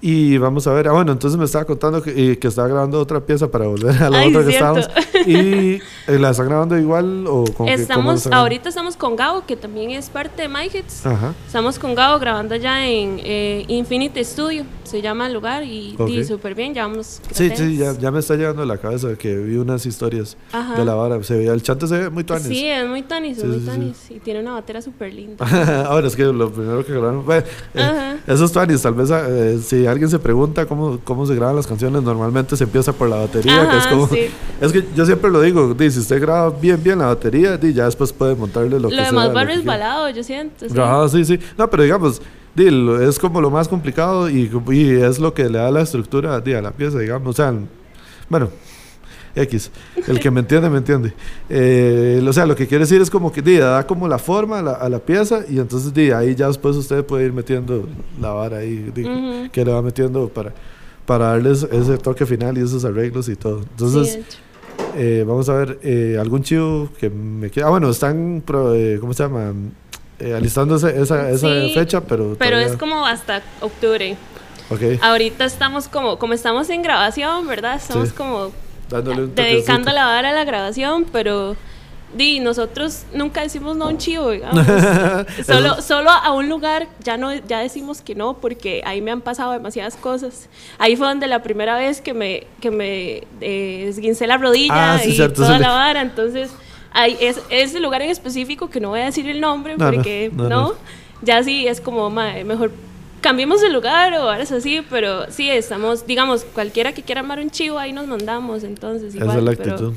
Y 0.00 0.38
vamos 0.38 0.68
a 0.68 0.72
ver, 0.72 0.86
ah, 0.86 0.92
bueno, 0.92 1.10
entonces 1.10 1.36
me 1.36 1.46
estaba 1.46 1.64
contando 1.64 2.00
que, 2.00 2.38
que 2.38 2.46
estaba 2.46 2.68
grabando 2.68 3.00
otra 3.00 3.18
pieza 3.18 3.50
para 3.50 3.66
volver 3.66 4.00
a 4.00 4.08
la 4.08 4.24
otra 4.28 4.44
que 4.44 4.50
estábamos. 4.50 4.88
¿Y 5.26 5.80
eh, 6.06 6.18
la 6.20 6.30
están 6.30 6.46
grabando 6.46 6.78
igual 6.78 7.24
o 7.26 7.42
con 7.56 7.68
Estamos, 7.68 8.28
ahorita 8.28 8.68
estamos 8.68 8.96
con 8.96 9.16
Gabo, 9.16 9.44
que 9.44 9.56
también 9.56 9.90
es 9.90 10.08
parte 10.08 10.42
de 10.42 10.48
My 10.48 10.66
Hits. 10.72 11.02
Estamos 11.44 11.80
con 11.80 11.96
Gabo 11.96 12.20
grabando 12.20 12.54
ya 12.54 12.86
en 12.86 13.20
eh, 13.24 13.64
Infinite 13.66 14.24
Studio, 14.24 14.64
se 14.88 15.02
llama 15.02 15.26
el 15.26 15.34
lugar, 15.34 15.62
y, 15.62 15.96
súper 16.26 16.54
bien, 16.54 16.74
ya 16.74 16.86
vamos. 16.86 17.20
Sí, 17.32 17.50
sí, 17.54 17.76
ya, 17.76 17.92
ya, 17.98 18.10
me 18.10 18.20
está 18.20 18.34
llegando 18.34 18.62
a 18.62 18.66
la 18.66 18.78
cabeza 18.78 19.14
que 19.16 19.36
vi 19.36 19.56
unas 19.56 19.84
historias 19.86 20.36
de 20.76 20.84
la 20.84 20.94
vara. 20.94 21.22
Se 21.22 21.36
veía, 21.36 21.52
el 21.52 21.62
chante 21.62 21.86
se 21.86 21.98
ve 21.98 22.10
muy 22.10 22.24
tanis. 22.24 22.46
Sí, 22.46 22.66
es 22.66 22.88
muy 22.88 23.02
tanis, 23.02 23.38
es 23.38 23.44
muy 23.44 23.60
tanis. 23.60 24.10
Y 24.10 24.18
tiene 24.20 24.40
una 24.40 24.52
batera 24.54 24.82
súper 24.82 25.12
linda. 25.12 25.46
ahora 25.86 26.08
es 26.08 26.16
que 26.16 26.24
lo 26.24 26.50
primero 26.50 26.84
que 26.84 26.92
grabaron, 26.92 27.24
bueno, 27.24 27.44
eh, 27.74 28.16
esos 28.26 28.52
tanis, 28.52 28.82
tal 28.82 28.94
vez 28.94 29.10
si 29.64 29.86
alguien 29.86 30.10
se 30.10 30.18
pregunta 30.18 30.66
cómo, 30.66 30.98
cómo 31.04 31.26
se 31.26 31.34
graban 31.34 31.56
las 31.56 31.66
canciones, 31.66 32.02
normalmente 32.02 32.56
se 32.56 32.64
empieza 32.64 32.92
por 32.92 33.08
la 33.08 33.16
batería, 33.16 33.68
que 33.70 33.76
es 33.76 33.86
como... 33.86 34.08
Es 34.60 34.72
que 34.72 34.84
yo 34.96 35.06
siempre 35.06 35.30
lo 35.30 35.40
digo, 35.40 35.76
si 35.78 35.86
usted 35.86 36.20
graba 36.20 36.50
bien, 36.50 36.82
bien 36.82 36.98
la 36.98 37.06
batería, 37.06 37.58
ya 37.60 37.84
después 37.84 38.12
puede 38.12 38.34
montarle 38.34 38.80
lo, 38.80 38.88
que 38.88 38.96
sea. 38.96 39.12
Lo 39.12 39.20
demás 39.20 39.36
va 39.36 39.44
resbalado, 39.44 40.10
yo 40.10 40.22
siento. 40.24 40.68
Sí. 40.68 40.78
Ajá, 40.78 41.08
sí, 41.08 41.24
sí. 41.24 41.38
No, 41.56 41.70
pero 41.70 41.84
digamos, 41.84 42.20
es 42.56 43.18
como 43.18 43.40
lo 43.40 43.50
más 43.50 43.68
complicado 43.68 44.28
y, 44.28 44.50
y, 44.70 44.90
es 44.90 45.18
lo 45.18 45.32
que 45.34 45.48
le 45.48 45.58
da 45.58 45.70
la 45.70 45.82
estructura 45.82 46.36
a 46.36 46.62
la 46.62 46.70
pieza, 46.72 46.98
digamos. 46.98 47.28
O 47.28 47.32
sea, 47.32 47.54
bueno, 48.28 48.50
X. 49.42 49.70
El 50.06 50.20
que 50.20 50.30
me 50.30 50.40
entiende, 50.40 50.68
me 50.70 50.78
entiende. 50.78 51.12
Eh, 51.48 52.24
o 52.26 52.32
sea, 52.32 52.46
lo 52.46 52.56
que 52.56 52.66
quiere 52.66 52.84
decir 52.84 53.00
es 53.00 53.10
como 53.10 53.32
que 53.32 53.42
da 53.42 53.86
como 53.86 54.08
la 54.08 54.18
forma 54.18 54.58
a 54.58 54.88
la, 54.88 54.98
pieza 54.98 55.44
y 55.48 55.58
entonces 55.58 55.92
ahí 56.12 56.34
ya 56.34 56.48
después 56.48 56.76
usted 56.76 57.04
puede 57.04 57.26
ir 57.26 57.32
metiendo 57.32 57.88
la 58.20 58.30
vara 58.30 58.58
ahí, 58.58 58.92
que 59.52 59.64
le 59.64 59.72
va 59.72 59.80
metiendo 59.80 60.28
para, 60.28 60.52
para 61.06 61.26
darles 61.28 61.66
ese 61.70 61.98
toque 61.98 62.26
final 62.26 62.58
y 62.58 62.62
esos 62.62 62.84
arreglos 62.84 63.28
y 63.28 63.36
todo. 63.36 63.60
Entonces, 63.60 64.18
eh, 64.96 65.24
vamos 65.26 65.48
a 65.48 65.54
ver, 65.54 65.78
eh, 65.82 66.16
algún 66.20 66.42
chivo 66.42 66.88
que 66.98 67.08
me 67.08 67.50
queda. 67.50 67.66
Ah, 67.66 67.70
bueno, 67.70 67.88
están, 67.90 68.42
¿cómo 68.46 69.14
se 69.14 69.22
llama? 69.22 69.52
Alistando 70.20 70.76
esa, 70.76 70.90
esa, 70.90 71.48
fecha, 71.74 72.00
pero. 72.00 72.36
Pero 72.38 72.58
es 72.58 72.76
como 72.76 73.06
hasta 73.06 73.42
octubre. 73.60 74.16
Okay. 74.70 74.98
Ahorita 75.02 75.44
estamos 75.44 75.88
como, 75.88 76.18
como 76.18 76.34
estamos 76.34 76.68
en 76.70 76.82
grabación, 76.82 77.46
¿verdad? 77.46 77.76
Estamos 77.76 78.12
como 78.12 78.52
dedicando 79.34 79.92
la 79.92 80.06
vara 80.06 80.30
a 80.30 80.32
la 80.32 80.44
grabación, 80.44 81.06
pero 81.10 81.56
di, 82.14 82.40
nosotros 82.40 83.04
nunca 83.12 83.42
decimos 83.42 83.76
no 83.76 83.86
a 83.86 83.88
un 83.88 83.98
chivo, 83.98 84.30
solo, 85.46 85.82
solo 85.82 86.10
a 86.10 86.32
un 86.32 86.48
lugar 86.48 86.88
ya 87.02 87.16
no 87.16 87.34
ya 87.34 87.58
decimos 87.60 88.00
que 88.00 88.14
no 88.14 88.38
porque 88.38 88.82
ahí 88.86 89.02
me 89.02 89.10
han 89.10 89.20
pasado 89.20 89.52
demasiadas 89.52 89.96
cosas. 89.96 90.48
Ahí 90.78 90.96
fue 90.96 91.06
donde 91.06 91.26
la 91.26 91.42
primera 91.42 91.76
vez 91.76 92.00
que 92.00 92.14
me 92.14 92.46
que 92.60 92.70
me 92.70 93.22
eh, 93.40 93.86
esguincé 93.88 94.26
la 94.26 94.38
rodilla 94.38 94.94
ah, 94.94 95.04
y 95.04 95.16
toda 95.16 95.58
la 95.58 95.70
vara, 95.70 96.00
entonces 96.02 96.50
hay 96.92 97.16
es 97.20 97.40
ese 97.50 97.80
lugar 97.80 98.02
en 98.02 98.10
específico 98.10 98.70
que 98.70 98.80
no 98.80 98.90
voy 98.90 99.00
a 99.00 99.04
decir 99.06 99.28
el 99.28 99.40
nombre 99.40 99.76
porque 99.76 100.30
no, 100.34 100.74
ya 101.22 101.42
sí 101.42 101.66
es 101.66 101.80
como 101.80 102.10
mejor 102.10 102.70
cambiemos 103.20 103.60
de 103.60 103.70
lugar 103.70 104.12
o 104.14 104.22
ahora 104.22 104.42
es 104.42 104.52
así, 104.52 104.82
pero 104.88 105.30
sí, 105.30 105.50
estamos, 105.50 106.06
digamos, 106.06 106.44
cualquiera 106.44 106.92
que 106.92 107.02
quiera 107.02 107.20
armar 107.20 107.40
un 107.40 107.50
chivo, 107.50 107.78
ahí 107.78 107.92
nos 107.92 108.06
mandamos, 108.06 108.64
entonces 108.64 109.14
igual. 109.14 109.30
Esa 109.30 109.38
es 109.38 109.44
la 109.44 109.50
actitud. 109.50 109.94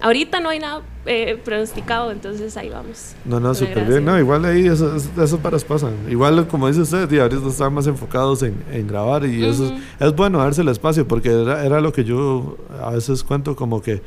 ahorita 0.00 0.40
no 0.40 0.48
hay 0.48 0.58
nada 0.58 0.82
eh, 1.06 1.40
pronosticado, 1.44 2.10
entonces 2.10 2.56
ahí 2.56 2.68
vamos. 2.68 3.14
No, 3.24 3.40
no, 3.40 3.54
súper 3.54 3.84
bien. 3.84 4.04
No, 4.04 4.18
igual 4.18 4.44
ahí 4.44 4.66
esos, 4.66 5.08
esos 5.16 5.40
paras 5.40 5.64
pasan. 5.64 5.94
Igual, 6.10 6.46
como 6.48 6.68
dice 6.68 6.80
usted, 6.80 7.10
y 7.12 7.18
ahorita 7.18 7.48
están 7.48 7.72
más 7.72 7.86
enfocados 7.86 8.42
en, 8.42 8.62
en 8.72 8.86
grabar 8.86 9.24
y 9.24 9.44
eso 9.44 9.72
es, 10.00 10.14
bueno 10.14 10.38
darse 10.38 10.62
el 10.62 10.68
espacio 10.68 11.06
porque 11.06 11.30
era, 11.30 11.64
era 11.64 11.80
lo 11.80 11.92
que 11.92 12.04
yo 12.04 12.56
a 12.82 12.90
veces 12.90 13.22
cuento 13.22 13.54
como 13.54 13.80
que 13.80 14.02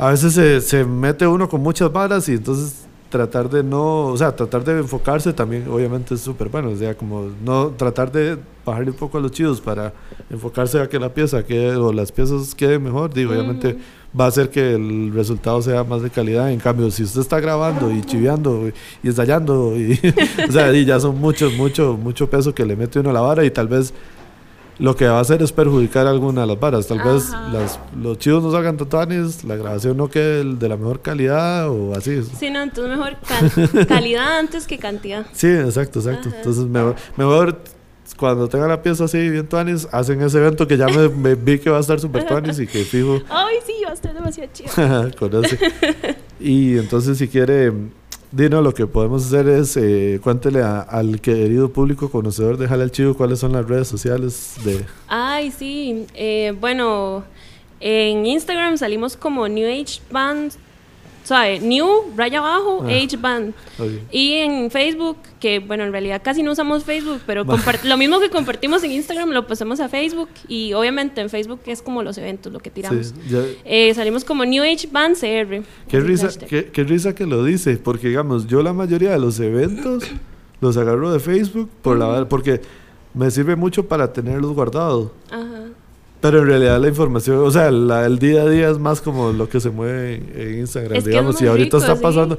a 0.00 0.10
veces 0.10 0.32
se, 0.32 0.60
se 0.62 0.84
mete 0.84 1.26
uno 1.26 1.46
con 1.48 1.62
muchas 1.62 1.92
varas 1.92 2.26
y 2.30 2.32
entonces 2.32 2.86
tratar 3.10 3.50
de 3.50 3.62
no, 3.62 4.06
o 4.06 4.16
sea, 4.16 4.34
tratar 4.34 4.64
de 4.64 4.78
enfocarse 4.78 5.32
también 5.34 5.68
obviamente 5.68 6.14
es 6.14 6.22
súper 6.22 6.48
bueno, 6.48 6.70
o 6.70 6.76
sea, 6.76 6.96
como 6.96 7.28
no 7.44 7.68
tratar 7.76 8.10
de 8.10 8.38
bajarle 8.64 8.92
un 8.92 8.96
poco 8.96 9.18
a 9.18 9.20
los 9.20 9.32
chidos 9.32 9.60
para 9.60 9.92
enfocarse 10.30 10.80
a 10.80 10.88
que 10.88 10.98
la 10.98 11.12
pieza 11.12 11.44
quede 11.44 11.76
o 11.76 11.92
las 11.92 12.12
piezas 12.12 12.54
queden 12.54 12.84
mejor, 12.84 13.12
digo, 13.12 13.32
obviamente 13.32 13.76
va 14.18 14.24
a 14.24 14.28
hacer 14.28 14.48
que 14.48 14.74
el 14.74 15.12
resultado 15.12 15.60
sea 15.60 15.84
más 15.84 16.00
de 16.00 16.08
calidad, 16.08 16.50
en 16.50 16.60
cambio, 16.60 16.90
si 16.90 17.02
usted 17.02 17.20
está 17.20 17.38
grabando 17.38 17.90
y 17.90 18.00
chiviando 18.00 18.70
y 19.02 19.08
ensayando, 19.08 19.76
y, 19.76 20.00
o 20.48 20.52
sea, 20.52 20.72
y 20.72 20.86
ya 20.86 20.98
son 20.98 21.18
muchos, 21.18 21.52
mucho, 21.54 21.98
mucho 22.00 22.30
peso 22.30 22.54
que 22.54 22.64
le 22.64 22.74
mete 22.74 23.00
uno 23.00 23.10
a 23.10 23.12
la 23.12 23.20
vara 23.20 23.44
y 23.44 23.50
tal 23.50 23.68
vez 23.68 23.92
lo 24.80 24.96
que 24.96 25.06
va 25.06 25.18
a 25.18 25.20
hacer 25.20 25.42
es 25.42 25.52
perjudicar 25.52 26.06
alguna 26.06 26.40
de 26.40 26.46
las 26.46 26.58
varas. 26.58 26.86
Tal 26.86 26.98
vez 27.02 27.30
las, 27.52 27.78
los 27.94 28.18
chivos 28.18 28.42
no 28.42 28.50
salgan 28.50 28.78
tatuanes, 28.78 29.44
la 29.44 29.56
grabación 29.56 29.96
no 29.96 30.08
quede 30.08 30.42
de 30.44 30.68
la 30.68 30.76
mejor 30.76 31.02
calidad 31.02 31.68
o 31.68 31.94
así. 31.94 32.22
Sí, 32.22 32.50
no, 32.50 32.62
entonces 32.62 32.96
mejor 32.96 33.86
calidad 33.86 34.38
antes 34.38 34.66
que 34.66 34.78
cantidad. 34.78 35.26
Sí, 35.32 35.48
exacto, 35.48 35.98
exacto. 36.00 36.30
Entonces 36.34 36.64
mejor, 36.64 36.96
mejor 37.16 37.58
cuando 38.16 38.48
tengan 38.48 38.70
la 38.70 38.82
pieza 38.82 39.04
así 39.04 39.28
bien 39.28 39.46
tuanis, 39.46 39.86
hacen 39.92 40.20
ese 40.22 40.38
evento 40.38 40.66
que 40.66 40.78
ya 40.78 40.86
me, 41.16 41.34
vi 41.34 41.58
que 41.58 41.68
va 41.68 41.76
a 41.76 41.80
estar 41.80 42.00
super 42.00 42.26
tuanis 42.26 42.58
y 42.58 42.66
que 42.66 42.82
fijo. 42.84 43.20
Ay, 43.28 43.56
sí, 43.66 43.74
va 43.84 43.90
a 43.90 43.94
estar 43.94 44.14
demasiado 44.14 44.50
chido. 44.52 45.10
Conoce. 45.18 45.58
y 46.40 46.78
entonces 46.78 47.18
si 47.18 47.28
quiere 47.28 47.70
Dino, 48.32 48.62
lo 48.62 48.72
que 48.72 48.86
podemos 48.86 49.26
hacer 49.26 49.48
es 49.48 49.76
eh, 49.76 50.20
cuéntele 50.22 50.62
al 50.62 51.20
querido 51.20 51.72
público 51.72 52.10
conocedor 52.10 52.56
de 52.58 52.68
Jale 52.68 52.84
al 52.84 52.92
Chivo 52.92 53.14
cuáles 53.14 53.40
son 53.40 53.52
las 53.52 53.66
redes 53.66 53.88
sociales 53.88 54.54
de... 54.64 54.84
Ay, 55.08 55.50
sí. 55.50 56.06
Eh, 56.14 56.54
bueno, 56.60 57.24
en 57.80 58.24
Instagram 58.26 58.78
salimos 58.78 59.16
como 59.16 59.48
New 59.48 59.66
Age 59.68 60.00
Band 60.12 60.52
¿sabes? 61.24 61.62
New, 61.62 61.86
raya 62.16 62.38
abajo, 62.38 62.84
ah, 62.84 62.88
Age 62.88 63.16
Band. 63.16 63.54
Y 64.10 64.34
en 64.34 64.70
Facebook, 64.70 65.16
que 65.38 65.58
bueno, 65.58 65.84
en 65.84 65.92
realidad 65.92 66.20
casi 66.22 66.42
no 66.42 66.52
usamos 66.52 66.84
Facebook, 66.84 67.20
pero 67.26 67.44
lo 67.84 67.96
mismo 67.96 68.20
que 68.20 68.30
compartimos 68.30 68.82
en 68.84 68.92
Instagram 68.92 69.30
lo 69.30 69.46
pasamos 69.46 69.80
a 69.80 69.88
Facebook 69.88 70.28
y 70.48 70.72
obviamente 70.72 71.20
en 71.20 71.30
Facebook 71.30 71.60
es 71.66 71.82
como 71.82 72.02
los 72.02 72.18
eventos, 72.18 72.52
lo 72.52 72.60
que 72.60 72.70
tiramos. 72.70 73.14
Eh, 73.64 73.92
salimos 73.94 74.24
como 74.24 74.44
New 74.44 74.62
Age 74.62 74.88
Band 74.90 75.16
CR. 75.16 75.62
Qué 75.88 76.00
risa, 76.00 76.28
qué, 76.38 76.84
risa 76.84 77.14
que 77.14 77.26
lo 77.26 77.44
dice, 77.44 77.76
porque 77.76 78.08
digamos, 78.08 78.46
yo 78.46 78.62
la 78.62 78.72
mayoría 78.72 79.10
de 79.10 79.18
los 79.18 79.38
eventos 79.40 80.04
los 80.60 80.76
agarro 80.76 81.12
de 81.12 81.20
Facebook 81.20 81.70
por 81.82 81.98
la, 81.98 82.28
porque 82.28 82.60
me 83.14 83.30
sirve 83.30 83.56
mucho 83.56 83.86
para 83.86 84.12
tenerlos 84.12 84.52
guardados. 84.52 85.10
Ajá. 85.30 85.59
Pero 86.20 86.40
en 86.40 86.46
realidad 86.46 86.78
la 86.80 86.88
información, 86.88 87.38
o 87.38 87.50
sea, 87.50 87.68
el 87.68 88.18
día 88.18 88.42
a 88.42 88.48
día 88.48 88.68
es 88.68 88.78
más 88.78 89.00
como 89.00 89.32
lo 89.32 89.48
que 89.48 89.58
se 89.58 89.70
mueve 89.70 90.22
en, 90.34 90.58
Instagram, 90.60 91.02
digamos. 91.02 91.40
y 91.40 91.46
ahorita 91.46 91.78
está 91.78 91.96
pasando, 91.96 92.38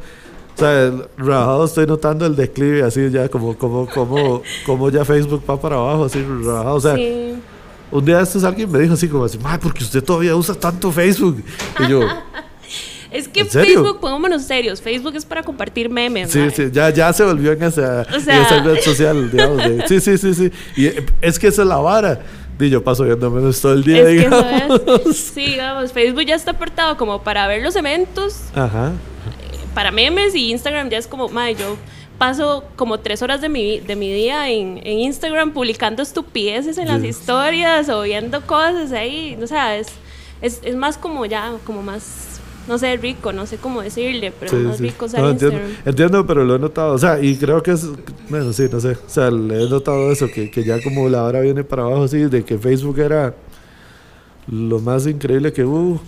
o 0.56 0.60
sea, 0.60 0.92
rajado 1.18 1.66
estoy 1.66 1.88
notando 1.88 2.26
el 2.26 2.36
declive, 2.36 2.84
así 2.84 3.10
ya 3.10 3.28
como, 3.30 3.58
como, 3.58 3.88
como, 3.88 4.44
como 4.66 4.90
ya 4.92 5.04
Facebook 5.04 5.44
va 5.50 5.60
para 5.60 5.78
abajo, 5.78 6.06
así 6.06 6.24
rajado. 6.24 6.76
O 6.76 6.82
sea, 6.82 6.96
un 7.92 8.06
día 8.06 8.22
estos 8.22 8.44
alguien 8.44 8.72
me 8.72 8.80
dijo 8.80 8.94
así 8.94 9.08
como 9.08 9.26
así, 9.26 9.40
porque 9.62 9.84
usted 9.84 10.04
todavía 10.04 10.36
usa 10.36 10.54
tanto 10.54 10.92
Facebook. 10.92 11.44
Y 11.80 11.88
yo. 11.88 12.02
Es 13.12 13.28
que 13.28 13.44
Facebook, 13.44 14.00
pongámonos 14.00 14.44
serios, 14.44 14.82
Facebook 14.82 15.14
es 15.18 15.26
para 15.26 15.44
compartir 15.44 15.90
memes. 15.90 16.32
Sí, 16.32 16.50
sí, 16.56 16.70
ya, 16.72 16.90
ya 16.92 17.12
se 17.12 17.26
volvió 17.26 17.52
en 17.52 17.62
esa, 17.62 18.04
en 18.04 18.16
esa 18.22 18.64
red 18.64 18.80
social, 18.80 19.30
digamos. 19.30 19.62
sí, 19.90 20.00
sí, 20.00 20.18
sí, 20.18 20.34
sí. 20.34 20.52
Y 20.78 20.88
es 21.20 21.38
que 21.38 21.48
esa 21.48 21.64
es 21.64 21.68
la 21.68 21.76
vara. 21.76 22.22
Y 22.66 22.70
yo 22.70 22.84
paso 22.84 23.04
viendo 23.04 23.30
memes 23.30 23.62
todo 23.62 23.74
el 23.74 23.84
día, 23.84 24.06
digamos. 24.06 25.16
Sí, 25.16 25.46
digamos, 25.46 25.92
Facebook 25.92 26.26
ya 26.26 26.36
está 26.36 26.52
aportado 26.52 26.98
como 26.98 27.22
para 27.24 27.48
ver 27.48 27.62
los 27.64 27.76
eventos. 27.76 28.42
Ajá. 28.54 28.92
Para 29.74 29.92
memes 29.92 30.36
y 30.36 30.52
Instagram 30.52 30.90
ya 30.90 30.98
es 30.98 31.08
como, 31.08 31.30
madre, 31.30 31.56
yo 31.56 31.78
paso 32.18 32.66
como 32.76 33.00
tres 33.00 33.22
horas 33.24 33.42
de 33.42 33.50
mi, 33.50 33.80
de 33.80 33.96
mi 33.96 34.14
día 34.14 34.50
en, 34.50 34.80
en 34.84 35.00
Instagram 35.00 35.54
publicando 35.54 36.04
estupideces 36.04 36.78
en 36.78 36.88
las 36.88 37.04
historias 37.04 37.90
o 37.90 38.04
viendo 38.04 38.42
cosas 38.42 38.92
ahí. 38.92 39.38
O 39.42 39.48
sea, 39.48 39.78
es, 39.78 39.88
es, 40.42 40.60
es 40.64 40.76
más 40.76 40.98
como 40.98 41.26
ya, 41.26 41.54
como 41.66 41.82
más 41.82 42.31
no 42.68 42.78
sé, 42.78 42.96
rico, 42.98 43.34
no 43.34 43.46
sé 43.46 43.58
cómo 43.58 43.82
decirle, 43.82 44.32
pero 44.40 44.58
más 44.60 44.80
rico 44.80 45.08
no, 45.18 45.30
entiendo, 45.30 45.60
entiendo, 45.86 46.28
pero 46.28 46.44
lo 46.46 46.56
he 46.56 46.60
notado, 46.60 46.94
o 46.94 46.98
sea, 46.98 47.22
y 47.22 47.36
creo 47.36 47.62
que 47.64 47.72
es, 47.72 47.88
bueno, 48.30 48.54
sí, 48.54 48.68
no 48.72 48.80
sé, 48.80 48.92
o 48.92 49.10
sea, 49.10 49.32
le 49.32 49.64
he 49.64 49.70
notado 49.70 50.12
eso, 50.12 50.28
que, 50.28 50.52
que 50.52 50.64
ya 50.64 50.82
como 50.82 51.10
la 51.10 51.24
hora 51.24 51.42
viene 51.42 51.64
para 51.64 51.84
abajo, 51.84 52.04
así, 52.04 52.20
de 52.20 52.44
que 52.44 52.58
Facebook 52.58 53.00
era 53.00 53.34
lo 54.48 54.80
más 54.80 55.08
increíble 55.08 55.52
que 55.54 55.64
hubo. 55.64 56.02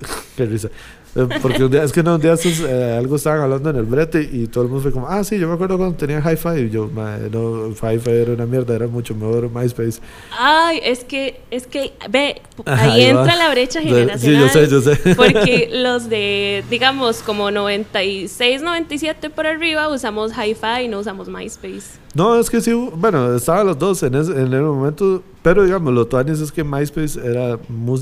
Qué 0.36 0.46
risa. 0.46 0.68
Eh, 1.16 1.26
porque 1.40 1.64
un 1.64 1.70
día, 1.70 1.82
es 1.82 1.92
que 1.92 2.02
no, 2.02 2.16
un 2.16 2.20
día 2.20 2.34
eh, 2.34 2.96
algo 2.98 3.16
estaban 3.16 3.40
hablando 3.40 3.70
en 3.70 3.76
el 3.76 3.84
brete 3.84 4.28
y 4.30 4.46
todo 4.48 4.64
el 4.64 4.70
mundo 4.70 4.82
fue 4.82 4.92
como, 4.92 5.08
ah, 5.08 5.24
sí, 5.24 5.38
yo 5.38 5.48
me 5.48 5.54
acuerdo 5.54 5.78
cuando 5.78 5.96
tenía 5.96 6.20
Hi-Fi. 6.20 6.60
Y 6.60 6.70
yo, 6.70 6.90
no, 7.32 7.68
Hi-Fi 7.70 8.10
era 8.10 8.32
una 8.34 8.44
mierda, 8.44 8.74
era 8.74 8.86
mucho 8.86 9.14
mejor 9.14 9.50
MySpace. 9.50 10.00
Ay, 10.38 10.80
es 10.82 11.04
que, 11.04 11.40
es 11.50 11.66
que, 11.66 11.94
ve, 12.10 12.42
ahí, 12.66 13.04
entra 13.04 13.34
la 13.34 13.50
brecha 13.50 13.80
generacional. 13.80 14.18
Sí, 14.18 14.32
yo 14.38 14.48
sé, 14.48 14.68
yo 14.68 14.80
sé. 14.80 15.14
Porque 15.14 15.70
los 15.72 16.10
de, 16.10 16.62
digamos, 16.68 17.22
como 17.22 17.50
96, 17.50 18.62
97 18.62 19.30
por 19.30 19.46
arriba 19.46 19.88
usamos 19.88 20.32
Hi-Fi 20.32 20.84
y 20.84 20.88
no 20.88 21.00
usamos 21.00 21.28
MySpace. 21.28 21.98
No, 22.14 22.38
es 22.38 22.50
que 22.50 22.60
sí, 22.60 22.72
bueno, 22.72 23.34
estaban 23.36 23.66
los 23.66 23.78
dos 23.78 24.02
en, 24.02 24.14
en 24.14 24.52
el 24.52 24.62
momento, 24.62 25.22
pero 25.46 25.62
digamos, 25.62 25.94
lo 25.94 26.04
tuanis 26.08 26.40
es 26.40 26.50
que 26.50 26.64
MySpace 26.64 27.20
era, 27.24 27.56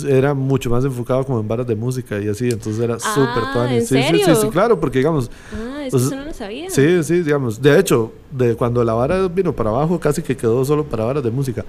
era 0.09 0.33
mucho 0.33 0.71
más 0.71 0.83
enfocado 0.83 1.27
como 1.27 1.41
en 1.41 1.47
barras 1.47 1.67
de 1.67 1.77
música 1.77 2.19
y 2.19 2.27
así, 2.27 2.49
entonces 2.49 2.83
era 2.83 2.95
ah, 2.95 3.15
súper 3.15 3.53
tuanis. 3.53 3.87
Sí, 3.87 4.03
sí, 4.03 4.19
sí, 4.25 4.35
sí, 4.35 4.49
claro, 4.49 4.81
porque 4.81 5.01
digamos... 5.01 5.31
Ah, 5.53 5.85
eso 5.85 6.17
no 6.17 6.25
lo 6.25 6.33
sabía. 6.33 6.71
Sí, 6.71 7.05
sí, 7.05 7.21
digamos, 7.21 7.61
de 7.61 7.79
hecho, 7.79 8.13
de 8.31 8.55
cuando 8.55 8.83
la 8.83 8.95
vara 8.95 9.29
vino 9.29 9.55
para 9.55 9.69
abajo, 9.69 10.01
casi 10.01 10.23
que 10.23 10.35
quedó 10.35 10.65
solo 10.65 10.85
para 10.85 11.05
barras 11.05 11.23
de 11.23 11.31
música. 11.31 11.67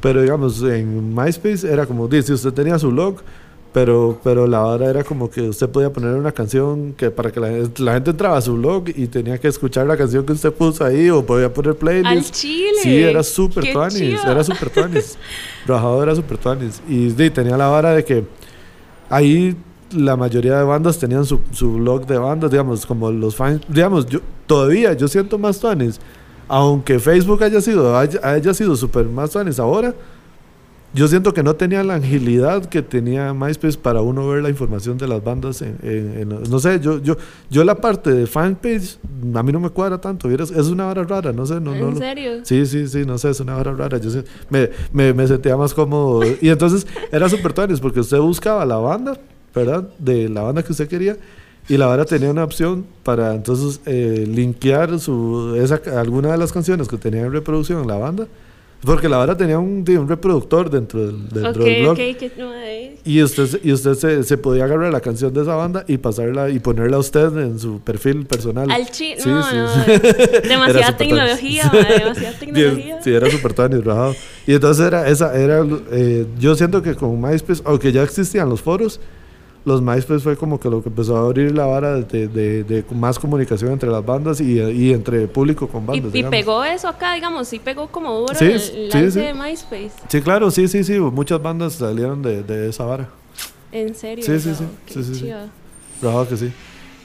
Pero 0.00 0.22
digamos, 0.22 0.62
en 0.62 1.12
MySpace 1.12 1.68
era 1.68 1.86
como, 1.86 2.06
dice, 2.06 2.32
usted 2.32 2.52
tenía 2.52 2.78
su 2.78 2.92
blog 2.92 3.16
pero, 3.76 4.18
pero 4.24 4.46
la 4.46 4.64
hora 4.64 4.88
era 4.88 5.04
como 5.04 5.28
que 5.28 5.42
usted 5.42 5.68
podía 5.68 5.92
poner 5.92 6.14
una 6.14 6.32
canción 6.32 6.94
que 6.94 7.10
para 7.10 7.30
que 7.30 7.38
la, 7.38 7.92
gente 7.92 8.10
entraba 8.10 8.38
a 8.38 8.40
su 8.40 8.54
blog 8.54 8.84
y 8.88 9.06
tenía 9.06 9.36
que 9.36 9.48
escuchar 9.48 9.86
la 9.86 9.98
canción 9.98 10.24
que 10.24 10.32
usted 10.32 10.50
puso 10.50 10.82
ahí 10.82 11.10
o 11.10 11.26
podía 11.26 11.52
poner 11.52 11.76
playlist. 11.76 12.06
Al 12.06 12.32
chile. 12.32 12.78
Sí, 12.82 13.02
era 13.02 13.22
súper 13.22 13.70
tuanis, 13.74 14.24
era 14.24 14.42
súper 14.42 14.70
tuanis. 14.70 15.18
Rajado 15.66 16.02
era 16.02 16.16
súper 16.16 16.38
tuanis. 16.38 16.80
Y 16.88 17.10
tenía 17.28 17.58
la 17.58 17.68
vara 17.68 17.92
de 17.92 18.02
que 18.02 18.24
ahí 19.10 19.54
la 19.90 20.16
mayoría 20.16 20.56
de 20.56 20.64
bandas 20.64 20.98
tenían 20.98 21.26
su, 21.26 21.42
su 21.52 21.74
blog 21.74 22.06
de 22.06 22.16
bandas, 22.16 22.50
digamos, 22.50 22.86
como 22.86 23.12
los 23.12 23.36
fans, 23.36 23.60
digamos, 23.68 24.06
yo 24.06 24.20
todavía 24.46 24.94
yo 24.94 25.06
siento 25.06 25.36
más 25.36 25.60
tuanis, 25.60 26.00
aunque 26.48 26.98
Facebook 26.98 27.44
haya 27.44 27.60
sido 27.60 27.94
haya, 27.94 28.20
haya 28.22 28.54
sido 28.54 28.74
súper 28.74 29.04
más 29.04 29.32
tuanis 29.32 29.58
ahora 29.58 29.94
yo 30.94 31.08
siento 31.08 31.34
que 31.34 31.42
no 31.42 31.54
tenía 31.56 31.82
la 31.82 31.96
agilidad 31.96 32.64
que 32.64 32.80
tenía 32.80 33.34
MySpace 33.34 33.76
para 33.76 34.00
uno 34.00 34.26
ver 34.28 34.42
la 34.42 34.48
información 34.48 34.96
de 34.96 35.06
las 35.06 35.22
bandas. 35.22 35.60
En, 35.60 36.28
no 36.28 36.58
sé, 36.58 36.80
yo, 36.80 37.02
yo, 37.02 37.16
yo 37.50 37.64
la 37.64 37.74
parte 37.74 38.10
de 38.10 38.26
fanpage 38.26 38.98
a 39.34 39.42
mí 39.42 39.52
no 39.52 39.60
me 39.60 39.68
cuadra 39.68 40.00
tanto. 40.00 40.30
Es 40.30 40.50
una 40.68 40.88
hora 40.88 41.04
rara, 41.04 41.32
no 41.32 41.44
sé. 41.44 41.60
No, 41.60 41.74
¿En 41.74 41.96
serio? 41.98 42.44
Sí, 42.44 42.64
sí, 42.64 42.88
sí, 42.88 43.04
no 43.04 43.18
sé, 43.18 43.30
es 43.30 43.40
una 43.40 43.56
hora 43.56 43.72
rara. 43.74 43.98
Yo 43.98 44.10
me, 44.48 44.70
me, 44.92 45.12
me, 45.12 45.26
sentía 45.26 45.56
más 45.56 45.74
cómodo. 45.74 46.22
y 46.40 46.48
entonces 46.48 46.86
era 47.12 47.28
súper 47.28 47.52
porque 47.82 48.00
usted 48.00 48.18
buscaba 48.18 48.64
la 48.64 48.76
banda, 48.76 49.18
¿verdad? 49.54 49.88
De 49.98 50.28
la 50.28 50.42
banda 50.42 50.62
que 50.62 50.72
usted 50.72 50.88
quería. 50.88 51.16
Y 51.68 51.76
la 51.76 51.86
banda 51.86 52.04
tenía 52.04 52.30
una 52.30 52.44
opción 52.44 52.86
para 53.02 53.34
entonces 53.34 53.80
eh, 53.86 54.24
linkear 54.26 54.98
su, 55.00 55.56
esa, 55.60 55.80
alguna 55.98 56.30
de 56.30 56.38
las 56.38 56.52
canciones 56.52 56.86
que 56.86 56.96
tenía 56.96 57.22
en 57.22 57.32
reproducción 57.32 57.82
en 57.82 57.88
la 57.88 57.96
banda 57.96 58.28
porque 58.84 59.08
la 59.08 59.16
vara 59.16 59.36
tenía 59.36 59.58
un, 59.58 59.84
un 59.88 60.08
reproductor 60.08 60.70
dentro 60.70 61.06
del, 61.06 61.28
dentro 61.28 61.64
del 61.64 61.82
blog. 61.82 61.98
y 63.04 63.22
usted, 63.22 63.60
y 63.62 63.72
usted 63.72 63.94
se, 63.94 64.22
se, 64.22 64.38
podía 64.38 64.64
agarrar 64.64 64.92
la 64.92 65.00
canción 65.00 65.32
de 65.32 65.42
esa 65.42 65.54
banda 65.54 65.84
y 65.88 65.98
pasarla 65.98 66.50
y 66.50 66.58
ponerla 66.58 66.96
a 66.96 67.00
usted 67.00 67.36
en 67.38 67.58
su 67.58 67.80
perfil 67.80 68.26
personal. 68.26 68.70
Al 68.70 68.88
sí, 68.88 69.14
no, 69.24 69.42
sí, 69.42 69.56
Demasiada 70.48 70.96
tecnología, 70.96 71.70
demasiada 71.72 72.32
tecnología. 72.38 73.02
Sí, 73.02 73.12
era 73.12 73.30
súper 73.30 73.54
tan. 73.54 73.72
Y 74.46 74.54
entonces 74.54 74.86
era 74.86 75.08
esa, 75.08 75.36
era, 75.36 75.64
eh, 75.90 76.26
yo 76.38 76.54
siento 76.54 76.82
que 76.82 76.94
con 76.94 77.20
MySpace, 77.20 77.62
aunque 77.64 77.92
ya 77.92 78.02
existían 78.02 78.48
los 78.48 78.60
foros, 78.60 79.00
los 79.66 79.82
MySpace 79.82 80.20
fue 80.20 80.36
como 80.36 80.60
que 80.60 80.70
lo 80.70 80.80
que 80.80 80.90
empezó 80.90 81.16
a 81.16 81.22
abrir 81.22 81.50
la 81.50 81.66
vara 81.66 81.94
de, 81.94 82.28
de, 82.28 82.62
de 82.62 82.84
más 82.94 83.18
comunicación 83.18 83.72
entre 83.72 83.90
las 83.90 84.06
bandas 84.06 84.40
y, 84.40 84.60
y, 84.60 84.92
entre 84.92 85.26
público 85.26 85.66
con 85.66 85.84
bandas. 85.84 86.14
Y, 86.14 86.22
pegó 86.22 86.64
eso 86.64 86.86
acá, 86.86 87.14
digamos, 87.14 87.48
sí 87.48 87.58
pegó 87.58 87.88
como 87.88 88.20
duro 88.20 88.34
sí, 88.36 88.44
el, 88.44 88.60
sí, 88.60 89.10
sí. 89.10 89.18
de 89.18 89.34
MySpace. 89.34 89.90
Sí, 90.08 90.22
claro, 90.22 90.52
sí, 90.52 90.68
sí, 90.68 90.84
sí, 90.84 91.00
muchas 91.00 91.42
bandas 91.42 91.72
salieron 91.72 92.22
de, 92.22 92.44
de 92.44 92.68
esa 92.68 92.84
vara. 92.84 93.08
¿En 93.72 93.92
serio? 93.96 94.24
Sí, 94.24 94.38
sí, 94.38 94.54
sí. 94.54 94.64
sí, 94.86 95.02
sí, 95.02 95.32
que 96.28 96.36
sí. 96.36 96.52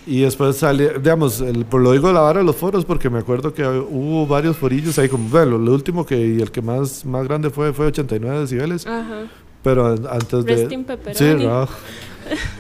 Y 0.05 0.21
después 0.21 0.55
salió, 0.57 0.99
digamos, 0.99 1.41
el, 1.41 1.65
por 1.65 1.81
lo 1.81 1.93
digo 1.93 2.11
la 2.11 2.21
vara 2.21 2.41
de 2.41 2.45
los 2.45 2.55
foros, 2.55 2.85
porque 2.85 3.09
me 3.09 3.17
acuerdo 3.17 3.55
que 3.55 3.65
hubo 3.65 4.27
varios 4.27 4.55
forillos 4.55 4.99
ahí, 4.99 5.09
como, 5.09 5.29
bueno, 5.29 5.57
lo 5.57 5.73
último 5.73 6.05
que 6.05 6.15
y 6.15 6.39
el 6.39 6.51
que 6.51 6.61
más, 6.61 7.05
más 7.05 7.27
grande 7.27 7.49
fue, 7.49 7.73
fue 7.73 7.88
89 7.88 8.41
decibeles. 8.41 8.85
Ajá 8.85 9.23
Pero 9.63 9.88
antes 9.88 10.45
de... 10.45 10.55
Resting 10.55 10.85
Sí, 11.13 11.33
no. 11.43 11.67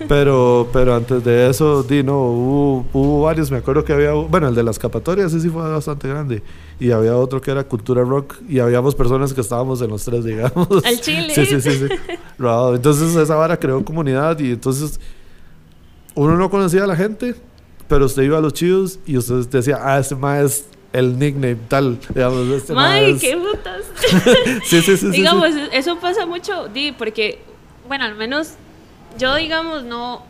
Pero, 0.07 0.69
pero 0.73 0.95
antes 0.95 1.23
de 1.23 1.49
eso, 1.49 1.83
di, 1.83 2.03
no, 2.03 2.17
hubo, 2.17 2.85
hubo, 2.93 3.21
varios. 3.23 3.51
Me 3.51 3.57
acuerdo 3.57 3.83
que 3.83 3.93
había, 3.93 4.11
bueno, 4.11 4.47
el 4.47 4.55
de 4.55 4.63
las 4.63 4.75
escapatorias, 4.75 5.31
ese 5.31 5.41
sí 5.41 5.49
fue 5.49 5.61
bastante 5.69 6.07
grande. 6.07 6.43
Y 6.79 6.91
había 6.91 7.15
otro 7.15 7.41
que 7.41 7.51
era 7.51 7.63
Cultura 7.63 8.03
Rock. 8.03 8.35
Y 8.49 8.59
habíamos 8.59 8.95
personas 8.95 9.33
que 9.33 9.41
estábamos 9.41 9.81
en 9.81 9.89
los 9.89 10.03
tres, 10.03 10.25
digamos. 10.25 10.83
Al 10.83 10.99
Chile. 10.99 11.33
Sí, 11.35 11.45
sí, 11.45 11.61
sí. 11.61 11.71
sí. 11.71 11.87
entonces 12.73 13.15
esa 13.15 13.35
vara 13.35 13.57
creó 13.57 13.83
comunidad. 13.85 14.39
Y 14.39 14.51
entonces 14.51 14.99
uno 16.15 16.35
no 16.35 16.49
conocía 16.49 16.83
a 16.83 16.87
la 16.87 16.95
gente, 16.95 17.35
pero 17.87 18.05
usted 18.05 18.23
iba 18.23 18.37
a 18.37 18.41
los 18.41 18.53
chidos 18.53 18.99
y 19.05 19.17
usted 19.17 19.47
decía, 19.47 19.79
ah, 19.81 19.99
este 19.99 20.15
más 20.15 20.65
el 20.93 21.17
nickname 21.17 21.57
tal. 21.67 21.97
Digamos, 22.13 22.47
este 22.49 22.73
May, 22.73 23.17
qué 23.17 23.37
putas. 23.37 23.83
sí, 24.65 24.81
sí, 24.81 24.97
sí. 24.97 25.09
Digamos, 25.09 25.49
eso 25.71 25.97
pasa 25.99 26.25
mucho, 26.25 26.67
di, 26.67 26.91
porque, 26.91 27.39
bueno, 27.87 28.05
al 28.05 28.15
menos 28.15 28.55
yo, 29.17 29.35
digamos, 29.35 29.83
no, 29.83 30.23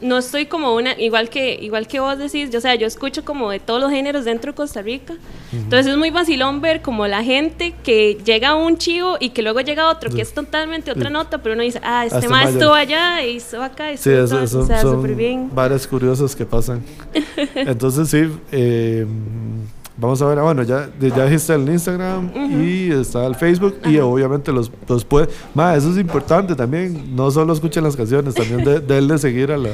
no 0.00 0.18
estoy 0.18 0.46
como 0.46 0.74
una, 0.74 0.98
igual 0.98 1.28
que, 1.28 1.58
igual 1.60 1.86
que 1.88 2.00
vos 2.00 2.18
decís, 2.18 2.50
yo, 2.50 2.58
o 2.58 2.60
sea, 2.60 2.74
yo 2.76 2.86
escucho 2.86 3.24
como 3.24 3.50
de 3.50 3.58
todos 3.58 3.80
los 3.80 3.90
géneros 3.90 4.24
dentro 4.24 4.52
de 4.52 4.56
Costa 4.56 4.82
Rica. 4.82 5.14
Entonces 5.52 5.86
es 5.86 5.96
muy 5.96 6.10
vacilón 6.10 6.60
ver 6.60 6.82
como 6.82 7.06
la 7.06 7.24
gente 7.24 7.74
que 7.82 8.18
llega 8.24 8.50
a 8.50 8.54
un 8.54 8.76
chivo 8.76 9.16
y 9.18 9.30
que 9.30 9.42
luego 9.42 9.60
llega 9.60 9.84
a 9.84 9.90
otro, 9.90 10.10
que 10.10 10.22
es 10.22 10.32
totalmente 10.32 10.90
otra 10.90 11.10
nota, 11.10 11.38
pero 11.38 11.54
uno 11.54 11.62
dice, 11.62 11.80
ah, 11.82 12.06
este, 12.06 12.28
más 12.28 12.50
estuvo 12.50 12.74
allá 12.74 13.24
y 13.24 13.38
estuvo 13.38 13.62
acá 13.62 13.92
y 13.92 13.96
sí, 13.96 14.10
eso, 14.10 14.40
eso, 14.40 14.60
o 14.60 14.66
sea, 14.66 14.82
son 14.82 15.16
bien. 15.16 15.50
varias 15.52 15.86
curiosas 15.86 16.36
que 16.36 16.44
pasan. 16.44 16.82
Entonces 17.54 18.08
sí, 18.08 18.30
eh, 18.52 19.06
Vamos 20.00 20.22
a 20.22 20.26
ver, 20.26 20.38
ah, 20.38 20.42
bueno, 20.44 20.62
ya, 20.62 20.88
ya 21.00 21.24
dijiste 21.24 21.54
el 21.54 21.68
Instagram 21.68 22.30
y 22.62 22.92
está 22.92 23.26
el 23.26 23.34
Facebook 23.34 23.78
y 23.84 23.98
obviamente 23.98 24.52
los, 24.52 24.70
los 24.88 25.04
puede... 25.04 25.28
Más, 25.54 25.78
eso 25.78 25.90
es 25.90 25.98
importante 25.98 26.54
también, 26.54 27.16
no 27.16 27.28
solo 27.32 27.52
escuchen 27.52 27.82
las 27.82 27.96
canciones, 27.96 28.34
también 28.34 28.62
de, 28.62 28.80
de 28.80 29.18
seguir 29.18 29.50
a 29.50 29.58
la... 29.58 29.70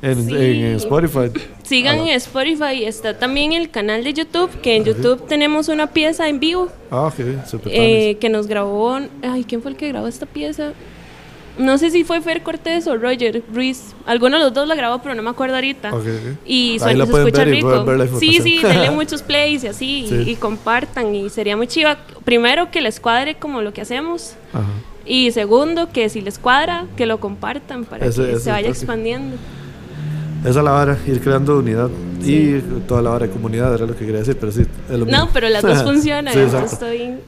En, 0.00 0.76
Spotify. 0.76 1.30
Sigan 1.62 1.98
en 2.00 2.08
Spotify. 2.10 2.84
Está 2.84 3.18
también 3.18 3.52
el 3.52 3.70
canal 3.70 4.04
de 4.04 4.12
YouTube, 4.12 4.50
que 4.60 4.76
en 4.76 4.84
YouTube 4.84 5.26
tenemos 5.26 5.68
una 5.68 5.86
pieza 5.86 6.28
en 6.28 6.40
vivo. 6.40 6.68
Ah, 6.90 7.06
ok, 7.06 7.46
super 7.46 7.72
eh, 7.74 8.18
Que 8.20 8.28
nos 8.28 8.46
grabó. 8.46 8.98
Ay, 9.22 9.44
¿quién 9.44 9.62
fue 9.62 9.70
el 9.70 9.78
que 9.78 9.88
grabó 9.88 10.06
esta 10.06 10.26
pieza? 10.26 10.74
No 11.56 11.78
sé 11.78 11.90
si 11.90 12.02
fue 12.02 12.20
Fer 12.20 12.42
Cortés 12.42 12.86
o 12.86 12.96
Roger 12.96 13.42
Ruiz. 13.52 13.94
Alguno 14.06 14.38
de 14.38 14.44
los 14.44 14.54
dos 14.54 14.66
la 14.66 14.74
grabó, 14.74 15.00
pero 15.00 15.14
no 15.14 15.22
me 15.22 15.30
acuerdo 15.30 15.54
ahorita. 15.54 15.92
Y 16.44 16.78
suena, 16.80 17.06
se 17.06 17.12
escucha 17.12 17.44
rico. 17.44 17.86
sí, 18.18 18.40
sí, 18.42 18.60
denle 18.62 18.90
muchos 18.92 19.22
plays 19.22 19.62
y 19.64 19.68
así. 19.68 20.06
Y, 20.26 20.36
compartan. 20.36 21.14
Y 21.14 21.30
sería 21.30 21.56
muy 21.56 21.68
chiva. 21.68 21.98
Primero, 22.24 22.70
que 22.70 22.80
les 22.80 22.98
cuadre 22.98 23.36
como 23.36 23.62
lo 23.62 23.72
que 23.72 23.82
hacemos. 23.82 24.34
Y 25.06 25.30
segundo, 25.32 25.90
que 25.92 26.08
si 26.08 26.20
les 26.22 26.38
cuadra, 26.38 26.86
que 26.96 27.06
lo 27.06 27.20
compartan 27.20 27.84
para 27.84 28.06
que 28.06 28.12
se 28.12 28.50
vaya 28.50 28.68
expandiendo. 28.68 29.36
Esa 30.40 30.58
es 30.58 30.64
la 30.64 30.72
vara, 30.72 30.98
ir 31.06 31.20
creando 31.20 31.58
unidad. 31.58 31.88
Y 32.22 32.58
toda 32.86 33.00
la 33.00 33.10
vara 33.10 33.26
de 33.26 33.32
comunidad 33.32 33.74
era 33.74 33.86
lo 33.86 33.94
que 33.94 34.04
quería 34.04 34.20
decir, 34.20 34.36
pero 34.38 34.50
sí. 34.50 34.66
no, 34.90 35.28
pero 35.32 35.48
las 35.48 35.62
dos 35.62 35.82
funcionan. 35.84 36.36
estoy 36.36 37.18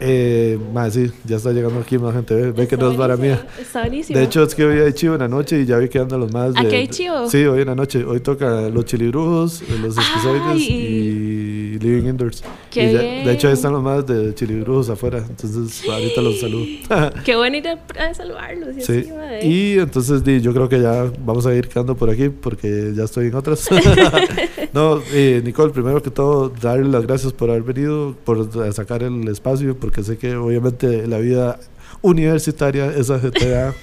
eh, 0.00 0.58
más 0.72 0.94
sí, 0.94 1.10
ya 1.24 1.36
está 1.36 1.52
llegando 1.52 1.80
aquí 1.80 1.98
más 1.98 2.14
gente. 2.14 2.34
Ve, 2.34 2.52
ve 2.52 2.68
que 2.68 2.76
no 2.76 2.90
es 2.90 2.96
vara 2.96 3.16
mía. 3.16 3.46
Está 3.58 3.80
buenísimo. 3.80 4.18
De 4.18 4.24
hecho, 4.24 4.42
es 4.42 4.54
que 4.54 4.64
hoy 4.64 4.80
hay 4.80 4.92
chivo 4.92 5.14
en 5.14 5.20
la 5.20 5.28
noche 5.28 5.60
y 5.60 5.66
ya 5.66 5.78
vi 5.78 5.88
que 5.88 5.98
andan 5.98 6.20
los 6.20 6.32
más. 6.32 6.54
De, 6.54 6.60
¿Aquí 6.60 6.76
hay 6.76 6.88
chivo? 6.88 7.28
Sí, 7.28 7.44
hoy 7.44 7.62
en 7.62 7.66
la 7.68 7.74
noche. 7.74 8.04
Hoy 8.04 8.20
toca 8.20 8.68
los 8.68 8.84
chilibrujos, 8.84 9.62
los 9.80 9.98
esquizoides 9.98 10.60
y 10.60 11.37
Living 11.78 12.08
Indoors. 12.08 12.42
Y 12.72 12.80
bien. 12.80 13.24
de 13.24 13.32
hecho, 13.32 13.48
ahí 13.48 13.54
están 13.54 13.72
los 13.72 13.82
más 13.82 14.06
de 14.06 14.34
chilibrujos 14.34 14.90
afuera. 14.90 15.18
Entonces, 15.18 15.88
ahorita 15.88 16.20
los 16.20 16.40
saludo. 16.40 16.64
Qué 17.24 17.36
bueno 17.36 17.56
ir 17.56 17.68
a, 17.68 18.14
saludarlos. 18.14 18.76
Y 18.76 18.80
sí. 18.82 19.04
y 19.42 19.78
entonces, 19.78 20.24
di, 20.24 20.40
yo 20.40 20.52
creo 20.52 20.68
que 20.68 20.80
ya 20.80 21.10
vamos 21.20 21.46
a 21.46 21.54
ir 21.54 21.68
quedando 21.68 21.96
por 21.96 22.10
aquí 22.10 22.28
porque 22.28 22.92
ya 22.94 23.04
estoy 23.04 23.28
en 23.28 23.34
otras. 23.34 23.68
no, 24.72 25.02
eh, 25.12 25.42
Nicole, 25.44 25.72
primero 25.72 26.02
que 26.02 26.10
todo, 26.10 26.48
darle 26.48 26.88
las 26.88 27.06
gracias 27.06 27.32
por 27.32 27.50
haber 27.50 27.62
venido, 27.62 28.14
por 28.24 28.72
sacar 28.72 29.02
el 29.02 29.26
espacio 29.28 29.76
porque 29.78 30.02
sé 30.02 30.18
que 30.18 30.36
obviamente 30.36 31.06
la 31.06 31.18
vida 31.18 31.58
universitaria 32.02 32.86
es 32.86 33.10
ajetreada. 33.10 33.74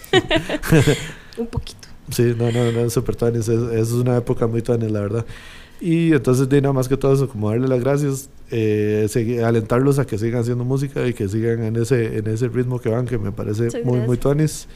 Un 1.38 1.48
poquito. 1.48 1.86
Sí, 2.12 2.36
no, 2.38 2.52
no, 2.52 2.72
no, 2.72 2.82
es 2.82 2.94
súper 2.94 3.18
es, 3.36 3.48
es, 3.48 3.92
una 3.92 4.18
época 4.18 4.46
muy 4.46 4.62
tuanis, 4.62 4.92
la 4.92 5.02
verdad. 5.02 5.26
Y 5.82 6.14
entonces, 6.14 6.48
de 6.48 6.62
nada 6.62 6.74
más 6.74 6.88
que 6.88 6.98
todo 6.98 7.14
eso, 7.14 7.28
como 7.28 7.50
darle 7.50 7.68
las 7.68 7.82
gracias, 7.82 8.30
eh, 8.52 9.08
alentarlos 9.46 10.00
a 10.00 10.06
que 10.06 10.18
sigan 10.18 10.42
haciendo 10.42 10.64
música 10.64 11.06
y 11.06 11.14
que 11.14 11.28
sigan 11.28 11.64
en 11.64 11.76
ese, 11.76 12.18
en 12.18 12.28
ese 12.28 12.48
ritmo 12.48 12.80
que 12.80 12.90
van, 12.90 13.06
que 13.06 13.18
me 13.18 13.32
parece 13.32 13.84
muy, 13.84 14.00
muy 14.00 14.18
tuanis. 14.18 14.68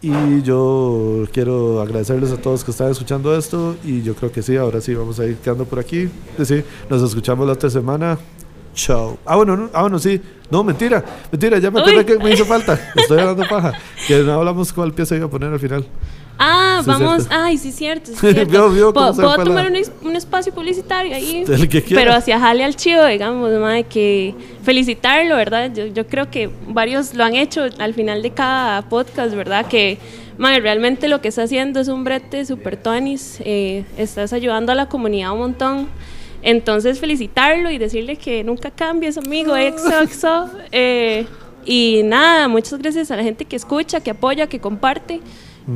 Y 0.00 0.42
yo 0.42 1.26
quiero 1.32 1.80
agradecerles 1.80 2.30
a 2.30 2.36
todos 2.36 2.62
que 2.62 2.70
están 2.70 2.90
escuchando 2.90 3.36
esto 3.36 3.76
y 3.84 4.02
yo 4.02 4.14
creo 4.14 4.30
que 4.30 4.42
sí, 4.42 4.56
ahora 4.56 4.80
sí 4.80 4.94
vamos 4.94 5.18
a 5.18 5.26
ir 5.26 5.36
quedando 5.36 5.64
por 5.64 5.78
aquí. 5.78 6.08
Sí, 6.42 6.62
nos 6.88 7.02
escuchamos 7.02 7.46
la 7.46 7.54
otra 7.54 7.70
semana. 7.70 8.18
Chao. 8.74 9.18
Ah, 9.24 9.36
bueno, 9.36 9.56
no, 9.56 9.70
ah, 9.72 9.82
bueno, 9.82 9.98
sí. 9.98 10.20
No, 10.50 10.62
mentira, 10.62 11.02
mentira, 11.30 11.58
ya 11.58 11.70
me 11.70 11.80
acordé 11.80 12.04
que 12.04 12.18
me 12.18 12.32
hizo 12.32 12.44
falta. 12.44 12.78
Estoy 12.94 13.20
hablando 13.20 13.44
paja. 13.48 13.72
Que 14.06 14.22
no 14.22 14.34
hablamos 14.34 14.72
cuál 14.72 14.92
pieza 14.92 15.16
iba 15.16 15.26
a 15.26 15.30
poner 15.30 15.52
al 15.52 15.60
final. 15.60 15.86
Ah, 16.38 16.82
vamos. 16.84 17.26
Ay, 17.30 17.56
sí, 17.58 17.70
cierto. 17.70 18.10
Sí, 18.12 18.16
cierto. 18.32 18.92
¿Puedo, 18.92 19.44
tomar 19.44 19.70
un, 20.02 20.16
espacio 20.16 20.52
publicitario 20.52 21.14
ahí? 21.14 21.44
El 21.48 21.68
que 21.68 21.80
Pero 21.82 22.12
hacia 22.12 22.38
Jale 22.40 22.64
al 22.64 22.76
Chivo, 22.76 23.04
digamos, 23.04 23.52
madre, 23.60 23.84
que 23.84 24.34
felicitarlo, 24.62 25.36
¿verdad? 25.36 25.72
Yo, 25.74 25.86
yo 25.86 26.06
creo 26.06 26.30
que 26.30 26.50
varios 26.68 27.14
lo 27.14 27.24
han 27.24 27.34
hecho 27.34 27.64
al 27.78 27.94
final 27.94 28.22
de 28.22 28.30
cada 28.30 28.82
podcast, 28.88 29.34
¿verdad? 29.34 29.66
Que 29.66 29.98
madre, 30.38 30.60
realmente 30.60 31.08
lo 31.08 31.20
que 31.20 31.28
está 31.28 31.44
haciendo 31.44 31.80
es 31.80 31.88
un 31.88 32.04
brete 32.04 32.44
super 32.44 32.76
tonis. 32.76 33.38
Eh, 33.44 33.84
estás 33.96 34.32
ayudando 34.32 34.72
a 34.72 34.74
la 34.74 34.88
comunidad 34.88 35.32
un 35.32 35.38
montón. 35.38 35.88
Entonces, 36.42 37.00
felicitarlo 37.00 37.70
y 37.70 37.78
decirle 37.78 38.16
que 38.16 38.44
nunca 38.44 38.70
cambies, 38.70 39.16
amigo, 39.16 39.56
exo, 39.56 40.00
exo. 40.00 40.50
Eh, 40.72 41.26
y 41.64 42.02
nada, 42.04 42.48
muchas 42.48 42.78
gracias 42.78 43.10
a 43.10 43.16
la 43.16 43.22
gente 43.22 43.44
que 43.46 43.56
escucha, 43.56 44.00
que 44.00 44.10
apoya, 44.10 44.46
que 44.46 44.60
comparte. 44.60 45.20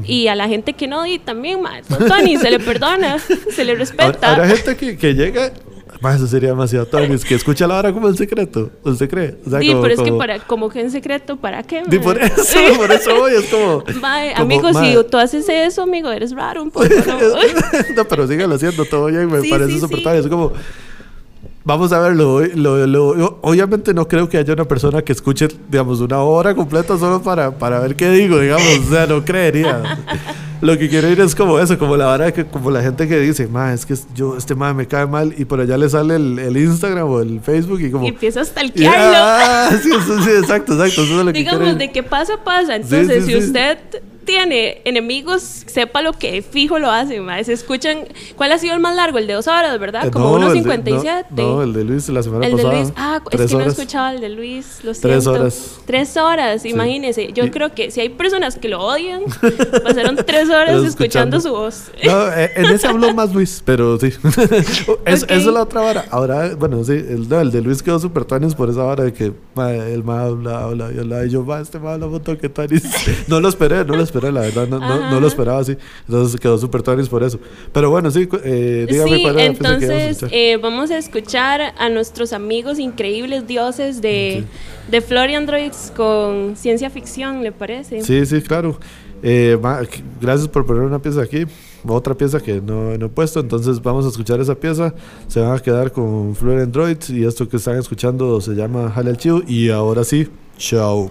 Y 0.05 0.29
a 0.29 0.35
la 0.35 0.49
gente 0.49 0.75
que 0.75 0.87
no, 0.87 1.07
y 1.07 1.19
también, 1.19 1.61
Tony, 2.07 2.37
se 2.37 2.51
le 2.51 2.61
perdona, 2.61 3.19
se 3.55 3.65
le 3.65 3.75
respeta. 3.75 4.33
Habrá 4.33 4.49
gente 4.49 4.77
que, 4.77 4.97
que 4.97 5.15
llega 5.15 5.53
más 6.01 6.17
eso 6.17 6.27
sería 6.27 6.51
demasiado 6.51 6.87
es 6.99 7.25
que 7.25 7.35
escucha 7.35 7.67
la 7.67 7.79
hora 7.79 7.93
como 7.93 8.09
en 8.09 8.17
secreto. 8.17 8.71
¿Usted 8.85 9.11
cree? 9.11 9.37
O 9.45 9.51
sea, 9.51 9.61
sí, 9.61 9.75
pero 9.81 9.95
es 9.95 10.01
que 10.01 10.13
para, 10.13 10.39
como 10.39 10.69
que 10.69 10.81
en 10.81 10.91
secreto, 10.91 11.37
¿para 11.37 11.63
qué? 11.63 11.83
Y 11.91 11.99
por 11.99 12.21
eso, 12.23 12.59
por 12.77 12.93
eso 12.93 13.17
voy, 13.17 13.33
es 13.33 13.47
como. 13.47 13.83
amigo, 14.37 14.73
si 14.75 14.97
tú 15.11 15.19
haces 15.19 15.49
eso, 15.49 15.83
amigo, 15.83 16.11
eres 16.11 16.33
raro 16.33 16.63
un 16.63 16.71
poco. 16.71 16.87
¿no? 16.87 18.05
pero 18.05 18.29
sígalo 18.29 18.55
haciendo 18.55 18.85
todo 18.85 19.07
bien, 19.07 19.27
me 19.31 19.43
parece 19.49 19.73
sí, 19.73 19.81
súper 19.81 20.17
Es 20.17 20.27
como. 20.29 20.53
Vamos 21.69 21.93
a 21.93 21.99
verlo. 21.99 22.41
Lo, 22.55 22.87
lo, 22.87 23.39
obviamente 23.43 23.93
no 23.93 24.09
creo 24.09 24.27
que 24.27 24.39
haya 24.39 24.55
una 24.55 24.65
persona 24.65 25.03
que 25.03 25.13
escuche, 25.13 25.49
digamos, 25.69 26.01
una 26.01 26.23
hora 26.23 26.55
completa 26.55 26.97
solo 26.97 27.21
para, 27.21 27.51
para 27.51 27.79
ver 27.79 27.95
qué 27.95 28.09
digo, 28.09 28.41
digamos. 28.41 28.79
O 28.87 28.91
sea, 28.91 29.07
no 29.07 29.23
creería. 29.23 29.83
Lo 30.63 30.79
que 30.79 30.89
quiero 30.89 31.11
ir 31.11 31.21
es 31.21 31.35
como 31.35 31.59
eso, 31.59 31.79
como 31.79 31.95
la 31.99 32.07
vara 32.07 32.33
que, 32.33 32.47
como 32.47 32.71
la 32.71 32.81
gente 32.81 33.07
que 33.07 33.21
dice, 33.21 33.49
ma, 33.49 33.75
es 33.75 33.85
que 33.85 33.95
yo, 34.15 34.39
este 34.39 34.55
ma 34.55 34.73
me 34.73 34.87
cae 34.87 35.07
mal, 35.07 35.35
y 35.37 35.45
por 35.45 35.61
allá 35.61 35.77
le 35.77 35.91
sale 35.91 36.17
el, 36.17 36.39
el 36.39 36.57
Instagram 36.57 37.07
o 37.07 37.21
el 37.21 37.41
Facebook 37.43 37.83
y 37.83 37.91
como. 37.91 38.07
Y 38.07 38.09
empieza 38.09 38.41
a 38.41 38.47
stalkearlo. 38.47 39.19
Ah, 39.19 39.69
sí, 39.83 39.91
sí, 40.25 40.31
exacto, 40.31 40.73
exacto. 40.73 41.03
Eso 41.03 41.21
es 41.21 41.27
lo 41.27 41.33
que 41.35 41.39
Digamos, 41.39 41.77
de 41.77 41.93
qué 41.93 42.03
pasa, 42.03 42.33
pasa. 42.43 42.77
Entonces, 42.77 43.27
si 43.27 43.37
usted 43.37 43.79
tiene 44.29 44.83
enemigos, 44.85 45.41
sepa 45.41 46.03
lo 46.03 46.13
que 46.13 46.43
fijo 46.43 46.79
lo 46.79 46.91
hace, 46.91 47.19
más. 47.23 47.47
Se 47.47 47.55
escuchan. 47.55 48.07
¿Cuál 48.37 48.53
ha 48.53 48.59
sido 48.59 48.75
el 48.75 48.81
más 48.81 48.95
largo? 48.95 49.17
El 49.17 49.27
de 49.27 49.33
dos 49.33 49.49
horas, 49.49 49.81
¿verdad? 49.81 50.07
Eh, 50.07 50.11
Como 50.11 50.39
no, 50.39 50.55
1.57. 50.55 51.25
No, 51.31 51.43
no, 51.43 51.63
el 51.63 51.73
de 51.73 51.83
Luis 51.83 52.11
la 52.11 52.23
semana 52.23 52.45
el 52.45 52.53
pasada. 52.53 52.73
El 52.73 52.77
de 52.77 52.83
Luis, 52.85 52.95
ah, 52.99 53.21
es 53.31 53.47
que 53.47 53.55
no 53.55 53.61
he 53.63 53.67
escuchado 53.69 54.15
el 54.15 54.21
de 54.21 54.29
Luis, 54.29 54.81
lo 54.85 54.93
siento. 54.93 55.09
Tres 55.09 55.27
horas. 55.27 55.81
Tres 55.87 56.17
horas, 56.19 56.67
imagínese. 56.67 57.33
Yo 57.33 57.51
creo 57.51 57.73
que 57.73 57.91
si 57.91 58.03
hay 58.03 58.11
personas 58.11 58.59
que 58.59 58.69
lo 58.69 58.83
odian, 58.83 59.23
pasaron 59.83 60.17
tres 60.27 60.51
horas 60.51 60.85
escuchando. 60.85 61.41
su 61.41 61.51
voz. 61.51 61.91
No, 62.05 62.31
eh, 62.31 62.51
en 62.55 62.67
ese 62.67 62.87
habló 62.87 63.15
más 63.15 63.33
Luis, 63.33 63.63
pero 63.65 63.99
sí. 63.99 64.09
es, 65.07 65.23
Eso 65.23 65.27
es 65.27 65.47
la 65.47 65.63
otra 65.63 65.81
vara. 65.81 66.05
Ahora, 66.11 66.55
bueno, 66.55 66.85
sí, 66.85 66.93
el, 66.93 67.33
el 67.33 67.51
de 67.51 67.63
Luis 67.63 67.83
quedó 67.83 67.99
súper 67.99 68.27
tanis 68.27 68.55
por 68.55 68.69
esa 68.69 68.83
vara 68.83 69.05
de 69.05 69.13
que 69.15 69.33
el 69.57 70.05
más 70.05 70.21
habla, 70.25 70.65
habla 70.65 70.93
y 70.95 70.99
habla. 70.99 71.25
Y 71.25 71.31
yo, 71.31 71.47
va, 71.47 71.63
este 71.63 71.79
más 71.79 71.95
habla 71.95 72.09
un 72.09 72.21
toque 72.21 72.51
tanis. 72.51 72.83
no 73.27 73.41
lo 73.41 73.49
esperé, 73.49 73.87
no 73.87 73.97
lo 73.97 74.03
esperé 74.03 74.18
la 74.21 74.41
verdad, 74.41 74.69
no, 74.69 74.79
no, 74.79 75.21
lo 75.21 75.27
esperaba 75.27 75.61
así. 75.61 75.77
Entonces 76.07 76.41
quedó 76.41 76.59
súper 76.59 76.83
tonis 76.83 77.09
por 77.09 77.23
eso. 77.23 77.39
Pero 77.73 77.91
bueno, 77.91 78.11
sí, 78.11 78.29
eh, 78.45 78.87
dígame 78.89 79.23
cuál 79.23 79.39
entonces 79.41 80.25
eh, 80.31 80.57
vamos 80.57 80.91
a 80.91 80.99
escuchar 80.99 81.75
a 81.77 81.89
nuestros 81.89 82.33
amigos 82.33 82.79
increíbles 82.79 83.47
dioses 83.47 84.01
de, 84.01 84.45
de 84.91 85.01
Florian 85.01 85.47
Droids 85.47 85.93
con 85.97 86.57
ciencia 86.57 86.91
ficción, 86.91 87.43
¿le 87.43 87.53
parece? 87.53 88.03
Sí, 88.03 88.27
sí, 88.27 88.41
claro. 88.43 88.79
Eh, 89.23 89.59
gracias 90.21 90.49
por 90.49 90.67
poner 90.67 90.83
una 90.83 91.01
pieza 91.01 91.23
aquí. 91.23 91.45
Otra 91.87 92.15
pieza 92.15 92.41
que 92.41 92.61
no, 92.61 92.97
no, 92.97 93.07
he 93.07 93.09
puesto. 93.09 93.41
Entonces 93.41 93.83
vamos 93.83 94.05
a 94.05 94.09
escuchar 94.09 94.41
esa 94.41 94.55
pieza. 94.55 94.95
Se 95.27 95.41
van 95.41 95.57
a 95.57 95.59
quedar 95.61 95.93
con 95.93 96.35
Florian 96.35 96.71
Droids. 96.71 97.11
Y 97.11 97.25
esto 97.25 97.49
que 97.49 97.57
están 97.57 97.79
escuchando 97.79 98.41
se 98.41 98.55
llama 98.55 98.91
Jale 98.91 99.11
al 99.11 99.17
Chivo. 99.17 99.43
Y 99.47 99.71
ahora 99.71 100.05
sí, 100.05 100.29
chao. 100.57 101.11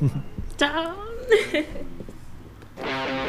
Chao. 0.56 0.94
Thank 2.84 3.08
you. 3.08 3.23